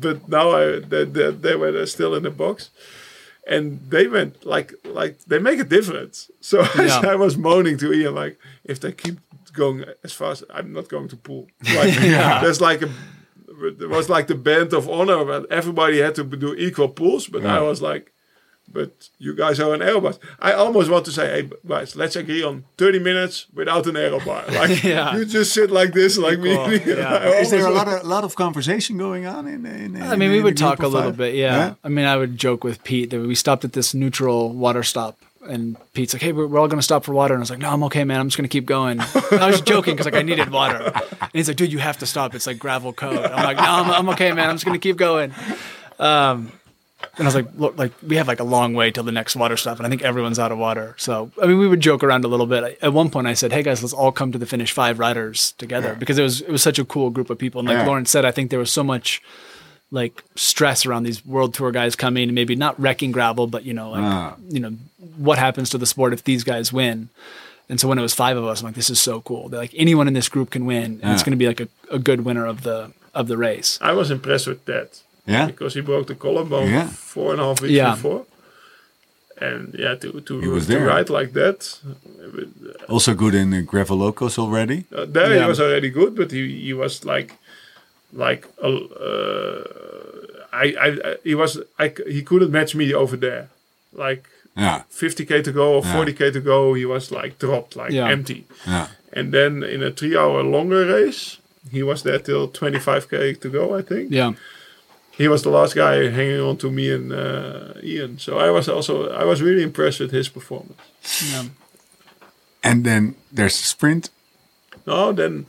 but 0.04 0.16
now 0.28 0.46
I 0.60 0.80
they, 0.92 1.04
they, 1.04 1.30
they 1.44 1.56
were 1.56 1.86
still 1.86 2.14
in 2.18 2.22
the 2.22 2.30
box. 2.30 2.70
And 3.54 3.64
they 3.90 4.06
went 4.08 4.32
like 4.54 4.74
like 4.84 5.14
they 5.30 5.38
make 5.38 5.58
a 5.60 5.64
difference. 5.76 6.30
So 6.40 6.56
Yeah. 6.78 7.12
I 7.12 7.16
was 7.16 7.36
moaning 7.36 7.78
to 7.78 7.92
Ian 7.92 8.14
like, 8.14 8.36
if 8.64 8.78
they 8.80 8.92
keep 8.92 9.16
going 9.54 9.84
as 10.04 10.12
fast, 10.12 10.44
I'm 10.56 10.72
not 10.72 10.88
going 10.88 11.08
to 11.08 11.16
pull. 11.16 11.46
Like 11.74 11.94
there's 12.42 12.60
like 12.60 12.82
a 12.82 12.90
it 13.80 13.88
was 13.88 14.08
like 14.08 14.26
the 14.26 14.34
band 14.34 14.72
of 14.72 14.88
honor, 14.88 15.24
but 15.24 15.50
everybody 15.50 15.98
had 15.98 16.14
to 16.16 16.24
do 16.24 16.54
equal 16.54 16.88
pulls. 16.88 17.26
But 17.26 17.44
I 17.46 17.60
was 17.60 17.80
like, 17.80 18.12
but 18.72 19.08
you 19.18 19.34
guys 19.34 19.60
are 19.60 19.74
an 19.74 19.82
aero 19.82 20.00
bar. 20.00 20.14
I 20.40 20.52
almost 20.52 20.90
want 20.90 21.04
to 21.06 21.12
say, 21.12 21.42
hey 21.42 21.50
guys, 21.66 21.96
let's 21.96 22.16
agree 22.16 22.42
on 22.42 22.64
30 22.76 22.98
minutes 22.98 23.46
without 23.54 23.86
an 23.86 23.96
aero 23.96 24.20
bar. 24.20 24.44
Like 24.48 24.82
Yeah. 24.84 25.16
you 25.16 25.24
just 25.24 25.52
sit 25.52 25.70
like 25.70 25.92
this, 25.92 26.18
like 26.18 26.38
me. 26.38 26.52
Equal, 26.52 26.72
yeah. 26.96 27.40
Is 27.40 27.50
there 27.50 27.66
a 27.66 27.70
lot 27.70 27.88
of 27.88 28.04
lot 28.04 28.24
of 28.24 28.34
conversation 28.36 28.98
going 28.98 29.26
on 29.26 29.46
in? 29.46 29.64
in, 29.66 29.96
in 29.96 30.02
I 30.02 30.16
mean, 30.16 30.30
we 30.30 30.40
would 30.40 30.56
talk 30.56 30.82
a 30.82 30.86
of 30.86 30.92
little 30.92 31.12
bit, 31.12 31.34
yeah. 31.34 31.74
I 31.82 31.88
mean, 31.88 32.06
I 32.06 32.16
would 32.16 32.36
joke 32.36 32.64
with 32.64 32.84
Pete 32.84 33.10
that 33.10 33.20
we 33.20 33.34
stopped 33.34 33.64
at 33.64 33.72
this 33.72 33.94
neutral 33.94 34.52
water 34.52 34.82
stop 34.82 35.18
and 35.48 35.76
Pete's 35.94 36.12
like, 36.12 36.20
"Hey, 36.22 36.32
we're, 36.32 36.46
we're 36.46 36.58
all 36.58 36.68
gonna 36.68 36.82
stop 36.82 37.04
for 37.04 37.12
water," 37.12 37.32
and 37.34 37.40
I 37.40 37.42
was 37.42 37.50
like, 37.50 37.58
"No, 37.58 37.70
I'm 37.70 37.82
okay, 37.84 38.04
man. 38.04 38.20
I'm 38.20 38.26
just 38.26 38.36
gonna 38.36 38.48
keep 38.48 38.66
going." 38.66 39.00
And 39.30 39.40
I 39.40 39.46
was 39.50 39.60
joking 39.60 39.94
because 39.94 40.04
like 40.04 40.14
I 40.14 40.22
needed 40.22 40.50
water, 40.50 40.92
and 40.94 41.30
he's 41.32 41.48
like, 41.48 41.56
"Dude, 41.56 41.72
you 41.72 41.78
have 41.78 41.98
to 41.98 42.06
stop. 42.06 42.34
It's 42.34 42.46
like 42.46 42.58
gravel 42.58 42.92
code." 42.92 43.24
I'm 43.24 43.44
like, 43.44 43.56
"No, 43.56 43.62
I'm, 43.64 43.90
I'm 43.90 44.08
okay, 44.10 44.32
man. 44.32 44.50
I'm 44.50 44.56
just 44.56 44.66
gonna 44.66 44.78
keep 44.78 44.96
going." 44.96 45.32
Um, 45.98 46.52
and 47.16 47.20
I 47.20 47.24
was 47.24 47.34
like, 47.34 47.46
"Look, 47.56 47.78
like 47.78 47.92
we 48.06 48.16
have 48.16 48.28
like 48.28 48.40
a 48.40 48.44
long 48.44 48.74
way 48.74 48.90
till 48.90 49.04
the 49.04 49.12
next 49.12 49.36
water 49.36 49.56
stop, 49.56 49.78
and 49.78 49.86
I 49.86 49.90
think 49.90 50.02
everyone's 50.02 50.38
out 50.38 50.52
of 50.52 50.58
water." 50.58 50.94
So 50.98 51.30
I 51.42 51.46
mean, 51.46 51.58
we 51.58 51.68
would 51.68 51.80
joke 51.80 52.02
around 52.02 52.24
a 52.24 52.28
little 52.28 52.46
bit. 52.46 52.78
At 52.82 52.92
one 52.92 53.10
point, 53.10 53.26
I 53.26 53.34
said, 53.34 53.52
"Hey 53.52 53.62
guys, 53.62 53.82
let's 53.82 53.92
all 53.92 54.12
come 54.12 54.32
to 54.32 54.38
the 54.38 54.46
finish 54.46 54.72
five 54.72 54.98
riders 54.98 55.52
together," 55.58 55.94
because 55.98 56.18
it 56.18 56.22
was 56.22 56.40
it 56.40 56.50
was 56.50 56.62
such 56.62 56.78
a 56.78 56.84
cool 56.84 57.10
group 57.10 57.30
of 57.30 57.38
people. 57.38 57.60
And 57.60 57.68
like 57.68 57.78
Yeah. 57.78 57.86
Lauren 57.86 58.06
said, 58.06 58.24
I 58.24 58.30
think 58.30 58.50
there 58.50 58.58
was 58.58 58.72
so 58.72 58.82
much 58.84 59.22
like 59.90 60.22
stress 60.34 60.84
around 60.84 61.04
these 61.04 61.24
world 61.24 61.54
tour 61.54 61.70
guys 61.72 61.96
coming 61.96 62.24
and 62.24 62.34
maybe 62.34 62.54
not 62.54 62.78
wrecking 62.78 63.10
gravel, 63.10 63.46
but 63.46 63.64
you 63.64 63.72
know, 63.72 63.90
like 63.90 64.02
Ah. 64.02 64.34
you 64.50 64.60
know, 64.60 64.72
what 65.16 65.38
happens 65.38 65.70
to 65.70 65.78
the 65.78 65.86
sport 65.86 66.12
if 66.12 66.24
these 66.24 66.44
guys 66.44 66.72
win? 66.72 67.08
And 67.70 67.78
so 67.80 67.86
when 67.88 67.98
it 67.98 68.02
was 68.02 68.14
five 68.14 68.36
of 68.36 68.44
us, 68.44 68.60
I'm 68.60 68.66
like, 68.66 68.74
this 68.74 68.90
is 68.90 69.00
so 69.00 69.20
cool. 69.22 69.48
They're 69.48 69.60
like 69.60 69.74
anyone 69.76 70.08
in 70.08 70.14
this 70.14 70.28
group 70.28 70.50
can 70.50 70.66
win, 70.66 71.00
and 71.02 71.12
it's 71.12 71.22
going 71.22 71.32
to 71.32 71.36
be 71.38 71.46
like 71.46 71.60
a, 71.60 71.68
a 71.90 71.98
good 71.98 72.22
winner 72.24 72.44
of 72.46 72.62
the 72.62 72.92
of 73.14 73.28
the 73.28 73.36
race. 73.36 73.78
I 73.80 73.92
was 73.92 74.10
impressed 74.10 74.46
with 74.46 74.64
that 74.66 75.00
Yeah. 75.28 75.46
because 75.46 75.74
he 75.74 75.82
broke 75.82 76.06
the 76.06 76.14
collarbone 76.14 76.70
Yeah. 76.70 76.88
four 76.88 77.32
and 77.32 77.40
a 77.40 77.44
half 77.44 77.60
weeks 77.60 77.72
Yeah. 77.74 77.94
before. 77.94 78.24
And 79.40 79.74
yeah, 79.78 79.94
to 80.00 80.20
to, 80.20 80.40
He 80.40 80.48
was 80.48 80.66
to 80.66 80.72
there. 80.72 80.86
ride 80.86 81.10
like 81.10 81.32
that, 81.32 81.78
Also 82.88 83.14
good 83.14 83.34
in 83.34 83.50
the 83.50 83.62
gravel 83.62 83.96
locos 83.98 84.38
already. 84.38 84.84
uh, 84.92 85.04
there 85.12 85.32
Yeah. 85.34 85.42
he 85.42 85.48
was 85.48 85.60
already 85.60 85.90
good, 85.90 86.14
but 86.16 86.30
he, 86.32 86.42
he 86.66 86.72
was 86.74 87.04
like, 87.04 87.34
like, 88.12 88.46
uh, 88.62 89.62
I, 90.52 90.74
I, 90.86 90.88
I, 91.04 91.16
he 91.24 91.34
was, 91.34 91.60
I, 91.78 91.88
c- 91.88 92.12
he 92.12 92.22
couldn't 92.22 92.50
match 92.50 92.74
me 92.74 92.94
over 92.94 93.16
there. 93.16 93.48
Like 93.92 94.22
Yeah. 94.56 94.82
50k 94.90 95.42
to 95.44 95.52
go 95.52 95.74
or 95.74 95.82
Yeah. 95.84 95.94
40k 95.96 96.32
to 96.32 96.40
go, 96.40 96.74
he 96.74 96.84
was 96.86 97.10
like 97.10 97.38
dropped, 97.38 97.76
like 97.76 97.92
Yeah. 97.92 98.10
empty. 98.12 98.44
Yeah. 98.66 98.86
And 99.12 99.32
then 99.32 99.62
in 99.62 99.82
a 99.82 99.90
three-hour 99.90 100.42
longer 100.42 100.84
race, 100.86 101.38
he 101.70 101.82
was 101.82 102.02
there 102.02 102.18
till 102.18 102.48
25k 102.48 103.40
to 103.40 103.48
go, 103.48 103.78
I 103.78 103.82
think. 103.82 104.10
Yeah, 104.10 104.32
He 105.18 105.28
was 105.28 105.42
the 105.42 105.50
last 105.50 105.74
guy 105.74 106.08
hanging 106.10 106.40
on 106.40 106.56
to 106.58 106.70
me 106.70 106.94
and 106.94 107.12
uh, 107.12 107.72
Ian. 107.82 108.18
So 108.18 108.38
I 108.38 108.50
was 108.50 108.68
also, 108.68 109.10
I 109.10 109.24
was 109.24 109.42
really 109.42 109.62
impressed 109.62 110.00
with 110.00 110.12
his 110.12 110.28
performance. 110.28 110.78
yeah, 111.32 111.44
And 112.62 112.84
then 112.84 113.14
there's 113.32 113.58
the 113.58 113.64
sprint. 113.66 114.10
No, 114.86 115.12
then 115.12 115.46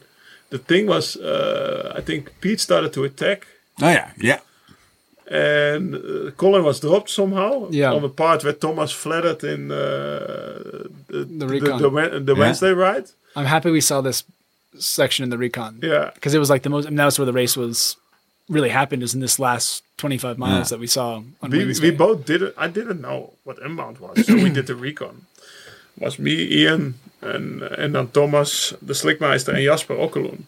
the 0.50 0.58
thing 0.58 0.88
was, 0.88 1.16
uh, 1.18 1.94
I 1.98 2.02
think 2.02 2.32
Pete 2.42 2.60
started 2.60 2.92
to 2.94 3.04
attack. 3.04 3.46
Oh 3.82 3.90
yeah. 3.90 4.12
Yeah. 4.18 4.40
and 5.32 5.96
uh, 5.96 6.32
Colin 6.38 6.64
was 6.64 6.80
dropped 6.80 7.10
somehow 7.10 7.68
Yeah. 7.72 7.94
on 7.94 8.02
the 8.02 8.10
part 8.10 8.44
where 8.44 8.54
Thomas 8.54 8.92
flattered 8.92 9.44
in 9.44 9.72
uh, 9.72 9.78
the, 11.08 11.26
the, 11.40 11.48
recon. 11.48 11.82
the, 11.82 11.90
Wed- 11.90 12.26
the 12.26 12.34
Yeah. 12.34 12.40
Wednesday 12.40 12.72
ride. 12.72 13.06
I'm 13.36 13.46
happy 13.46 13.70
we 13.72 13.82
saw 13.82 14.02
this 14.02 14.24
section 14.80 15.24
in 15.24 15.30
the 15.30 15.38
recon. 15.38 15.80
Yeah. 15.84 16.10
because 16.16 16.34
it 16.34 16.40
was 16.40 16.50
like 16.50 16.64
the 16.64 16.70
most. 16.70 16.86
I 16.88 16.90
mean, 16.90 16.98
that 16.98 17.06
was 17.06 17.20
where 17.20 17.28
the 17.28 17.34
race 17.34 17.56
was 17.56 17.98
really 18.50 18.70
happened. 18.70 19.04
Is 19.04 19.14
in 19.14 19.22
this 19.22 19.39
last 19.39 19.84
25 19.97 20.38
miles 20.38 20.72
Yeah. 20.72 20.76
that 20.76 20.80
we 20.80 20.88
saw 20.88 21.16
on 21.41 21.50
We, 21.52 21.60
Wednesday. 21.60 21.91
we 21.91 21.95
both 21.95 22.26
didn't. 22.26 22.54
I 22.58 22.68
didn't 22.68 23.02
know 23.02 23.34
what 23.43 23.62
Unbound 23.64 24.00
was, 24.00 24.26
so 24.26 24.36
we 24.36 24.50
did 24.50 24.68
the 24.68 24.76
recon. 24.76 25.26
It 25.97 26.04
was 26.04 26.18
me, 26.20 26.34
Ian, 26.62 26.95
and 27.22 27.62
and 27.62 27.95
then 27.95 28.08
Thomas, 28.08 28.74
the 28.82 28.93
Slickmeister, 28.93 29.54
and 29.54 29.64
Jasper 29.64 29.95
Ockeloen. 29.95 30.43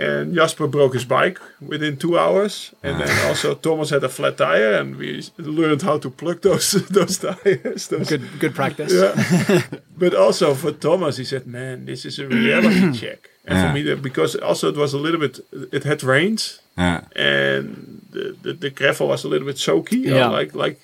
And 0.00 0.32
Jasper 0.32 0.68
broke 0.68 0.94
his 0.94 1.04
bike 1.04 1.40
within 1.60 1.96
two 1.96 2.16
hours, 2.16 2.72
and 2.84 3.00
then 3.00 3.08
ah. 3.10 3.28
also 3.28 3.56
Thomas 3.56 3.90
had 3.90 4.04
a 4.04 4.08
flat 4.08 4.36
tire, 4.38 4.74
and 4.74 4.94
we 4.94 5.24
learned 5.38 5.82
how 5.82 5.98
to 5.98 6.08
plug 6.08 6.40
those 6.42 6.70
those 6.98 7.18
tires. 7.18 7.88
Those, 7.88 8.08
good 8.08 8.22
good 8.38 8.54
practice. 8.54 8.92
Yeah. 8.94 9.62
but 9.98 10.14
also 10.14 10.54
for 10.54 10.70
Thomas, 10.70 11.16
he 11.16 11.24
said, 11.24 11.48
"Man, 11.48 11.84
this 11.84 12.04
is 12.04 12.20
a 12.20 12.28
reality 12.28 12.92
check." 13.02 13.28
And 13.48 13.56
Yeah. 13.58 13.68
for 13.68 13.74
me, 13.74 13.82
that- 13.88 14.02
because 14.02 14.36
also 14.36 14.68
it 14.68 14.76
was 14.76 14.92
a 14.94 14.98
little 14.98 15.20
bit, 15.20 15.40
it 15.72 15.84
had 15.84 16.02
rained, 16.02 16.42
Yeah. 16.76 17.00
and 17.16 18.02
the, 18.12 18.36
the, 18.42 18.52
the 18.64 18.70
gravel 18.70 19.08
was 19.08 19.24
a 19.24 19.28
little 19.28 19.46
bit 19.46 19.56
soaky. 19.58 19.98
you 20.04 20.10
know, 20.10 20.16
Yeah. 20.30 20.38
like 20.40 20.54
like 20.64 20.78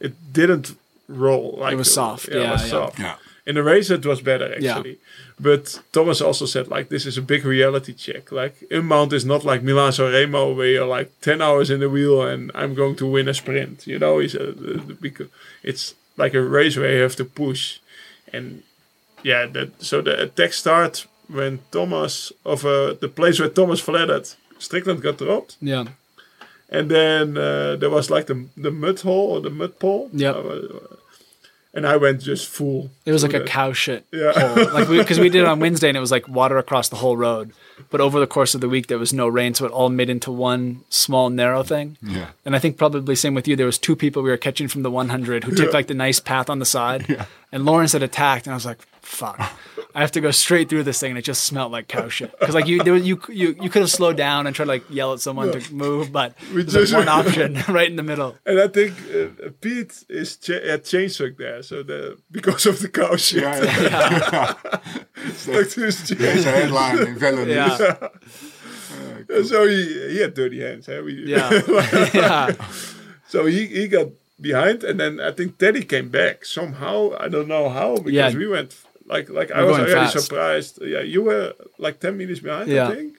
it 0.00 0.12
didn't 0.32 0.74
roll. 1.08 1.58
Like 1.62 1.74
It 1.74 1.78
was 1.78 1.88
uh, 1.98 2.00
soft, 2.02 2.28
it 2.28 2.34
yeah, 2.40 2.52
was 2.52 2.62
yeah. 2.62 2.68
soft. 2.70 2.98
Yeah. 2.98 3.14
In 3.44 3.54
the 3.56 3.62
race, 3.62 3.90
it 3.90 4.06
was 4.06 4.20
better 4.22 4.46
actually. 4.46 4.66
Yeah. 4.66 4.76
actually. 4.78 4.98
But 5.40 5.80
Thomas 5.92 6.20
also 6.20 6.46
said 6.46 6.68
like 6.68 6.88
this 6.88 7.04
is 7.06 7.18
a 7.18 7.22
big 7.22 7.44
reality 7.44 7.92
check. 7.94 8.30
Like 8.30 8.54
Unbound 8.70 9.12
is 9.12 9.24
not 9.24 9.44
like 9.44 9.62
Milan 9.64 9.92
San 9.92 10.12
Remo 10.12 10.52
where 10.54 10.68
you're 10.74 10.86
like 10.98 11.10
ten 11.20 11.42
hours 11.42 11.68
in 11.70 11.80
the 11.80 11.88
wheel 11.90 12.22
and 12.22 12.50
I'm 12.54 12.74
going 12.74 12.96
to 12.96 13.06
win 13.06 13.28
a 13.28 13.34
sprint. 13.34 13.86
You 13.86 13.98
know, 13.98 14.20
he 14.20 14.26
uh, 14.26 14.30
said 14.30 14.54
uh, 14.68 14.94
because 15.00 15.28
it's 15.64 15.94
like 16.16 16.34
a 16.34 16.42
race 16.58 16.76
where 16.76 16.94
you 16.96 17.02
have 17.02 17.16
to 17.16 17.24
push, 17.24 17.78
and 18.32 18.62
yeah, 19.24 19.46
that 19.54 19.68
so 19.82 20.00
the 20.02 20.14
attack 20.22 20.52
starts 20.52 21.06
when 21.32 21.60
Thomas 21.70 22.32
of 22.44 22.64
uh, 22.64 22.94
the 23.00 23.08
place 23.08 23.40
where 23.40 23.48
Thomas 23.48 23.80
flattered. 23.80 24.28
Strickland 24.58 25.02
got 25.02 25.18
dropped, 25.18 25.56
yeah, 25.60 25.86
and 26.68 26.88
then 26.88 27.36
uh, 27.36 27.74
there 27.76 27.90
was 27.90 28.10
like 28.10 28.26
the 28.26 28.46
the 28.56 28.70
mud 28.70 29.00
hole 29.00 29.32
or 29.32 29.40
the 29.40 29.50
mud 29.50 29.78
pole. 29.80 30.08
Yep. 30.12 30.36
Uh, 30.36 30.96
and 31.74 31.86
I 31.86 31.96
went 31.96 32.20
just 32.20 32.48
full. 32.48 32.90
It 33.04 33.12
was 33.12 33.22
like 33.24 33.34
a 33.34 33.42
cow 33.44 33.72
shit 33.72 34.06
Yeah. 34.12 34.32
hole. 34.32 34.70
Like 34.74 34.88
because 34.88 35.18
we, 35.18 35.28
did 35.28 35.40
it 35.42 35.46
on 35.46 35.58
Wednesday 35.60 35.88
and 35.88 35.96
it 35.96 36.00
was 36.00 36.10
like 36.12 36.28
water 36.28 36.56
across 36.58 36.88
the 36.88 36.96
whole 36.96 37.16
road. 37.16 37.52
But 37.90 38.00
over 38.00 38.20
the 38.20 38.26
course 38.28 38.54
of 38.54 38.60
the 38.60 38.68
week 38.68 38.86
there 38.86 38.98
was 38.98 39.12
no 39.12 39.26
rain, 39.26 39.54
so 39.54 39.66
it 39.66 39.72
all 39.72 39.88
made 39.88 40.08
into 40.08 40.30
one 40.30 40.82
small 40.88 41.28
narrow 41.30 41.62
thing. 41.64 41.96
Yeah. 42.00 42.28
And 42.44 42.54
I 42.54 42.58
think 42.60 42.76
probably 42.78 43.16
same 43.16 43.34
with 43.34 43.48
you. 43.48 43.56
There 43.56 43.66
was 43.66 43.78
two 43.78 43.96
people 43.96 44.22
we 44.22 44.30
were 44.30 44.36
catching 44.36 44.68
from 44.68 44.82
the 44.82 44.90
100 44.90 45.44
who 45.44 45.54
took 45.54 45.72
like 45.72 45.88
the 45.88 45.94
nice 45.94 46.20
path 46.20 46.48
on 46.48 46.58
the 46.60 46.64
side, 46.64 47.06
Yeah. 47.08 47.24
and 47.50 47.64
Laurens 47.64 47.92
had 47.92 48.02
attacked, 48.02 48.46
and 48.46 48.52
I 48.52 48.56
was 48.56 48.64
like, 48.64 48.78
"Fuck, 49.02 49.40
I 49.94 50.00
have 50.00 50.12
to 50.12 50.20
go 50.20 50.30
straight 50.30 50.68
through 50.68 50.84
this 50.84 51.00
thing," 51.00 51.10
and 51.10 51.18
it 51.18 51.22
just 51.22 51.42
smelled 51.44 51.72
like 51.72 51.88
cow 51.88 52.08
shit. 52.08 52.30
Because 52.38 52.54
like 52.54 52.66
you, 52.68 52.82
there 52.84 52.92
was, 52.92 53.04
you, 53.06 53.20
you, 53.28 53.56
you 53.60 53.68
could 53.68 53.82
have 53.82 53.90
slowed 53.90 54.16
down 54.16 54.46
and 54.46 54.54
tried 54.54 54.66
to 54.66 54.70
like 54.72 54.84
yell 54.88 55.12
at 55.12 55.20
someone 55.20 55.50
to 55.52 55.74
move, 55.74 56.12
but 56.12 56.34
We 56.54 56.62
just- 56.64 56.92
like 56.92 57.06
one 57.06 57.08
option 57.08 57.58
right 57.68 57.90
in 57.90 57.96
the 57.96 58.02
middle. 58.04 58.36
And 58.46 58.60
I 58.60 58.68
think 58.68 58.94
uh, 59.12 59.48
Pete 59.60 60.04
is 60.08 60.36
cha- 60.36 60.60
had 60.64 60.84
chain 60.84 61.08
stuck 61.08 61.36
there, 61.36 61.62
so 61.64 61.82
the 61.82 62.16
because 62.30 62.64
of 62.66 62.78
the 62.80 62.88
cow 62.92 63.16
shit. 63.16 63.42
Yeah. 63.42 63.60
yeah. 63.62 64.54
stuck 65.34 65.68
to 65.70 65.80
his 65.86 66.08
chain. 66.08 66.18
There's 66.18 66.46
a 66.46 66.50
headline 66.50 66.98
in 67.06 67.14
VeloNews. 67.22 68.10
Yeah, 69.28 69.42
So 69.44 69.66
he, 69.66 70.10
he 70.12 70.20
had 70.20 70.34
dirty 70.34 70.60
hands. 70.60 70.86
Huh? 70.86 71.02
We, 71.04 71.24
yeah, 71.26 71.50
yeah. 72.14 72.52
So 73.28 73.46
he, 73.46 73.66
he 73.66 73.88
got 73.88 74.08
behind, 74.40 74.84
and 74.84 74.98
then 75.00 75.20
I 75.20 75.30
think 75.32 75.58
Teddy 75.58 75.82
came 75.84 76.08
back 76.10 76.44
somehow. 76.44 77.12
I 77.18 77.28
don't 77.28 77.48
know 77.48 77.68
how 77.68 77.96
because 77.96 78.12
Yeah. 78.12 78.34
we 78.36 78.46
went 78.46 78.76
like 79.06 79.28
like 79.30 79.50
I 79.50 79.60
We're 79.62 79.68
was 79.68 79.76
going 79.78 79.90
already 79.90 80.10
fast. 80.12 80.26
surprised. 80.26 80.78
Yeah, 80.82 81.00
you 81.00 81.22
were 81.22 81.54
like 81.78 82.00
ten 82.00 82.16
meters 82.16 82.40
behind, 82.40 82.68
Yeah. 82.68 82.88
I 82.88 82.94
think. 82.94 83.16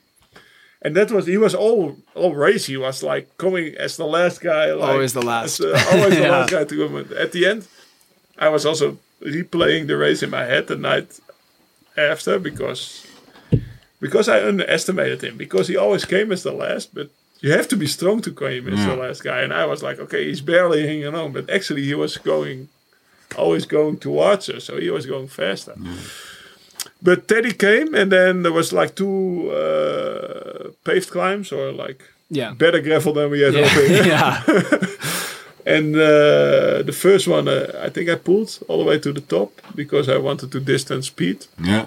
And 0.82 0.96
that 0.98 1.12
was 1.12 1.26
he 1.28 1.38
was 1.38 1.56
all 1.56 1.96
all 2.14 2.36
race. 2.36 2.66
He 2.66 2.78
was 2.78 3.02
like 3.04 3.38
coming 3.38 3.74
as 3.76 3.96
the 3.98 4.06
last 4.06 4.42
guy. 4.42 4.74
Like, 4.74 4.90
Always 4.90 5.14
the 5.14 5.22
last. 5.22 5.60
as, 5.62 5.66
uh, 5.66 5.98
always 5.98 6.16
the 6.16 6.22
Yeah. 6.24 6.32
last 6.32 6.52
guy 6.52 6.64
to 6.66 6.76
come. 6.88 6.96
At 7.18 7.32
the 7.32 7.46
end, 7.46 7.68
I 8.38 8.50
was 8.50 8.66
also 8.66 8.98
replaying 9.26 9.88
the 9.88 9.98
race 9.98 10.22
in 10.24 10.30
my 10.30 10.46
head 10.46 10.68
the 10.68 10.76
night 10.76 11.20
after 11.98 12.40
because 12.40 13.06
because 14.00 14.28
I 14.28 14.46
underestimated 14.48 15.22
him 15.24 15.38
because 15.38 15.68
he 15.70 15.78
always 15.78 16.06
came 16.06 16.32
as 16.32 16.44
the 16.44 16.52
last, 16.52 16.94
but 16.94 17.10
you 17.40 17.52
have 17.52 17.68
to 17.70 17.76
be 17.78 17.88
strong 17.88 18.22
to 18.22 18.32
claim 18.32 18.68
as 18.68 18.86
the 18.86 18.96
last 18.96 19.24
guy. 19.24 19.42
And 19.42 19.54
I 19.54 19.66
was 19.66 19.82
like, 19.84 20.00
okay, 20.00 20.26
he's 20.28 20.42
barely 20.42 20.86
hanging 20.88 21.14
on, 21.16 21.32
but 21.32 21.50
actually 21.50 21.84
he 21.84 21.94
was 21.96 22.18
going, 22.18 22.68
always 23.38 23.66
going 23.66 23.98
towards 23.98 24.50
us, 24.50 24.66
so 24.66 24.78
he 24.80 24.90
was 24.90 25.06
going 25.06 25.28
faster. 25.28 25.76
But 27.02 27.28
Teddy 27.28 27.54
came, 27.54 27.94
and 27.94 28.12
then 28.12 28.44
there 28.44 28.52
was 28.54 28.72
like 28.74 28.96
two 28.96 29.52
uh, 29.52 30.70
paved 30.86 31.10
climbs 31.10 31.52
or 31.52 31.72
like 31.72 32.02
Yeah. 32.30 32.54
better 32.54 32.82
gravel 32.82 33.14
than 33.14 33.30
we 33.30 33.42
had 33.42 33.54
Yeah. 33.54 33.68
hoping. 33.68 33.92
yeah. 34.14 34.42
And 35.66 35.96
uh, 35.96 36.84
the 36.84 36.92
first 36.94 37.28
one, 37.28 37.48
uh, 37.48 37.80
I 37.82 37.90
think 37.90 38.10
I 38.10 38.16
pulled 38.16 38.60
all 38.68 38.78
the 38.80 38.84
way 38.84 39.00
to 39.00 39.14
the 39.14 39.22
top 39.22 39.52
because 39.76 40.10
I 40.10 40.18
wanted 40.18 40.52
to 40.52 40.60
distance 40.60 41.10
Pete. 41.10 41.48
Yeah. 41.62 41.86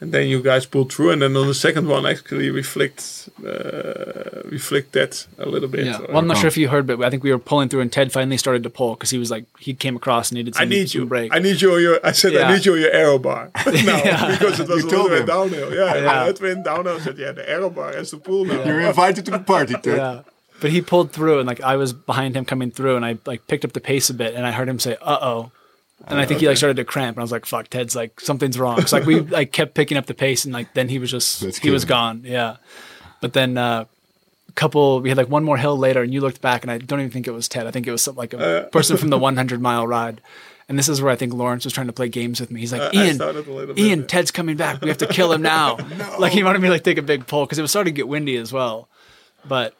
And 0.00 0.12
then 0.12 0.28
you 0.28 0.40
guys 0.40 0.64
pulled 0.64 0.92
through, 0.92 1.10
and 1.10 1.22
then 1.22 1.36
on 1.36 1.48
the 1.48 1.54
second 1.54 1.88
one, 1.88 2.06
actually, 2.06 2.52
we 2.52 2.62
flicked, 2.62 3.28
uh, 3.44 4.42
we 4.48 4.56
flicked 4.56 4.92
that 4.92 5.26
a 5.38 5.46
little 5.46 5.68
bit. 5.68 5.86
Yeah. 5.86 5.98
Well, 6.06 6.18
I'm 6.18 6.28
not 6.28 6.36
sure 6.36 6.46
if 6.46 6.56
you 6.56 6.68
heard, 6.68 6.86
but 6.86 7.02
I 7.02 7.10
think 7.10 7.24
we 7.24 7.32
were 7.32 7.38
pulling 7.40 7.68
through, 7.68 7.80
and 7.80 7.90
Ted 7.92 8.12
finally 8.12 8.36
started 8.36 8.62
to 8.62 8.70
pull 8.70 8.94
because 8.94 9.10
he 9.10 9.18
was 9.18 9.28
like 9.28 9.46
he 9.58 9.74
came 9.74 9.96
across 9.96 10.30
and 10.30 10.36
needed 10.36 10.54
some, 10.54 10.62
I 10.62 10.66
need 10.66 10.88
some 10.90 11.00
you. 11.00 11.06
break. 11.08 11.34
I 11.34 11.40
need 11.40 11.60
you. 11.60 11.74
on 11.74 11.82
Your, 11.82 11.98
I 12.06 12.12
said, 12.12 12.32
Yeah. 12.32 12.42
I 12.48 12.54
need 12.54 12.64
you 12.64 12.74
on 12.74 12.80
your 12.80 12.92
aero 12.92 13.18
bar 13.18 13.50
now 13.66 13.72
Yeah. 14.04 14.30
because 14.38 14.60
it 14.60 14.68
was 14.68 14.84
You 14.84 14.88
a 14.88 14.90
little 14.90 14.90
told 14.98 15.10
bit 15.10 15.26
downhill. 15.26 15.74
Yeah, 15.74 15.94
Yeah. 15.96 16.02
yeah. 16.04 16.24
Edwin 16.26 16.62
downhill 16.62 16.94
I 16.96 17.00
said, 17.00 17.18
yeah, 17.18 17.32
the 17.32 17.50
aero 17.50 17.68
bar 17.68 17.92
has 17.92 18.10
to 18.10 18.18
pull 18.18 18.44
now. 18.44 18.62
You're 18.62 18.82
invited 18.82 19.24
to 19.24 19.32
the 19.32 19.40
party, 19.40 19.74
Ted. 19.82 19.96
yeah. 19.96 20.20
But 20.60 20.70
he 20.70 20.80
pulled 20.82 21.12
through, 21.12 21.38
and 21.38 21.46
like 21.46 21.60
I 21.60 21.76
was 21.76 21.92
behind 21.92 22.36
him 22.36 22.44
coming 22.44 22.70
through, 22.70 22.96
and 22.96 23.04
I 23.04 23.18
like 23.26 23.46
picked 23.46 23.64
up 23.64 23.72
the 23.72 23.80
pace 23.80 24.10
a 24.10 24.14
bit, 24.14 24.34
and 24.34 24.46
I 24.46 24.50
heard 24.50 24.68
him 24.68 24.78
say, 24.78 24.96
"Uh 25.00 25.18
oh," 25.20 25.52
and 26.06 26.18
I 26.18 26.26
think 26.26 26.40
he 26.40 26.48
like 26.48 26.56
started 26.56 26.76
to 26.76 26.84
cramp, 26.84 27.16
and 27.16 27.22
I 27.22 27.24
was 27.24 27.32
like, 27.32 27.46
"Fuck, 27.46 27.68
Ted's 27.68 27.94
like 27.94 28.20
something's 28.20 28.58
wrong." 28.58 28.82
Like 28.90 29.06
we 29.06 29.20
like 29.38 29.52
kept 29.52 29.74
picking 29.74 29.96
up 29.96 30.06
the 30.06 30.14
pace, 30.14 30.44
and 30.44 30.52
like 30.52 30.74
then 30.74 30.88
he 30.88 30.98
was 30.98 31.10
just 31.10 31.40
That's 31.40 31.58
he 31.58 31.70
was 31.70 31.84
gone. 31.84 32.22
Yeah. 32.24 32.56
But 33.20 33.32
then 33.32 33.56
uh, 33.58 33.84
a 34.48 34.52
couple, 34.52 35.00
we 35.00 35.08
had 35.08 35.18
like 35.18 35.28
one 35.28 35.44
more 35.44 35.56
hill 35.56 35.76
later, 35.76 36.02
and 36.02 36.12
you 36.12 36.20
looked 36.20 36.40
back, 36.40 36.62
and 36.62 36.70
I 36.70 36.78
don't 36.78 37.00
even 37.00 37.10
think 37.10 37.26
it 37.26 37.32
was 37.32 37.48
Ted. 37.48 37.66
I 37.66 37.70
think 37.70 37.86
it 37.86 37.92
was 37.92 38.02
some, 38.02 38.16
like 38.16 38.32
a 38.32 38.68
person 38.72 38.96
from 38.96 39.08
the 39.08 39.18
100 39.18 39.60
mile 39.60 39.86
ride. 39.86 40.20
And 40.68 40.78
this 40.78 40.88
is 40.88 41.00
where 41.00 41.10
I 41.10 41.16
think 41.16 41.32
Laurens 41.32 41.64
was 41.64 41.72
trying 41.72 41.86
to 41.86 41.94
play 41.94 42.10
games 42.10 42.40
with 42.40 42.50
me. 42.50 42.60
He's 42.60 42.72
like, 42.72 42.82
Uh, 42.82 42.90
Ian, 42.92 43.16
little 43.16 43.42
bit, 43.66 43.78
Ian. 43.78 44.06
Ted's 44.06 44.30
coming 44.30 44.58
back. 44.58 44.82
We 44.82 44.88
have 44.88 44.98
to 44.98 45.06
kill 45.06 45.32
him 45.32 45.40
now. 45.56 45.78
Like 46.18 46.32
he 46.32 46.42
wanted 46.42 46.60
me 46.60 46.68
to 46.68 46.72
like 46.72 46.84
take 46.84 46.98
a 46.98 47.02
big 47.02 47.26
pull 47.26 47.46
because 47.46 47.58
it 47.58 47.62
was 47.62 47.70
starting 47.70 47.94
to 47.94 47.96
get 47.96 48.06
windy 48.06 48.36
as 48.36 48.52
well. 48.52 48.86
But 49.46 49.74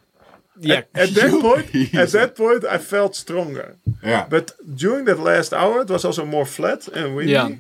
yeah, 0.61 0.83
At 0.95 1.11
that 1.11 1.31
point, 1.43 1.95
at 1.95 2.11
that 2.13 2.37
point, 2.37 2.65
I 2.65 2.79
felt 2.79 3.15
stronger. 3.17 3.77
Yeah. 4.03 4.27
But 4.29 4.53
during 4.77 5.05
that 5.07 5.19
last 5.21 5.53
hour, 5.53 5.81
it 5.83 5.89
was 5.91 6.05
also 6.05 6.25
more 6.25 6.47
flat 6.47 6.89
and 6.89 7.15
windy. 7.17 7.33
Yeah. 7.33 7.51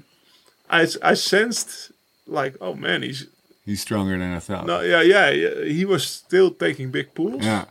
I, 0.71 0.87
I 1.03 1.15
sensed 1.15 1.93
like, 2.27 2.57
oh 2.61 2.75
man, 2.75 3.03
he's 3.03 3.27
He's 3.65 3.83
stronger 3.83 4.17
than 4.19 4.33
I 4.35 4.39
thought. 4.39 4.65
no, 4.67 4.81
yeah, 4.81 5.03
yeah, 5.03 5.29
yeah, 5.31 5.65
he 5.65 5.85
was 5.85 6.03
still 6.07 6.51
taking 6.51 6.91
big 6.91 7.13
pulls. 7.15 7.45
Yeah. 7.45 7.67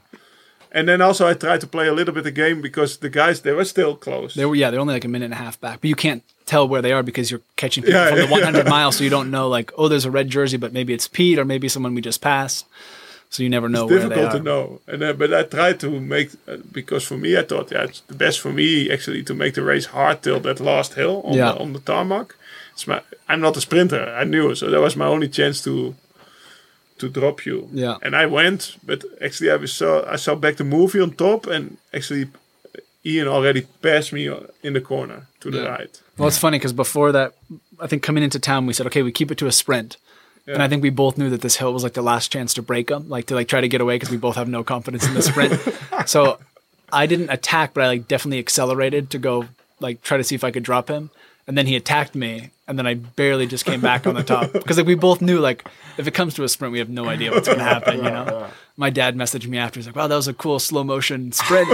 And 0.71 0.87
then 0.87 1.01
also 1.01 1.27
I 1.27 1.33
tried 1.33 1.61
to 1.61 1.67
play 1.67 1.87
a 1.87 1.93
little 1.93 2.13
bit 2.13 2.23
the 2.23 2.31
game 2.31 2.61
because 2.61 2.97
the 2.97 3.09
guys 3.09 3.41
they 3.41 3.51
were 3.53 3.65
still 3.65 3.95
close. 3.95 4.35
they 4.35 4.45
were 4.45 4.53
yeah 4.55 4.69
they're 4.69 4.79
only 4.79 4.93
like 4.93 5.05
a 5.05 5.07
minute 5.07 5.25
and 5.25 5.33
a 5.33 5.37
half 5.37 5.59
back, 5.59 5.81
but 5.81 5.87
you 5.87 5.95
can't 5.95 6.23
tell 6.45 6.67
where 6.67 6.81
they 6.83 6.91
are 6.91 7.01
because 7.03 7.31
you're 7.31 7.41
catching 7.55 7.83
people 7.83 7.99
Yeah, 7.99 8.09
from 8.09 8.17
the 8.19 8.25
yeah, 8.25 8.31
100 8.31 8.67
miles, 8.67 8.97
so 8.97 9.03
you 9.03 9.09
don't 9.09 9.31
know 9.31 9.47
like 9.49 9.71
oh 9.77 9.87
there's 9.87 10.05
a 10.05 10.11
red 10.11 10.29
jersey, 10.29 10.57
but 10.57 10.71
maybe 10.73 10.93
it's 10.93 11.07
Pete 11.07 11.39
or 11.39 11.45
maybe 11.45 11.67
someone 11.67 11.95
we 11.95 12.01
just 12.01 12.21
passed. 12.21 12.65
So 13.29 13.43
you 13.43 13.49
never 13.49 13.67
know 13.69 13.85
where 13.85 13.99
they 13.99 14.07
difficult 14.09 14.31
to 14.31 14.39
know. 14.39 14.79
And 14.87 15.03
uh, 15.03 15.13
but 15.13 15.33
I 15.33 15.43
tried 15.43 15.79
to 15.81 15.89
make 15.99 16.29
uh, 16.47 16.57
because 16.71 17.03
for 17.03 17.17
me 17.17 17.37
I 17.37 17.43
thought 17.43 17.71
yeah 17.71 17.83
it's 17.83 18.01
the 18.07 18.15
best 18.15 18.39
for 18.39 18.51
me 18.53 18.89
actually 18.91 19.23
to 19.23 19.33
make 19.33 19.53
the 19.53 19.63
race 19.63 19.87
hard 19.87 20.21
till 20.21 20.39
that 20.41 20.59
last 20.59 20.93
hill 20.95 21.21
on 21.25 21.33
Yeah. 21.37 21.51
the, 21.53 21.59
on 21.59 21.73
the 21.73 21.79
tarmac. 21.79 22.35
It's 22.73 22.87
my 22.87 23.01
I'm 23.29 23.41
not 23.41 23.57
a 23.57 23.61
sprinter. 23.61 24.03
I 24.21 24.23
knew 24.23 24.55
so 24.55 24.69
that 24.71 24.81
was 24.81 24.95
my 24.95 25.05
only 25.07 25.27
chance 25.29 25.61
to 25.63 25.95
to 26.99 27.09
drop 27.09 27.45
you. 27.45 27.67
Yeah. 27.73 27.97
And 28.01 28.15
I 28.15 28.25
went, 28.25 28.77
but 28.83 29.03
actually 29.21 29.51
I 29.51 29.65
saw 29.65 30.03
I 30.13 30.15
saw 30.17 30.35
back 30.35 30.55
the 30.55 30.63
movie 30.63 31.01
on 31.01 31.11
top 31.11 31.47
and 31.47 31.77
actually 31.93 32.27
Ian 33.05 33.27
already 33.27 33.61
passed 33.81 34.11
me 34.13 34.27
uh, 34.27 34.39
in 34.63 34.73
the 34.73 34.81
corner 34.81 35.27
to 35.41 35.51
the 35.51 35.57
Yeah. 35.59 35.69
right. 35.77 36.01
Well, 36.17 36.27
it's 36.27 36.37
funny 36.39 36.57
because 36.57 36.73
before 36.73 37.11
that, 37.11 37.33
I 37.79 37.87
think 37.87 38.01
coming 38.03 38.23
into 38.23 38.39
town, 38.39 38.65
we 38.65 38.73
said, 38.73 38.87
okay, 38.87 39.03
we 39.03 39.11
keep 39.11 39.31
it 39.31 39.37
to 39.37 39.47
a 39.47 39.51
sprint. 39.51 39.97
And 40.47 40.63
I 40.63 40.67
think 40.67 40.81
we 40.81 40.89
both 40.89 41.17
knew 41.17 41.29
that 41.29 41.41
this 41.41 41.57
hill 41.57 41.73
was 41.73 41.83
like 41.83 41.93
the 41.93 42.01
last 42.01 42.31
chance 42.31 42.53
to 42.53 42.61
break 42.61 42.87
them, 42.87 43.09
like 43.09 43.25
to 43.27 43.35
like 43.35 43.47
try 43.47 43.61
to 43.61 43.67
get 43.67 43.81
away 43.81 43.95
because 43.95 44.09
we 44.09 44.17
both 44.17 44.35
have 44.35 44.47
no 44.47 44.63
confidence 44.63 45.05
in 45.05 45.13
the 45.13 45.21
sprint. 45.21 45.59
so 46.05 46.39
I 46.91 47.05
didn't 47.05 47.29
attack, 47.29 47.73
but 47.73 47.83
I 47.83 47.87
like 47.87 48.07
definitely 48.07 48.39
accelerated 48.39 49.09
to 49.11 49.19
go 49.19 49.45
like 49.79 50.01
try 50.01 50.17
to 50.17 50.23
see 50.23 50.35
if 50.35 50.43
I 50.43 50.51
could 50.51 50.63
drop 50.63 50.87
him. 50.87 51.09
And 51.47 51.57
then 51.57 51.65
he 51.65 51.77
attacked 51.77 52.13
me, 52.13 52.49
and 52.67 52.77
then 52.77 52.85
I 52.85 52.95
barely 52.95 53.47
just 53.47 53.63
came 53.63 53.79
back 53.79 54.05
on 54.05 54.15
the 54.15 54.23
top 54.23 54.51
because 54.53 54.77
like 54.77 54.85
we 54.85 54.95
both 54.95 55.21
knew 55.21 55.39
like 55.39 55.65
if 55.97 56.05
it 56.05 56.13
comes 56.13 56.33
to 56.35 56.43
a 56.43 56.49
sprint, 56.49 56.73
we 56.73 56.79
have 56.79 56.89
no 56.89 57.05
idea 57.05 57.31
what's 57.31 57.47
going 57.47 57.59
to 57.59 57.63
happen. 57.63 57.97
You 57.97 58.03
know, 58.03 58.47
my 58.77 58.89
dad 58.89 59.15
messaged 59.15 59.47
me 59.47 59.57
after. 59.57 59.79
He's 59.79 59.87
like, 59.87 59.95
"Wow, 59.95 60.07
that 60.07 60.15
was 60.15 60.27
a 60.27 60.33
cool 60.33 60.59
slow 60.59 60.83
motion 60.83 61.31
sprint." 61.31 61.69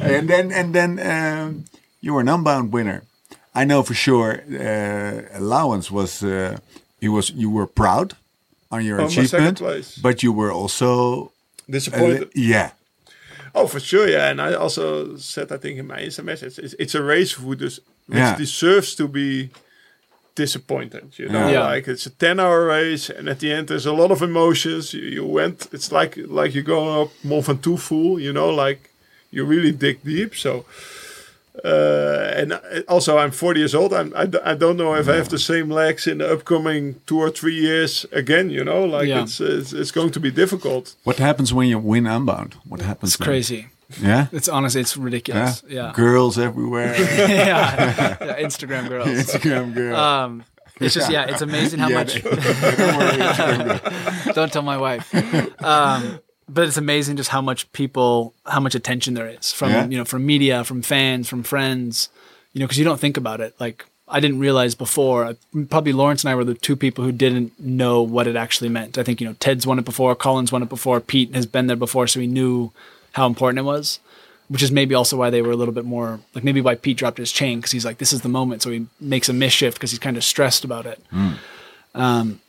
And 0.00 0.28
then 0.28 0.52
and 0.52 0.74
then 0.74 0.98
um, 1.00 1.64
you 2.00 2.14
were 2.14 2.20
an 2.20 2.28
unbound 2.28 2.72
winner. 2.72 3.02
I 3.62 3.64
know 3.64 3.82
for 3.82 3.94
sure. 3.94 4.30
Uh, 4.48 5.22
allowance 5.40 5.90
was 5.90 6.22
uh, 6.22 6.56
he 7.00 7.08
was 7.08 7.30
you 7.30 7.50
were 7.50 7.66
proud 7.66 8.14
on 8.70 8.84
your 8.84 9.00
On 9.00 9.06
achievement, 9.06 9.58
place. 9.58 9.98
but 10.02 10.22
you 10.22 10.32
were 10.40 10.52
also 10.52 11.32
Disappointed. 11.70 12.20
li- 12.34 12.48
yeah 12.52 12.70
Oh, 13.54 13.66
for 13.66 13.80
sure, 13.80 14.06
yeah. 14.08 14.30
And 14.30 14.40
I 14.40 14.54
also 14.54 15.16
said, 15.16 15.50
I 15.52 15.56
think 15.58 15.78
in 15.78 15.86
my 15.86 16.00
Insta 16.06 16.22
message, 16.22 16.58
it's, 16.64 16.74
it's 16.78 16.94
a 16.94 17.02
race 17.02 17.32
who 17.32 17.54
des- 17.56 17.80
which 18.06 18.18
Yeah. 18.18 18.36
deserves 18.38 18.94
to 18.96 19.08
be 19.08 19.48
disappointed. 20.34 21.04
You 21.18 21.28
know, 21.28 21.46
Yeah. 21.48 21.52
Yeah. 21.52 21.74
like 21.74 21.88
it's 21.88 22.06
a 22.06 22.10
ten-hour 22.10 22.66
race, 22.66 23.10
and 23.18 23.28
at 23.28 23.38
the 23.40 23.50
end, 23.52 23.68
there's 23.68 23.86
a 23.86 23.92
lot 23.92 24.10
of 24.10 24.22
emotions. 24.22 24.92
You, 24.94 25.02
you 25.02 25.24
went. 25.26 25.68
It's 25.72 25.90
like 25.90 26.16
like 26.40 26.54
you 26.54 26.62
go 26.62 26.74
going 26.76 27.02
up 27.06 27.10
Mont 27.24 27.44
Ventoux 27.46 27.78
full. 27.78 28.20
You 28.20 28.32
know, 28.32 28.50
like 28.66 28.80
you 29.30 29.44
really 29.44 29.72
dig 29.72 30.02
deep. 30.04 30.34
So. 30.34 30.64
Uh, 31.64 32.32
and 32.36 32.52
also, 32.88 33.18
I'm 33.18 33.30
40 33.30 33.60
years 33.60 33.74
old. 33.74 33.92
I'm, 33.92 34.12
I, 34.16 34.26
d- 34.26 34.38
I 34.44 34.54
don't 34.54 34.76
know 34.76 34.94
if 34.94 35.08
I 35.08 35.16
have 35.16 35.28
the 35.28 35.38
same 35.38 35.70
legs 35.70 36.06
in 36.06 36.18
the 36.18 36.32
upcoming 36.32 37.00
two 37.06 37.18
or 37.18 37.30
three 37.30 37.54
years 37.54 38.06
again. 38.12 38.50
You 38.50 38.64
know, 38.64 38.84
like 38.84 39.08
Yeah. 39.08 39.22
it's, 39.22 39.40
it's 39.40 39.72
it's 39.72 39.90
going 39.90 40.10
to 40.12 40.20
be 40.20 40.30
difficult. 40.30 40.94
What 41.04 41.18
happens 41.18 41.52
when 41.52 41.68
you 41.68 41.78
win 41.78 42.06
unbound? 42.06 42.54
What 42.68 42.80
happens? 42.80 43.12
it's 43.12 43.18
then? 43.18 43.26
crazy. 43.26 43.66
Yeah. 44.02 44.26
It's 44.32 44.48
honestly, 44.48 44.80
it's 44.82 44.96
ridiculous. 44.96 45.62
Yeah. 45.66 45.86
yeah. 45.86 45.92
Girls 45.94 46.38
everywhere. 46.38 46.94
yeah. 47.00 48.16
yeah. 48.20 48.42
Instagram 48.46 48.88
girls. 48.88 49.08
Instagram 49.24 49.74
girls. 49.74 49.98
Um, 49.98 50.44
it's 50.80 50.94
just 50.94 51.10
yeah, 51.10 51.24
it's 51.28 51.42
amazing 51.42 51.80
how 51.80 51.88
Yeah, 51.88 51.94
much. 52.04 52.22
don't 52.22 52.34
worry, 52.34 53.18
Instagram 53.18 54.24
girl. 54.24 54.34
don't 54.34 54.52
tell 54.52 54.62
my 54.62 54.76
wife. 54.76 55.12
Um, 55.64 56.20
but 56.48 56.66
it's 56.66 56.76
amazing 56.76 57.16
just 57.16 57.30
how 57.30 57.40
much 57.42 57.70
people, 57.72 58.32
how 58.46 58.60
much 58.60 58.74
attention 58.74 59.14
there 59.14 59.28
is 59.28 59.52
from 59.52 59.70
Yeah. 59.70 59.86
you 59.86 59.98
know 59.98 60.04
from 60.04 60.24
media, 60.26 60.64
from 60.64 60.82
fans, 60.82 61.28
from 61.28 61.42
friends. 61.42 62.08
You 62.54 62.60
know, 62.60 62.66
because 62.66 62.78
you 62.78 62.84
don't 62.84 62.98
think 63.00 63.16
about 63.16 63.40
it. 63.40 63.54
Like 63.60 63.84
I 64.08 64.20
didn't 64.20 64.38
realize 64.38 64.74
before. 64.74 65.36
Probably 65.68 65.92
Laurens 65.92 66.24
and 66.24 66.30
I 66.30 66.34
were 66.34 66.44
the 66.44 66.54
two 66.54 66.76
people 66.76 67.04
who 67.04 67.12
didn't 67.12 67.58
know 67.60 68.00
what 68.02 68.26
it 68.26 68.36
actually 68.36 68.70
meant. 68.70 68.96
I 68.96 69.02
think 69.02 69.20
you 69.20 69.26
know 69.26 69.34
Ted's 69.38 69.66
won 69.66 69.78
it 69.78 69.84
before, 69.84 70.14
Colin's 70.16 70.50
won 70.50 70.62
it 70.62 70.68
before, 70.70 71.00
Pete 71.00 71.34
has 71.34 71.44
been 71.46 71.66
there 71.66 71.76
before, 71.76 72.06
so 72.06 72.18
he 72.20 72.26
knew 72.26 72.72
how 73.12 73.26
important 73.26 73.58
it 73.58 73.62
was. 73.64 74.00
Which 74.48 74.62
is 74.62 74.72
maybe 74.72 74.94
also 74.94 75.18
why 75.18 75.28
they 75.28 75.42
were 75.42 75.50
a 75.52 75.56
little 75.56 75.74
bit 75.74 75.84
more 75.84 76.20
like 76.34 76.42
maybe 76.42 76.62
why 76.62 76.74
Pete 76.74 76.96
dropped 76.96 77.18
his 77.18 77.30
chain 77.30 77.58
because 77.58 77.70
he's 77.72 77.84
like 77.84 77.98
this 77.98 78.14
is 78.14 78.22
the 78.22 78.30
moment, 78.30 78.62
so 78.62 78.70
he 78.70 78.86
makes 78.98 79.28
a 79.28 79.32
misshift 79.34 79.74
because 79.74 79.90
he's 79.90 79.98
kind 80.00 80.16
of 80.16 80.24
stressed 80.24 80.64
about 80.64 80.86
it. 80.86 80.98
Um, 81.94 82.40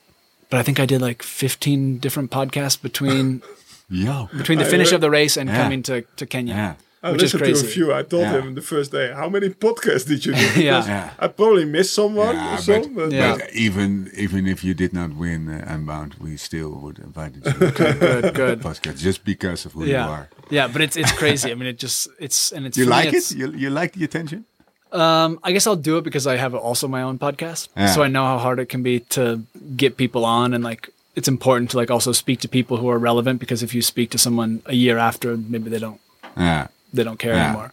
but 0.49 0.59
I 0.59 0.63
think 0.63 0.79
I 0.79 0.85
did 0.85 1.01
like 1.01 1.21
15 1.23 1.97
different 1.99 2.31
podcasts 2.31 2.81
between 2.81 3.41
Yo. 3.89 4.29
between 4.37 4.59
the 4.59 4.65
finish 4.65 4.91
of 4.91 5.01
the 5.01 5.09
race 5.09 5.35
and 5.37 5.49
Yeah. 5.49 5.57
coming 5.63 5.83
to, 5.83 6.01
to 6.17 6.25
Kenya, 6.25 6.53
Yeah. 6.53 6.73
I 7.01 7.11
which 7.11 7.23
is 7.23 7.33
listened 7.33 7.39
to 7.39 7.45
crazy. 7.61 7.67
a 7.67 7.69
few. 7.69 7.93
I 7.93 8.03
told 8.03 8.23
Yeah. 8.23 8.41
him 8.41 8.55
the 8.55 8.61
first 8.61 8.91
day, 8.91 9.13
how 9.15 9.29
many 9.29 9.49
podcasts 9.49 10.05
did 10.05 10.25
you 10.25 10.33
do? 10.35 10.41
Yeah. 10.61 10.85
Yeah. 10.85 11.09
I 11.17 11.27
probably 11.27 11.65
missed 11.65 11.93
someone 11.93 12.35
Yeah, 12.35 12.55
or 12.55 12.57
so. 12.61 12.81
but- 12.81 12.93
But, 12.95 13.11
Yeah. 13.11 13.37
But 13.37 13.53
even 13.55 14.11
even 14.25 14.45
if 14.47 14.63
you 14.65 14.73
did 14.73 14.91
not 14.93 15.09
win 15.15 15.47
uh, 15.49 15.63
Unbound, 15.75 16.15
we 16.19 16.35
still 16.37 16.71
would 16.83 16.99
invite 16.99 17.31
you 17.35 17.41
to 17.41 17.53
Good, 17.81 18.33
good. 18.35 18.59
podcast 18.61 18.97
just 19.07 19.23
because 19.23 19.65
of 19.65 19.71
who 19.73 19.85
you 19.85 19.93
Yeah, 19.93 20.09
are. 20.15 20.25
yeah, 20.49 20.67
but 20.73 20.81
it's 20.81 20.97
it's 20.97 21.13
crazy. 21.21 21.49
I 21.51 21.55
mean, 21.59 21.69
it 21.73 21.79
just 21.79 22.09
it's 22.19 22.51
and 22.55 22.65
it's 22.67 22.77
You 22.77 22.85
for 22.85 22.91
like 22.97 23.07
it's- 23.07 23.31
it? 23.31 23.37
You, 23.39 23.47
you 23.63 23.69
like 23.81 23.91
the 23.97 24.03
attention? 24.03 24.43
Um, 24.91 25.39
I 25.47 25.51
guess 25.53 25.67
I'll 25.67 25.83
do 25.91 25.97
it 25.99 26.03
because 26.03 26.25
I 26.33 26.37
have 26.37 26.53
also 26.55 26.87
my 26.87 27.01
own 27.03 27.17
podcast, 27.19 27.67
Yeah. 27.77 27.93
so 27.93 28.01
I 28.01 28.07
know 28.07 28.25
how 28.25 28.39
hard 28.39 28.59
it 28.59 28.69
can 28.69 28.81
be 28.83 28.99
to 29.15 29.43
get 29.77 29.95
people 29.97 30.25
on, 30.25 30.53
and 30.53 30.63
like 30.63 30.89
it's 31.19 31.27
important 31.37 31.69
to 31.71 31.77
like 31.81 31.91
also 31.95 32.11
speak 32.23 32.39
to 32.41 32.47
people 32.57 32.75
who 32.81 32.89
are 32.93 32.99
relevant 33.09 33.39
because 33.43 33.61
if 33.67 33.71
you 33.75 33.81
speak 33.93 34.09
to 34.15 34.17
someone 34.25 34.51
a 34.65 34.73
year 34.85 34.97
after, 35.09 35.27
maybe 35.53 35.69
they 35.73 35.79
don't 35.85 35.99
Yeah. 36.37 36.67
they 36.95 37.03
don't 37.07 37.19
care 37.25 37.33
Yeah. 37.35 37.45
anymore. 37.47 37.71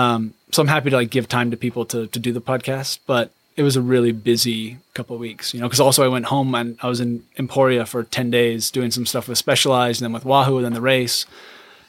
Um, 0.00 0.20
so 0.52 0.62
I'm 0.62 0.68
happy 0.76 0.90
to 0.90 0.96
like 1.00 1.10
give 1.10 1.26
time 1.28 1.50
to 1.50 1.56
people 1.56 1.84
to 1.92 1.98
to 2.14 2.18
do 2.26 2.30
the 2.38 2.40
podcast, 2.52 2.98
but 3.06 3.26
it 3.56 3.62
was 3.68 3.76
a 3.76 3.82
really 3.94 4.12
busy 4.12 4.58
couple 4.94 5.14
of 5.16 5.20
weeks, 5.28 5.52
you 5.52 5.58
know, 5.60 5.66
because 5.68 5.80
also 5.86 6.00
I 6.04 6.08
went 6.16 6.26
home 6.34 6.54
and 6.60 6.68
I 6.80 6.86
was 6.92 7.00
in 7.00 7.10
Emporia 7.36 7.84
for 7.92 8.00
10 8.04 8.30
days 8.30 8.70
doing 8.70 8.90
some 8.92 9.04
stuff 9.06 9.26
with 9.28 9.36
Specialized 9.38 10.00
and 10.00 10.04
then 10.06 10.12
with 10.18 10.24
Wahoo 10.24 10.56
and 10.58 10.64
then 10.66 10.74
the 10.74 10.86
race. 10.94 11.26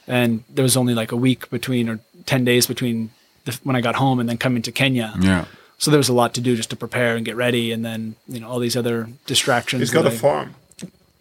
And 0.08 0.44
there 0.56 0.64
was 0.64 0.76
only 0.76 0.96
like 1.02 1.12
a 1.12 1.16
week 1.28 1.42
between 1.52 1.88
or 1.92 2.00
10 2.26 2.44
days 2.44 2.66
between 2.68 3.12
the, 3.46 3.52
when 3.64 3.76
I 3.76 3.82
got 3.82 3.96
home 3.96 4.20
and 4.20 4.28
then 4.28 4.38
coming 4.38 4.64
to 4.64 4.72
Kenya. 4.72 5.14
Yeah. 5.22 5.46
So 5.78 5.92
there 5.92 6.00
was 6.00 6.10
a 6.10 6.14
lot 6.22 6.34
to 6.34 6.42
do 6.42 6.56
just 6.56 6.72
to 6.72 6.76
prepare 6.76 7.16
and 7.16 7.24
get 7.26 7.36
ready. 7.36 7.72
And 7.72 7.86
then, 7.86 8.16
you 8.28 8.40
know, 8.40 8.50
all 8.50 8.60
these 8.60 8.76
other 8.76 9.08
distractions. 9.28 9.80
he's 9.82 9.92
got 9.92 10.04
that 10.06 10.14
a 10.14 10.16
I- 10.16 10.20
farm. 10.28 10.56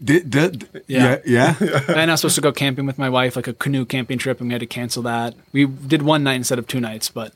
Did, 0.03 0.31
did, 0.31 0.69
Yeah. 0.87 1.19
yeah. 1.27 1.55
Yeah. 1.61 1.81
and 1.89 1.99
I 2.11 2.13
was 2.13 2.21
supposed 2.21 2.37
to 2.37 2.41
go 2.41 2.53
camping 2.53 2.87
with 2.87 2.99
my 2.99 3.09
wife, 3.11 3.35
like 3.37 3.49
a 3.49 3.53
canoe 3.53 3.85
camping 3.85 4.19
trip, 4.19 4.41
and 4.41 4.49
we 4.49 4.53
had 4.53 4.61
to 4.61 4.67
cancel 4.67 5.03
that. 5.03 5.35
We 5.53 5.67
did 5.67 6.03
one 6.03 6.23
night 6.23 6.35
instead 6.37 6.59
of 6.59 6.67
two 6.69 6.79
nights, 6.81 7.09
but 7.11 7.33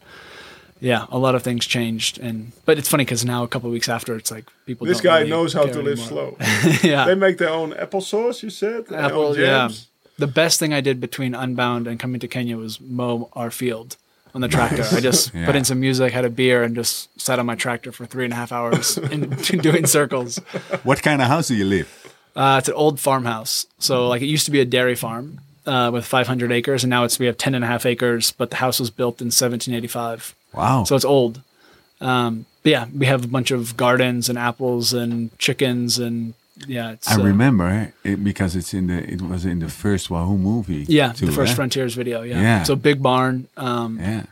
yeah, 0.81 1.07
a 1.11 1.19
lot 1.19 1.35
of 1.35 1.43
things 1.43 1.67
changed. 1.67 2.19
And 2.19 2.53
but 2.65 2.79
it's 2.79 2.89
funny 2.89 3.05
because 3.05 3.25
now 3.25 3.43
a 3.43 3.49
couple 3.49 3.69
of 3.69 3.73
weeks 3.73 3.89
after, 3.89 4.15
it's 4.17 4.31
like 4.31 4.45
people. 4.67 4.87
This 4.87 4.99
don't 4.99 5.05
guy 5.13 5.19
really 5.19 5.31
knows 5.31 5.53
how 5.55 5.65
care 5.65 5.75
to 5.75 5.83
live 5.83 5.99
anymore. 5.99 6.37
slow. 6.39 6.89
yeah, 6.89 7.05
They 7.05 7.15
make 7.17 7.39
their 7.39 7.51
own 7.51 7.73
applesauce, 7.73 8.43
you 8.43 8.51
said? 8.51 8.87
their 8.87 9.01
Apple. 9.01 9.27
own 9.29 9.35
Yeah, 9.37 9.47
jams. 9.69 9.89
the 10.19 10.27
best 10.29 10.61
thing 10.61 10.73
I 10.73 10.81
did 10.81 11.01
between 11.01 11.35
Unbound 11.35 11.87
and 11.89 11.99
coming 11.99 12.21
to 12.21 12.29
Kenya 12.29 12.57
was 12.57 12.81
mow 12.81 13.29
our 13.35 13.51
field 13.51 13.97
on 14.35 14.41
the 14.41 14.49
tractor. 14.49 14.85
I 14.93 15.01
just 15.01 15.35
Yeah. 15.35 15.47
put 15.47 15.57
in 15.57 15.65
some 15.65 15.79
music, 15.81 16.13
had 16.13 16.25
a 16.25 16.31
beer, 16.31 16.63
and 16.63 16.75
just 16.77 17.09
sat 17.21 17.39
on 17.39 17.47
my 17.47 17.55
tractor 17.55 17.93
for 17.93 18.07
three 18.07 18.25
and 18.25 18.33
a 18.33 18.37
half 18.37 18.51
hours 18.53 18.97
in, 19.11 19.31
doing 19.61 19.85
circles. 19.87 20.39
What 20.85 21.03
kind 21.03 21.21
of 21.21 21.29
house 21.29 21.49
do 21.49 21.55
you 21.57 21.65
live? 21.67 21.89
Uh, 22.35 22.57
it's 22.59 22.69
an 22.69 22.75
old 22.75 22.99
farmhouse. 22.99 23.67
So 23.79 24.09
like 24.09 24.23
it 24.23 24.27
used 24.27 24.45
to 24.47 24.51
be 24.51 24.61
a 24.61 24.65
dairy 24.65 24.95
farm 24.95 25.41
uh, 25.67 25.91
with 25.93 26.05
500 26.05 26.51
acres, 26.53 26.83
and 26.85 26.91
now 26.91 27.05
it's 27.05 27.19
we 27.19 27.27
have 27.27 27.37
10 27.37 27.55
and 27.55 27.65
a 27.65 27.69
half 27.69 27.85
acres. 27.87 28.33
But 28.33 28.51
the 28.51 28.57
house 28.57 28.81
was 28.81 28.91
built 28.91 29.21
in 29.21 29.27
1785, 29.27 30.35
Wow. 30.55 30.85
so 30.85 30.97
it's 30.97 31.05
old. 31.05 31.43
Um, 32.01 32.47
but 32.63 32.71
yeah, 32.71 32.87
we 32.97 33.07
have 33.07 33.25
a 33.25 33.29
bunch 33.29 33.51
of 33.51 33.77
gardens 33.77 34.29
and 34.29 34.39
apples 34.39 34.93
and 34.93 35.37
chickens 35.39 35.99
and 35.99 36.35
yeah. 36.67 36.93
It's, 36.93 37.09
I 37.09 37.15
uh, 37.21 37.25
remember 37.25 37.93
it 38.05 38.23
because 38.23 38.55
it's 38.57 38.75
in 38.75 38.87
the 38.89 38.99
it 39.13 39.23
was 39.23 39.45
in 39.45 39.59
the 39.61 39.69
first 39.69 40.11
Wahoo 40.11 40.37
movie. 40.39 40.85
Yeah, 40.89 41.13
too, 41.13 41.27
the 41.27 41.33
first 41.33 41.53
eh? 41.53 41.57
Frontiers 41.57 41.95
video. 41.95 42.23
Yeah. 42.23 42.41
Yeah. 42.41 42.63
So 42.63 42.77
big 42.77 43.03
barn. 43.03 43.49
Um, 43.57 43.99
Yeah. 44.01 44.25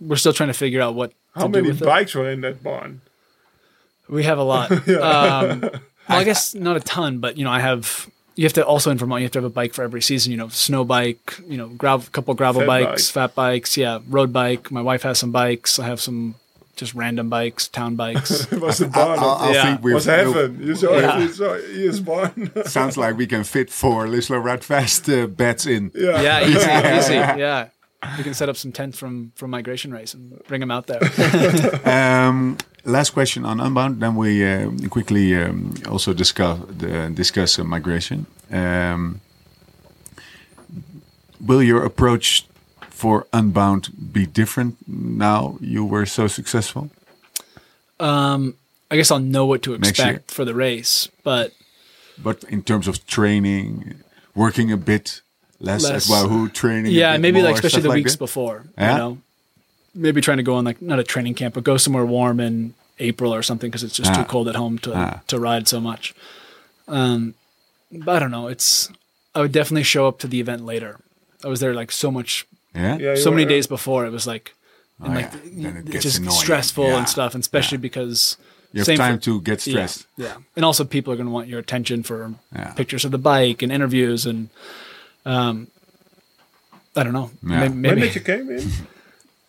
We're 0.00 0.16
still 0.16 0.32
trying 0.32 0.48
to 0.48 0.54
figure 0.54 0.82
out 0.82 0.94
what. 0.94 1.12
How 1.34 1.42
to 1.42 1.48
do 1.48 1.52
many 1.58 1.68
with 1.68 1.82
it. 1.82 1.84
bikes 1.84 2.14
were 2.14 2.28
in 2.30 2.40
that 2.42 2.62
barn? 2.62 3.00
We 4.08 4.24
have 4.24 4.38
a 4.38 4.42
lot. 4.42 4.70
um, 4.88 5.70
well, 6.08 6.18
I 6.18 6.24
guess 6.24 6.54
not 6.54 6.76
a 6.76 6.80
ton, 6.80 7.18
but 7.18 7.36
you 7.36 7.44
know, 7.44 7.50
I 7.50 7.60
have 7.60 8.10
you 8.36 8.44
have 8.44 8.52
to 8.54 8.64
also 8.66 8.90
in 8.90 8.98
Vermont 8.98 9.20
you 9.20 9.26
have 9.26 9.32
to 9.32 9.38
have 9.38 9.44
a 9.44 9.50
bike 9.50 9.74
for 9.74 9.82
every 9.82 10.02
season. 10.02 10.32
You 10.32 10.38
know, 10.38 10.48
snow 10.48 10.84
bike, 10.84 11.34
you 11.48 11.56
know, 11.56 11.68
gravel, 11.68 12.06
couple 12.12 12.34
gravel 12.34 12.62
Fat 12.62 12.66
bikes, 12.66 13.10
bike. 13.10 13.14
fat 13.30 13.34
bikes, 13.34 13.76
yeah, 13.76 14.00
road 14.08 14.32
bike. 14.32 14.70
My 14.70 14.82
wife 14.82 15.02
has 15.02 15.18
some 15.18 15.30
bikes. 15.32 15.78
I 15.78 15.86
have 15.86 16.00
some 16.00 16.34
just 16.76 16.92
random 16.94 17.28
bikes, 17.30 17.68
town 17.68 17.94
bikes. 17.94 18.48
It 18.52 18.60
was 18.60 18.78
the 18.78 18.86
I, 18.86 18.88
barn. 18.88 19.18
I, 19.20 19.22
I 19.22 19.52
Yeah. 19.52 19.62
think 19.62 19.84
we've, 19.84 19.94
was 19.94 20.06
heaven. 20.06 20.58
You 20.60 20.74
saw, 20.74 20.98
Yeah. 20.98 21.18
you 21.20 21.28
saw 21.28 21.54
he 21.54 21.84
is 21.86 22.00
born. 22.00 22.50
sounds 22.64 22.96
like 22.96 23.16
we 23.16 23.28
can 23.28 23.44
fit 23.44 23.70
four 23.70 24.06
Lislo 24.06 24.42
Radfest 24.42 24.64
Fast 24.64 25.08
uh, 25.08 25.26
bets 25.28 25.66
in. 25.66 25.92
yeah. 25.94 26.20
yeah, 26.20 26.40
easy, 26.48 26.98
easy. 26.98 27.14
Yeah, 27.14 27.68
we 28.18 28.24
can 28.24 28.34
set 28.34 28.48
up 28.48 28.56
some 28.56 28.72
tents 28.72 28.98
from 28.98 29.30
from 29.36 29.50
migration 29.52 29.92
race 29.92 30.14
and 30.14 30.42
bring 30.48 30.58
them 30.60 30.72
out 30.72 30.88
there. 30.88 31.00
Um, 31.84 32.58
last 32.84 33.10
question 33.10 33.44
on 33.44 33.60
Unbound, 33.60 34.00
then 34.00 34.14
we 34.16 34.44
uh, 34.44 34.70
quickly 34.90 35.34
um, 35.36 35.74
also 35.88 36.12
discuss 36.12 36.58
the, 36.68 37.10
discuss 37.14 37.58
uh, 37.58 37.64
migration. 37.64 38.26
Um, 38.50 39.20
will 41.40 41.62
your 41.62 41.84
approach 41.84 42.46
for 42.90 43.26
Unbound 43.32 43.88
be 44.12 44.26
different 44.26 44.76
now 44.86 45.56
you 45.60 45.84
were 45.84 46.06
so 46.06 46.26
successful? 46.28 46.90
Um, 48.00 48.54
I 48.90 48.96
guess 48.96 49.10
I'll 49.10 49.18
know 49.20 49.46
what 49.46 49.62
to 49.62 49.74
expect 49.74 50.30
for 50.30 50.44
the 50.44 50.54
race, 50.54 51.08
but 51.22 51.52
But 52.22 52.44
in 52.44 52.62
terms 52.62 52.86
of 52.88 53.04
training, 53.06 53.94
working 54.34 54.70
a 54.72 54.76
bit 54.76 55.22
less, 55.60 55.82
Less. 55.82 56.10
at 56.10 56.10
Wahoo, 56.10 56.48
training. 56.48 56.92
yeah, 56.92 57.16
maybe 57.16 57.38
more, 57.40 57.48
like 57.50 57.54
especially 57.56 57.82
the 57.82 57.88
like 57.88 57.96
weeks 57.96 58.12
that? 58.12 58.18
before. 58.18 58.64
Yeah? 58.78 58.92
You 58.92 58.98
know, 58.98 59.18
maybe 59.94 60.20
trying 60.20 60.36
to 60.38 60.42
go 60.42 60.54
on 60.54 60.64
like 60.64 60.80
not 60.82 60.98
a 60.98 61.04
training 61.04 61.34
camp, 61.34 61.54
but 61.54 61.64
go 61.64 61.76
somewhere 61.76 62.04
warm 62.04 62.40
in 62.40 62.74
April 62.98 63.34
or 63.34 63.42
something 63.42 63.70
because 63.70 63.82
it's 63.82 63.94
just 63.96 64.10
Ah. 64.10 64.14
too 64.22 64.24
cold 64.24 64.48
at 64.48 64.56
home 64.56 64.78
to 64.80 64.92
Ah. 64.94 65.20
to 65.26 65.38
ride 65.38 65.68
so 65.68 65.80
much. 65.80 66.14
Um, 66.88 67.34
but 67.92 68.16
I 68.16 68.18
don't 68.18 68.30
know. 68.30 68.48
It's 68.48 68.90
I 69.34 69.40
would 69.40 69.52
definitely 69.52 69.82
show 69.84 70.06
up 70.06 70.18
to 70.20 70.26
the 70.28 70.38
event 70.40 70.64
later. 70.64 71.00
I 71.44 71.48
was 71.48 71.60
there 71.60 71.74
like 71.74 71.90
so 71.92 72.10
much, 72.10 72.46
Yeah, 72.74 72.96
Yeah, 72.98 73.14
so 73.14 73.30
you 73.30 73.36
many 73.36 73.44
were- 73.44 73.50
days 73.50 73.66
before. 73.68 74.04
It 74.06 74.10
was 74.10 74.26
like, 74.26 74.52
and 75.00 75.12
Oh, 75.12 75.16
like 75.16 75.30
yeah. 75.54 75.70
the- 75.70 75.78
it 75.78 75.94
it's 75.94 76.02
just 76.04 76.18
annoying. 76.18 76.36
stressful 76.38 76.88
Yeah. 76.88 76.98
and 76.98 77.08
stuff, 77.08 77.34
and 77.34 77.40
especially 77.42 77.78
because 77.78 78.36
you 78.72 78.80
have 78.80 78.86
same 78.86 78.98
time 78.98 79.18
for- 79.18 79.24
to 79.26 79.40
get 79.42 79.60
stressed. 79.60 80.06
yeah, 80.16 80.26
yeah. 80.26 80.36
And 80.56 80.64
also, 80.64 80.84
people 80.84 81.12
are 81.12 81.16
going 81.16 81.26
to 81.28 81.32
want 81.32 81.46
your 81.48 81.60
attention 81.60 82.02
for 82.02 82.34
Yeah. 82.52 82.72
pictures 82.72 83.04
of 83.04 83.12
the 83.12 83.18
bike 83.18 83.62
and 83.62 83.70
interviews, 83.70 84.26
and 84.26 84.48
um, 85.24 85.68
I 86.96 87.02
don't 87.04 87.12
know. 87.12 87.30
Yeah. 87.42 87.48
May- 87.48 87.60
When 87.68 87.80
Maybe, 87.80 88.00
did 88.02 88.14
you 88.16 88.20
came 88.22 88.50
in? 88.50 88.70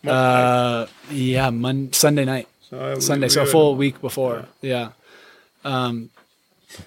uh, 0.07 0.87
yeah, 1.11 1.49
Mon- 1.49 1.91
Sunday 1.93 2.25
night, 2.25 2.47
So, 2.69 2.77
uh, 2.79 2.99
Sunday, 2.99 3.27
so 3.29 3.41
a 3.41 3.43
were- 3.45 3.49
full 3.51 3.75
week 3.75 4.01
before. 4.01 4.45
Yeah. 4.61 4.89
Um, 5.63 6.09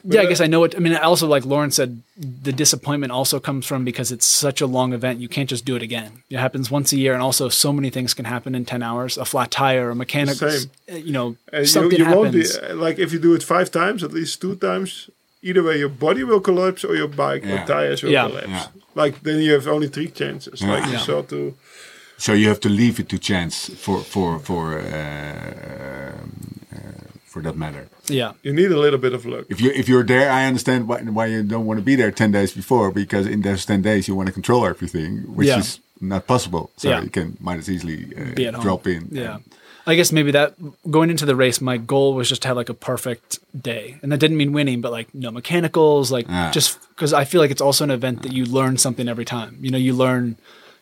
yeah, 0.04 0.20
I 0.20 0.26
guess 0.26 0.40
I 0.42 0.46
know 0.46 0.64
it. 0.64 0.74
I 0.76 0.80
mean, 0.80 0.94
also 0.96 1.26
like 1.26 1.46
Laurens 1.46 1.76
said, 1.76 2.02
the 2.18 2.52
disappointment 2.52 3.10
also 3.10 3.40
comes 3.40 3.64
from 3.64 3.84
because 3.84 4.12
it's 4.12 4.26
such 4.26 4.60
a 4.60 4.66
long 4.66 4.92
event. 4.92 5.18
You 5.20 5.28
can't 5.28 5.48
just 5.48 5.64
do 5.64 5.76
it 5.76 5.82
again. 5.82 6.22
It 6.28 6.36
happens 6.38 6.70
once 6.70 6.92
a 6.92 6.98
year, 6.98 7.14
and 7.14 7.22
also 7.22 7.48
so 7.48 7.72
many 7.72 7.88
things 7.88 8.12
can 8.12 8.26
happen 8.26 8.54
in 8.54 8.66
ten 8.66 8.82
hours. 8.82 9.16
A 9.16 9.24
flat 9.24 9.50
tire, 9.50 9.88
a 9.90 9.94
mechanic, 9.94 10.34
Same. 10.36 10.70
you 10.88 11.12
know, 11.12 11.36
And 11.52 11.60
you, 11.62 11.66
something 11.66 11.98
you 11.98 12.04
happens. 12.04 12.20
won't 12.58 12.66
be 12.66 12.72
uh, 12.72 12.74
like 12.76 12.98
if 12.98 13.12
you 13.14 13.18
do 13.18 13.34
it 13.34 13.42
five 13.42 13.70
times, 13.70 14.02
at 14.04 14.12
least 14.12 14.40
two 14.42 14.56
times. 14.56 15.08
Either 15.40 15.62
way, 15.62 15.78
your 15.78 15.88
body 15.88 16.22
will 16.24 16.40
collapse 16.40 16.84
or 16.84 16.94
your 16.96 17.08
bike 17.08 17.44
Yeah. 17.44 17.62
or 17.62 17.66
tires 17.66 18.02
will 18.02 18.10
Yeah. 18.10 18.28
collapse. 18.28 18.48
Yeah. 18.48 18.66
Like 18.94 19.22
then 19.22 19.40
you 19.40 19.52
have 19.52 19.66
only 19.68 19.88
three 19.88 20.08
chances. 20.08 20.60
Yeah. 20.60 20.72
Like 20.72 20.86
you 20.86 20.92
Yeah. 20.92 20.98
saw 20.98 21.22
to 21.22 21.54
So 22.20 22.32
you 22.32 22.48
have 22.48 22.60
to 22.60 22.68
leave 22.68 22.98
it 23.00 23.08
to 23.08 23.18
chance 23.18 23.70
for 23.84 23.98
for 24.12 24.38
for 24.40 24.64
uh, 24.78 26.12
uh, 26.72 26.78
for 27.24 27.42
that 27.42 27.56
matter. 27.56 27.88
yeah, 28.08 28.32
you 28.42 28.52
need 28.52 28.70
a 28.72 28.78
little 28.78 28.98
bit 28.98 29.12
of 29.12 29.24
luck. 29.24 29.44
If 29.48 29.60
you 29.60 29.70
if 29.74 29.88
you're 29.88 30.04
there, 30.04 30.30
I 30.30 30.46
understand 30.46 30.88
why 30.88 30.98
why 31.02 31.26
you 31.26 31.42
don't 31.42 31.66
want 31.66 31.78
to 31.78 31.84
be 31.84 31.94
there 31.96 32.10
ten 32.10 32.32
days 32.32 32.52
before 32.52 32.90
because 32.90 33.26
in 33.26 33.42
those 33.42 33.64
ten 33.66 33.82
days 33.82 34.08
you 34.08 34.16
want 34.16 34.26
to 34.28 34.32
control 34.32 34.66
everything, 34.66 35.10
which 35.36 35.48
Yeah. 35.48 35.58
is 35.60 35.80
not 36.00 36.26
possible. 36.26 36.70
So 36.76 36.88
Yeah. 36.88 37.02
you 37.04 37.10
can 37.10 37.36
might 37.40 37.58
as 37.58 37.68
easily 37.68 37.98
uh, 38.16 38.34
be 38.34 38.46
at 38.48 38.54
home. 38.54 38.62
drop 38.64 38.86
in. 38.86 39.08
Yeah. 39.12 39.34
and- 39.36 39.44
I 39.90 39.94
guess 39.96 40.12
maybe 40.12 40.32
that 40.32 40.52
going 40.90 41.08
into 41.10 41.24
the 41.24 41.34
race, 41.34 41.62
my 41.62 41.78
goal 41.78 42.12
was 42.14 42.28
just 42.28 42.42
to 42.42 42.48
have 42.48 42.58
like 42.58 42.68
a 42.68 42.74
perfect 42.74 43.38
day, 43.62 43.96
and 44.02 44.12
that 44.12 44.20
didn't 44.20 44.36
mean 44.36 44.52
winning, 44.52 44.82
but 44.82 44.92
like 44.92 45.08
no 45.14 45.30
mechanicals, 45.30 46.12
like 46.12 46.26
Ah. 46.28 46.50
just 46.52 46.76
because 46.90 47.14
I 47.14 47.24
feel 47.24 47.40
like 47.40 47.50
it's 47.50 47.62
also 47.62 47.84
an 47.84 47.90
event 47.90 48.20
that 48.22 48.32
you 48.32 48.44
learn 48.44 48.76
something 48.76 49.08
every 49.08 49.24
time. 49.24 49.56
You 49.62 49.70
know, 49.70 49.78
you 49.78 49.94
learn. 49.96 50.36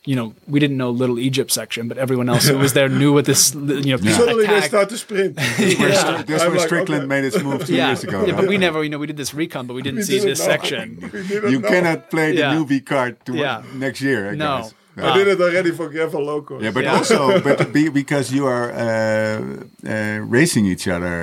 You 0.09 0.15
know, 0.15 0.35
we 0.47 0.61
didn't 0.61 0.77
know 0.77 0.91
Little 0.91 1.19
Egypt 1.19 1.51
section, 1.51 1.89
but 1.89 1.99
everyone 1.99 2.29
else 2.29 2.47
who 2.47 2.57
was 2.57 2.73
there 2.75 2.89
knew 2.89 3.13
what 3.13 3.25
this. 3.25 3.53
You 3.55 3.61
know, 3.93 3.97
Suddenly 3.99 4.47
they 4.47 4.57
attack- 4.57 4.69
start 4.71 4.89
to 4.91 4.99
sprint. 4.99 5.35
Yeah. 5.59 6.23
That's 6.23 6.43
I'm 6.45 6.51
where 6.51 6.51
like, 6.63 6.69
Strickland 6.69 7.03
okay. 7.03 7.09
made 7.15 7.25
its 7.25 7.43
move 7.43 7.67
two 7.67 7.75
Yeah, 7.75 7.89
years 7.89 8.05
ago. 8.05 8.19
yeah, 8.25 8.27
right? 8.33 8.37
but 8.37 8.47
we 8.49 8.57
never, 8.57 8.85
you 8.85 8.89
know, 8.89 8.99
we 9.03 9.09
did 9.09 9.17
this 9.17 9.35
recon, 9.35 9.67
but 9.67 9.75
we 9.75 9.83
didn't 9.83 9.99
We 9.99 10.05
see 10.05 10.13
didn't 10.23 10.29
this 10.29 10.39
know. 10.47 10.53
section. 10.55 10.87
You 11.51 11.59
know. 11.61 11.69
cannot 11.69 12.09
play 12.09 12.29
the 12.33 12.39
Yeah. 12.39 12.55
newbie 12.55 12.85
card 12.87 13.13
to 13.27 13.33
Yeah. 13.35 13.63
next 13.75 14.01
year, 14.01 14.31
I 14.31 14.35
No. 14.37 14.59
guess. 14.63 14.75
Ah. 14.99 15.13
I 15.13 15.19
did 15.19 15.27
it 15.29 15.41
already 15.41 15.73
for 15.73 15.89
Gravel 15.91 16.23
Locos. 16.25 16.63
Yeah, 16.63 16.71
but 16.71 16.85
Yeah. 16.85 16.97
also, 16.97 17.41
but 17.49 17.59
be, 17.73 17.89
because 17.91 18.31
you 18.33 18.47
are 18.47 18.71
uh, 18.71 19.43
uh, 19.85 20.19
racing 20.39 20.65
each 20.67 20.87
other 20.89 21.21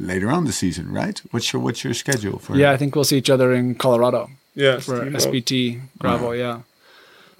later 0.00 0.28
on 0.36 0.46
the 0.46 0.52
season, 0.52 0.90
right? 0.90 1.20
What's 1.30 1.52
your 1.52 1.60
what's 1.62 1.84
your 1.84 1.94
schedule 1.94 2.38
for? 2.40 2.56
Yeah, 2.56 2.72
I 2.74 2.76
think 2.78 2.94
we'll 2.96 3.04
see 3.04 3.18
each 3.18 3.30
other 3.30 3.52
in 3.52 3.74
Colorado. 3.76 4.30
yeah, 4.56 4.80
for 4.80 4.96
Steamboat. 4.96 5.20
SBT 5.22 5.80
gravel. 6.00 6.34
Yeah. 6.34 6.60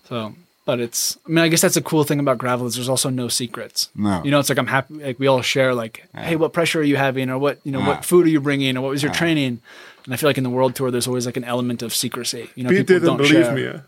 So, 0.08 0.34
but 0.64 0.80
it's. 0.80 1.18
I 1.26 1.28
mean, 1.28 1.38
I 1.38 1.48
guess 1.48 1.60
that's 1.60 1.76
a 1.76 1.82
cool 1.82 2.04
thing 2.04 2.20
about 2.20 2.38
gravel 2.38 2.66
is 2.66 2.74
there's 2.76 2.88
also 2.88 3.10
no 3.10 3.28
secrets. 3.28 3.90
No. 3.94 4.22
You 4.24 4.30
know, 4.30 4.38
it's 4.40 4.48
like 4.48 4.58
I'm 4.58 4.66
happy. 4.66 4.94
Like 4.94 5.18
we 5.18 5.26
all 5.26 5.42
share. 5.42 5.74
Like, 5.74 6.04
hey, 6.14 6.36
what 6.36 6.52
pressure 6.52 6.80
are 6.80 6.84
you 6.84 6.96
having, 6.96 7.30
or 7.30 7.38
what 7.38 7.58
you 7.64 7.72
know, 7.72 7.80
Ah. 7.80 7.86
what 7.88 8.04
food 8.04 8.26
are 8.26 8.30
you 8.30 8.40
bringing, 8.40 8.76
or 8.76 8.80
what 8.82 8.90
was 8.90 9.02
your 9.02 9.12
training? 9.12 9.60
And 10.04 10.12
I 10.12 10.16
feel 10.16 10.28
like 10.28 10.38
in 10.38 10.44
the 10.44 10.50
world 10.50 10.74
tour, 10.74 10.90
there's 10.90 11.06
always 11.06 11.26
like 11.26 11.36
an 11.36 11.44
element 11.44 11.82
of 11.82 11.94
secrecy. 11.94 12.50
You 12.54 12.64
know, 12.64 12.70
Pete 12.70 12.78
people 12.86 12.94
didn't 12.96 13.06
don't 13.08 13.16
believe 13.16 13.44
share. 13.46 13.54
me. 13.54 13.64
eh? 13.66 13.78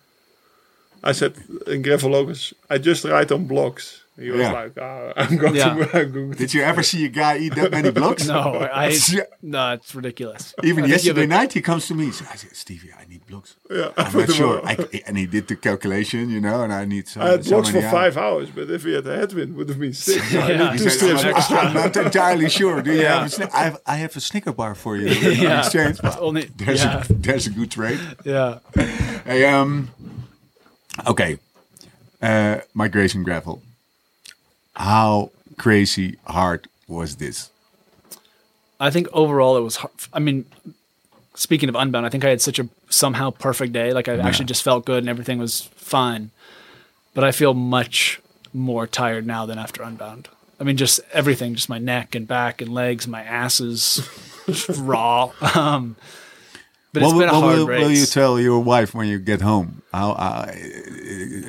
I 1.04 1.12
said 1.12 1.34
in 1.66 1.82
Gravel 1.82 2.10
Locos, 2.10 2.54
I 2.70 2.78
just 2.78 3.04
ride 3.04 3.30
on 3.32 3.46
blocks. 3.46 4.02
He 4.18 4.30
was 4.30 4.40
Yeah. 4.40 4.52
like, 4.52 4.78
ah, 4.80 5.12
I'm 5.16 5.36
going 5.36 5.54
Yeah. 5.56 5.74
to. 5.74 5.98
I'm 6.00 6.10
going 6.12 6.30
to 6.32 6.38
Did 6.38 6.54
you 6.54 6.62
ever 6.62 6.82
see 6.82 7.04
a 7.04 7.08
guy 7.08 7.36
eat 7.36 7.54
that 7.54 7.70
many 7.70 7.90
blocks? 7.90 8.26
No, 8.36 8.40
I. 8.72 8.96
no, 9.42 9.72
it's 9.74 9.94
ridiculous. 9.94 10.54
Even 10.62 10.76
think 10.84 10.86
you 10.88 10.92
yesterday 10.94 11.26
night, 11.26 11.52
he 11.52 11.60
comes 11.60 11.86
to 11.88 11.94
me. 11.94 12.10
So 12.12 12.24
I 12.32 12.36
said, 12.36 12.56
"Stevie, 12.56 12.92
I 12.98 13.04
need 13.04 13.26
blocks. 13.26 13.56
Yeah, 13.70 13.90
I'm 13.98 14.12
not 14.18 14.30
sure." 14.32 14.64
I, 14.66 14.76
and 15.06 15.18
he 15.18 15.26
did 15.26 15.48
the 15.48 15.56
calculation, 15.56 16.30
you 16.30 16.40
know, 16.40 16.62
and 16.62 16.72
I 16.72 16.86
need 16.86 17.08
so, 17.08 17.20
I 17.20 17.28
had 17.32 17.44
so 17.44 17.50
blocks 17.50 17.68
for 17.68 17.78
hours. 17.82 17.92
five 17.92 18.16
hours, 18.16 18.48
but 18.54 18.70
if 18.70 18.84
we 18.84 18.94
had 18.94 19.06
a 19.06 19.16
headwind, 19.16 19.50
it 19.50 19.56
would 19.56 19.68
have 19.68 19.78
been 19.78 19.92
six. 19.92 20.30
So 20.32 20.40
I 20.40 20.50
Yeah. 20.50 20.56
need 20.70 20.72
He 20.72 20.78
two 20.78 20.90
said, 20.90 21.18
strips 21.18 21.50
I'm, 21.50 21.58
I'm 21.68 21.74
not 21.74 21.96
entirely 21.96 22.48
sure. 22.48 22.80
Do 22.82 22.92
you 22.94 23.02
Yeah. 23.02 23.18
have 23.20 23.26
a 23.32 23.36
sni- 23.36 23.50
I 23.52 23.62
have, 23.64 23.76
I 23.86 23.96
have 23.96 24.16
a 24.16 24.20
Snicker 24.20 24.52
bar 24.52 24.74
for 24.74 24.96
you. 24.96 25.08
in 25.08 25.40
Yeah. 25.42 25.58
exchange. 25.60 26.02
Well, 26.02 26.16
only- 26.20 26.50
there's, 26.56 26.82
yeah. 26.82 27.04
a, 27.08 27.12
there's 27.12 27.46
a 27.46 27.50
good 27.50 27.70
trade. 27.70 28.00
Yeah. 28.24 28.60
Hey, 29.26 29.44
um, 29.44 29.90
okay. 31.06 31.38
Uh, 32.22 32.60
migration 32.74 33.22
gravel. 33.22 33.62
How 34.76 35.30
crazy 35.56 36.18
hard 36.26 36.68
was 36.86 37.16
this? 37.16 37.50
I 38.78 38.90
think 38.90 39.08
overall 39.12 39.56
it 39.56 39.60
was. 39.62 39.76
Hard. 39.76 39.92
I 40.12 40.18
mean, 40.18 40.44
speaking 41.34 41.68
of 41.68 41.74
Unbound, 41.74 42.04
I 42.04 42.08
think 42.10 42.24
I 42.24 42.28
had 42.28 42.40
such 42.40 42.58
a 42.58 42.68
somehow 42.90 43.30
perfect 43.30 43.72
day. 43.72 43.92
Like 43.92 44.08
I 44.08 44.16
actually 44.18 44.44
just 44.46 44.62
felt 44.62 44.84
good 44.84 44.98
and 44.98 45.08
everything 45.08 45.38
was 45.38 45.62
fine. 45.74 46.30
But 47.14 47.24
I 47.24 47.32
feel 47.32 47.54
much 47.54 48.20
more 48.52 48.86
tired 48.86 49.26
now 49.26 49.46
than 49.46 49.58
after 49.58 49.82
Unbound. 49.82 50.28
I 50.60 50.64
mean, 50.64 50.76
just 50.76 51.00
everything, 51.12 51.54
just 51.54 51.68
my 51.68 51.78
neck 51.78 52.14
and 52.14 52.26
back 52.28 52.60
and 52.60 52.72
legs, 52.72 53.06
my 53.08 53.22
ass 53.22 53.60
is 53.60 54.06
raw. 54.78 55.32
Um, 55.54 55.96
but 56.92 57.02
it's 57.02 57.12
What, 57.12 57.18
been 57.20 57.28
a 57.28 57.32
what 57.32 57.40
hard 57.42 57.58
will, 57.58 57.66
will 57.66 57.90
you 57.90 58.06
tell 58.06 58.38
your 58.40 58.60
wife 58.60 58.94
when 58.94 59.06
you 59.08 59.18
get 59.18 59.40
home? 59.42 59.82
How? 59.92 60.12
Uh, 60.12 60.54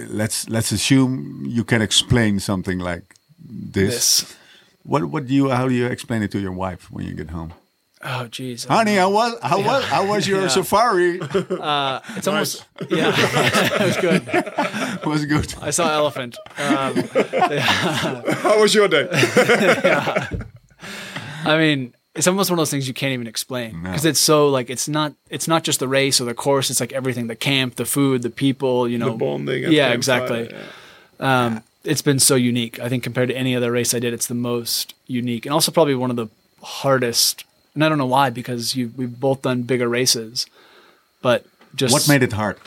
let's 0.09 0.49
let's 0.49 0.71
assume 0.71 1.43
you 1.45 1.63
can 1.63 1.81
explain 1.81 2.39
something 2.39 2.79
like 2.79 3.15
this. 3.47 4.21
this. 4.21 4.35
What 4.83 5.05
what 5.05 5.27
do 5.27 5.33
you? 5.33 5.49
How 5.49 5.67
do 5.67 5.73
you 5.73 5.87
explain 5.87 6.21
it 6.23 6.31
to 6.31 6.39
your 6.39 6.51
wife 6.53 6.89
when 6.91 7.05
you 7.05 7.13
get 7.13 7.29
home? 7.31 7.53
Oh, 8.03 8.27
jeez. 8.29 8.67
Honey, 8.67 8.95
how 8.95 9.09
was 9.09 9.37
how 9.41 9.59
was 9.61 9.83
how 9.85 10.05
was 10.05 10.27
your 10.27 10.41
Yeah. 10.41 10.47
safari? 10.49 11.19
It's 12.17 12.27
almost 12.27 12.63
yeah. 12.89 13.11
it 13.17 13.81
was 13.81 13.97
good. 13.97 15.05
was 15.05 15.25
good. 15.25 15.55
I 15.61 15.71
saw 15.71 15.91
elephant. 15.91 16.37
Um, 16.57 16.95
How 18.43 18.61
was 18.61 18.73
your 18.75 18.87
day? 18.87 19.07
I 21.45 21.57
mean, 21.57 21.93
it's 22.15 22.27
almost 22.27 22.49
one 22.49 22.57
of 22.59 22.61
those 22.61 22.71
things 22.71 22.87
you 22.87 22.93
can't 22.93 23.13
even 23.13 23.27
explain 23.27 23.81
No. 23.81 23.89
because 23.89 24.05
it's 24.05 24.19
so 24.19 24.47
like 24.49 24.69
it's 24.69 24.87
not 24.87 25.13
it's 25.29 25.47
not 25.47 25.63
just 25.63 25.79
the 25.79 25.87
race 25.87 26.19
or 26.21 26.25
the 26.25 26.33
course. 26.33 26.69
It's 26.69 26.79
like 26.79 26.93
everything: 26.93 27.27
the 27.27 27.35
camp, 27.35 27.75
the 27.75 27.85
food, 27.85 28.21
the 28.21 28.29
people. 28.29 28.87
You 28.87 28.97
know, 28.97 29.11
the 29.11 29.17
bonding. 29.17 29.63
Yeah, 29.63 29.89
campfire, 29.89 29.93
exactly. 29.95 30.49
yeah. 31.19 31.45
Um, 31.45 31.63
it's 31.87 32.01
been 32.01 32.19
so 32.19 32.35
unique. 32.35 32.79
I 32.79 32.89
think 32.89 33.03
compared 33.03 33.29
to 33.29 33.35
any 33.37 33.55
other 33.55 33.71
race 33.71 33.93
I 33.93 33.99
did, 33.99 34.13
it's 34.13 34.27
the 34.27 34.35
most 34.51 34.93
unique, 35.07 35.45
and 35.45 35.53
also 35.53 35.71
probably 35.71 35.95
one 35.95 36.09
of 36.09 36.15
the 36.17 36.27
hardest. 36.63 37.43
And 37.73 37.83
I 37.83 37.89
don't 37.89 37.97
know 37.97 38.05
why, 38.17 38.29
because 38.29 38.75
you 38.75 38.91
we've 38.97 39.19
both 39.19 39.41
done 39.43 39.63
bigger 39.63 39.87
races, 39.87 40.45
but 41.21 41.45
just 41.75 41.93
What 41.93 42.07
made 42.07 42.23
it 42.23 42.33
hard? 42.33 42.57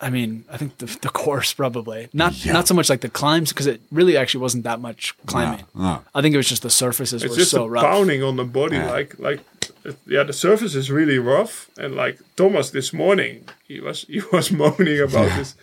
I 0.00 0.10
mean, 0.10 0.44
I 0.50 0.56
think 0.58 0.78
the, 0.78 0.86
the 1.02 1.08
course 1.08 1.52
probably 1.54 2.08
not 2.12 2.44
Yeah. 2.44 2.52
not 2.52 2.66
so 2.68 2.74
much 2.74 2.90
like 2.90 3.00
the 3.00 3.08
climbs 3.08 3.50
because 3.52 3.66
it 3.66 3.80
really 3.90 4.16
actually 4.16 4.42
wasn't 4.42 4.64
that 4.64 4.80
much 4.80 5.14
climbing. 5.26 5.64
no. 5.74 6.02
I 6.14 6.20
think 6.20 6.34
it 6.34 6.36
was 6.36 6.48
just 6.48 6.62
the 6.62 6.68
surfaces 6.70 7.22
It's 7.22 7.30
were 7.30 7.38
just 7.38 7.50
so 7.52 7.64
a 7.64 7.68
rough. 7.68 7.84
pounding 7.84 8.22
on 8.22 8.36
the 8.36 8.44
body, 8.44 8.76
Yeah. 8.76 8.90
like 8.90 9.18
like 9.18 9.38
it- 9.40 9.44
yeah, 10.06 10.22
the 10.24 10.32
surface 10.32 10.74
is 10.74 10.90
really 10.90 11.18
rough, 11.18 11.70
and 11.78 11.94
like 11.94 12.18
Thomas 12.36 12.70
this 12.70 12.92
morning, 12.92 13.44
he 13.68 13.80
was 13.80 14.02
he 14.08 14.22
was 14.32 14.50
moaning 14.50 15.00
about 15.00 15.30
his 15.32 15.54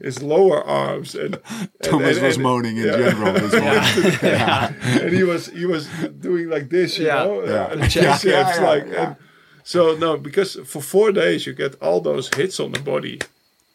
his 0.00 0.22
lower 0.22 0.62
arms, 0.64 1.14
and, 1.14 1.38
and 1.50 1.68
Thomas 1.82 2.16
and- 2.16 2.26
was 2.26 2.34
and- 2.36 2.42
moaning 2.42 2.76
in 2.76 2.86
yeah. 2.86 2.96
general 2.96 3.32
this 3.34 3.52
morning. 4.22 5.02
and 5.02 5.14
he 5.14 5.22
was 5.22 5.46
he 5.48 5.66
was 5.66 5.88
doing 6.20 6.48
like 6.48 6.68
this, 6.70 6.98
you 6.98 7.06
Yeah. 7.06 7.24
know, 7.24 7.44
Yeah. 7.44 7.70
and 7.72 7.80
Yeah, 7.80 7.88
chest 7.88 8.24
yeah, 8.24 8.54
yeah, 8.54 8.66
like. 8.66 8.86
yeah. 8.86 9.06
And 9.06 9.16
so 9.64 9.94
no, 9.96 10.16
because 10.16 10.54
for 10.66 10.80
four 10.82 11.12
days 11.12 11.46
you 11.46 11.52
get 11.54 11.74
all 11.82 12.00
those 12.00 12.30
hits 12.34 12.58
on 12.60 12.72
the 12.72 12.80
body 12.80 13.18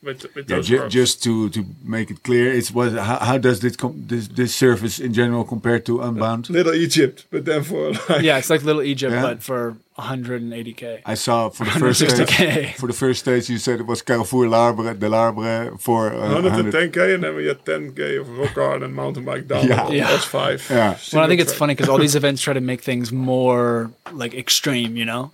with 0.04 0.24
with 0.36 0.49
Yeah, 0.49 0.56
those 0.58 0.68
ju- 0.68 0.80
ropes. 0.82 0.93
just 0.93 1.24
to, 1.24 1.49
to 1.49 1.66
make 1.84 2.12
it 2.12 2.24
clear, 2.24 2.51
it's 2.51 2.72
what 2.72 2.91
how, 2.93 3.18
how 3.20 3.38
does 3.38 3.60
this, 3.60 3.76
com- 3.76 4.04
this 4.08 4.28
this 4.28 4.54
surface 4.56 4.99
in 4.99 5.14
general 5.14 5.43
compare 5.43 5.80
to 5.80 6.01
Unbound? 6.01 6.49
Little 6.49 6.74
Egypt, 6.74 7.26
but 7.32 7.45
then 7.45 7.64
for 7.64 7.91
like 8.10 8.22
Yeah, 8.24 8.38
it's 8.39 8.49
like 8.49 8.64
Little 8.64 8.82
Egypt, 8.84 9.14
Yeah. 9.14 9.22
but 9.22 9.41
for 9.43 9.78
180k. 9.99 11.01
I 11.06 11.14
saw 11.16 11.49
for 11.49 11.66
the 11.66 11.72
first 11.72 11.99
stage, 11.99 12.76
for 12.76 12.88
the 12.88 12.93
first 12.93 13.20
stage 13.22 13.49
you 13.49 13.58
said 13.58 13.80
it 13.80 13.86
was 13.86 14.01
Carrefour 14.01 14.47
l'Arbre, 14.47 14.93
de 14.93 15.08
l'Arbre 15.10 15.78
for 15.78 16.14
uh, 16.14 16.41
110k, 16.41 17.16
and 17.16 17.24
then 17.24 17.36
we 17.36 17.45
had 17.47 17.64
10k 17.66 18.20
of 18.22 18.30
rock 18.38 18.49
hard 18.56 18.84
and 18.84 18.93
mountain 18.95 19.24
bike 19.26 19.47
down. 19.47 19.68
Yeah. 19.68 19.88
Yeah, 19.88 19.93
Yeah. 19.93 20.08
that's 20.12 20.26
five. 20.26 20.66
Yeah. 20.70 20.97
Well, 21.14 21.24
I 21.24 21.28
think 21.28 21.41
it's 21.41 21.54
funny 21.54 21.74
because 21.76 21.89
all 21.89 21.97
these 21.99 22.16
events 22.16 22.41
try 22.41 22.54
to 22.54 22.62
make 22.62 22.82
things 22.82 23.12
more 23.12 23.91
like 24.12 24.34
extreme, 24.34 24.95
you 24.97 25.06
know. 25.06 25.32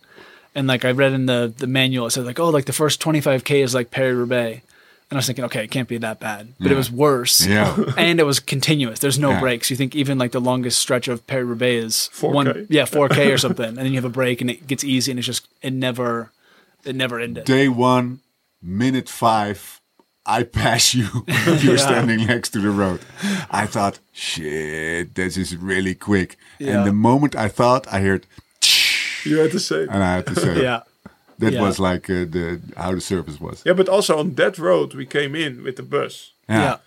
And 0.56 0.68
like 0.68 0.84
I 0.86 0.92
read 0.92 1.14
in 1.14 1.26
the 1.28 1.54
the 1.56 1.68
manual, 1.68 2.08
it 2.08 2.12
said 2.12 2.26
like, 2.26 2.40
oh, 2.40 2.50
like 2.50 2.66
the 2.66 2.74
first 2.74 3.02
25k 3.02 3.64
is 3.64 3.74
like 3.76 3.92
Paris 3.92 4.16
Roubaix, 4.16 4.62
and 5.10 5.18
I 5.18 5.20
was 5.20 5.26
thinking, 5.28 5.46
okay, 5.46 5.64
it 5.64 5.72
can't 5.72 5.88
be 5.88 5.98
that 6.00 6.20
bad, 6.20 6.54
but 6.60 6.72
it 6.72 6.76
was 6.76 6.92
worse. 6.92 7.46
Yeah. 7.46 7.76
and 7.98 8.20
it 8.20 8.24
was 8.26 8.40
continuous. 8.40 9.00
There's 9.00 9.20
no 9.20 9.32
Yeah. 9.32 9.40
breaks. 9.40 9.70
You 9.70 9.78
think 9.78 9.96
even 9.96 10.18
like 10.18 10.32
the 10.32 10.42
longest 10.42 10.80
stretch 10.80 11.08
of 11.08 11.26
Paris 11.28 11.46
Roubaix 11.48 11.86
is 11.86 12.10
4K. 12.14 12.34
one, 12.34 12.68
yeah, 12.70 12.84
4k 12.86 13.34
or 13.34 13.38
something, 13.38 13.66
and 13.70 13.78
then 13.78 13.88
you 13.88 13.96
have 13.96 14.06
a 14.06 14.10
break 14.10 14.42
and 14.42 14.50
it 14.50 14.66
gets 14.68 14.84
easy, 14.84 15.12
and 15.12 15.20
it's 15.20 15.28
just 15.28 15.48
it 15.62 15.72
never, 15.74 16.32
it 16.84 16.96
never 16.96 17.20
ended. 17.20 17.46
Day 17.46 17.68
one, 17.70 18.20
minute 18.62 19.08
five, 19.08 19.80
I 20.26 20.44
pass 20.44 20.94
you. 20.96 21.08
If 21.28 21.64
you're 21.64 21.78
standing 21.78 22.26
next 22.28 22.50
to 22.52 22.60
the 22.60 22.70
road. 22.72 23.02
I 23.52 23.66
thought, 23.68 24.00
shit, 24.14 25.14
this 25.16 25.38
is 25.38 25.56
really 25.56 25.96
quick. 25.96 26.38
Yeah. 26.60 26.80
And 26.80 26.88
the 26.88 26.94
moment 26.94 27.36
I 27.36 27.48
thought, 27.50 27.88
I 27.92 28.02
heard, 28.02 28.26
You 29.26 29.38
had 29.40 29.52
to 29.52 29.60
say. 29.60 29.82
and 29.90 30.04
I 30.04 30.16
had 30.16 30.26
to 30.28 30.36
say, 30.36 30.62
yeah, 30.68 30.82
that 31.40 31.54
Yeah. 31.54 31.62
was 31.62 31.80
like 31.80 32.10
uh, 32.10 32.26
the 32.36 32.60
how 32.78 32.92
the 32.96 33.02
service 33.02 33.40
was. 33.40 33.62
Yeah, 33.66 33.74
but 33.76 33.88
also 33.90 34.18
on 34.20 34.36
that 34.36 34.58
road 34.58 34.94
we 34.94 35.06
came 35.06 35.36
in 35.36 35.64
with 35.64 35.76
the 35.76 35.84
bus, 35.84 36.32
yeah, 36.50 36.78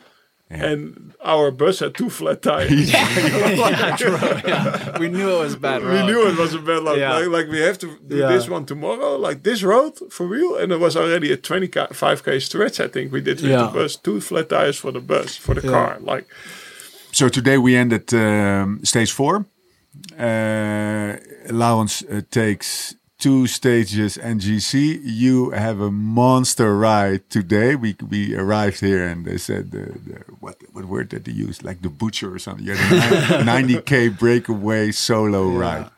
and 0.50 1.14
our 1.24 1.50
bus 1.50 1.78
had 1.80 1.94
two 1.94 2.10
flat 2.10 2.42
tires. 2.42 2.92
yeah, 2.92 3.96
true, 3.96 4.18
yeah. 4.46 4.98
We 4.98 5.08
knew 5.08 5.30
it 5.36 5.38
was 5.44 5.56
bad. 5.56 5.82
We 5.82 5.88
road. 5.88 6.06
knew 6.06 6.28
it 6.28 6.36
was 6.38 6.52
a 6.54 6.58
bad 6.58 6.82
luck. 6.82 6.96
Yeah. 6.98 7.14
Like, 7.16 7.28
like 7.28 7.48
we 7.48 7.60
have 7.60 7.78
to 7.78 7.86
do 8.08 8.16
Yeah. 8.16 8.28
this 8.32 8.48
one 8.48 8.64
tomorrow, 8.66 9.16
like 9.28 9.42
this 9.42 9.62
road 9.62 9.94
for 10.10 10.26
real. 10.26 10.56
And 10.60 10.70
it 10.72 10.78
was 10.80 10.94
already 10.96 11.32
a 11.32 11.36
25k 11.38 12.40
stretch. 12.42 12.80
I 12.80 12.88
think 12.88 13.12
we 13.12 13.20
did 13.22 13.40
with 13.40 13.50
Yeah. 13.50 13.66
the 13.66 13.72
bus, 13.78 13.96
two 13.96 14.20
flat 14.20 14.48
tires 14.48 14.76
for 14.78 14.92
the 14.92 15.00
bus 15.00 15.36
for 15.38 15.54
the 15.54 15.62
Yeah. 15.62 15.70
car. 15.72 15.96
Like 16.00 16.26
So 17.12 17.28
today 17.28 17.56
we 17.58 17.74
ended 17.76 18.12
um, 18.14 18.80
stage 18.84 19.12
four. 19.12 19.44
Uh, 20.18 21.16
Laurens 21.50 22.02
uh, 22.10 22.22
takes 22.30 22.94
two 23.18 23.46
stages 23.46 24.16
NGC. 24.18 25.00
You 25.04 25.50
have 25.50 25.80
a 25.80 25.90
monster 25.90 26.76
ride 26.76 27.28
today. 27.30 27.74
We 27.76 27.96
we 28.08 28.34
arrived 28.34 28.80
here 28.80 29.06
and 29.06 29.24
they 29.24 29.38
said 29.38 29.70
the, 29.70 29.78
the 30.06 30.24
what 30.40 30.56
what 30.72 30.84
word 30.86 31.08
did 31.10 31.24
they 31.24 31.32
use? 31.32 31.62
Like 31.62 31.82
the 31.82 31.88
butcher 31.88 32.32
or 32.34 32.38
something. 32.38 32.66
You 32.66 32.74
had 32.74 33.40
a 33.40 33.44
ninety 33.54 33.80
k 33.80 34.08
breakaway 34.08 34.90
solo 34.92 35.48
ride. 35.48 35.90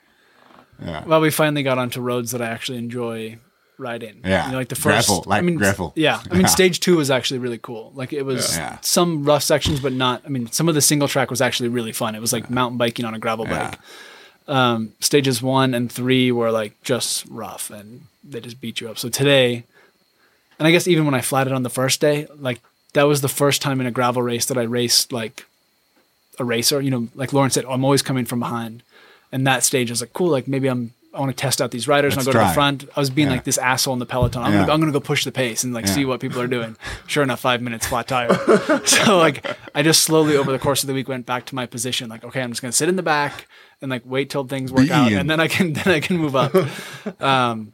Well, 1.06 1.20
we 1.20 1.30
finally 1.30 1.62
got 1.62 1.78
onto 1.78 2.00
roads 2.00 2.32
that 2.32 2.42
I 2.42 2.46
actually 2.46 2.78
enjoy 2.78 3.38
riding. 3.78 4.20
Yeah. 4.24 4.46
You 4.46 4.52
know, 4.52 4.58
like 4.58 4.68
the 4.68 4.74
first 4.76 5.08
Gravel, 5.08 5.24
like 5.26 5.38
I 5.38 5.42
mean, 5.42 5.56
gravel. 5.56 5.92
Yeah, 5.96 6.20
I 6.30 6.32
mean, 6.34 6.42
Yeah. 6.42 6.46
stage 6.48 6.78
two 6.80 6.96
was 6.96 7.10
actually 7.10 7.38
really 7.38 7.58
cool. 7.58 7.90
Like 7.94 8.12
it 8.12 8.22
was 8.22 8.56
Yeah. 8.56 8.78
some 8.82 9.24
rough 9.24 9.42
sections, 9.42 9.80
but 9.80 9.92
not. 9.92 10.22
I 10.26 10.28
mean, 10.28 10.50
some 10.52 10.68
of 10.68 10.74
the 10.74 10.80
single 10.80 11.08
track 11.08 11.30
was 11.30 11.40
actually 11.40 11.68
really 11.70 11.92
fun. 11.92 12.14
It 12.14 12.20
was 12.20 12.32
like 12.32 12.50
mountain 12.50 12.76
biking 12.78 13.04
on 13.04 13.14
a 13.14 13.18
gravel 13.18 13.46
Yeah. 13.46 13.70
bike. 13.70 13.78
Um, 14.46 14.92
stages 15.00 15.40
one 15.40 15.72
and 15.72 15.90
three 15.90 16.30
were 16.30 16.50
like 16.50 16.80
just 16.82 17.24
rough, 17.30 17.70
and 17.70 18.02
they 18.22 18.40
just 18.40 18.60
beat 18.60 18.80
you 18.80 18.90
up. 18.90 18.98
So 18.98 19.08
today, 19.08 19.64
and 20.58 20.68
I 20.68 20.70
guess 20.70 20.86
even 20.86 21.06
when 21.06 21.14
I 21.14 21.20
flatted 21.22 21.52
on 21.52 21.62
the 21.62 21.70
first 21.70 22.00
day, 22.00 22.26
like 22.36 22.60
that 22.92 23.04
was 23.04 23.20
the 23.20 23.28
first 23.28 23.62
time 23.62 23.80
in 23.80 23.86
a 23.86 23.90
gravel 23.90 24.22
race 24.22 24.46
that 24.46 24.58
I 24.58 24.62
raced 24.62 25.12
like 25.12 25.46
a 26.38 26.44
racer. 26.44 26.80
You 26.80 26.90
know, 26.90 27.08
like 27.14 27.32
Laurens 27.32 27.54
said, 27.54 27.64
I'm 27.64 27.84
always 27.84 28.02
coming 28.02 28.24
from 28.24 28.40
behind. 28.40 28.82
And 29.32 29.46
that 29.46 29.64
stage 29.64 29.90
I 29.90 29.92
was 29.92 30.00
like, 30.00 30.12
cool, 30.12 30.30
like 30.30 30.46
maybe 30.46 30.68
I'm 30.68 30.92
I 31.14 31.20
want 31.20 31.30
to 31.30 31.40
test 31.40 31.62
out 31.62 31.70
these 31.70 31.86
riders 31.86 32.16
Let's 32.16 32.26
and 32.26 32.36
I'll 32.36 32.42
go 32.42 32.46
to 32.46 32.50
the 32.50 32.54
front. 32.54 32.84
I 32.96 33.00
was 33.00 33.10
being 33.10 33.28
Yeah. 33.28 33.34
like 33.34 33.44
this 33.44 33.56
asshole 33.58 33.92
in 33.92 34.00
the 34.00 34.06
peloton. 34.06 34.42
I'm, 34.42 34.52
Yeah. 34.52 34.60
gonna, 34.62 34.72
I'm 34.72 34.80
gonna 34.80 34.92
go 34.92 35.00
push 35.00 35.24
the 35.24 35.32
pace 35.32 35.62
and 35.64 35.72
like 35.72 35.86
Yeah. 35.86 35.92
see 35.92 36.04
what 36.04 36.20
people 36.20 36.40
are 36.40 36.46
doing. 36.48 36.76
Sure 37.06 37.22
enough, 37.22 37.40
five 37.40 37.62
minutes 37.62 37.86
flat 37.86 38.08
tire. 38.08 38.34
so 38.84 39.16
like 39.18 39.46
I 39.74 39.82
just 39.82 40.02
slowly 40.02 40.36
over 40.36 40.50
the 40.52 40.58
course 40.58 40.82
of 40.82 40.88
the 40.88 40.94
week 40.94 41.08
went 41.08 41.24
back 41.26 41.46
to 41.46 41.54
my 41.54 41.66
position. 41.66 42.08
Like, 42.10 42.24
okay, 42.24 42.42
I'm 42.42 42.50
just 42.50 42.62
gonna 42.62 42.72
sit 42.72 42.88
in 42.88 42.96
the 42.96 43.02
back 43.02 43.46
and 43.80 43.90
like 43.90 44.02
wait 44.04 44.30
till 44.30 44.44
things 44.44 44.72
work 44.72 44.86
Be 44.86 44.92
out 44.92 45.10
Ian. 45.10 45.20
and 45.20 45.30
then 45.30 45.40
I 45.40 45.48
can 45.48 45.72
then 45.78 45.88
I 45.88 46.00
can 46.00 46.16
move 46.18 46.34
up. 46.36 46.54
Um 47.22 47.72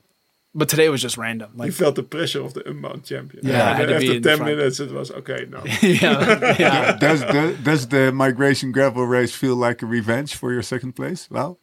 but 0.53 0.69
today 0.69 0.89
was 0.89 1.01
just 1.01 1.17
random. 1.17 1.53
you 1.55 1.61
Like 1.61 1.73
felt 1.73 1.95
the 1.95 2.03
pressure 2.03 2.43
of 2.43 2.55
the 2.55 2.69
unbound 2.69 3.05
champion. 3.05 3.47
Yeah, 3.47 3.69
I 3.69 3.71
and 3.71 3.79
had 3.79 3.89
then 3.89 4.01
to 4.01 4.07
be 4.07 4.17
after 4.17 4.37
10 4.37 4.45
minutes 4.47 4.81
it 4.81 4.91
was 4.91 5.11
okay. 5.13 5.47
No, 5.49 5.63
yeah, 5.83 6.57
yeah. 6.59 6.97
Does 6.97 7.21
the 7.21 7.57
does 7.63 7.87
the 7.89 8.11
migration 8.13 8.73
gravel 8.73 9.07
race 9.07 9.33
feel 9.35 9.55
like 9.55 9.81
a 9.83 9.87
revenge 9.87 10.35
for 10.35 10.53
your 10.53 10.63
second 10.63 10.93
place? 10.97 11.29
Well, 11.31 11.61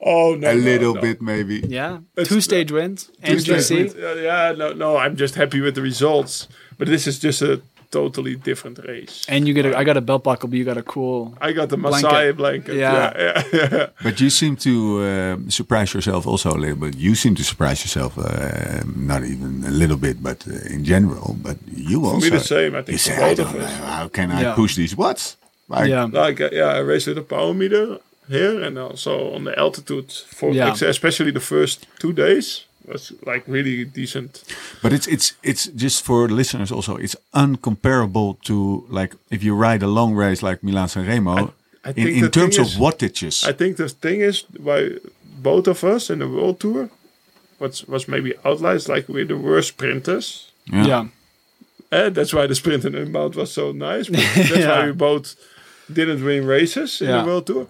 oh 0.00 0.34
no, 0.34 0.50
a 0.50 0.54
no, 0.54 0.60
little 0.60 0.94
no. 0.94 1.00
bit 1.00 1.20
maybe. 1.22 1.56
Yeah. 1.66 1.98
It's- 2.16 2.28
Two 2.28 2.40
stage 2.40 2.70
wins. 2.72 3.10
Two 3.24 3.36
NGC. 3.36 3.94
Yeah, 3.96 4.14
yeah, 4.14 4.52
no, 4.56 4.72
no. 4.72 4.96
I'm 4.96 5.16
just 5.16 5.34
happy 5.34 5.60
with 5.60 5.74
the 5.74 5.82
results, 5.82 6.48
but 6.78 6.88
this 6.88 7.06
is 7.06 7.18
just 7.18 7.42
a 7.42 7.60
totally 7.90 8.34
different 8.34 8.78
race. 8.84 9.24
And 9.28 9.46
you 9.46 9.54
get 9.54 9.64
a 9.64 9.78
I 9.78 9.84
got 9.84 9.96
a 9.96 10.00
belt 10.00 10.24
buckle, 10.24 10.48
but 10.48 10.58
you 10.58 10.64
got 10.64 10.76
a 10.76 10.82
cool 10.82 11.34
I 11.40 11.52
got 11.52 11.68
the 11.68 11.76
Blanket. 11.76 12.02
Masai 12.10 12.32
blanket. 12.32 12.74
Yeah. 12.74 13.12
yeah, 13.16 13.42
yeah, 13.52 13.68
yeah. 13.72 13.86
But 14.02 14.20
you 14.20 14.28
seem 14.30 14.56
to 14.56 14.70
um 15.10 15.50
surprise 15.50 15.94
yourself 15.94 16.26
also 16.26 16.50
a 16.50 16.58
little 16.58 16.76
bit. 16.76 16.96
You 16.96 17.14
seem 17.14 17.34
to 17.36 17.44
surprise 17.44 17.80
yourself, 17.84 18.18
uh, 18.18 18.82
not 18.96 19.22
even 19.24 19.64
a 19.64 19.70
little 19.70 19.96
bit, 19.96 20.16
but 20.22 20.38
uh, 20.48 20.74
in 20.74 20.84
general. 20.84 21.36
But 21.42 21.56
you 21.74 22.04
also. 22.04 22.20
me 22.24 22.28
the 22.30 22.40
same, 22.40 22.74
I 22.74 22.82
think, 22.82 22.88
You 22.92 22.98
for 22.98 23.20
say, 23.20 23.30
I 23.30 23.34
don't 23.34 23.54
know. 23.58 23.66
How 23.66 24.08
can 24.08 24.30
I 24.30 24.40
Yeah. 24.42 24.54
push 24.54 24.74
these 24.74 24.96
watts? 24.96 25.36
Like, 25.68 25.88
Yeah. 25.88 26.04
like 26.24 26.40
uh, 26.40 26.50
yeah, 26.52 26.76
I 26.78 26.78
raced 26.78 27.06
with 27.06 27.18
a 27.18 27.22
power 27.34 27.54
meter 27.54 27.98
here 28.28 28.60
and 28.66 28.78
also 28.78 29.34
on 29.34 29.44
the 29.44 29.58
altitude 29.58 30.12
for 30.28 30.52
Yeah. 30.52 30.70
ex- 30.70 30.82
especially 30.82 31.32
the 31.32 31.40
first 31.40 31.86
two 31.98 32.12
days 32.12 32.64
was 32.88 33.12
like 33.26 33.44
really 33.48 33.84
decent. 33.84 34.42
But 34.82 34.92
it's 34.92 35.06
it's 35.06 35.32
it's 35.42 35.66
just 35.82 36.04
for 36.04 36.28
listeners 36.28 36.70
also. 36.72 36.96
It's 36.96 37.16
uncomparable 37.34 38.36
to 38.42 38.84
like 38.88 39.14
if 39.30 39.42
you 39.42 39.54
ride 39.54 39.82
a 39.84 39.88
long 39.88 40.14
race 40.14 40.42
like 40.42 40.62
Milan 40.62 40.88
San 40.88 41.06
Remo. 41.06 41.52
I 41.84 41.92
in 41.96 42.08
in 42.08 42.30
terms 42.30 42.56
thing 42.56 42.64
of 42.64 42.70
is- 42.72 42.78
wattages, 42.78 43.44
I 43.48 43.52
think 43.52 43.76
the 43.76 43.88
thing 43.88 44.20
is 44.22 44.44
why 44.62 44.90
both 45.42 45.68
of 45.68 45.84
us 45.84 46.10
in 46.10 46.18
the 46.18 46.26
world 46.28 46.58
tour 46.60 46.88
was 47.58 47.84
was 47.88 48.06
maybe 48.08 48.32
outliers 48.44 48.88
like 48.88 49.12
we're 49.12 49.26
the 49.26 49.36
worst 49.36 49.68
sprinters. 49.68 50.50
yeah. 50.72 50.86
yeah. 50.88 51.04
Eh, 51.92 52.10
that's 52.10 52.32
why 52.34 52.46
the 52.48 52.54
sprint 52.54 52.84
and 52.84 52.94
Unbound 52.96 53.34
was 53.36 53.52
so 53.52 53.72
nice. 53.72 54.08
But 54.10 54.20
that's 54.34 54.50
Yeah. 54.50 54.78
why 54.80 54.86
we 54.86 54.92
both 54.92 55.36
didn't 55.92 56.24
win 56.24 56.44
races 56.48 57.00
in 57.00 57.08
Yeah. 57.08 57.22
the 57.22 57.26
world 57.28 57.46
tour. 57.46 57.66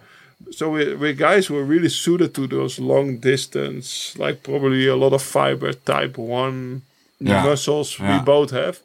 So 0.50 0.70
we 0.70 0.94
we 0.94 1.12
guys 1.14 1.48
were 1.50 1.64
really 1.64 1.88
suited 1.88 2.34
to 2.34 2.46
those 2.46 2.78
long 2.78 3.18
distance, 3.18 4.14
like 4.18 4.42
probably 4.42 4.86
a 4.86 4.96
lot 4.96 5.12
of 5.12 5.22
fiber 5.22 5.72
type 5.72 6.16
one 6.18 6.82
Yeah. 7.20 7.42
muscles 7.44 7.98
we 7.98 8.18
both 8.24 8.50
have, 8.52 8.76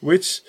which. 0.00 0.40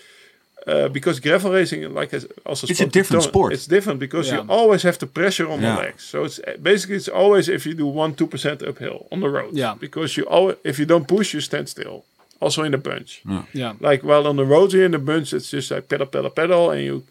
Uh, 0.70 0.90
because 0.90 1.22
gravel 1.22 1.52
racing, 1.54 1.82
like 1.94 2.14
I 2.14 2.20
also 2.46 2.68
It's 2.68 2.82
a 2.82 2.86
different 2.88 3.24
Tom, 3.24 3.30
sport. 3.32 3.54
It's 3.54 3.68
different 3.68 4.00
because 4.02 4.30
you 4.34 4.40
always 4.50 4.84
have 4.84 4.98
the 4.98 5.06
pressure 5.08 5.48
on 5.50 5.62
Yeah. 5.62 5.76
the 5.76 5.82
legs. 5.84 6.04
So 6.04 6.26
it's 6.26 6.40
basically 6.62 6.98
it's 6.98 7.08
always 7.08 7.48
if 7.48 7.66
you 7.66 7.74
do 7.74 7.88
one 7.88 8.14
two 8.16 8.28
percent 8.28 8.62
uphill 8.62 9.08
on 9.10 9.20
the 9.22 9.30
road. 9.30 9.52
Yeah. 9.54 9.76
Because 9.80 10.18
you 10.18 10.26
always 10.30 10.58
if 10.64 10.78
you 10.80 10.86
don't 10.86 11.08
push, 11.08 11.34
you 11.34 11.42
stand 11.42 11.70
still. 11.70 12.04
Also 12.42 12.64
in 12.64 12.72
the 12.72 12.78
bunch 12.90 13.22
Yeah. 13.54 13.74
like 13.80 14.04
while 14.04 14.28
on 14.28 14.36
the 14.36 14.44
roads 14.46 14.74
here 14.74 14.86
in 14.86 14.92
the 14.92 15.00
bunch 15.00 15.32
it's 15.34 15.52
just 15.52 15.72
like 15.72 15.88
pedal 15.88 16.06
pedal 16.08 16.30
pedal 16.32 16.70
and 16.72 16.82
you 16.84 17.04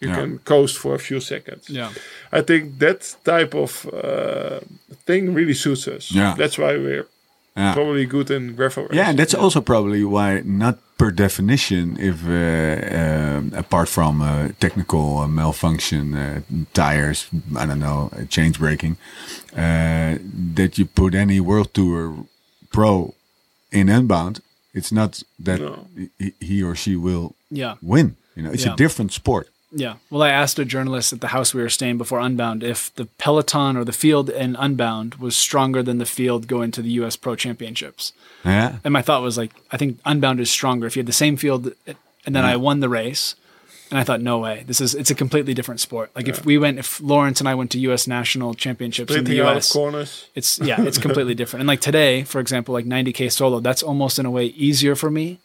you 0.00 0.08
Yeah. 0.08 0.16
can 0.20 0.38
coast 0.44 0.76
for 0.78 0.94
a 0.94 0.98
few 0.98 1.20
seconds 1.20 1.64
Yeah. 1.68 1.90
i 2.32 2.40
think 2.42 2.78
that 2.78 3.00
type 3.24 3.54
of 3.54 3.86
uh, 3.86 4.60
thing 5.06 5.34
really 5.34 5.54
suits 5.54 5.86
us 5.88 6.10
Yeah. 6.10 6.34
that's 6.38 6.56
why 6.58 6.72
we're 6.76 7.06
Yeah. 7.56 7.74
probably 7.74 8.06
good 8.06 8.30
in 8.30 8.54
gravel 8.54 8.82
Yeah, 8.84 8.90
and 8.90 8.98
racing. 9.00 9.16
that's 9.16 9.34
also 9.34 9.60
probably 9.60 10.04
why, 10.04 10.40
not 10.44 10.74
per 10.98 11.10
definition, 11.10 11.96
if 11.98 12.16
uh, 12.24 12.98
um, 13.00 13.52
apart 13.56 13.88
from 13.88 14.20
uh, 14.22 14.48
technical 14.60 15.18
uh, 15.18 15.26
malfunction, 15.26 16.14
uh, 16.14 16.40
tires, 16.72 17.26
I 17.62 17.66
don't 17.66 17.80
know, 17.80 18.10
uh, 18.12 18.24
change 18.28 18.58
braking, 18.58 18.96
uh, 19.56 20.18
that 20.56 20.78
you 20.78 20.86
put 20.86 21.14
any 21.14 21.40
World 21.40 21.68
Tour 21.74 22.14
pro 22.72 23.14
in 23.72 23.88
Unbound, 23.88 24.40
it's 24.72 24.92
not 24.92 25.22
that 25.44 25.58
No. 25.60 25.86
he, 26.18 26.32
he 26.40 26.62
or 26.62 26.74
she 26.76 26.94
will 26.96 27.34
Yeah. 27.50 27.74
win. 27.82 28.14
You 28.36 28.42
know, 28.44 28.52
it's 28.52 28.64
Yeah. 28.64 28.74
a 28.74 28.76
different 28.76 29.12
sport. 29.12 29.48
Yeah. 29.72 29.96
Well, 30.10 30.22
I 30.22 30.30
asked 30.30 30.58
a 30.58 30.64
journalist 30.64 31.12
at 31.12 31.20
the 31.20 31.28
house 31.28 31.54
we 31.54 31.62
were 31.62 31.68
staying 31.68 31.98
before 31.98 32.18
Unbound 32.18 32.62
if 32.62 32.94
the 32.96 33.06
Peloton 33.18 33.76
or 33.76 33.84
the 33.84 33.92
field 33.92 34.28
in 34.28 34.56
Unbound 34.56 35.16
was 35.16 35.36
stronger 35.36 35.82
than 35.82 35.98
the 35.98 36.06
field 36.06 36.48
going 36.48 36.70
to 36.72 36.82
the 36.82 36.90
U.S. 36.92 37.16
Pro 37.16 37.36
Championships. 37.36 38.12
Yeah. 38.44 38.78
And 38.84 38.92
my 38.92 39.02
thought 39.02 39.22
was 39.22 39.38
like, 39.38 39.52
I 39.70 39.76
think 39.76 40.00
Unbound 40.04 40.40
is 40.40 40.50
stronger. 40.50 40.86
If 40.86 40.96
you 40.96 41.00
had 41.00 41.06
the 41.06 41.12
same 41.12 41.36
field, 41.36 41.72
and 42.26 42.34
then 42.34 42.44
I 42.44 42.56
won 42.56 42.80
the 42.80 42.88
race, 42.88 43.36
and 43.90 43.98
I 43.98 44.04
thought, 44.04 44.20
no 44.20 44.38
way, 44.38 44.62
this 44.66 44.80
is 44.80 44.94
it's 44.94 45.10
a 45.10 45.16
completely 45.16 45.52
different 45.52 45.80
sport. 45.80 46.10
Like 46.14 46.28
if 46.28 46.44
we 46.44 46.58
went, 46.58 46.78
if 46.78 47.00
Laurens 47.00 47.40
and 47.40 47.48
I 47.48 47.56
went 47.56 47.72
to 47.72 47.78
U.S. 47.80 48.06
national 48.06 48.54
championships 48.54 49.12
in 49.12 49.24
the 49.24 49.30
Sprinting 49.30 49.40
out 49.44 49.50
of 49.50 49.54
U.S., 49.54 49.72
corners. 49.72 50.28
it's 50.34 50.60
yeah, 50.60 50.80
it's 50.80 50.98
completely 50.98 51.34
different. 51.40 51.62
And 51.62 51.68
like 51.68 51.80
today, 51.80 52.22
for 52.22 52.40
example, 52.40 52.72
like 52.72 52.84
90k 52.84 53.32
solo, 53.32 53.58
that's 53.58 53.82
almost 53.82 54.18
in 54.20 54.26
a 54.26 54.30
way 54.30 54.46
easier 54.46 54.94
for 54.94 55.10
me 55.10 55.40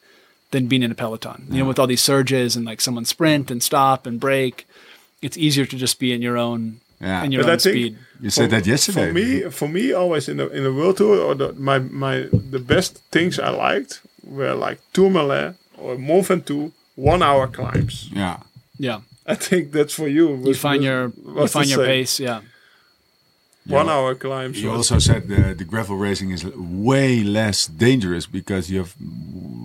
than 0.50 0.66
being 0.68 0.82
in 0.82 0.90
a 0.90 0.94
peloton. 0.94 1.46
You 1.50 1.58
know, 1.58 1.64
with 1.68 1.78
all 1.78 1.86
these 1.86 2.02
surges 2.02 2.56
and 2.56 2.64
like 2.64 2.80
someone 2.80 3.04
sprint 3.04 3.50
and 3.50 3.62
stop 3.62 4.06
and 4.06 4.20
break, 4.20 4.66
it's 5.22 5.36
easier 5.36 5.66
to 5.66 5.76
just 5.76 5.98
be 5.98 6.12
in 6.12 6.22
your 6.22 6.36
own 6.38 6.80
Yeah. 7.00 7.24
in 7.24 7.32
your 7.32 7.42
But 7.42 7.50
I 7.50 7.52
own 7.54 7.58
think- 7.58 7.74
speed. 7.76 7.96
You 8.20 8.30
said 8.30 8.50
that 8.50 8.66
yesterday. 8.66 9.08
For 9.08 9.12
me, 9.12 9.50
for 9.50 9.68
me, 9.68 9.92
always 9.92 10.28
in 10.28 10.36
the 10.38 10.48
in 10.48 10.62
the 10.62 10.72
world 10.72 10.96
tour, 10.96 11.18
or 11.20 11.34
the, 11.34 11.52
my 11.52 11.78
my 11.80 12.28
the 12.50 12.58
best 12.58 13.02
things 13.12 13.38
I 13.38 13.50
liked 13.50 14.00
were 14.24 14.54
like 14.54 14.78
Tourmalet 14.94 15.54
or 15.76 15.98
Mont 15.98 16.26
Ventoux, 16.28 16.72
one 16.94 17.22
hour 17.22 17.46
climbs. 17.46 18.08
Yeah. 18.12 18.38
Yeah, 18.78 19.00
I 19.26 19.34
think 19.34 19.72
that's 19.72 19.92
for 19.94 20.08
you. 20.08 20.36
you 20.44 20.54
find 20.54 20.82
your 20.82 21.12
you 21.40 21.46
find 21.48 21.68
your 21.68 21.84
pace. 21.84 22.18
Yeah, 22.20 22.40
one 23.68 23.88
hour 23.88 24.14
climbs. 24.14 24.62
You 24.62 24.70
also 24.72 24.98
said 24.98 25.28
the, 25.28 25.54
the 25.54 25.64
gravel 25.64 25.96
racing 25.96 26.30
is 26.30 26.44
way 26.44 27.22
less 27.22 27.66
dangerous 27.66 28.26
because 28.26 28.70
you 28.70 28.78
have 28.78 28.94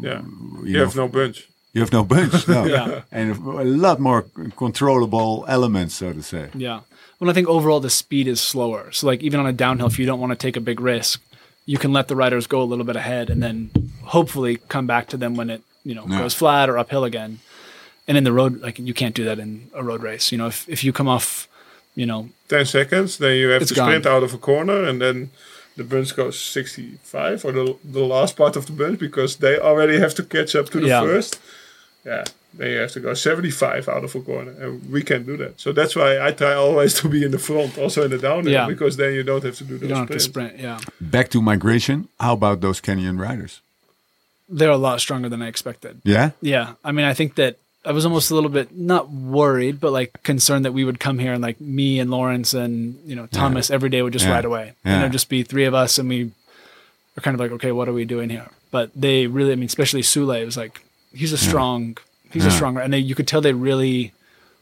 yeah, 0.02 0.22
you, 0.22 0.62
you 0.66 0.74
know, 0.78 0.86
have 0.86 0.96
no 0.96 1.08
bunch. 1.08 1.48
you 1.74 1.82
have 1.82 1.92
no 1.92 2.04
bunch, 2.04 2.48
no. 2.48 2.66
Yeah. 2.78 3.02
and 3.12 3.32
a 3.32 3.64
lot 3.64 4.00
more 4.00 4.26
controllable 4.58 5.46
elements, 5.48 5.96
so 5.96 6.14
to 6.14 6.24
say. 6.24 6.50
yeah. 6.56 6.82
Well, 7.20 7.30
I 7.30 7.34
think 7.34 7.48
overall 7.48 7.80
the 7.80 7.90
speed 7.92 8.28
is 8.28 8.42
slower. 8.42 8.92
So 8.92 9.06
like 9.06 9.22
even 9.22 9.40
on 9.40 9.46
a 9.46 9.54
downhill, 9.54 9.86
if 9.88 10.00
you 10.00 10.08
don't 10.08 10.20
want 10.20 10.32
to 10.32 10.36
take 10.36 10.58
a 10.58 10.62
big 10.62 10.80
risk, 10.80 11.22
you 11.68 11.78
can 11.78 11.94
let 11.94 12.08
the 12.08 12.16
riders 12.16 12.48
go 12.48 12.62
a 12.64 12.66
little 12.72 12.84
bit 12.86 12.96
ahead 12.96 13.30
and 13.30 13.44
then 13.44 13.70
hopefully 14.06 14.58
come 14.70 14.88
back 14.88 15.08
to 15.10 15.18
them 15.18 15.36
when 15.36 15.50
it 15.52 15.62
you 15.84 15.94
know 15.94 16.06
Yeah. 16.08 16.20
goes 16.20 16.34
flat 16.34 16.68
or 16.70 16.78
uphill 16.80 17.04
again. 17.04 17.40
And 18.08 18.18
in 18.18 18.24
the 18.24 18.34
road, 18.34 18.62
like 18.62 18.80
you 18.80 18.94
can't 18.96 19.14
do 19.16 19.24
that 19.26 19.38
in 19.38 19.70
a 19.76 19.84
road 19.84 20.02
race. 20.02 20.32
You 20.32 20.40
know, 20.40 20.48
if 20.48 20.68
if 20.68 20.84
you 20.84 20.92
come 20.92 21.08
off, 21.08 21.48
you 21.96 22.06
know, 22.06 22.30
Ten 22.48 22.66
seconds, 22.66 23.18
then 23.18 23.36
you 23.38 23.50
have 23.50 23.62
to 23.62 23.68
sprint 23.76 24.04
gone. 24.04 24.14
out 24.18 24.24
of 24.24 24.34
a 24.34 24.38
corner, 24.38 24.84
and 24.84 25.00
then 25.02 25.30
the 25.78 25.84
bunch 25.84 26.16
goes 26.16 26.38
sixty-five 26.40 27.46
or 27.46 27.52
the 27.52 27.76
the 27.84 28.04
last 28.06 28.36
part 28.36 28.56
of 28.56 28.66
the 28.66 28.72
bunch 28.74 29.00
because 29.00 29.38
they 29.38 29.58
already 29.60 29.98
have 30.00 30.14
to 30.16 30.24
catch 30.24 30.56
up 30.56 30.70
to 30.70 30.80
the 30.80 30.88
Yeah. 30.88 31.02
first. 31.02 31.40
Yeah, 32.06 32.24
then 32.58 32.72
you 32.72 32.78
have 32.80 32.92
to 32.94 33.00
go 33.00 33.14
seventy-five 33.14 33.88
out 33.88 34.04
of 34.04 34.16
a 34.16 34.22
corner, 34.22 34.52
and 34.60 34.92
we 34.92 35.02
can't 35.04 35.26
do 35.26 35.38
that. 35.38 35.60
So 35.60 35.72
that's 35.72 35.96
why 35.96 36.20
I 36.28 36.32
try 36.32 36.54
always 36.54 36.94
to 37.02 37.08
be 37.10 37.24
in 37.24 37.32
the 37.32 37.40
front, 37.40 37.78
also 37.78 38.04
in 38.04 38.12
the 38.12 38.18
downhill, 38.18 38.52
Yeah. 38.52 38.68
because 38.68 38.98
then 38.98 39.14
you 39.14 39.24
don't 39.24 39.44
have 39.44 39.56
to 39.58 39.64
do 39.64 39.74
you 39.74 39.80
those 39.80 39.90
don't 39.90 40.08
have 40.10 40.10
to 40.10 40.20
sprint. 40.20 40.60
Yeah, 40.60 40.80
Back 41.00 41.30
to 41.30 41.42
migration. 41.42 42.08
How 42.20 42.34
about 42.34 42.60
those 42.62 42.82
Kenyan 42.82 43.20
riders? 43.20 43.62
they're 44.54 44.70
a 44.70 44.76
lot 44.90 45.00
stronger 45.00 45.30
than 45.30 45.42
I 45.42 45.48
expected. 45.48 46.02
Yeah. 46.04 46.32
Yeah, 46.42 46.74
I 46.84 46.92
mean, 46.92 47.06
I 47.06 47.14
think 47.14 47.36
that 47.36 47.56
I 47.84 47.92
was 47.92 48.06
almost 48.06 48.30
a 48.30 48.36
little 48.36 48.50
bit 48.50 48.76
not 48.78 49.10
worried, 49.10 49.80
but 49.80 49.92
like 49.92 50.22
concerned 50.24 50.66
that 50.66 50.72
we 50.72 50.84
would 50.84 51.00
come 51.00 51.18
here 51.20 51.34
and 51.34 51.42
like 51.42 51.60
me 51.60 52.00
and 52.00 52.12
Laurens 52.12 52.54
and 52.54 53.00
you 53.06 53.16
know 53.16 53.26
Thomas 53.28 53.72
every 53.72 53.90
day 53.90 54.02
would 54.02 54.14
just 54.14 54.26
Yeah. 54.26 54.32
ride 54.34 54.46
away. 54.46 54.74
And 54.84 54.94
Yeah. 54.94 55.00
there'd 55.00 55.12
just 55.12 55.30
be 55.30 55.42
three 55.44 55.66
of 55.66 55.74
us, 55.74 55.98
and 55.98 56.08
we 56.08 56.32
are 57.18 57.22
kind 57.22 57.34
of 57.34 57.40
like, 57.42 57.52
okay, 57.52 57.72
what 57.72 57.90
are 57.90 57.94
we 57.94 58.06
doing 58.06 58.30
here? 58.30 58.48
But 58.72 58.92
they 58.96 59.28
really, 59.28 59.52
I 59.52 59.56
mean, 59.56 59.66
especially 59.66 60.02
Sule 60.02 60.46
was 60.46 60.56
like, 60.58 60.82
he's 61.14 61.34
a 61.34 61.38
strong, 61.38 61.98
he's 62.32 62.46
a 62.46 62.50
Yeah. 62.50 62.56
stronger, 62.56 62.82
and 62.82 62.94
they, 62.94 63.00
you 63.00 63.16
could 63.16 63.28
tell 63.28 63.42
they 63.42 63.52
really 63.54 64.14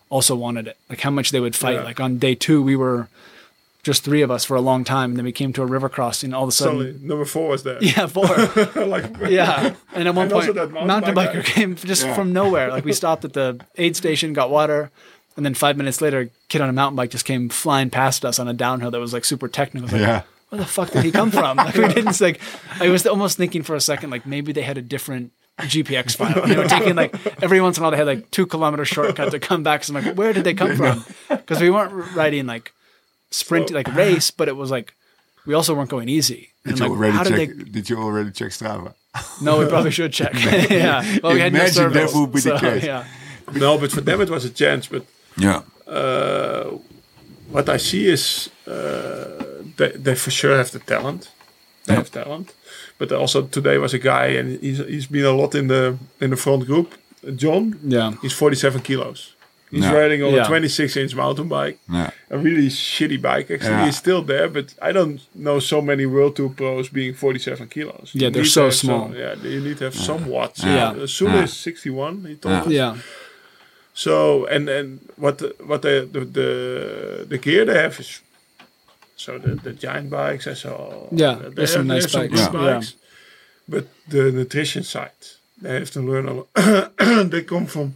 also 0.09 0.33
wanted 0.35 0.67
it. 0.67 0.77
Like 0.89 1.01
how 1.01 1.11
much 1.11 1.31
they 1.31 1.39
would 1.39 1.55
fight. 1.55 1.75
Yeah. 1.75 1.83
Like 1.83 1.99
on 1.99 2.17
day 2.17 2.33
two, 2.35 2.63
we 2.63 2.75
were 2.75 3.07
just 3.83 4.03
three 4.03 4.21
of 4.21 4.29
us 4.31 4.43
for 4.45 4.55
a 4.55 4.61
long 4.61 4.83
time, 4.83 5.11
and 5.11 5.17
then 5.17 5.25
we 5.25 5.31
came 5.31 5.53
to 5.53 5.61
a 5.61 5.65
river 5.65 5.87
crossing. 5.89 6.33
All 6.33 6.43
of 6.43 6.49
a 6.49 6.51
sudden, 6.51 6.79
Suddenly, 6.79 7.07
number 7.07 7.25
four 7.25 7.47
was 7.49 7.63
there. 7.63 7.77
yeah, 7.81 8.07
four. 8.07 8.25
like 8.85 9.05
Yeah, 9.29 9.73
and 9.93 10.07
at 10.07 10.15
one 10.15 10.23
And 10.23 10.31
point, 10.31 10.55
mountain 10.55 10.87
mountain 10.87 11.15
biker 11.15 11.33
guy. 11.35 11.41
came 11.43 11.75
just 11.75 12.07
from 12.09 12.33
nowhere. 12.33 12.69
Like 12.69 12.83
we 12.85 12.93
stopped 12.93 13.23
at 13.25 13.33
the 13.33 13.59
aid 13.77 13.95
station, 13.95 14.33
got 14.33 14.49
water, 14.49 14.91
and 15.37 15.45
then 15.45 15.53
five 15.53 15.77
minutes 15.77 16.01
later, 16.01 16.19
a 16.21 16.29
kid 16.49 16.61
on 16.61 16.69
a 16.69 16.73
mountain 16.73 16.97
bike 16.97 17.09
just 17.11 17.25
came 17.25 17.47
flying 17.49 17.89
past 17.89 18.25
us 18.25 18.37
on 18.39 18.47
a 18.47 18.53
downhill 18.53 18.91
that 18.91 18.99
was 18.99 19.13
like 19.13 19.23
super 19.25 19.47
technical. 19.47 19.87
Like, 19.89 20.01
Yeah. 20.01 20.21
where 20.49 20.59
the 20.59 20.65
fuck 20.65 20.91
did 20.91 21.03
he 21.05 21.11
come 21.11 21.31
from? 21.31 21.57
Like 21.57 21.75
we 21.75 21.87
didn't 21.87 22.19
like. 22.19 22.41
I 22.81 22.89
was 22.89 23.07
almost 23.07 23.37
thinking 23.37 23.63
for 23.63 23.75
a 23.75 23.81
second, 23.81 24.09
like 24.09 24.25
maybe 24.25 24.51
they 24.51 24.63
had 24.63 24.77
a 24.77 24.81
different 24.81 25.31
GPX 25.59 26.15
file. 26.17 26.41
And 26.43 26.51
They 26.51 26.57
were 26.57 26.65
taking 26.67 26.95
like 26.95 27.15
every 27.41 27.61
once 27.61 27.77
in 27.77 27.83
a 27.83 27.85
while 27.85 27.91
they 27.91 27.97
had 27.97 28.07
like 28.07 28.29
two 28.31 28.45
kilometer 28.45 28.83
shortcut 28.83 29.31
to 29.31 29.39
come 29.39 29.63
back. 29.63 29.83
So 29.85 29.95
I'm 29.95 30.03
like, 30.03 30.15
where 30.15 30.33
did 30.33 30.43
they 30.43 30.53
come 30.53 30.75
from? 30.75 31.05
Because 31.29 31.61
we 31.61 31.69
weren't 31.69 31.93
riding 32.15 32.45
like 32.45 32.73
sprint 33.31 33.71
like 33.71 33.87
race, 33.95 34.31
but 34.31 34.47
it 34.47 34.55
was 34.55 34.69
like 34.71 34.93
we 35.45 35.53
also 35.53 35.73
weren't 35.75 35.89
going 35.89 36.09
easy. 36.09 36.49
And 36.65 36.75
Did 36.75 36.79
you 36.79 36.85
I'm 36.85 36.91
like, 36.91 36.97
already 36.99 37.17
how 37.17 37.23
did 37.23 37.35
check? 37.35 37.57
they? 37.57 37.63
Did 37.71 37.89
you 37.89 37.97
already 37.97 38.31
check 38.31 38.51
Strava? 38.51 38.93
No, 39.41 39.59
we 39.59 39.65
probably 39.65 39.91
should 39.91 40.13
check. 40.13 40.33
yeah. 40.69 41.03
Well, 41.23 41.33
we 41.33 41.39
had 41.39 41.53
no 41.53 41.59
Imagine 41.61 41.93
that 41.93 42.11
would 42.13 42.31
be 42.33 42.41
the 42.41 42.57
case. 42.59 42.83
Yeah. 42.83 43.05
no, 43.53 43.77
but 43.77 43.91
for 43.91 44.01
them 44.01 44.21
it 44.21 44.29
was 44.29 44.45
a 44.45 44.49
chance. 44.49 44.87
But 44.87 45.03
Yeah. 45.37 45.61
uh, 45.87 46.77
what 47.51 47.67
I 47.69 47.77
see 47.77 48.07
is 48.07 48.49
uh, 48.67 49.25
they, 49.77 49.91
they 50.03 50.15
for 50.15 50.31
sure 50.31 50.55
have 50.57 50.71
the 50.71 50.79
talent. 50.79 51.31
They 51.85 51.95
have 51.95 52.11
talent, 52.11 52.53
but 52.99 53.11
also 53.11 53.47
today 53.47 53.79
was 53.79 53.93
a 53.93 53.97
guy, 53.99 54.27
and 54.39 54.59
he's 54.61 54.77
he's 54.77 55.07
been 55.07 55.25
a 55.25 55.31
lot 55.31 55.55
in 55.55 55.67
the 55.67 55.97
in 56.21 56.29
the 56.29 56.35
front 56.37 56.65
group. 56.67 56.93
John, 57.35 57.79
Yeah. 57.83 58.13
he's 58.21 58.33
47 58.33 58.81
kilos. 58.81 59.33
He's 59.71 59.83
Yeah. 59.83 59.93
riding 59.93 60.23
on 60.23 60.33
Yeah. 60.33 60.43
a 60.45 60.47
26 60.47 60.97
inch 60.97 61.13
mountain 61.15 61.47
bike, 61.47 61.77
Yeah. 61.87 62.09
a 62.31 62.37
really 62.37 62.69
shitty 62.69 63.21
bike. 63.21 63.51
Actually, 63.51 63.69
Yeah. 63.77 63.85
he's 63.85 63.97
still 63.97 64.23
there, 64.23 64.47
but 64.49 64.73
I 64.81 64.91
don't 64.91 65.19
know 65.35 65.59
so 65.59 65.81
many 65.81 66.05
World 66.07 66.35
Tour 66.35 66.49
pros 66.49 66.89
being 66.89 67.13
47 67.13 67.67
kilos. 67.67 68.09
Yeah, 68.13 68.27
You 68.27 68.33
they're 68.33 68.45
so 68.45 68.69
small. 68.71 69.09
Some, 69.09 69.15
yeah, 69.17 69.35
you 69.43 69.59
need 69.61 69.77
to 69.77 69.83
have 69.85 69.95
some 69.95 70.25
watts. 70.25 70.63
Yeah. 70.63 70.91
Uh, 71.03 71.07
Sula 71.07 71.33
Yeah. 71.35 71.43
is 71.43 71.53
61. 71.53 72.25
He 72.25 72.35
told 72.35 72.53
Yeah. 72.53 72.61
us. 72.61 72.67
Yeah. 72.71 72.97
So 73.93 74.45
and 74.45 74.69
and 74.69 74.99
what 75.17 75.37
the, 75.39 75.53
what 75.65 75.81
the, 75.81 76.07
the 76.11 76.21
the 76.25 76.49
the 77.29 77.37
gear 77.37 77.65
they 77.65 77.77
have 77.77 77.99
is 77.99 78.21
so 79.17 79.37
the, 79.37 79.55
the 79.55 79.73
giant 79.73 80.09
bikes 80.09 80.47
and 80.47 80.57
so 80.57 81.09
Yeah, 81.11 81.35
they 81.35 81.49
there's 81.55 81.73
some 81.73 81.87
nice 81.87 82.07
bikes. 82.13 82.29
good 82.47 82.53
Yeah. 82.53 82.73
bikes. 82.75 82.93
But 83.67 83.85
the 84.07 84.31
nutrition 84.31 84.83
side, 84.83 85.11
they 85.61 85.73
have 85.79 85.91
to 85.91 86.01
learn 86.01 86.27
a 86.27 86.33
lot. 86.33 86.47
they 87.31 87.43
come 87.43 87.65
from 87.67 87.95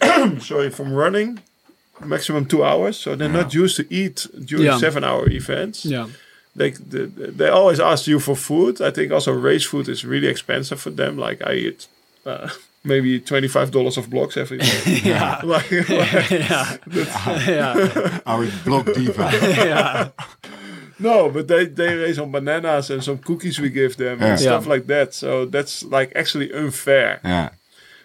sorry 0.40 0.70
from 0.70 0.92
running 0.92 1.40
maximum 2.04 2.44
two 2.46 2.62
hours, 2.64 2.96
so 2.96 3.16
they're 3.16 3.28
not 3.28 3.52
used 3.54 3.76
to 3.76 3.86
eat 3.92 4.26
during 4.44 4.66
Yeah. 4.66 4.78
seven 4.78 5.02
hour 5.04 5.28
events. 5.28 5.84
Yeah. 5.84 6.06
They, 6.56 6.70
they 6.70 7.06
they 7.06 7.48
always 7.48 7.80
ask 7.80 8.06
you 8.06 8.18
for 8.20 8.34
food. 8.36 8.80
I 8.80 8.90
think 8.90 9.12
also 9.12 9.32
race 9.32 9.64
food 9.64 9.88
is 9.88 10.04
really 10.04 10.26
expensive 10.28 10.80
for 10.80 10.90
them. 10.90 11.16
Like 11.16 11.40
I 11.46 11.54
eat. 11.54 11.86
Uh, 12.26 12.48
Maybe 12.84 13.20
twenty 13.20 13.48
five 13.48 13.70
dollars 13.70 13.96
of 13.98 14.08
blocks 14.08 14.36
every 14.36 14.58
day. 14.58 14.80
Yeah. 15.04 15.40
like, 15.44 15.70
like- 15.72 16.30
Yeah. 16.30 16.76
yeah. 17.46 18.20
Our 18.26 18.46
block 18.64 18.86
diva. 18.94 19.30
Yeah. 19.32 20.08
No, 21.00 21.28
but 21.30 21.46
they, 21.48 21.66
they 21.66 21.94
raise 21.94 22.18
on 22.18 22.32
bananas 22.32 22.90
and 22.90 23.04
some 23.04 23.18
cookies 23.18 23.60
we 23.60 23.70
give 23.70 23.96
them 23.96 24.18
Yeah. 24.20 24.26
and 24.30 24.40
stuff 24.40 24.64
Yeah. 24.64 24.70
like 24.70 24.86
that. 24.86 25.14
So 25.14 25.44
that's 25.46 25.84
like 25.84 26.12
actually 26.16 26.52
unfair. 26.52 27.20
yeah. 27.24 27.50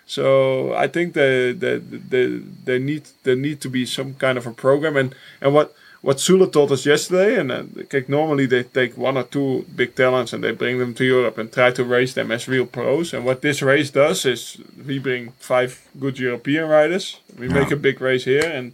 So 0.05 0.73
I 0.73 0.87
think 0.87 1.13
they 1.13 1.53
they, 1.53 1.77
they, 1.77 2.27
they 2.65 2.79
need 2.79 3.03
there 3.23 3.35
need 3.35 3.61
to 3.61 3.69
be 3.69 3.85
some 3.85 4.15
kind 4.15 4.37
of 4.37 4.45
a 4.45 4.51
program. 4.51 4.97
And 4.97 5.15
and 5.41 5.53
what 5.53 5.73
what 6.01 6.19
Sula 6.19 6.49
told 6.49 6.71
us 6.73 6.85
yesterday 6.85 7.39
and 7.39 7.49
uh, 7.49 7.63
like 7.75 8.09
normally 8.09 8.45
they 8.45 8.63
take 8.63 8.97
one 8.97 9.17
or 9.17 9.23
two 9.23 9.65
big 9.73 9.95
talents 9.95 10.33
and 10.33 10.43
they 10.43 10.51
bring 10.51 10.77
them 10.77 10.93
to 10.95 11.05
Europe 11.05 11.37
and 11.37 11.51
try 11.51 11.71
to 11.71 11.83
raise 11.85 12.13
them 12.13 12.29
as 12.29 12.47
real 12.47 12.65
pros. 12.65 13.13
And 13.13 13.23
what 13.23 13.41
this 13.41 13.61
race 13.61 13.89
does 13.89 14.25
is 14.25 14.57
we 14.85 14.99
bring 14.99 15.31
five 15.39 15.87
good 15.97 16.19
European 16.19 16.67
riders. 16.67 17.21
We 17.39 17.47
make 17.47 17.71
a 17.71 17.77
big 17.77 18.01
race 18.01 18.25
here 18.25 18.43
and 18.43 18.73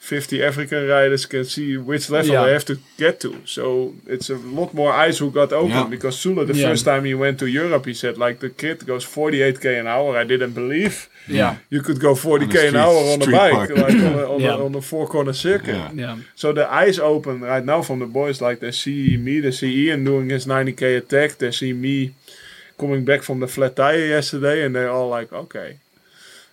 50 0.00 0.42
African 0.42 0.88
riders 0.88 1.26
can 1.26 1.44
see 1.44 1.76
which 1.76 2.08
level 2.08 2.32
Yeah. 2.32 2.46
they 2.46 2.52
have 2.54 2.64
to 2.64 2.78
get 2.96 3.20
to. 3.20 3.36
So 3.44 3.94
it's 4.06 4.30
a 4.30 4.36
lot 4.36 4.72
more 4.72 4.92
eyes 4.92 5.18
who 5.18 5.30
got 5.30 5.52
open 5.52 5.70
Yeah. 5.70 5.84
because 5.90 6.16
Sula, 6.18 6.46
the 6.46 6.54
Yeah. 6.54 6.68
first 6.68 6.86
time 6.86 7.04
he 7.04 7.12
went 7.14 7.38
to 7.40 7.46
Europe, 7.46 7.84
he 7.84 7.92
said 7.94 8.16
like 8.16 8.40
the 8.40 8.48
kid 8.48 8.86
goes 8.86 9.04
48k 9.04 9.78
an 9.78 9.86
hour. 9.86 10.16
I 10.16 10.24
didn't 10.24 10.54
believe 10.54 11.08
Yeah. 11.28 11.56
you 11.68 11.82
could 11.82 12.00
go 12.00 12.14
40k 12.14 12.66
On 12.68 12.72
the 12.72 12.78
an 12.78 12.84
hour 12.84 12.98
on 13.12 13.22
a 13.22 13.26
bike, 13.30 13.52
park. 13.52 13.70
like 13.76 13.94
on 13.94 14.14
a, 14.18 14.32
on, 14.34 14.40
Yeah. 14.40 14.54
a, 14.56 14.64
on 14.64 14.74
a 14.74 14.80
four 14.80 15.06
corner 15.06 15.34
circuit. 15.34 15.76
Yeah. 15.76 15.90
Yeah. 15.94 16.16
So 16.34 16.52
the 16.54 16.66
eyes 16.80 16.98
open 16.98 17.42
right 17.42 17.64
now 17.72 17.82
from 17.82 17.98
the 17.98 18.06
boys, 18.06 18.40
like 18.40 18.60
they 18.60 18.72
see 18.72 19.18
me, 19.18 19.40
they 19.40 19.50
see 19.52 19.70
Ian 19.84 20.04
doing 20.04 20.30
his 20.30 20.46
90k 20.46 20.96
attack, 20.96 21.36
they 21.38 21.50
see 21.52 21.74
me 21.74 22.14
coming 22.78 23.04
back 23.04 23.22
from 23.22 23.40
the 23.40 23.46
flat 23.46 23.76
tire 23.76 24.06
yesterday, 24.16 24.64
and 24.64 24.74
they're 24.74 24.90
all 24.90 25.10
like, 25.10 25.30
okay, 25.30 25.76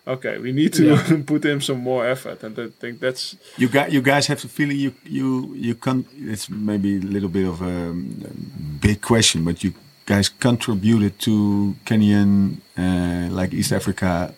okay, 0.08 0.38
we 0.40 0.52
need 0.52 0.74
to 0.74 0.84
Yeah. 0.84 1.22
put 1.26 1.46
in 1.46 1.62
some 1.62 1.80
more 1.82 2.08
effort, 2.08 2.44
and 2.44 2.58
I 2.60 2.68
think 2.80 3.00
that's 3.00 3.36
You 3.58 3.68
guys, 3.70 3.94
you 3.94 4.02
guys 4.02 4.28
have 4.28 4.42
the 4.42 4.48
feeling 4.48 4.78
you 4.80 4.92
you 5.04 5.54
you 5.56 5.76
can. 5.76 6.06
It's 6.34 6.50
maybe 6.50 6.98
a 6.98 7.02
little 7.16 7.30
bit 7.30 7.48
of 7.48 7.62
a 7.62 7.94
big 8.82 9.02
question, 9.02 9.44
but 9.44 9.64
you 9.64 9.74
guys 10.06 10.30
contributed 10.30 11.20
to 11.20 11.76
Kenyan, 11.86 12.58
uh, 12.78 13.28
like 13.40 13.54
East 13.54 13.72
Africa, 13.72 14.34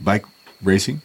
bike 0.00 0.24
racing. 0.62 1.00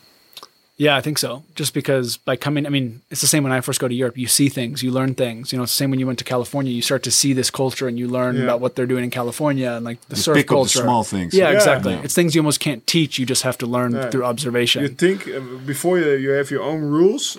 Yeah, 0.79 0.95
I 0.95 1.01
think 1.01 1.17
so. 1.17 1.43
Just 1.55 1.73
because 1.73 2.15
by 2.15 2.37
coming, 2.37 2.65
I 2.65 2.69
mean, 2.69 3.01
it's 3.11 3.19
the 3.19 3.27
same 3.27 3.43
when 3.43 3.51
I 3.51 3.59
first 3.59 3.81
go 3.81 3.89
to 3.89 3.93
Europe. 3.93 4.17
You 4.17 4.27
see 4.27 4.47
things, 4.47 4.81
you 4.81 4.91
learn 4.91 5.13
things. 5.13 5.51
You 5.51 5.57
know, 5.57 5.63
it's 5.63 5.73
the 5.73 5.81
same 5.83 5.89
when 5.91 5.99
you 5.99 6.07
went 6.07 6.19
to 6.19 6.25
California. 6.25 6.71
You 6.71 6.81
start 6.81 7.03
to 7.03 7.11
see 7.11 7.33
this 7.33 7.51
culture 7.51 7.89
and 7.89 7.99
you 7.99 8.07
learn 8.07 8.37
Yeah. 8.37 8.43
about 8.45 8.61
what 8.61 8.75
they're 8.77 8.85
doing 8.93 9.03
in 9.03 9.11
California 9.11 9.71
and 9.73 9.83
like 9.83 9.99
the 10.07 10.15
surf 10.15 10.35
pick 10.37 10.45
up 10.45 10.47
the 10.47 10.55
culture. 10.55 10.79
small 10.79 11.03
things. 11.03 11.33
Yeah, 11.33 11.49
Yeah. 11.49 11.55
exactly. 11.57 11.93
Yeah. 11.95 12.03
It's 12.05 12.13
things 12.15 12.33
you 12.33 12.39
almost 12.41 12.61
can't 12.61 12.87
teach. 12.87 13.19
You 13.19 13.25
just 13.25 13.43
have 13.43 13.57
to 13.57 13.65
learn 13.67 13.91
Yeah. 13.91 14.09
through 14.09 14.23
observation. 14.23 14.81
You 14.83 14.87
think 15.05 15.27
uh, 15.27 15.41
before 15.65 15.99
you, 15.99 16.11
you 16.13 16.29
have 16.29 16.49
your 16.49 16.63
own 16.63 16.79
rules, 16.81 17.37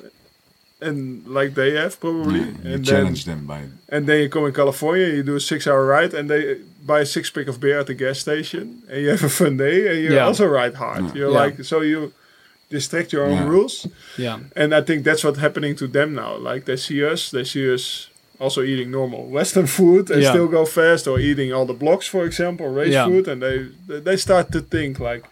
and 0.83 1.27
like 1.27 1.55
they 1.55 1.73
have 1.73 1.99
probably, 2.01 2.41
Yeah, 2.41 2.47
you 2.65 2.75
and 2.75 2.85
then 2.87 3.15
them 3.25 3.47
by 3.47 3.61
and 3.89 4.07
then 4.07 4.21
you 4.23 4.29
come 4.29 4.45
in 4.47 4.53
California, 4.53 5.07
you 5.07 5.23
do 5.23 5.37
a 5.37 5.41
six-hour 5.41 5.85
ride, 5.85 6.12
and 6.15 6.29
they 6.31 6.57
buy 6.85 7.01
a 7.01 7.07
six-pack 7.07 7.47
of 7.49 7.59
beer 7.61 7.79
at 7.81 7.87
the 7.87 7.95
gas 7.95 8.19
station, 8.19 8.83
and 8.91 9.03
you 9.03 9.09
have 9.11 9.23
a 9.25 9.29
fun 9.29 9.57
day, 9.57 9.89
and 9.91 9.99
you 10.05 10.12
Yeah. 10.15 10.27
also 10.27 10.47
ride 10.47 10.75
hard. 10.75 11.15
You're 11.15 11.31
Yeah. 11.33 11.39
like 11.45 11.65
so 11.65 11.81
you 11.81 12.12
distract 12.71 13.13
your 13.13 13.25
own 13.25 13.37
Yeah. 13.43 13.49
rules, 13.55 13.87
yeah, 14.17 14.39
and 14.57 14.73
I 14.75 14.81
think 14.87 15.05
that's 15.05 15.23
what's 15.25 15.39
happening 15.39 15.75
to 15.77 15.87
them 15.89 16.15
now. 16.15 16.37
Like 16.37 16.65
they 16.65 16.77
see 16.77 17.05
us, 17.13 17.31
they 17.31 17.45
see 17.45 17.73
us 17.75 18.09
also 18.39 18.63
eating 18.63 18.91
normal 18.91 19.23
Western 19.39 19.67
food 19.79 20.11
and 20.11 20.23
Yeah. 20.23 20.31
still 20.31 20.49
go 20.49 20.65
fast, 20.65 21.07
or 21.07 21.19
eating 21.21 21.53
all 21.53 21.67
the 21.67 21.75
blocks, 21.85 22.07
for 22.07 22.25
example, 22.25 22.67
race 22.69 22.93
Yeah. 22.95 23.07
food, 23.09 23.29
and 23.29 23.41
they 23.43 23.57
they- 24.05 24.17
start 24.17 24.47
to 24.53 24.61
think 24.61 24.99
like 25.01 25.25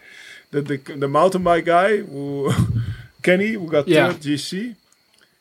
the 0.51 0.61
the, 0.61 0.77
the 1.03 1.07
mountain 1.07 1.43
bike 1.43 1.65
guy 1.65 1.91
who 2.11 2.51
Kenny 3.23 3.51
who 3.59 3.67
got 3.67 3.87
Yeah. 3.87 4.11
third 4.11 4.21
GC. 4.21 4.75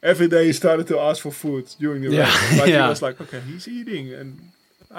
Every 0.03 0.29
day 0.29 0.45
he 0.47 0.53
started 0.53 0.87
to 0.89 0.97
ask 1.09 1.23
for 1.23 1.33
food 1.33 1.65
during 1.81 2.03
the 2.03 2.11
Yeah. 2.11 2.25
race. 2.27 2.59
Like 2.61 2.71
Yeah. 2.75 2.85
he 2.85 2.89
was 2.91 3.03
like, 3.03 3.21
okay, 3.25 3.41
he's 3.51 3.67
eating, 3.69 4.15
and 4.15 4.29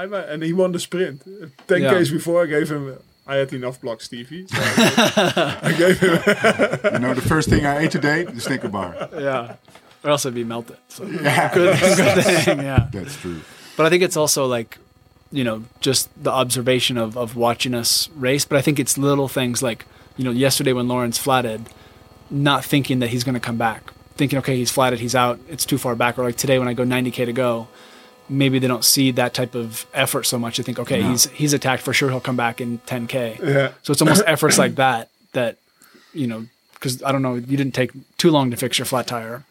I 0.02 0.04
and 0.34 0.44
he 0.44 0.54
won 0.54 0.72
the 0.72 0.80
sprint. 0.80 1.22
Ten 1.68 1.82
Yeah. 1.82 1.94
k's 1.94 2.12
before, 2.12 2.44
I 2.44 2.48
gave 2.48 2.70
him. 2.76 2.84
I 3.30 3.35
had 3.35 3.53
enough 3.53 3.80
blocks, 3.80 4.06
Stevie. 4.06 4.47
So 4.47 4.57
I 4.60 5.76
gave 5.77 5.99
him. 6.06 6.14
You 6.93 6.99
know, 6.99 7.14
the 7.14 7.22
first 7.22 7.49
thing 7.49 7.65
I 7.65 7.80
ate 7.84 7.91
today, 7.91 8.23
the 8.23 8.41
Snicker 8.41 8.68
bar. 8.69 8.95
yeah. 9.14 9.56
Or 10.03 10.10
else 10.11 10.26
it'd 10.26 10.34
be 10.34 10.43
melted. 10.43 10.77
So 10.88 11.03
Yeah, 11.06 11.53
good, 11.53 11.77
good 11.80 12.23
thing. 12.45 12.60
Yeah. 12.60 12.88
that's 12.91 13.15
true. 13.18 13.41
But 13.77 13.85
I 13.85 13.89
think 13.89 14.01
it's 14.03 14.18
also 14.18 14.45
like, 14.45 14.77
you 15.31 15.43
know, 15.43 15.64
just 15.81 16.10
the 16.22 16.31
observation 16.31 16.97
of, 16.97 17.15
of 17.18 17.35
watching 17.35 17.76
us 17.76 18.10
race. 18.15 18.45
But 18.45 18.57
I 18.57 18.61
think 18.61 18.80
it's 18.80 18.97
little 18.97 19.27
things 19.27 19.61
like, 19.61 19.85
you 20.18 20.23
know, 20.23 20.31
yesterday 20.31 20.73
when 20.73 20.88
Laurens 20.88 21.18
flatted, 21.19 21.69
not 22.31 22.65
thinking 22.65 22.99
that 22.99 23.10
he's 23.10 23.23
going 23.23 23.35
to 23.35 23.39
come 23.39 23.57
back, 23.57 23.91
thinking, 24.15 24.39
okay, 24.39 24.56
he's 24.56 24.72
flatted, 24.72 24.99
he's 24.99 25.15
out, 25.15 25.39
it's 25.49 25.65
too 25.65 25.77
far 25.77 25.95
back. 25.95 26.18
Or 26.18 26.23
like 26.23 26.38
today 26.38 26.57
when 26.60 26.68
I 26.68 26.73
go 26.73 26.84
90K 26.84 27.26
to 27.26 27.34
go, 27.34 27.68
maybe 28.30 28.60
they 28.60 28.68
don't 28.68 28.85
see 28.85 29.11
that 29.11 29.34
type 29.34 29.56
of 29.56 29.85
effort 29.93 30.23
so 30.26 30.38
much. 30.39 30.57
They 30.57 30.64
think, 30.64 30.80
okay, 30.80 31.01
he's 31.01 31.26
he's 31.31 31.53
attacked 31.53 31.84
for 31.84 31.93
sure, 31.93 32.10
he'll 32.10 32.19
come 32.19 32.35
back 32.38 32.61
in 32.61 32.80
10K. 32.80 33.39
Yeah. 33.39 33.72
So 33.84 33.91
it's 33.91 34.01
almost 34.01 34.23
efforts 34.27 34.57
like 34.57 34.76
that 34.76 35.10
that, 35.34 35.57
you 36.14 36.27
know, 36.27 36.45
because 36.73 37.03
I 37.03 37.11
don't 37.11 37.22
know, 37.22 37.35
you 37.35 37.57
didn't 37.57 37.73
take 37.73 37.91
too 38.18 38.31
long 38.31 38.51
to 38.51 38.57
fix 38.57 38.77
your 38.80 38.85
flat 38.85 39.07
tire, 39.07 39.43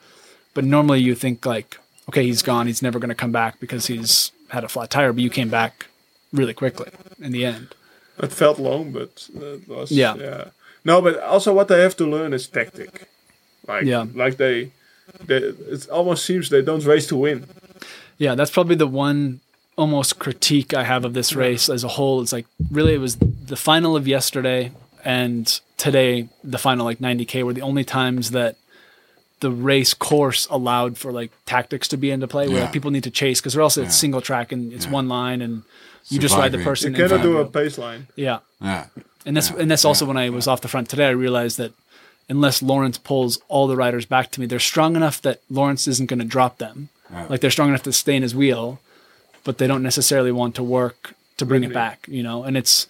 but 0.54 0.64
normally 0.64 1.00
you 1.00 1.14
think 1.14 1.44
like, 1.44 1.78
okay, 2.08 2.24
he's 2.24 2.42
gone, 2.42 2.66
he's 2.66 2.82
never 2.82 2.98
going 2.98 3.10
to 3.10 3.14
come 3.14 3.32
back 3.32 3.60
because 3.60 3.86
he's 3.86 4.32
had 4.50 4.64
a 4.64 4.68
flat 4.68 4.90
tire, 4.90 5.12
but 5.12 5.22
you 5.22 5.30
came 5.30 5.48
back 5.50 5.86
really 6.32 6.54
quickly 6.54 6.90
in 7.20 7.32
the 7.32 7.44
end. 7.44 7.74
It 8.22 8.32
felt 8.32 8.58
long, 8.58 8.92
but 8.92 9.28
it 9.34 9.68
was 9.68 9.90
Yeah. 9.92 10.14
yeah. 10.16 10.44
No, 10.84 11.02
but 11.02 11.20
also 11.20 11.52
what 11.52 11.68
they 11.68 11.80
have 11.82 11.96
to 11.98 12.06
learn 12.06 12.32
is 12.32 12.46
tactic. 12.48 13.08
Like 13.66 13.84
Yeah. 13.84 14.06
like 14.14 14.38
they, 14.38 14.70
they 15.26 15.36
it 15.36 15.88
almost 15.90 16.24
seems 16.24 16.48
they 16.48 16.62
don't 16.62 16.84
race 16.84 17.06
to 17.08 17.16
win. 17.16 17.46
Yeah, 18.18 18.34
that's 18.34 18.50
probably 18.50 18.74
the 18.76 18.86
one 18.86 19.40
almost 19.76 20.18
critique 20.18 20.74
I 20.74 20.84
have 20.84 21.04
of 21.04 21.14
this 21.14 21.34
race 21.34 21.68
as 21.68 21.84
a 21.84 21.88
whole. 21.88 22.20
It's 22.20 22.32
like 22.32 22.46
really 22.70 22.94
it 22.94 22.98
was 22.98 23.16
the 23.16 23.56
final 23.56 23.94
of 23.96 24.08
yesterday 24.08 24.72
and 25.04 25.60
today 25.76 26.28
the 26.42 26.58
final 26.58 26.84
like 26.84 26.98
90k 26.98 27.44
were 27.44 27.52
the 27.52 27.62
only 27.62 27.84
times 27.84 28.32
that 28.32 28.56
the 29.38 29.52
race 29.52 29.94
course 29.94 30.48
allowed 30.50 30.98
for 30.98 31.12
like 31.12 31.30
tactics 31.46 31.86
to 31.88 31.96
be 31.96 32.10
into 32.10 32.26
play 32.26 32.48
where 32.48 32.56
Yeah. 32.56 32.62
like, 32.64 32.72
people 32.72 32.90
need 32.90 33.04
to 33.04 33.10
chase 33.10 33.40
because 33.40 33.54
or 33.54 33.60
else 33.60 33.76
it's 33.76 33.86
Yeah. 33.94 34.00
single 34.00 34.20
track 34.20 34.50
and 34.50 34.72
it's 34.72 34.86
Yeah. 34.86 34.90
one 34.90 35.08
line 35.08 35.40
and 35.40 35.62
you 36.08 36.18
just 36.18 36.34
ride 36.34 36.50
the 36.50 36.58
person 36.58 36.92
You 36.96 37.04
in 37.04 37.08
cannot 37.10 37.22
do 37.22 37.36
a 37.38 37.44
pace 37.46 37.78
line. 37.78 38.08
yeah 38.16 38.38
Yeah. 38.60 38.86
and 39.24 39.36
that's 39.36 39.50
Yeah. 39.50 39.58
and 39.60 39.70
that's 39.70 39.84
also 39.84 40.04
Yeah. 40.04 40.08
when 40.08 40.16
I 40.16 40.28
was 40.30 40.48
off 40.48 40.60
the 40.60 40.66
front 40.68 40.88
today. 40.88 41.06
I 41.06 41.10
realized 41.10 41.56
that 41.58 41.70
unless 42.28 42.60
Laurens 42.62 42.98
pulls 42.98 43.38
all 43.46 43.68
the 43.68 43.76
riders 43.76 44.06
back 44.06 44.32
to 44.32 44.40
me, 44.40 44.46
they're 44.46 44.58
strong 44.58 44.96
enough 44.96 45.22
that 45.22 45.40
Laurens 45.48 45.86
isn't 45.86 46.06
going 46.06 46.18
to 46.18 46.24
drop 46.24 46.58
them. 46.58 46.88
Yeah. 47.10 47.26
Like 47.28 47.40
they're 47.40 47.50
strong 47.50 47.68
enough 47.70 47.82
to 47.84 47.92
stay 47.92 48.16
in 48.16 48.22
his 48.22 48.34
wheel, 48.34 48.80
but 49.44 49.58
they 49.58 49.66
don't 49.66 49.82
necessarily 49.82 50.32
want 50.32 50.54
to 50.56 50.62
work 50.62 51.14
to 51.38 51.44
bring 51.46 51.64
it 51.64 51.72
back. 51.72 52.06
You 52.08 52.22
know, 52.22 52.42
and 52.44 52.56
it's 52.56 52.86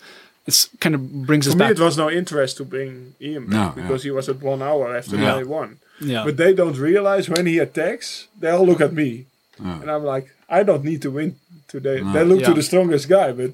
it's 0.47 0.69
kind 0.81 0.95
of 0.95 1.27
brings 1.27 1.47
us 1.47 1.53
For 1.55 1.59
me, 1.59 1.65
back. 1.67 1.73
it 1.73 1.81
was 1.81 1.97
no 1.99 2.11
interest 2.11 2.57
to 2.57 2.65
bring 2.65 3.15
Ian 3.21 3.47
back 3.47 3.77
No, 3.77 3.83
because 3.83 4.03
he 4.05 4.11
was 4.11 4.29
at 4.29 4.41
one 4.43 4.63
hour 4.63 4.97
after 4.97 5.17
Yeah. 5.17 5.37
day 5.39 5.45
one. 5.45 5.77
yeah, 6.01 6.25
But 6.25 6.37
they 6.39 6.55
don't 6.55 6.79
realize 6.79 7.29
when 7.29 7.45
he 7.47 7.59
attacks, 7.59 8.29
they 8.41 8.51
all 8.51 8.65
look 8.65 8.81
at 8.81 8.93
me, 8.95 9.27
Yeah. 9.61 9.81
and 9.83 9.91
I'm 9.91 10.05
like, 10.05 10.27
I 10.49 10.63
don't 10.63 10.85
need 10.85 11.03
to 11.03 11.11
win 11.11 11.37
today. 11.75 12.01
They 12.15 12.25
look 12.25 12.43
to 12.45 12.55
the 12.55 12.63
strongest 12.63 13.09
guy, 13.09 13.33
but 13.33 13.53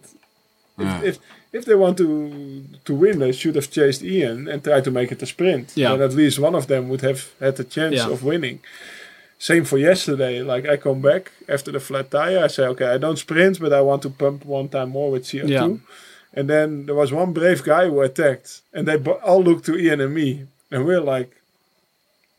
Yeah. 0.78 1.00
if 1.10 1.18
if 1.58 1.64
they 1.64 1.74
want 1.84 1.96
to 1.98 2.08
to 2.84 2.92
win, 2.94 3.18
they 3.18 3.32
should 3.32 3.54
have 3.60 3.68
chased 3.78 4.02
Ian 4.02 4.38
and 4.50 4.62
tried 4.62 4.84
to 4.84 4.90
make 4.98 5.10
it 5.14 5.22
a 5.22 5.26
sprint. 5.26 5.66
Yeah. 5.74 5.90
Then 5.96 6.02
at 6.08 6.14
least 6.14 6.38
one 6.38 6.54
of 6.60 6.66
them 6.66 6.88
would 6.90 7.02
have 7.10 7.20
had 7.40 7.58
a 7.60 7.64
chance 7.76 7.96
Yeah. 7.96 8.12
of 8.14 8.22
winning. 8.22 8.58
Same 9.38 9.64
for 9.64 9.78
yesterday. 9.78 10.42
Like 10.42 10.66
I 10.66 10.76
come 10.76 11.00
back 11.00 11.32
after 11.48 11.70
the 11.72 11.80
flat 11.80 12.10
tire, 12.10 12.44
I 12.44 12.46
say, 12.48 12.64
okay, 12.66 12.86
I 12.86 12.98
don't 12.98 13.18
sprint, 13.18 13.60
but 13.60 13.72
I 13.72 13.80
want 13.82 14.02
to 14.02 14.10
pump 14.10 14.44
one 14.44 14.68
time 14.68 14.90
more 14.90 15.10
with 15.10 15.24
CO2. 15.24 15.48
Yeah. 15.48 15.68
And 16.36 16.48
then 16.48 16.86
there 16.86 16.94
was 16.94 17.12
one 17.12 17.32
brave 17.32 17.62
guy 17.62 17.88
who 17.88 18.00
attacked, 18.00 18.62
and 18.72 18.88
they 18.88 18.96
all 18.96 19.42
looked 19.42 19.66
to 19.66 19.76
Ian 19.76 20.00
and 20.00 20.14
me, 20.14 20.46
and 20.70 20.84
we're 20.84 21.00
like, 21.00 21.30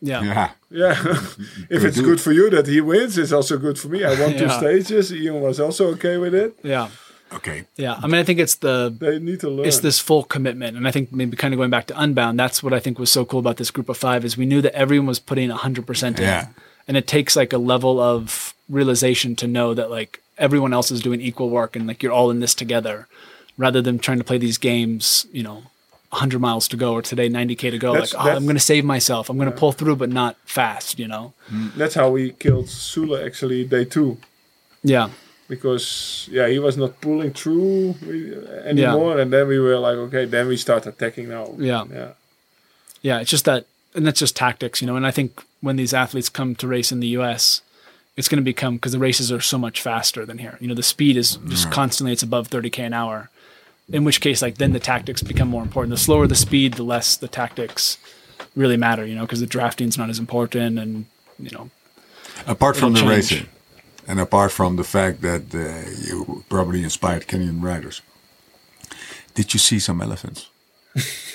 yeah, 0.01 0.21
Yeah. 0.23 0.49
yeah, 0.69 0.91
if 1.69 1.83
it's 1.83 2.01
good 2.01 2.19
for 2.19 2.31
you 2.33 2.49
that 2.49 2.67
he 2.67 2.81
wins, 2.81 3.17
it's 3.17 3.31
also 3.31 3.57
good 3.57 3.79
for 3.79 3.87
me. 3.87 4.03
I 4.03 4.19
won 4.19 4.37
two 4.37 4.49
stages. 4.49 5.13
Ian 5.13 5.39
was 5.41 5.59
also 5.59 5.87
okay 5.93 6.17
with 6.17 6.35
it. 6.35 6.55
yeah, 6.63 6.89
Okay. 7.33 7.63
yeah. 7.77 7.97
I 8.03 8.07
mean, 8.07 8.19
I 8.19 8.23
think 8.23 8.39
it's 8.39 8.55
the 8.55 8.93
They 8.99 9.17
need 9.19 9.39
to 9.39 9.49
learn. 9.49 9.65
it's 9.65 9.79
this 9.79 9.99
full 9.99 10.23
commitment 10.23 10.77
and 10.77 10.87
i 10.87 10.91
think 10.91 11.11
maybe 11.11 11.35
kind 11.37 11.53
of 11.53 11.57
going 11.57 11.71
back 11.71 11.87
to 11.87 11.99
unbound 11.99 12.37
that's 12.39 12.61
what 12.63 12.71
i 12.73 12.79
think 12.79 12.99
was 12.99 13.11
so 13.11 13.25
cool 13.25 13.39
about 13.39 13.57
this 13.57 13.71
group 13.71 13.89
of 13.89 13.97
five 13.97 14.23
is 14.25 14.37
we 14.37 14.45
knew 14.45 14.61
that 14.61 14.73
everyone 14.75 15.07
was 15.07 15.19
putting 15.19 15.49
100% 15.49 16.17
in 16.19 16.23
Yeah. 16.23 16.47
And 16.87 16.97
it 16.97 17.07
takes 17.07 17.35
like 17.35 17.53
a 17.53 17.57
level 17.57 17.99
of 17.99 18.53
realization 18.69 19.35
to 19.35 19.47
know 19.47 19.73
that 19.73 19.89
like 19.89 20.21
everyone 20.37 20.73
else 20.73 20.91
is 20.91 21.01
doing 21.01 21.21
equal 21.21 21.49
work 21.49 21.75
and 21.75 21.87
like 21.87 22.03
you're 22.03 22.11
all 22.11 22.29
in 22.31 22.39
this 22.39 22.53
together 22.53 23.07
rather 23.57 23.81
than 23.81 23.97
trying 23.99 24.17
to 24.17 24.23
play 24.23 24.37
these 24.37 24.57
games 24.57 25.25
you 25.31 25.43
know 25.43 25.63
100 26.09 26.39
miles 26.39 26.67
to 26.67 26.77
go 26.77 26.93
or 26.93 27.01
today 27.01 27.29
90k 27.29 27.71
to 27.71 27.77
go. 27.77 27.93
That's- 27.93 28.13
like 28.13 28.25
oh, 28.25 28.35
i'm 28.37 28.43
going 28.43 28.55
to 28.55 28.61
save 28.61 28.85
myself. 28.85 29.29
I'm 29.29 29.37
going 29.37 29.51
to 29.51 29.57
pull 29.57 29.71
through 29.71 29.95
but 29.97 30.09
not 30.09 30.35
fast 30.45 30.99
you 30.99 31.07
know? 31.07 31.33
Mm. 31.51 31.75
That's 31.75 31.95
how 31.95 32.09
we 32.09 32.31
killed 32.31 32.69
Sula 32.69 33.25
actually 33.25 33.65
day 33.65 33.85
two. 33.85 34.17
yeah. 34.83 35.09
Because 35.47 36.27
yeah 36.31 36.47
he 36.47 36.57
was 36.59 36.75
not 36.75 36.99
pulling 37.01 37.31
through 37.31 37.95
re- 38.01 38.33
anymore 38.65 39.19
and 39.19 39.31
then 39.31 39.47
we 39.47 39.59
were 39.59 39.77
like 39.77 39.95
okay 40.07 40.25
then 40.25 40.47
we 40.47 40.57
start 40.57 40.87
attacking 40.87 41.29
now. 41.29 41.53
Yeah. 41.57 41.83
yeah. 41.91 42.11
Yeah, 43.01 43.19
it's 43.19 43.29
just 43.29 43.45
that, 43.45 43.67
and 43.93 44.07
that's 44.07 44.19
just 44.19 44.35
tactics, 44.35 44.81
you 44.81 44.87
know. 44.87 44.95
And 44.95 45.05
I 45.05 45.11
think 45.11 45.43
when 45.65 45.75
these 45.77 45.93
athletes 45.93 46.29
come 46.29 46.53
to 46.55 46.67
race 46.67 46.91
in 46.91 46.99
the 46.99 47.07
U.S., 47.19 47.61
it's 48.15 48.29
going 48.29 48.37
to 48.37 48.45
become 48.45 48.75
because 48.75 48.91
the 48.91 48.99
races 48.99 49.31
are 49.31 49.41
so 49.41 49.57
much 49.57 49.81
faster 49.81 50.25
than 50.25 50.37
here. 50.37 50.57
You 50.61 50.67
know, 50.67 50.75
the 50.75 50.83
speed 50.83 51.17
is 51.17 51.37
just 51.47 51.71
constantly 51.71 52.13
it's 52.13 52.23
above 52.23 52.49
30k 52.49 52.79
an 52.79 52.93
hour. 52.93 53.29
In 53.89 54.03
which 54.03 54.21
case, 54.21 54.41
like 54.41 54.57
then 54.57 54.73
the 54.73 54.79
tactics 54.79 55.21
become 55.21 55.47
more 55.49 55.63
important. 55.63 55.91
The 55.91 55.97
slower 55.97 56.27
the 56.27 56.35
speed, 56.35 56.75
the 56.75 56.83
less 56.83 57.17
the 57.17 57.27
tactics 57.27 57.97
really 58.55 58.77
matter. 58.77 59.05
You 59.05 59.15
know, 59.15 59.21
because 59.21 59.41
the 59.41 59.47
drafting's 59.47 59.97
not 59.97 60.09
as 60.09 60.19
important, 60.19 60.79
and 60.79 61.05
you 61.39 61.51
know, 61.51 61.69
Apart 62.47 62.77
from 62.77 62.93
the 62.93 62.99
change. 62.99 63.09
racing, 63.09 63.47
and 64.07 64.19
apart 64.19 64.51
from 64.51 64.75
the 64.75 64.83
fact 64.83 65.21
that 65.21 65.53
uh, 65.53 65.89
you 66.07 66.43
probably 66.47 66.83
inspired 66.83 67.27
Kenyan 67.27 67.61
riders, 67.61 68.01
did 69.33 69.53
you 69.53 69.59
see 69.59 69.79
some 69.79 70.01
elephants? 70.01 70.49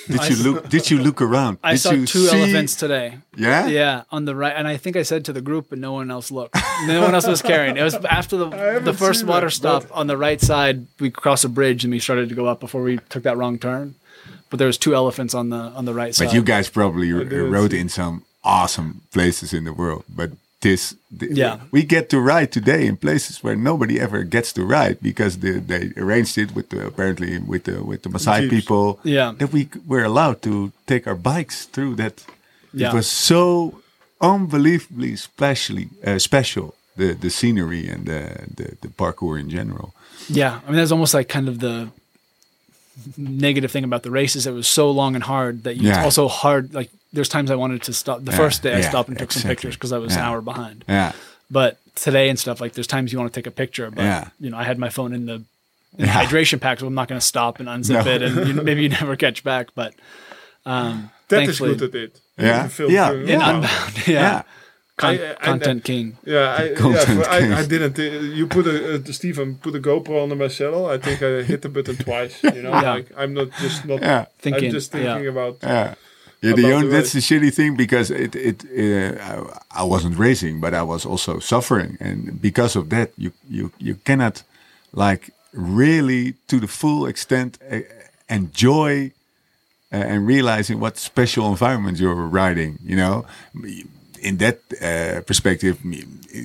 Did 0.07 0.29
you 0.29 0.35
look? 0.43 0.69
Did 0.69 0.89
you 0.89 0.97
look 0.97 1.21
around? 1.21 1.59
I 1.63 1.73
did 1.73 1.79
saw 1.79 1.91
two 1.91 2.05
see- 2.05 2.41
elephants 2.41 2.75
today. 2.75 3.19
Yeah. 3.35 3.67
Yeah, 3.67 4.03
on 4.11 4.25
the 4.25 4.35
right, 4.35 4.53
and 4.55 4.67
I 4.67 4.77
think 4.77 4.95
I 4.95 5.03
said 5.03 5.25
to 5.25 5.33
the 5.33 5.41
group, 5.41 5.67
but 5.69 5.77
no 5.77 5.93
one 5.93 6.09
else 6.09 6.31
looked. 6.31 6.55
No 6.87 7.01
one 7.01 7.13
else 7.13 7.27
was 7.27 7.41
carrying. 7.41 7.77
It 7.77 7.83
was 7.83 7.93
after 7.95 8.37
the 8.37 8.79
the 8.83 8.93
first 8.93 9.23
water 9.25 9.47
that, 9.47 9.51
stop 9.51 9.85
on 9.91 10.07
the 10.07 10.17
right 10.17 10.41
side. 10.41 10.87
We 10.99 11.11
crossed 11.11 11.45
a 11.45 11.49
bridge 11.49 11.83
and 11.83 11.93
we 11.93 11.99
started 11.99 12.29
to 12.29 12.35
go 12.35 12.47
up 12.47 12.59
before 12.59 12.81
we 12.81 12.97
took 13.09 13.23
that 13.23 13.37
wrong 13.37 13.59
turn. 13.59 13.95
But 14.49 14.57
there 14.57 14.67
was 14.67 14.77
two 14.77 14.95
elephants 14.95 15.33
on 15.33 15.49
the 15.49 15.57
on 15.57 15.85
the 15.85 15.93
right 15.93 16.13
side. 16.15 16.25
But 16.25 16.33
you 16.33 16.43
guys 16.43 16.69
probably 16.69 17.13
r- 17.13 17.21
er, 17.21 17.45
rode 17.45 17.73
in 17.73 17.87
some 17.87 18.25
awesome 18.43 19.01
places 19.13 19.53
in 19.53 19.63
the 19.63 19.73
world. 19.73 20.03
But 20.09 20.31
this, 20.61 20.95
th- 21.19 21.31
Yeah. 21.31 21.57
we 21.71 21.83
get 21.83 22.09
to 22.09 22.19
ride 22.19 22.51
today 22.51 22.85
in 22.85 22.95
places 22.97 23.43
where 23.43 23.55
nobody 23.55 23.99
ever 23.99 24.23
gets 24.23 24.53
to 24.53 24.61
ride 24.63 24.97
because 25.01 25.39
the, 25.39 25.59
they 25.59 25.91
arranged 25.97 26.37
it 26.37 26.53
with 26.55 26.69
the, 26.69 26.85
apparently 26.87 27.37
with 27.39 27.63
the 27.63 27.83
with 27.83 28.01
the 28.03 28.09
Maasai 28.09 28.41
Jeeps. 28.41 28.49
people. 28.55 28.99
Yeah. 29.03 29.33
that 29.39 29.51
we 29.51 29.67
were 29.87 30.03
allowed 30.03 30.41
to 30.43 30.71
take 30.85 31.07
our 31.07 31.15
bikes 31.15 31.65
through 31.73 31.95
that. 31.95 32.23
Yeah. 32.73 32.89
It 32.89 32.93
was 32.93 33.07
so 33.07 33.45
unbelievably 34.21 35.15
specially 35.17 35.89
uh, 36.05 36.19
special. 36.19 36.73
The 36.97 37.13
the 37.13 37.29
scenery 37.29 37.87
and 37.93 38.05
the, 38.05 38.21
the 38.57 38.67
the 38.81 38.87
parkour 38.89 39.39
in 39.39 39.49
general. 39.49 39.93
yeah, 40.29 40.59
I 40.65 40.67
mean 40.69 40.77
that's 40.79 40.91
almost 40.91 41.13
like 41.13 41.27
kind 41.33 41.47
of 41.49 41.57
the 41.59 41.87
negative 43.17 43.71
thing 43.71 43.83
about 43.83 44.03
the 44.03 44.11
race 44.11 44.35
is 44.35 44.45
it 44.45 44.51
was 44.53 44.67
so 44.67 44.91
long 44.91 45.15
and 45.15 45.23
hard 45.23 45.63
that 45.63 45.77
you, 45.77 45.87
Yeah. 45.89 46.03
also 46.03 46.27
hard 46.27 46.73
like 46.73 46.89
there's 47.13 47.29
times 47.29 47.51
I 47.51 47.55
wanted 47.55 47.81
to 47.83 47.93
stop. 47.93 48.23
The 48.23 48.31
Yeah, 48.31 48.37
first 48.37 48.63
day 48.63 48.73
I 48.75 48.79
yeah, 48.79 48.89
stopped 48.89 49.09
and 49.09 49.17
took 49.17 49.31
some 49.31 49.47
pictures 49.49 49.75
because 49.75 49.91
I 49.91 49.97
was 49.97 50.13
an 50.15 50.21
hour 50.21 50.41
behind. 50.41 50.85
Yeah. 50.87 51.11
But 51.49 51.77
today 51.95 52.29
and 52.29 52.39
stuff 52.39 52.61
like 52.61 52.73
there's 52.73 52.87
times 52.87 53.11
you 53.11 53.19
want 53.19 53.33
to 53.33 53.37
take 53.37 53.47
a 53.47 53.51
picture, 53.51 53.91
but 53.91 54.03
Yeah. 54.03 54.29
you 54.39 54.49
know 54.49 54.57
I 54.57 54.63
had 54.63 54.77
my 54.79 54.89
phone 54.89 55.13
in 55.13 55.25
the, 55.25 55.33
in 55.33 55.45
the 55.97 56.05
hydration 56.07 56.59
pack, 56.61 56.79
so 56.79 56.87
I'm 56.87 56.93
not 56.93 57.07
going 57.09 57.19
to 57.19 57.25
stop 57.25 57.59
and 57.59 57.67
unzip 57.67 58.05
No. 58.05 58.11
it, 58.11 58.21
and 58.21 58.47
you, 58.47 58.53
maybe 58.63 58.83
you 58.83 58.89
never 58.89 59.15
catch 59.17 59.43
back. 59.43 59.67
But 59.75 59.93
um, 60.65 61.11
That 61.27 61.43
is 61.43 61.57
thankfully- 61.57 61.75
good 61.75 61.95
at 61.95 62.01
it. 62.01 62.21
Yeah. 62.37 62.63
You 62.63 62.69
film 62.69 62.91
Yeah. 62.91 63.11
in 63.11 63.25
the- 63.25 63.33
Unbound, 63.33 64.07
yeah, 64.07 64.13
Yeah. 64.13 64.43
Con- 64.97 65.19
I- 65.19 65.31
I- 65.31 65.35
content 65.35 65.83
king. 65.83 66.17
Yeah, 66.25 66.55
I, 66.59 66.63
yeah 66.69 66.75
Content 66.75 67.23
for- 67.25 67.29
I, 67.29 67.59
I 67.61 67.65
didn't. 67.65 67.97
Uh, 67.99 68.03
you 68.03 68.45
put 68.47 68.67
a 68.67 68.95
uh, 68.95 69.11
Stephen 69.11 69.55
put 69.55 69.75
a 69.75 69.79
GoPro 69.79 70.23
under 70.23 70.35
my 70.35 70.47
saddle. 70.47 70.85
I 70.85 70.97
think 70.97 71.21
I 71.23 71.41
hit 71.43 71.61
the 71.63 71.69
button 71.69 71.95
twice. 71.97 72.41
You 72.43 72.61
know, 72.63 72.69
Yeah. 72.81 72.93
like 72.93 73.07
I'm 73.17 73.33
not 73.33 73.49
just 73.59 73.83
not. 73.85 74.01
Yeah. 74.01 74.25
Thinking, 74.39 74.65
I'm 74.65 74.71
just 74.71 74.91
thinking 74.91 75.23
yeah. 75.23 75.29
about. 75.29 75.57
Yeah. 75.63 75.95
Yeah, 76.41 76.53
the 76.53 76.73
only, 76.73 76.87
that's 76.87 77.13
the 77.13 77.19
shitty 77.19 77.53
thing 77.53 77.75
because 77.75 78.09
it 78.09 78.35
it 78.35 78.65
uh, 78.65 79.21
I, 79.73 79.81
I 79.81 79.83
wasn't 79.83 80.17
racing, 80.17 80.59
but 80.59 80.73
I 80.73 80.81
was 80.81 81.05
also 81.05 81.39
suffering, 81.39 81.97
and 81.99 82.41
because 82.41 82.75
of 82.75 82.89
that, 82.89 83.11
you 83.15 83.31
you 83.47 83.71
you 83.77 83.95
cannot 84.03 84.43
like 84.91 85.29
really 85.53 86.33
to 86.47 86.59
the 86.59 86.67
full 86.67 87.05
extent 87.05 87.59
uh, 87.71 87.81
enjoy 88.27 89.11
uh, 89.93 89.97
and 89.97 90.25
realizing 90.25 90.79
what 90.79 90.97
special 90.97 91.47
environment 91.49 91.99
you're 91.99 92.15
riding. 92.15 92.79
You 92.83 92.95
know, 92.95 93.25
in 94.21 94.37
that 94.37 94.59
uh, 94.81 95.21
perspective, 95.21 95.77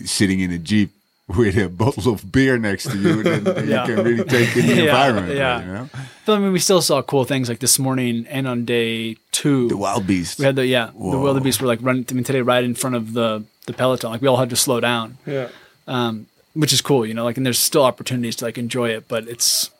sitting 0.05 0.40
in 0.40 0.52
a 0.52 0.59
jeep 0.59 0.90
with 1.28 1.57
a 1.59 1.69
bottle 1.69 2.12
of 2.12 2.31
beer 2.31 2.57
next 2.59 2.90
to 2.90 2.97
you, 2.98 3.23
then, 3.23 3.44
then 3.44 3.69
Yeah. 3.69 3.86
you 3.86 3.94
can 3.97 4.05
really 4.05 4.24
take 4.24 4.57
in 4.57 4.66
the 4.66 4.74
Yeah, 4.77 4.82
environment. 4.85 5.35
yeah. 5.35 5.61
You 5.61 5.73
know, 5.73 5.89
But 6.24 6.36
I 6.36 6.39
mean, 6.39 6.53
we 6.53 6.61
still 6.61 6.81
saw 6.82 7.03
cool 7.03 7.24
things 7.24 7.48
like 7.48 7.59
this 7.59 7.78
morning 7.78 8.27
and 8.28 8.47
on 8.47 8.65
day 8.65 9.16
two. 9.32 9.69
the 9.69 9.77
wild 9.77 10.07
beasts. 10.07 10.39
We 10.39 10.44
had 10.44 10.55
the 10.57 10.66
yeah, 10.66 10.86
the 10.86 10.93
Whoa. 10.93 11.20
wildebeest 11.20 11.61
were 11.61 11.66
like 11.66 11.81
running. 11.82 12.07
I 12.09 12.15
mean, 12.15 12.24
today 12.24 12.43
right 12.43 12.62
in 12.62 12.74
front 12.74 12.94
of 12.97 13.12
the 13.12 13.43
the 13.66 13.73
peloton. 13.73 14.11
Like 14.12 14.23
we 14.23 14.28
all 14.28 14.36
had 14.36 14.51
to 14.51 14.57
slow 14.57 14.78
down, 14.81 15.19
Yeah. 15.27 15.48
um, 15.89 16.27
which 16.55 16.73
is 16.73 16.81
cool, 16.81 17.05
you 17.05 17.15
know. 17.15 17.24
Like, 17.24 17.36
and 17.36 17.44
there's 17.44 17.59
still 17.59 17.82
opportunities 17.82 18.36
to 18.36 18.44
like 18.44 18.57
enjoy 18.59 18.90
it, 18.90 19.09
but 19.09 19.27
it's 19.27 19.70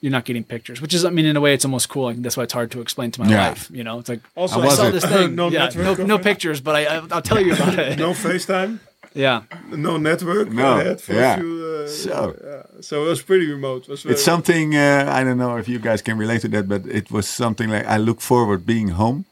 you're 0.00 0.10
not 0.12 0.24
getting 0.26 0.44
pictures, 0.44 0.82
which 0.82 0.92
is, 0.92 1.02
I 1.04 1.08
mean, 1.10 1.24
in 1.24 1.34
a 1.36 1.40
way, 1.40 1.54
it's 1.54 1.64
almost 1.64 1.88
cool. 1.88 2.04
Like 2.04 2.20
that's 2.22 2.36
why 2.36 2.42
it's 2.44 2.52
hard 2.52 2.70
to 2.72 2.80
explain 2.82 3.10
to 3.12 3.20
my 3.22 3.28
Yeah. 3.30 3.48
wife. 3.50 3.70
You 3.70 3.84
know, 3.84 3.98
it's 3.98 4.08
like 4.08 4.20
Also, 4.36 4.60
How 4.60 4.68
I 4.68 4.74
saw 4.74 4.86
it? 4.88 4.92
this 4.92 5.04
thing. 5.14 5.34
no 5.34 5.48
yeah, 5.48 5.70
no, 5.76 5.94
no 5.94 6.18
pictures, 6.18 6.60
but 6.62 6.74
I, 6.76 6.84
I 6.96 7.02
I'll 7.10 7.22
tell 7.22 7.40
you 7.40 7.52
about 7.54 7.78
it. 7.78 7.98
No 7.98 8.10
FaceTime. 8.12 8.80
Yeah, 9.16 9.42
No 9.70 9.96
network. 9.96 10.48
No, 10.52 10.74
I 10.80 10.84
had 10.84 11.00
for 11.00 11.14
yeah. 11.14 11.36
Few, 11.38 11.82
uh, 11.84 11.88
So- 11.88 12.34
yeah. 12.44 12.80
so 12.80 13.04
it 13.04 13.08
was 13.08 13.22
pretty 13.22 13.46
remote. 13.52 13.82
It 13.84 13.88
was 13.90 14.04
It's 14.04 14.24
something 14.24 14.74
uh, 14.74 15.20
I 15.20 15.24
don't 15.24 15.38
know 15.38 15.56
if 15.58 15.68
you 15.68 15.78
guys 15.78 16.02
can 16.02 16.18
relate 16.18 16.40
to 16.42 16.48
that, 16.48 16.66
but 16.68 16.82
it 16.86 17.10
was 17.10 17.26
something 17.28 17.70
like 17.70 17.86
I 17.86 17.98
look 17.98 18.20
forward 18.20 18.64
being 18.66 18.88
home 18.94 19.24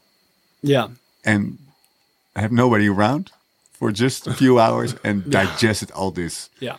yeah, 0.65 0.87
and 1.25 1.57
I 2.35 2.39
have 2.41 2.51
nobody 2.53 2.87
around 2.87 3.31
for 3.79 3.91
just 3.91 4.27
a 4.27 4.33
few 4.33 4.57
hours 4.65 4.95
and 5.03 5.29
digested 5.29 5.91
all 5.91 6.11
this 6.11 6.49
yeah, 6.61 6.77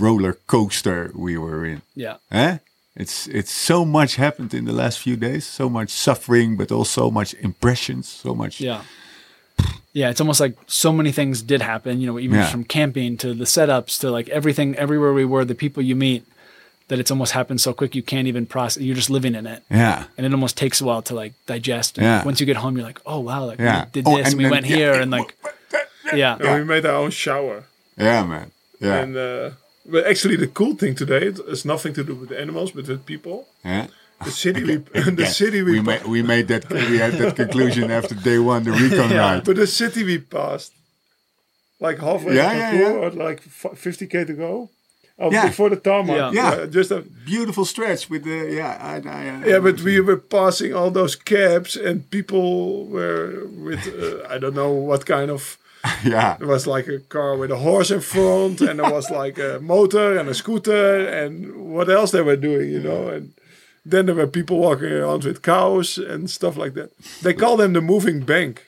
roller 0.00 0.34
coaster 0.46 1.10
we 1.14 1.38
were 1.38 1.64
in. 1.64 1.80
yeah, 1.96 2.16
Eh? 2.30 2.58
It's 2.96 3.28
it's 3.28 3.52
so 3.66 3.84
much 3.84 4.16
happened 4.16 4.52
in 4.54 4.64
the 4.64 4.72
last 4.72 4.98
few 4.98 5.16
days, 5.16 5.46
so 5.46 5.68
much 5.70 5.88
suffering, 5.90 6.56
but 6.58 6.70
also 6.72 7.10
much 7.10 7.34
impressions, 7.40 8.08
so 8.22 8.34
much. 8.34 8.60
yeah. 8.60 8.80
Yeah, 9.92 10.10
it's 10.10 10.20
almost 10.20 10.38
like 10.40 10.54
so 10.66 10.92
many 10.92 11.12
things 11.12 11.42
did 11.42 11.62
happen, 11.62 12.00
you 12.00 12.06
know, 12.06 12.18
even 12.18 12.38
Yeah. 12.38 12.46
from 12.50 12.64
camping 12.64 13.16
to 13.18 13.34
the 13.34 13.44
setups 13.44 13.98
to 14.00 14.10
like 14.10 14.28
everything, 14.28 14.76
everywhere 14.76 15.12
we 15.12 15.24
were, 15.24 15.44
the 15.44 15.54
people 15.54 15.82
you 15.82 15.96
meet, 15.96 16.24
that 16.88 16.98
it's 16.98 17.10
almost 17.10 17.32
happened 17.32 17.60
so 17.60 17.72
quick 17.72 17.94
you 17.94 18.02
can't 18.02 18.28
even 18.28 18.46
process. 18.46 18.82
You're 18.82 18.94
just 18.96 19.10
living 19.10 19.34
in 19.34 19.46
it. 19.46 19.62
Yeah. 19.70 20.04
and 20.16 20.26
it 20.26 20.32
almost 20.32 20.56
takes 20.56 20.80
a 20.80 20.84
while 20.84 21.02
to 21.02 21.14
like 21.14 21.32
digest. 21.46 21.98
And 21.98 22.04
Yeah. 22.04 22.24
once 22.24 22.38
you 22.40 22.46
get 22.46 22.56
home, 22.56 22.76
you're 22.76 22.86
like, 22.86 23.00
oh 23.06 23.20
wow, 23.20 23.44
like 23.46 23.58
Yeah. 23.58 23.84
we 23.86 23.90
did 23.92 24.04
Oh, 24.06 24.16
this, 24.16 24.26
and 24.26 24.26
and 24.34 24.36
we 24.38 24.44
then- 24.44 24.50
went 24.52 24.66
yeah, 24.66 24.76
here, 24.76 24.92
and 24.92 25.02
and 25.02 25.10
like, 25.10 25.34
And 26.10 26.18
yeah, 26.18 26.36
we 26.58 26.64
made 26.64 26.86
our 26.86 26.96
own 27.04 27.10
shower. 27.10 27.64
Yeah, 27.98 28.24
man. 28.24 28.50
Yeah. 28.80 28.96
And 29.02 29.16
uh, 29.16 29.50
but 29.84 30.06
actually, 30.06 30.36
the 30.36 30.46
cool 30.46 30.74
thing 30.76 30.94
today 30.94 31.26
it 31.28 31.38
has 31.48 31.64
nothing 31.64 31.92
to 31.94 32.04
do 32.04 32.14
with 32.14 32.28
the 32.28 32.38
animals, 32.40 32.70
but 32.72 32.86
with 32.88 33.04
people. 33.06 33.46
yeah. 33.64 33.86
The 34.24 34.30
city 34.30 34.64
we, 34.64 34.76
the 35.12 35.14
Yeah. 35.22 35.28
city 35.28 35.62
we, 35.62 35.72
we 35.72 35.80
made 35.80 36.04
we 36.04 36.22
made 36.22 36.48
that 36.48 36.68
we 36.70 36.98
had 36.98 37.14
that 37.14 37.36
conclusion 37.36 37.90
after 37.98 38.14
day 38.14 38.38
one, 38.38 38.64
the 38.64 38.72
recon 38.72 39.10
Yeah. 39.10 39.18
ride. 39.34 39.44
but 39.44 39.56
the 39.56 39.66
city 39.66 40.02
we 40.04 40.18
passed, 40.18 40.72
like 41.80 41.98
halfway 41.98 42.34
Yeah, 42.36 42.52
to 42.52 42.58
yeah, 42.58 42.70
parcours, 42.92 43.14
or 43.14 43.24
like 43.28 43.40
fifty 43.86 44.06
k 44.06 44.24
to 44.24 44.32
go. 44.32 44.70
Oh, 45.20 45.32
Yeah. 45.32 45.46
before 45.48 45.70
the 45.70 45.76
tarmac. 45.76 46.16
Yeah. 46.16 46.30
Yeah. 46.60 46.66
just 46.66 46.90
a, 46.92 47.00
Beautiful 47.26 47.64
stretch 47.64 48.08
with 48.10 48.22
the 48.24 48.38
yeah. 48.60 48.78
I, 48.80 48.94
I, 49.08 49.28
uh, 49.28 49.46
yeah, 49.50 49.58
but 49.66 49.80
we 49.82 50.00
were 50.00 50.16
passing 50.16 50.72
all 50.74 50.90
those 50.90 51.14
cabs, 51.16 51.76
and 51.76 52.08
people 52.10 52.86
were 52.86 53.46
with 53.66 53.84
uh, 53.86 54.34
I 54.34 54.38
don't 54.38 54.54
know 54.54 54.72
what 54.72 55.06
kind 55.06 55.30
of. 55.30 55.56
yeah. 56.04 56.36
it 56.40 56.46
was 56.46 56.66
like 56.66 56.88
a 56.88 56.98
car 56.98 57.36
with 57.36 57.50
a 57.52 57.56
horse 57.56 57.90
in 57.94 58.00
front, 58.00 58.60
and 58.60 58.78
there 58.80 58.90
was 58.90 59.10
like 59.10 59.38
a 59.38 59.58
motor 59.60 60.18
and 60.18 60.28
a 60.28 60.34
scooter, 60.34 61.06
and 61.20 61.32
what 61.74 61.88
else 61.88 62.10
they 62.10 62.20
were 62.22 62.36
doing, 62.36 62.68
you 62.70 62.80
know. 62.80 63.08
And 63.08 63.32
then 63.90 64.06
there 64.06 64.14
were 64.14 64.26
people 64.26 64.58
walking 64.58 64.92
around 64.92 65.24
with 65.24 65.42
cows 65.42 65.98
and 65.98 66.28
stuff 66.30 66.56
like 66.56 66.74
that. 66.74 66.90
They 67.22 67.34
call 67.34 67.56
them 67.56 67.72
the 67.72 67.80
moving 67.80 68.20
bank. 68.20 68.64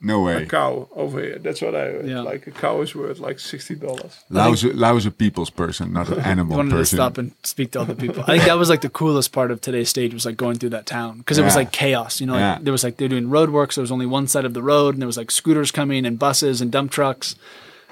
No 0.00 0.20
way. 0.22 0.44
A 0.44 0.46
cow 0.46 0.88
over 0.94 1.20
here. 1.20 1.38
That's 1.40 1.60
what 1.60 1.74
I 1.74 1.86
heard. 1.90 2.06
Yeah. 2.06 2.20
Like 2.20 2.46
a 2.46 2.52
cow 2.52 2.80
is 2.82 2.94
worth 2.94 3.18
like 3.18 3.40
sixty 3.40 3.74
dollars. 3.74 4.16
Lau's 4.30 4.62
a, 4.62 4.68
Lau's 4.72 5.06
a 5.06 5.10
people's 5.10 5.50
person, 5.50 5.92
not 5.92 6.08
an 6.08 6.20
animal 6.34 6.56
wanted 6.56 6.70
to 6.70 6.76
person. 6.76 6.96
stop 6.98 7.18
and 7.18 7.32
speak 7.42 7.72
to 7.72 7.80
other 7.80 7.96
people. 7.96 8.22
I 8.22 8.26
think 8.26 8.44
that 8.44 8.56
was 8.58 8.68
like 8.70 8.82
the 8.82 8.90
coolest 8.90 9.32
part 9.32 9.50
of 9.50 9.60
today's 9.60 9.88
stage 9.88 10.14
was 10.14 10.24
like 10.24 10.36
going 10.36 10.56
through 10.58 10.68
that 10.70 10.86
town 10.86 11.18
because 11.18 11.36
it 11.36 11.42
was 11.42 11.56
like 11.56 11.72
chaos. 11.72 12.20
You 12.20 12.28
know, 12.28 12.34
like 12.34 12.40
Yeah. 12.40 12.58
there 12.62 12.70
was 12.72 12.84
like 12.84 12.96
they're 12.98 13.08
doing 13.08 13.28
road 13.28 13.50
work, 13.50 13.72
so 13.72 13.80
there 13.80 13.88
was 13.90 13.90
only 13.90 14.06
one 14.06 14.28
side 14.28 14.44
of 14.44 14.54
the 14.54 14.62
road, 14.62 14.94
and 14.94 15.02
there 15.02 15.08
was 15.08 15.16
like 15.16 15.32
scooters 15.32 15.72
coming 15.72 16.06
and 16.06 16.16
buses 16.16 16.60
and 16.60 16.70
dump 16.70 16.92
trucks. 16.92 17.34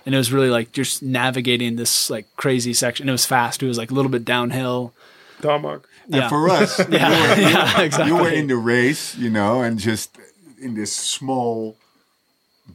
And 0.04 0.14
it 0.14 0.18
was 0.18 0.30
really 0.32 0.50
like 0.50 0.70
just 0.70 1.02
navigating 1.02 1.74
this 1.74 2.08
like 2.08 2.26
crazy 2.36 2.72
section. 2.72 3.08
It 3.08 3.12
was 3.12 3.26
fast. 3.26 3.64
It 3.64 3.66
was 3.66 3.78
like 3.78 3.90
a 3.90 3.94
little 3.94 4.12
bit 4.12 4.24
downhill. 4.24 4.94
Tarmac. 5.42 5.80
And 6.06 6.14
Yeah. 6.22 6.28
for 6.28 6.48
us, 6.48 6.78
Yeah, 6.90 7.36
yeah, 7.36 7.80
exactly. 7.82 8.06
you 8.08 8.16
were 8.22 8.30
in 8.30 8.46
the 8.46 8.56
race, 8.56 9.16
you 9.16 9.30
know, 9.30 9.62
and 9.62 9.78
just 9.78 10.16
in 10.60 10.74
this 10.74 10.92
small 10.94 11.76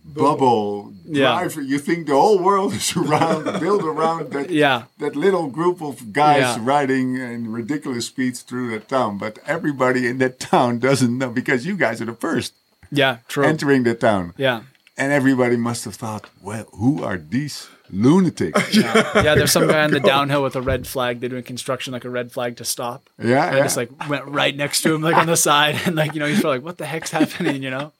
bubble 0.05 0.93
Yeah. 1.05 1.39
drive. 1.47 1.55
You 1.63 1.79
think 1.79 2.07
the 2.07 2.13
whole 2.15 2.39
world 2.39 2.73
is 2.73 2.95
around, 2.95 3.59
built 3.59 3.83
around 3.83 4.31
that 4.31 4.49
Yeah. 4.63 4.83
that 4.99 5.15
little 5.15 5.47
group 5.47 5.81
of 5.81 6.13
guys 6.13 6.41
Yeah. 6.41 6.57
riding 6.61 7.15
in 7.15 7.51
ridiculous 7.51 8.05
speeds 8.07 8.41
through 8.41 8.71
that 8.71 8.87
town. 8.89 9.17
But 9.17 9.39
everybody 9.45 10.07
in 10.07 10.17
that 10.19 10.39
town 10.39 10.79
doesn't 10.79 11.17
know 11.17 11.29
because 11.29 11.65
you 11.65 11.75
guys 11.75 12.01
are 12.01 12.05
the 12.05 12.13
first 12.27 12.53
Yeah, 12.91 13.17
true. 13.27 13.45
entering 13.45 13.83
the 13.83 13.95
town. 13.95 14.33
yeah. 14.37 14.61
And 14.97 15.11
everybody 15.11 15.55
must 15.57 15.85
have 15.85 15.95
thought, 15.95 16.29
well, 16.41 16.65
who 16.73 17.01
are 17.03 17.17
these 17.17 17.67
lunatics? 17.91 18.75
yeah, 18.75 19.21
yeah, 19.23 19.35
there's 19.35 19.51
some 19.51 19.67
guy 19.67 19.83
on 19.83 19.91
the 19.91 19.99
downhill 20.13 20.43
with 20.43 20.55
a 20.55 20.61
red 20.61 20.87
flag. 20.87 21.19
They're 21.19 21.29
doing 21.29 21.43
construction, 21.43 21.93
like 21.93 22.05
a 22.05 22.09
red 22.09 22.31
flag 22.31 22.57
to 22.57 22.65
stop. 22.65 23.09
yeah. 23.21 23.47
And 23.49 23.57
I 23.57 23.61
just 23.63 23.77
like 23.77 23.89
went 24.09 24.25
right 24.25 24.55
next 24.55 24.81
to 24.83 24.93
him, 24.93 25.01
like 25.01 25.15
on 25.17 25.27
the 25.27 25.37
side, 25.37 25.79
and 25.85 25.95
like 25.95 26.13
you 26.13 26.19
know, 26.19 26.25
he's 26.27 26.41
probably 26.41 26.59
like, 26.59 26.65
"What 26.65 26.77
the 26.77 26.85
heck's 26.85 27.11
happening?" 27.11 27.61
You 27.63 27.69
know. 27.71 27.91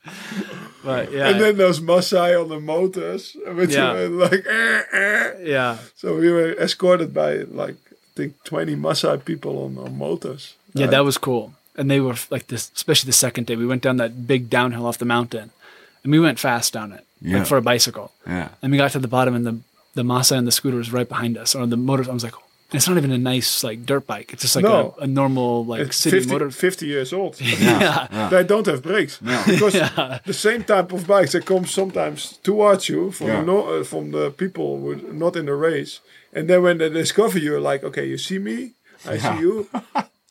But 0.84 1.12
yeah, 1.12 1.28
And 1.30 1.40
then 1.40 1.58
those 1.58 1.80
Maasai 1.80 2.42
on 2.42 2.50
the 2.50 2.60
motors, 2.60 3.36
which 3.48 3.72
Yeah. 3.72 3.94
were 3.94 4.08
like, 4.08 4.46
eh, 4.48 4.82
eh. 4.94 5.32
yeah, 5.44 5.78
so 5.96 6.18
we 6.18 6.32
were 6.32 6.54
escorted 6.54 7.14
by 7.14 7.38
like 7.44 7.76
I 7.92 8.14
think 8.16 8.44
twenty 8.44 8.76
Maasai 8.76 9.24
people 9.24 9.64
on, 9.66 9.78
on 9.78 9.98
motors. 9.98 10.56
yeah, 10.74 10.88
Uh, 10.88 10.90
that 10.92 11.06
was 11.06 11.18
cool. 11.18 11.54
And 11.78 11.90
they 11.90 12.00
were 12.02 12.16
like 12.30 12.48
this, 12.48 12.72
especially 12.76 13.08
the 13.08 13.14
second 13.14 13.46
day. 13.48 13.56
We 13.56 13.66
went 13.66 13.82
down 13.84 13.98
that 13.98 14.28
big 14.28 14.50
downhill 14.50 14.86
off 14.86 14.98
the 14.98 15.06
mountain, 15.06 15.52
and 16.04 16.12
we 16.12 16.20
went 16.20 16.38
fast 16.40 16.74
down 16.74 16.92
it, 16.92 17.06
Yeah. 17.22 17.38
like 17.40 17.48
for 17.48 17.58
a 17.58 17.62
bicycle. 17.62 18.12
yeah. 18.28 18.50
And 18.62 18.72
we 18.72 18.78
got 18.78 18.92
to 18.92 19.00
the 19.00 19.08
bottom, 19.08 19.36
and 19.36 19.46
the 19.46 19.58
the 19.94 20.04
Maasai 20.04 20.38
and 20.38 20.48
the 20.48 20.52
scooter 20.52 20.78
was 20.78 20.92
right 20.94 21.08
behind 21.08 21.38
us, 21.38 21.56
or 21.56 21.66
the 21.68 21.78
motors. 21.78 22.08
I 22.10 22.14
was 22.14 22.24
like, 22.24 22.34
it's 22.74 22.88
not 22.88 22.96
even 22.98 23.12
a 23.12 23.18
nice 23.18 23.64
like 23.66 23.86
dirt 23.86 24.08
bike. 24.08 24.32
It's 24.34 24.44
just 24.44 24.56
like 24.56 24.64
No. 24.64 24.96
a, 25.00 25.04
a 25.04 25.08
normal 25.08 25.66
like 25.66 25.82
It's 25.82 25.98
city 25.98 26.20
50, 26.20 26.32
motor. 26.32 26.50
50 26.52 26.86
years 26.88 27.12
old. 27.12 27.36
Yeah, 27.42 28.30
They 28.32 28.44
don't 28.46 28.66
have 28.68 28.82
brakes 28.82 29.18
because 29.46 29.74
the 30.26 30.34
same 30.34 30.64
type 30.64 30.94
of 30.94 31.06
bikes 31.06 31.34
they 31.34 31.42
come 31.42 31.66
sometimes 31.66 32.38
towards 32.44 32.88
you 32.88 33.12
from 33.12 33.28
Yeah. 33.28 33.40
the 33.42 33.46
no, 33.46 33.58
uh, 33.80 33.84
from 33.84 34.12
the 34.12 34.32
people 34.32 34.80
who 34.80 34.92
are 34.94 35.14
not 35.14 35.36
in 35.36 35.46
the 35.48 35.54
race, 35.56 36.00
and 36.32 36.48
then 36.50 36.64
when 36.64 36.78
they 36.78 36.88
discover 36.90 37.38
you, 37.40 37.52
you're 37.52 37.60
like, 37.72 37.84
okay, 37.84 38.06
you 38.08 38.18
see 38.18 38.40
me, 38.40 38.72
I 39.06 39.18
see 39.18 39.40
you, 39.42 39.68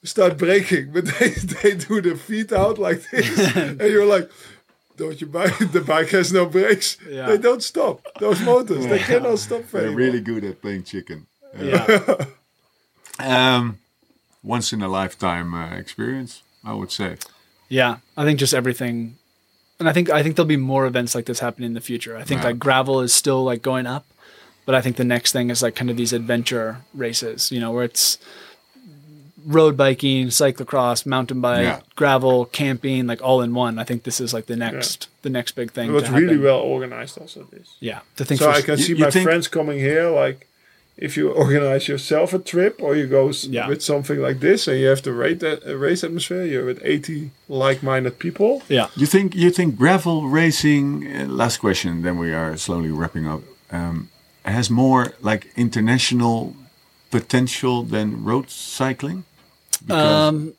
start 0.02 0.38
braking, 0.38 0.92
but 0.94 1.04
they 1.18 1.30
they 1.62 1.74
do 1.76 2.00
the 2.00 2.16
feet 2.16 2.52
out 2.52 2.78
like 2.78 3.02
this, 3.10 3.28
and 3.56 3.78
you're 3.80 4.06
like. 4.06 4.30
Don't 5.00 5.18
you 5.20 5.26
buy 5.26 5.48
the 5.76 5.80
bike 5.80 6.10
has 6.10 6.32
no 6.32 6.44
brakes? 6.46 6.98
Yeah. 7.08 7.26
They 7.26 7.38
don't 7.38 7.62
stop. 7.62 7.94
Those 8.20 8.40
motors, 8.42 8.86
they 8.86 8.98
cannot 9.10 9.38
stop 9.38 9.62
very 9.72 9.84
They're 9.84 9.90
well. 9.96 10.04
really 10.04 10.20
good 10.20 10.44
at 10.44 10.60
playing 10.62 10.84
chicken. 10.84 11.26
yeah. 11.58 12.24
Um, 13.18 13.78
once 14.42 14.72
in 14.72 14.80
a 14.82 14.88
lifetime 14.88 15.52
uh, 15.54 15.74
experience, 15.76 16.42
I 16.64 16.72
would 16.72 16.90
say. 16.90 17.16
Yeah, 17.68 17.98
I 18.16 18.24
think 18.24 18.38
just 18.38 18.54
everything, 18.54 19.16
and 19.78 19.88
I 19.88 19.92
think 19.92 20.08
I 20.10 20.22
think 20.22 20.36
there'll 20.36 20.46
be 20.48 20.56
more 20.56 20.86
events 20.86 21.14
like 21.14 21.26
this 21.26 21.40
happening 21.40 21.66
in 21.68 21.74
the 21.74 21.80
future. 21.80 22.16
I 22.16 22.24
think 22.24 22.40
Yeah. 22.40 22.48
like 22.48 22.58
gravel 22.58 23.00
is 23.02 23.12
still 23.12 23.44
like 23.44 23.60
going 23.62 23.86
up, 23.86 24.06
but 24.64 24.74
I 24.74 24.80
think 24.80 24.96
the 24.96 25.04
next 25.04 25.32
thing 25.32 25.50
is 25.50 25.62
like 25.62 25.74
kind 25.76 25.90
of 25.90 25.96
these 25.96 26.12
adventure 26.14 26.78
races, 26.94 27.52
you 27.52 27.60
know, 27.60 27.70
where 27.72 27.84
it's 27.84 28.16
road 29.46 29.76
biking, 29.76 30.28
cyclocross, 30.28 31.06
mountain 31.06 31.40
bike, 31.40 31.64
Yeah. 31.64 31.80
gravel, 31.96 32.44
camping, 32.46 33.06
like 33.06 33.22
all 33.22 33.40
in 33.42 33.54
one. 33.54 33.78
I 33.78 33.84
think 33.84 34.02
this 34.04 34.20
is 34.20 34.32
like 34.34 34.46
the 34.46 34.56
next 34.56 35.08
the 35.22 35.30
next 35.30 35.52
big 35.52 35.70
thing. 35.72 35.90
It 35.90 35.92
was 35.92 36.10
really 36.10 36.38
well 36.38 36.60
organized. 36.60 37.18
Also, 37.18 37.46
this. 37.52 37.68
Yeah, 37.80 38.00
to 38.16 38.24
think 38.24 38.40
so 38.40 38.50
for, 38.50 38.58
I 38.58 38.62
can 38.62 38.78
You- 38.78 38.84
see 38.84 38.92
you 38.94 39.04
my 39.04 39.10
think- 39.10 39.24
friends 39.24 39.48
coming 39.48 39.78
here. 39.78 40.08
Like, 40.08 40.46
if 40.96 41.16
you 41.16 41.30
organize 41.30 41.88
yourself 41.88 42.34
a 42.34 42.38
trip, 42.38 42.74
or 42.82 42.94
you 42.96 43.06
go 43.06 43.28
s- 43.30 43.44
Yeah. 43.46 43.68
with 43.68 43.80
something 43.82 44.20
like 44.20 44.40
this, 44.40 44.68
and 44.68 44.78
you 44.80 44.86
have 44.88 45.02
to 45.02 45.12
rate 45.12 45.40
that 45.40 45.62
a 45.66 45.76
race 45.76 46.04
atmosphere, 46.04 46.44
you're 46.44 46.66
with 46.66 46.80
80 46.82 47.30
like-minded 47.48 48.18
people. 48.18 48.62
yeah. 48.68 48.86
You 48.96 49.06
think 49.06 49.34
you 49.34 49.50
think 49.50 49.76
gravel 49.76 50.28
racing? 50.28 51.06
Uh, 51.06 51.26
last 51.26 51.56
question, 51.58 52.02
then 52.02 52.18
we 52.18 52.32
are 52.34 52.56
slowly 52.56 52.90
wrapping 52.90 53.26
up. 53.26 53.42
Um, 53.72 54.08
has 54.44 54.68
more 54.70 55.12
like 55.22 55.46
international 55.56 56.54
potential 57.10 57.82
than 57.82 58.24
road 58.24 58.50
cycling? 58.50 59.24
Because 59.86 60.28
Um, 60.28 60.52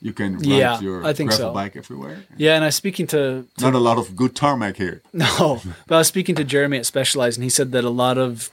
you 0.00 0.12
can 0.12 0.34
ride 0.36 0.44
yeah, 0.46 0.80
your 0.80 1.04
I 1.06 1.12
think 1.12 1.30
gravel 1.30 1.50
so. 1.50 1.54
bike 1.54 1.76
everywhere. 1.76 2.24
yeah, 2.36 2.54
and 2.56 2.64
I 2.64 2.68
was 2.68 2.74
speaking 2.76 3.06
to, 3.08 3.46
to 3.56 3.64
Not 3.64 3.74
a 3.74 3.78
lot 3.78 3.98
of 3.98 4.14
good 4.16 4.34
tarmac 4.34 4.76
here. 4.76 5.00
No, 5.12 5.60
but 5.86 5.94
I 5.94 5.98
was 5.98 6.08
speaking 6.08 6.34
to 6.36 6.44
Jeremy 6.44 6.78
at 6.78 6.86
Specialized, 6.86 7.38
and 7.38 7.44
he 7.44 7.50
said 7.50 7.72
that 7.72 7.84
a 7.84 7.90
lot 7.90 8.18
of 8.18 8.50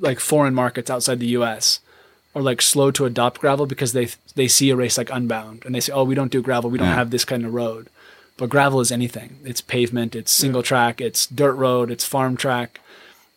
like 0.00 0.20
foreign 0.20 0.54
markets 0.54 0.90
outside 0.90 1.18
the 1.20 1.28
U.S. 1.38 1.80
are 2.34 2.42
like 2.42 2.60
slow 2.62 2.90
to 2.92 3.04
adopt 3.06 3.40
gravel 3.40 3.66
because 3.66 3.92
they 3.92 4.08
they 4.34 4.48
see 4.48 4.70
a 4.70 4.76
race 4.76 4.96
like 4.98 5.10
Unbound, 5.10 5.64
and 5.64 5.74
they 5.74 5.80
say, 5.80 5.92
"Oh, 5.92 6.04
we 6.04 6.14
don't 6.14 6.30
do 6.32 6.42
gravel. 6.42 6.70
We 6.70 6.78
don't 6.78 6.88
Yeah. 6.88 6.94
have 6.94 7.10
this 7.10 7.24
kind 7.24 7.44
of 7.44 7.52
road." 7.54 7.88
But 8.38 8.50
gravel 8.50 8.80
is 8.80 8.92
anything. 8.92 9.38
It's 9.44 9.62
pavement. 9.62 10.14
It's 10.14 10.30
single 10.30 10.62
track. 10.62 11.00
It's 11.00 11.26
dirt 11.26 11.54
road. 11.54 11.90
It's 11.90 12.04
farm 12.04 12.36
track. 12.36 12.80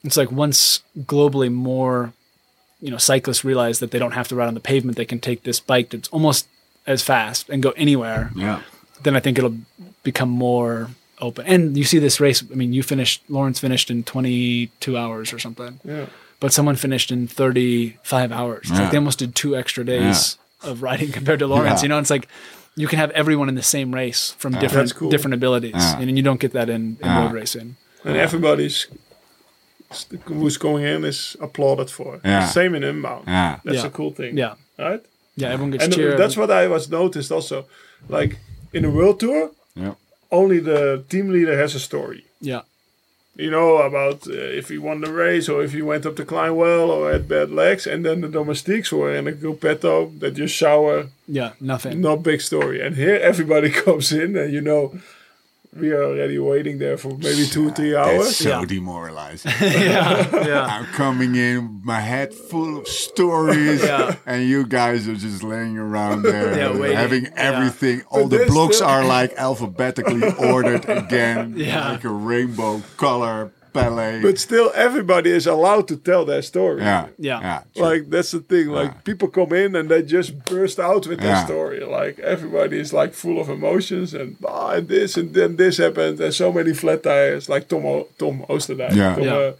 It's 0.03 0.17
like 0.17 0.29
once 0.31 0.81
globally 0.97 1.51
more, 1.51 2.11
you 2.81 2.89
know, 2.91 2.97
cyclists 2.97 3.43
realize 3.43 3.79
that 3.79 3.91
they 3.91 3.99
don't 3.99 4.13
have 4.13 4.27
to 4.29 4.35
ride 4.35 4.47
on 4.47 4.53
the 4.53 4.59
pavement. 4.59 4.97
They 4.97 5.05
can 5.05 5.19
take 5.19 5.43
this 5.43 5.59
bike 5.59 5.89
that's 5.89 6.07
almost 6.09 6.47
as 6.87 7.03
fast 7.03 7.49
and 7.49 7.61
go 7.61 7.71
anywhere 7.71 8.31
Yeah. 8.35 8.61
then 9.03 9.15
I 9.15 9.19
think 9.19 9.37
it'll 9.37 9.57
become 10.03 10.29
more 10.29 10.89
open. 11.21 11.45
And 11.45 11.77
you 11.77 11.83
see 11.83 11.99
this 11.99 12.19
race. 12.19 12.41
I 12.51 12.55
mean, 12.55 12.71
you 12.73 12.81
finished. 12.83 13.21
Laurens 13.29 13.59
finished 13.59 13.91
in 13.91 14.03
22 14.03 14.95
hours 14.97 15.33
or 15.33 15.39
something, 15.39 15.79
Yeah. 15.83 16.05
but 16.39 16.53
someone 16.53 16.75
finished 16.77 17.11
in 17.11 17.27
35 17.27 18.31
hours. 18.31 18.67
Yeah. 18.69 18.79
like 18.81 18.91
they 18.91 18.97
almost 18.97 19.19
did 19.19 19.35
two 19.35 19.55
extra 19.55 19.83
days 19.83 20.37
of 20.63 20.81
riding 20.81 21.11
compared 21.17 21.39
to 21.39 21.47
Laurens. 21.47 21.81
Yeah. 21.81 21.83
You 21.83 21.89
know, 21.89 21.99
it's 21.99 22.09
like 22.09 22.27
you 22.75 22.87
can 22.87 22.99
have 22.99 23.11
everyone 23.11 23.49
in 23.49 23.55
the 23.55 23.63
same 23.63 23.93
race 23.93 24.31
from 24.37 24.53
different 24.53 24.95
cool. 24.95 25.09
different 25.09 25.33
abilities, 25.33 25.73
Yeah. 25.75 25.99
and 25.99 26.15
you 26.17 26.23
don't 26.23 26.39
get 26.39 26.53
that 26.53 26.69
in, 26.69 26.81
in 27.01 27.05
Yeah. 27.09 27.23
road 27.25 27.33
racing. 27.33 27.75
And 28.05 28.15
everybody's 28.15 28.87
who's 30.25 30.57
going 30.57 30.83
in 30.85 31.03
is 31.05 31.35
applauded 31.41 31.89
for. 31.89 32.19
Yeah. 32.23 32.45
Same 32.47 32.75
in 32.75 32.83
Unbound. 32.83 33.23
Yeah. 33.27 33.59
That's 33.63 33.77
Yeah. 33.77 33.87
a 33.87 33.89
cool 33.89 34.11
thing. 34.11 34.37
Yeah, 34.37 34.53
Right. 34.77 35.01
yeah. 35.35 35.49
Everyone 35.53 35.71
gets 35.71 35.83
And 35.85 35.93
cheered. 35.93 36.17
that's 36.19 36.37
what 36.37 36.49
I 36.51 36.67
was 36.67 36.89
noticed 36.89 37.31
also. 37.31 37.65
Like 38.07 38.37
in 38.73 38.85
a 38.85 38.89
world 38.89 39.19
tour, 39.19 39.51
Yeah. 39.75 39.93
only 40.31 40.59
the 40.59 41.03
team 41.09 41.29
leader 41.31 41.57
has 41.57 41.75
a 41.75 41.79
story. 41.79 42.23
yeah, 42.41 42.61
you 43.35 43.49
know, 43.51 43.77
about 43.77 44.27
uh, 44.27 44.33
if 44.59 44.69
he 44.69 44.77
won 44.77 45.01
the 45.01 45.11
race 45.11 45.49
or 45.51 45.63
if 45.63 45.71
he 45.73 45.81
went 45.81 46.05
up 46.05 46.15
the 46.15 46.25
climb 46.25 46.55
well 46.55 46.89
or 46.91 47.11
had 47.11 47.27
bad 47.27 47.49
legs. 47.51 47.87
And 47.87 48.03
then 48.05 48.21
the 48.21 48.27
domestiques 48.29 48.91
were 48.91 49.13
in 49.17 49.27
a 49.27 49.31
gruppetto 49.31 50.19
that 50.19 50.35
just 50.35 50.55
shower, 50.55 51.07
yeah. 51.27 51.51
Nothing. 51.59 52.01
not 52.01 52.23
big 52.23 52.41
story. 52.41 52.79
And 52.85 52.95
here 52.95 53.15
everybody 53.21 53.69
comes 53.85 54.11
in 54.11 54.37
and 54.37 54.53
you 54.53 54.61
know, 54.61 54.91
we 55.75 55.91
are 55.91 56.03
already 56.03 56.39
waiting 56.39 56.79
there 56.79 56.97
for 56.97 57.09
maybe 57.17 57.45
two, 57.45 57.69
three 57.71 57.91
That's 57.91 58.09
hours. 58.09 58.37
so 58.37 58.49
Yeah. 58.49 58.65
demoralizing. 58.65 59.51
yeah, 59.61 60.45
yeah. 60.47 60.65
I'm 60.65 60.85
coming 60.87 61.35
in, 61.35 61.81
my 61.83 61.99
head 61.99 62.33
full 62.33 62.79
of 62.79 62.87
stories, 62.87 63.83
Yeah. 63.83 64.15
and 64.25 64.43
you 64.49 64.65
guys 64.65 65.07
are 65.07 65.15
just 65.15 65.43
laying 65.43 65.77
around 65.77 66.23
there, 66.23 66.57
Yeah, 66.57 66.77
waiting. 66.77 66.97
having 66.97 67.23
Yeah. 67.25 67.31
everything. 67.35 68.01
All 68.09 68.27
the 68.27 68.45
blocks 68.47 68.77
still- 68.77 68.87
are 68.89 69.05
like 69.05 69.33
alphabetically 69.37 70.33
ordered 70.39 70.89
again, 70.89 71.53
Yeah. 71.57 71.91
like 71.91 72.03
a 72.03 72.09
rainbow 72.09 72.81
color 72.97 73.51
palette. 73.73 74.21
But 74.21 74.37
still, 74.39 74.71
everybody 74.75 75.29
is 75.31 75.47
allowed 75.47 75.87
to 75.89 75.97
tell 75.97 76.25
their 76.25 76.41
story. 76.41 76.81
yeah, 76.81 77.07
Yeah. 77.17 77.39
yeah, 77.41 77.61
true. 77.75 77.83
Like 77.83 78.09
that's 78.09 78.31
the 78.31 78.39
thing. 78.39 78.67
Like 78.69 79.03
people 79.03 79.27
come 79.27 79.53
in 79.53 79.75
and 79.75 79.89
they 79.89 80.01
just 80.03 80.31
burst 80.45 80.79
out 80.79 81.07
with 81.07 81.19
their 81.19 81.29
Yeah. 81.37 81.45
story. 81.45 81.79
Like 81.81 82.19
everybody 82.19 82.79
is 82.79 82.91
like 82.93 83.13
full 83.13 83.39
of 83.39 83.49
emotions 83.49 84.13
and 84.13 84.35
ah, 84.45 84.71
and 84.77 84.87
this 84.87 85.17
and 85.17 85.33
then 85.33 85.55
this 85.55 85.77
happened 85.77 86.19
and 86.21 86.33
so 86.33 86.51
many 86.51 86.73
flat 86.73 87.03
tires. 87.03 87.49
Like 87.49 87.67
Tom 87.67 87.85
o- 87.85 88.07
Tom 88.17 88.45
Oosterdijk. 88.49 88.95
Yeah. 88.95 89.15
Tom, 89.15 89.23
Yeah. 89.23 89.35
uh, 89.37 89.53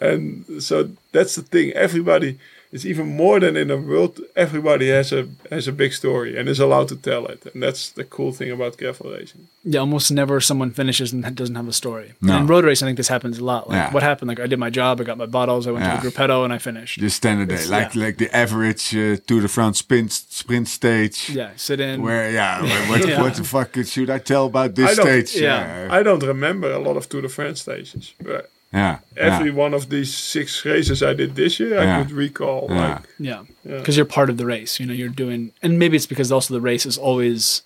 and 0.00 0.44
so 0.62 0.88
that's 1.12 1.34
the 1.36 1.42
thing. 1.42 1.72
Everybody 1.72 2.38
is 2.72 2.84
even 2.84 3.06
more 3.16 3.40
than 3.40 3.56
in 3.56 3.68
the 3.68 3.76
world. 3.76 4.20
Everybody 4.34 4.88
has 4.88 5.12
a 5.12 5.28
has 5.50 5.68
a 5.68 5.72
big 5.72 5.92
story 5.92 6.36
and 6.38 6.48
is 6.48 6.60
allowed 6.60 6.88
to 6.88 6.96
tell 6.96 7.26
it. 7.26 7.46
And 7.54 7.62
that's 7.62 7.90
the 7.90 8.04
cool 8.04 8.32
thing 8.32 8.50
about 8.50 8.76
gravel 8.76 9.10
racing. 9.12 9.46
Yeah, 9.64 9.80
almost 9.80 10.10
never 10.10 10.40
someone 10.40 10.70
finishes 10.72 11.12
and 11.12 11.22
doesn't 11.36 11.54
have 11.56 11.68
a 11.68 11.72
story. 11.72 12.12
No. 12.20 12.36
In 12.38 12.46
road 12.46 12.64
race, 12.64 12.82
I 12.82 12.86
think 12.86 12.96
this 12.96 13.08
happens 13.08 13.38
a 13.38 13.44
lot. 13.44 13.68
Like, 13.68 13.76
Yeah. 13.76 13.92
what 13.92 14.02
happened? 14.02 14.28
Like, 14.28 14.40
I 14.40 14.46
did 14.46 14.58
my 14.58 14.70
job, 14.70 15.00
I 15.00 15.04
got 15.04 15.18
my 15.18 15.26
bottles, 15.26 15.66
I 15.66 15.70
went 15.72 15.84
Yeah. 15.84 15.96
to 15.96 16.02
the 16.02 16.10
gruppetto, 16.10 16.44
and 16.44 16.52
I 16.52 16.58
finished. 16.58 17.00
the 17.00 17.10
standard 17.10 17.48
day, 17.48 17.64
like 17.66 17.94
yeah. 17.94 18.04
like 18.04 18.16
the 18.18 18.30
average 18.44 18.94
uh, 18.96 19.16
Tour 19.26 19.40
de 19.42 19.48
France 19.48 19.78
sprint 19.78 20.12
sprint 20.12 20.68
stage. 20.68 21.30
yeah, 21.30 21.50
sit 21.56 21.78
in. 21.80 22.02
Where 22.02 22.30
yeah, 22.30 22.62
what, 22.90 23.06
Yeah. 23.08 23.22
what 23.22 23.34
the 23.34 23.44
fuck 23.44 23.70
should 23.84 24.10
I 24.10 24.18
tell 24.18 24.46
about 24.46 24.74
this 24.74 24.96
stage? 24.96 25.30
yeah. 25.36 25.88
I 25.98 26.02
don't 26.02 26.22
remember 26.34 26.68
a 26.72 26.78
lot 26.78 26.96
of 26.96 27.08
Tour 27.08 27.22
de 27.22 27.28
France 27.28 27.60
stages, 27.62 28.12
but 28.22 28.50
yeah, 28.76 28.98
every 29.16 29.50
yeah. 29.50 29.64
one 29.64 29.74
of 29.74 29.88
these 29.88 30.12
six 30.14 30.64
races 30.64 31.02
I 31.02 31.14
did 31.14 31.34
this 31.34 31.58
year, 31.60 31.78
I 31.80 31.84
Yeah. 31.84 32.02
could 32.02 32.12
recall. 32.12 32.66
Yeah. 32.68 32.76
Like 32.80 33.02
yeah, 33.18 33.42
Yeah. 33.64 33.78
because 33.78 33.96
you're 33.96 34.06
part 34.18 34.28
of 34.30 34.36
the 34.36 34.46
race. 34.46 34.78
You 34.80 34.86
know, 34.86 34.94
you're 35.00 35.16
doing, 35.24 35.52
and 35.62 35.78
maybe 35.78 35.96
it's 35.96 36.06
because 36.14 36.30
also 36.32 36.54
the 36.54 36.60
race 36.60 36.84
is 36.86 36.98
always, 36.98 37.62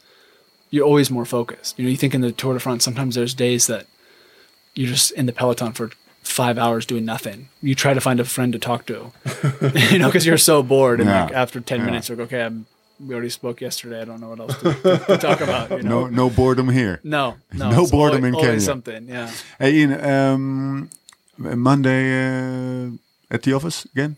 you're 0.70 0.86
always 0.86 1.10
more 1.10 1.24
focused. 1.26 1.78
You 1.78 1.84
know, 1.84 1.90
you 1.90 1.96
think 1.96 2.14
in 2.14 2.20
the 2.20 2.32
Tour 2.32 2.54
de 2.54 2.60
France, 2.60 2.84
sometimes 2.84 3.14
there's 3.16 3.34
days 3.34 3.66
that 3.66 3.86
you're 4.74 4.88
just 4.88 5.10
in 5.12 5.26
the 5.26 5.32
peloton 5.32 5.72
for 5.72 5.90
five 6.22 6.56
hours 6.58 6.86
doing 6.86 7.04
nothing. 7.04 7.48
You 7.62 7.74
try 7.74 7.92
to 7.94 8.00
find 8.00 8.20
a 8.20 8.24
friend 8.24 8.52
to 8.52 8.58
talk 8.58 8.86
to, 8.86 9.10
you 9.90 9.98
know, 9.98 10.06
because 10.08 10.24
you're 10.26 10.38
so 10.52 10.62
bored. 10.62 11.00
And 11.00 11.08
Yeah. 11.08 11.24
like 11.24 11.34
after 11.34 11.60
ten 11.60 11.78
Yeah. 11.80 11.86
minutes, 11.86 12.08
you're 12.08 12.18
like, 12.18 12.28
okay, 12.28 12.42
I'm, 12.44 12.66
we 13.04 13.14
already 13.14 13.30
spoke 13.30 13.62
yesterday. 13.62 14.02
I 14.02 14.04
don't 14.04 14.20
know 14.20 14.28
what 14.28 14.40
else 14.40 14.56
to, 14.60 14.74
to, 14.74 14.98
to 15.06 15.16
talk 15.18 15.40
about. 15.48 15.70
You 15.70 15.82
know? 15.82 16.02
no 16.06 16.08
no 16.08 16.30
boredom 16.30 16.68
here. 16.68 17.00
No, 17.02 17.36
no, 17.52 17.70
No 17.70 17.86
boredom 17.86 18.18
always, 18.22 18.28
in 18.28 18.34
always 18.34 18.46
Kenya. 18.48 18.60
something. 18.60 19.08
Yeah, 19.08 19.30
Hey 19.58 19.72
Ian, 19.78 19.92
um, 20.04 20.90
Monday 21.40 22.02
uh, 22.86 22.90
at 23.30 23.42
the 23.42 23.52
office 23.52 23.84
again? 23.86 24.16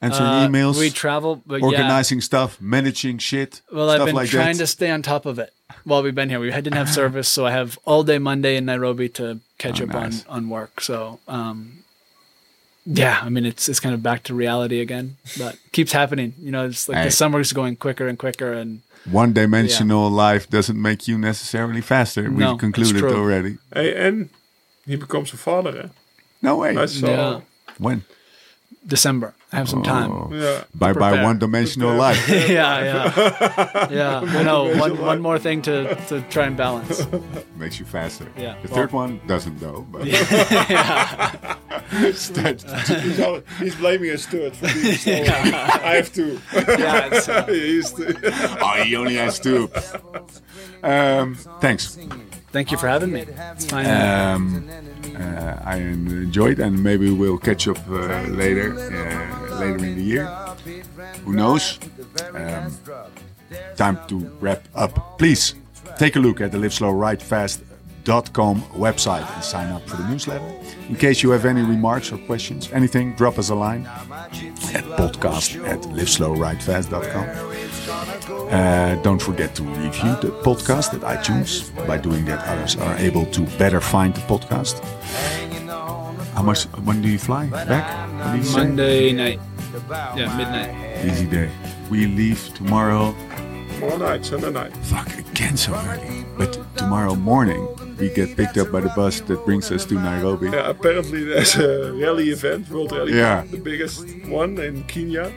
Answering 0.00 0.28
Uh, 0.28 0.48
emails, 0.48 0.78
We 0.78 0.90
travel, 0.90 1.42
but 1.46 1.60
yeah. 1.60 1.66
organizing 1.66 2.20
stuff, 2.20 2.60
managing 2.60 3.18
shit, 3.18 3.60
Well, 3.72 3.88
stuff 3.88 4.00
I've 4.00 4.06
been 4.06 4.14
like 4.16 4.30
trying 4.30 4.56
that. 4.56 4.64
to 4.64 4.66
stay 4.66 4.90
on 4.90 5.02
top 5.02 5.26
of 5.26 5.38
it 5.38 5.52
while 5.84 6.02
we've 6.02 6.14
been 6.14 6.28
here. 6.28 6.40
We 6.40 6.50
didn't 6.50 6.74
have 6.74 6.88
service, 6.90 7.28
so 7.28 7.46
I 7.46 7.52
have 7.52 7.78
all 7.84 8.02
day 8.02 8.18
Monday 8.18 8.56
in 8.56 8.64
Nairobi 8.64 9.08
to 9.10 9.38
catch 9.58 9.80
Oh, 9.80 9.84
up 9.84 9.90
nice. 9.90 10.24
on 10.26 10.36
on 10.44 10.48
work. 10.48 10.80
So, 10.80 11.20
um, 11.28 11.84
yeah, 12.84 13.20
I 13.22 13.28
mean, 13.28 13.46
it's 13.46 13.68
it's 13.68 13.78
kind 13.78 13.94
of 13.94 14.02
back 14.02 14.24
to 14.24 14.34
reality 14.34 14.80
again, 14.80 15.16
but 15.38 15.56
keeps 15.70 15.92
happening. 15.92 16.34
You 16.40 16.50
know, 16.50 16.66
it's 16.66 16.88
like 16.88 16.98
Hey. 16.98 17.04
the 17.04 17.10
summer's 17.12 17.52
going 17.52 17.76
quicker 17.76 18.08
and 18.08 18.18
quicker, 18.18 18.52
and 18.52 18.80
One 19.10 19.32
dimensional 19.32 20.10
life 20.10 20.48
doesn't 20.50 20.80
make 20.80 21.06
you 21.08 21.16
necessarily 21.18 21.80
faster. 21.80 22.22
No, 22.28 22.30
We've 22.30 22.48
it's 22.54 22.60
concluded 22.60 23.04
already. 23.04 23.58
Hey, 23.72 23.94
and 24.06 24.30
he 24.84 24.96
becomes 24.96 25.32
a 25.32 25.36
father. 25.36 25.78
Eh? 25.78 25.88
No 26.42 26.56
way. 26.56 26.76
I 26.76 26.86
saw. 26.86 27.06
Yeah. 27.06 27.40
When? 27.78 28.02
December. 28.86 29.34
I 29.52 29.56
have 29.56 29.68
some 29.68 29.82
time. 29.84 30.10
Oh. 30.10 30.28
Yeah. 30.32 30.64
By 30.74 30.92
by 30.92 31.10
Prepare. 31.10 31.22
one 31.24 31.38
dimensional 31.38 31.94
life. 31.94 32.28
yeah, 32.48 32.82
yeah, 32.82 33.88
yeah. 33.90 34.20
I 34.20 34.42
know. 34.42 34.74
One 34.76 34.98
one 34.98 35.20
more 35.20 35.38
thing 35.38 35.62
to 35.62 35.94
to 36.08 36.20
try 36.30 36.46
and 36.46 36.56
balance. 36.56 37.06
Makes 37.56 37.78
you 37.78 37.86
faster. 37.86 38.26
Yeah. 38.36 38.56
The 38.62 38.68
Well- 38.68 38.76
third 38.76 38.92
one 38.92 39.20
doesn't 39.26 39.60
though. 39.60 39.86
But 39.92 40.08
Start- 42.14 42.62
He's, 42.62 43.18
he's 43.58 43.74
blaming 43.76 44.10
us 44.10 44.24
to 44.26 44.46
it 44.46 44.56
for 44.56 44.66
being 44.72 44.94
stolen. 44.96 45.54
I 45.54 45.94
have 45.96 46.12
two. 46.12 46.40
Yeah, 46.54 47.08
it's, 47.12 47.28
uh, 47.28 47.44
he's 47.46 47.92
the, 47.92 48.58
oh, 48.62 48.82
he 48.82 48.96
only 48.96 49.16
has 49.16 49.38
two. 49.38 49.70
Um, 50.82 51.34
thanks. 51.60 51.98
Thank 52.52 52.70
you 52.70 52.78
for 52.78 52.88
having 52.88 53.12
me. 53.12 53.20
It's 53.22 53.66
fine. 53.66 53.86
Um, 53.86 54.68
uh, 55.16 55.56
I 55.64 55.76
enjoyed, 55.76 56.58
and 56.60 56.82
maybe 56.82 57.10
we'll 57.10 57.38
catch 57.38 57.68
up 57.68 57.78
uh, 57.88 58.22
later, 58.28 58.74
uh, 58.74 59.58
later 59.58 59.84
in 59.84 59.96
the 59.96 60.02
year. 60.02 60.26
Who 61.24 61.32
knows? 61.32 61.78
Um, 62.34 62.72
time 63.76 63.98
to 64.08 64.18
wrap 64.40 64.62
up. 64.74 65.18
Please 65.18 65.54
take 65.98 66.16
a 66.16 66.20
look 66.20 66.40
at 66.40 66.52
the 66.52 66.58
liveslowridefast.com 66.58 68.62
website 68.72 69.34
and 69.34 69.44
sign 69.44 69.70
up 69.72 69.86
for 69.88 69.96
the 69.96 70.08
newsletter. 70.08 70.44
In 70.88 70.96
case 70.96 71.22
you 71.22 71.30
have 71.30 71.44
any 71.44 71.62
remarks 71.62 72.12
or 72.12 72.18
questions, 72.18 72.70
anything, 72.72 73.14
drop 73.14 73.38
us 73.38 73.50
a 73.50 73.54
line 73.54 73.86
at 73.86 74.84
podcast 74.96 75.56
at 75.68 75.80
liveslowridefast.com. 75.82 77.51
Uh, 78.02 78.96
don't 79.02 79.20
forget 79.22 79.54
to 79.54 79.62
review 79.62 80.10
the 80.20 80.30
podcast 80.42 80.92
at 80.94 81.00
iTunes. 81.02 81.70
By 81.86 81.98
doing 81.98 82.24
that, 82.26 82.46
others 82.48 82.76
are 82.76 82.96
able 82.98 83.26
to 83.26 83.42
better 83.58 83.80
find 83.80 84.12
the 84.14 84.20
podcast. 84.22 84.82
How 86.34 86.42
much? 86.42 86.64
When 86.84 87.00
do 87.02 87.08
you 87.08 87.18
fly 87.18 87.46
back? 87.46 88.10
What 88.24 88.36
do 88.36 88.42
say? 88.42 88.56
Monday 88.58 89.12
night. 89.12 89.40
Yeah, 90.16 90.36
midnight. 90.36 91.06
Easy 91.06 91.26
day. 91.26 91.50
we 91.90 92.06
leave 92.06 92.40
tomorrow. 92.54 93.14
Tomorrow 93.74 93.96
night, 93.98 94.24
Sunday 94.26 94.50
night. 94.50 94.76
Fuck, 94.78 95.08
again 95.18 95.56
so 95.56 95.74
early. 95.74 96.24
But 96.36 96.58
tomorrow 96.76 97.14
morning, 97.14 97.66
we 97.98 98.08
get 98.10 98.36
picked 98.36 98.56
up 98.58 98.72
by 98.72 98.80
the 98.80 98.92
bus 98.96 99.20
that 99.20 99.44
brings 99.44 99.70
us 99.70 99.84
to 99.86 99.94
Nairobi. 99.94 100.48
Yeah, 100.50 100.68
apparently 100.70 101.24
there's 101.24 101.54
a 101.56 101.92
rally 101.92 102.30
event, 102.30 102.68
World 102.70 102.92
Rally, 102.92 103.14
Yeah. 103.16 103.44
the 103.50 103.58
biggest 103.58 104.04
one 104.26 104.58
in 104.58 104.82
Kenya, 104.84 105.32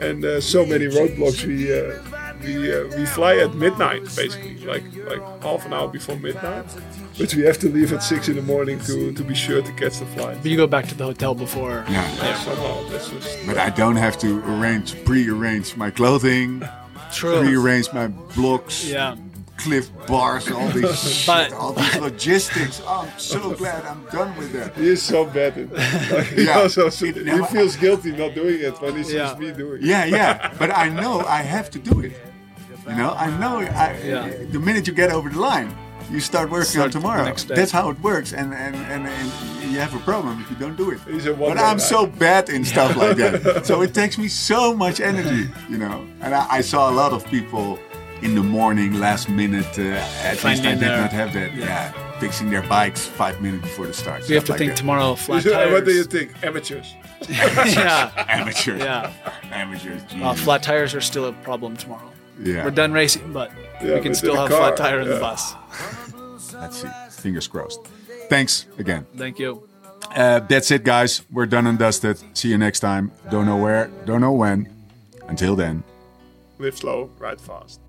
and 0.00 0.24
uh, 0.24 0.40
so 0.40 0.64
many 0.64 0.86
roadblocks. 0.86 1.44
We 1.44 1.72
uh, 1.72 1.98
we 2.42 2.72
uh, 2.74 2.96
we 2.98 3.06
fly 3.06 3.36
at 3.36 3.54
midnight, 3.54 4.02
basically, 4.16 4.56
like 4.66 4.84
like 5.10 5.22
half 5.42 5.66
an 5.66 5.72
hour 5.72 5.88
before 5.88 6.16
midnight. 6.16 6.66
But 7.18 7.34
we 7.34 7.42
have 7.42 7.58
to 7.58 7.68
leave 7.68 7.92
at 7.92 8.02
six 8.02 8.28
in 8.28 8.36
the 8.36 8.42
morning 8.42 8.78
to 8.80 9.12
to 9.12 9.22
be 9.24 9.34
sure 9.34 9.62
to 9.62 9.72
catch 9.72 9.98
the 9.98 10.06
flight. 10.06 10.38
But 10.42 10.50
you 10.50 10.56
go 10.56 10.66
back 10.66 10.86
to 10.88 10.94
the 10.94 11.04
hotel 11.04 11.34
before. 11.34 11.84
Yeah. 11.88 12.08
Yeah, 12.16 12.34
somehow 12.36 12.88
that's 12.88 13.10
just. 13.10 13.46
But 13.46 13.58
I 13.58 13.70
don't 13.70 13.96
have 13.96 14.16
to 14.18 14.28
arrange, 14.52 15.04
pre-arrange 15.04 15.76
my 15.76 15.90
clothing, 15.90 16.62
True. 17.12 17.40
pre-arrange 17.40 17.92
my 17.92 18.06
blocks, 18.36 18.84
Yeah. 18.88 19.16
Cliff 19.62 19.90
bars, 20.06 20.50
all 20.50 20.68
this 20.68 20.98
shit, 21.18 21.26
But- 21.26 21.52
all 21.52 21.72
these 21.72 21.96
logistics. 21.96 22.80
Oh, 22.86 23.08
I'm 23.12 23.18
so 23.18 23.52
glad 23.54 23.84
I'm 23.84 24.04
done 24.12 24.36
with 24.36 24.52
that. 24.52 24.74
He 24.76 24.88
is 24.88 25.02
so 25.02 25.24
bad. 25.24 25.56
At, 25.58 25.72
like, 26.12 26.26
he, 26.36 26.44
Yeah. 26.44 26.58
also, 26.60 26.90
he 26.90 27.12
never- 27.12 27.44
feels 27.46 27.76
guilty 27.76 28.12
not 28.12 28.34
doing 28.34 28.60
it 28.60 28.80
when 28.80 28.96
he 28.96 29.02
sees 29.04 29.14
Yeah. 29.14 29.36
me 29.38 29.52
doing 29.52 29.82
it. 29.82 29.86
Yeah, 29.86 30.04
yeah. 30.04 30.52
But 30.58 30.70
I 30.76 30.88
know 30.88 31.20
I 31.20 31.42
have 31.42 31.70
to 31.70 31.78
do 31.78 32.00
it. 32.00 32.12
You 32.88 32.96
know, 32.96 33.12
I 33.12 33.26
know 33.38 33.58
I, 33.58 33.96
Yeah. 34.04 34.28
the 34.50 34.58
minute 34.58 34.86
you 34.88 34.94
get 34.94 35.10
over 35.12 35.28
the 35.28 35.38
line, 35.38 35.70
you 36.10 36.18
start 36.18 36.50
working 36.50 36.64
Start 36.80 36.86
on 36.86 36.90
tomorrow. 36.90 37.34
That's 37.46 37.70
how 37.70 37.88
it 37.90 38.00
works, 38.00 38.32
and, 38.32 38.52
and, 38.52 38.74
and, 38.74 39.06
and 39.06 39.70
you 39.72 39.78
have 39.78 39.94
a 39.94 40.00
problem 40.00 40.40
if 40.42 40.50
you 40.50 40.56
don't 40.56 40.76
do 40.76 40.90
it. 40.90 40.98
But 41.38 41.58
I'm 41.58 41.76
guy. 41.76 41.92
so 41.94 42.06
bad 42.06 42.48
in 42.48 42.64
stuff 42.64 42.96
like 42.96 43.16
that. 43.18 43.64
So 43.70 43.82
it 43.82 43.94
takes 43.94 44.18
me 44.18 44.26
so 44.26 44.74
much 44.74 44.98
energy, 45.00 45.48
you 45.68 45.78
know. 45.78 46.04
And 46.20 46.34
I, 46.34 46.46
I 46.58 46.60
saw 46.62 46.90
a 46.90 46.94
lot 47.02 47.12
of 47.12 47.24
people 47.26 47.78
in 48.22 48.34
the 48.34 48.42
morning, 48.42 48.94
last 48.94 49.28
minute. 49.28 49.78
Uh, 49.78 49.82
at 50.22 50.42
least 50.44 50.62
I 50.64 50.70
did 50.72 50.80
their- 50.80 51.00
not 51.00 51.12
have 51.12 51.32
that. 51.34 51.54
Yeah. 51.54 51.92
fixing 52.20 52.50
their 52.50 52.62
bikes 52.62 53.06
five 53.06 53.40
minutes 53.40 53.62
before 53.62 53.86
the 53.86 53.94
start. 53.94 54.22
So 54.22 54.28
you 54.28 54.34
have 54.34 54.44
to 54.44 54.48
stuff 54.48 54.58
think 54.58 54.72
that. 54.72 54.76
tomorrow 54.76 55.14
flat 55.26 55.42
tires. 55.42 55.72
what 55.72 55.84
do 55.86 55.92
you 55.92 56.04
think? 56.04 56.30
Amateurs. 56.44 56.94
yeah. 57.30 58.12
Amateurs. 58.28 58.78
Yeah. 58.80 59.10
Amateurs. 59.50 60.02
Well, 60.20 60.34
flat 60.34 60.62
tires 60.62 60.94
are 60.94 61.00
still 61.00 61.24
a 61.26 61.32
problem 61.32 61.76
tomorrow. 61.78 62.10
Yeah. 62.42 62.64
We're 62.64 62.72
done 62.72 62.92
racing, 62.92 63.32
but 63.32 63.50
Yeah, 63.82 63.94
we 63.94 64.00
can 64.00 64.12
but 64.12 64.16
still 64.16 64.36
have 64.36 64.50
car, 64.50 64.58
flat 64.58 64.76
tire 64.76 65.00
in 65.00 65.08
the 65.08 65.18
bus. 65.18 65.54
Let's 66.54 66.82
see. 66.82 66.88
Fingers 67.22 67.48
crossed. 67.48 67.80
Thanks 68.28 68.66
again. 68.78 69.06
Thank 69.16 69.38
you. 69.38 69.66
Uh, 70.14 70.40
that's 70.40 70.70
it, 70.70 70.84
guys. 70.84 71.22
We're 71.32 71.46
done 71.46 71.66
and 71.66 71.78
dusted. 71.78 72.18
See 72.36 72.48
you 72.48 72.58
next 72.58 72.80
time. 72.80 73.12
Don't 73.30 73.46
know 73.46 73.56
where, 73.56 73.90
don't 74.04 74.20
know 74.20 74.32
when. 74.32 74.68
Until 75.28 75.54
then. 75.56 75.84
Live 76.58 76.76
slow, 76.76 77.10
ride 77.18 77.40
fast. 77.40 77.80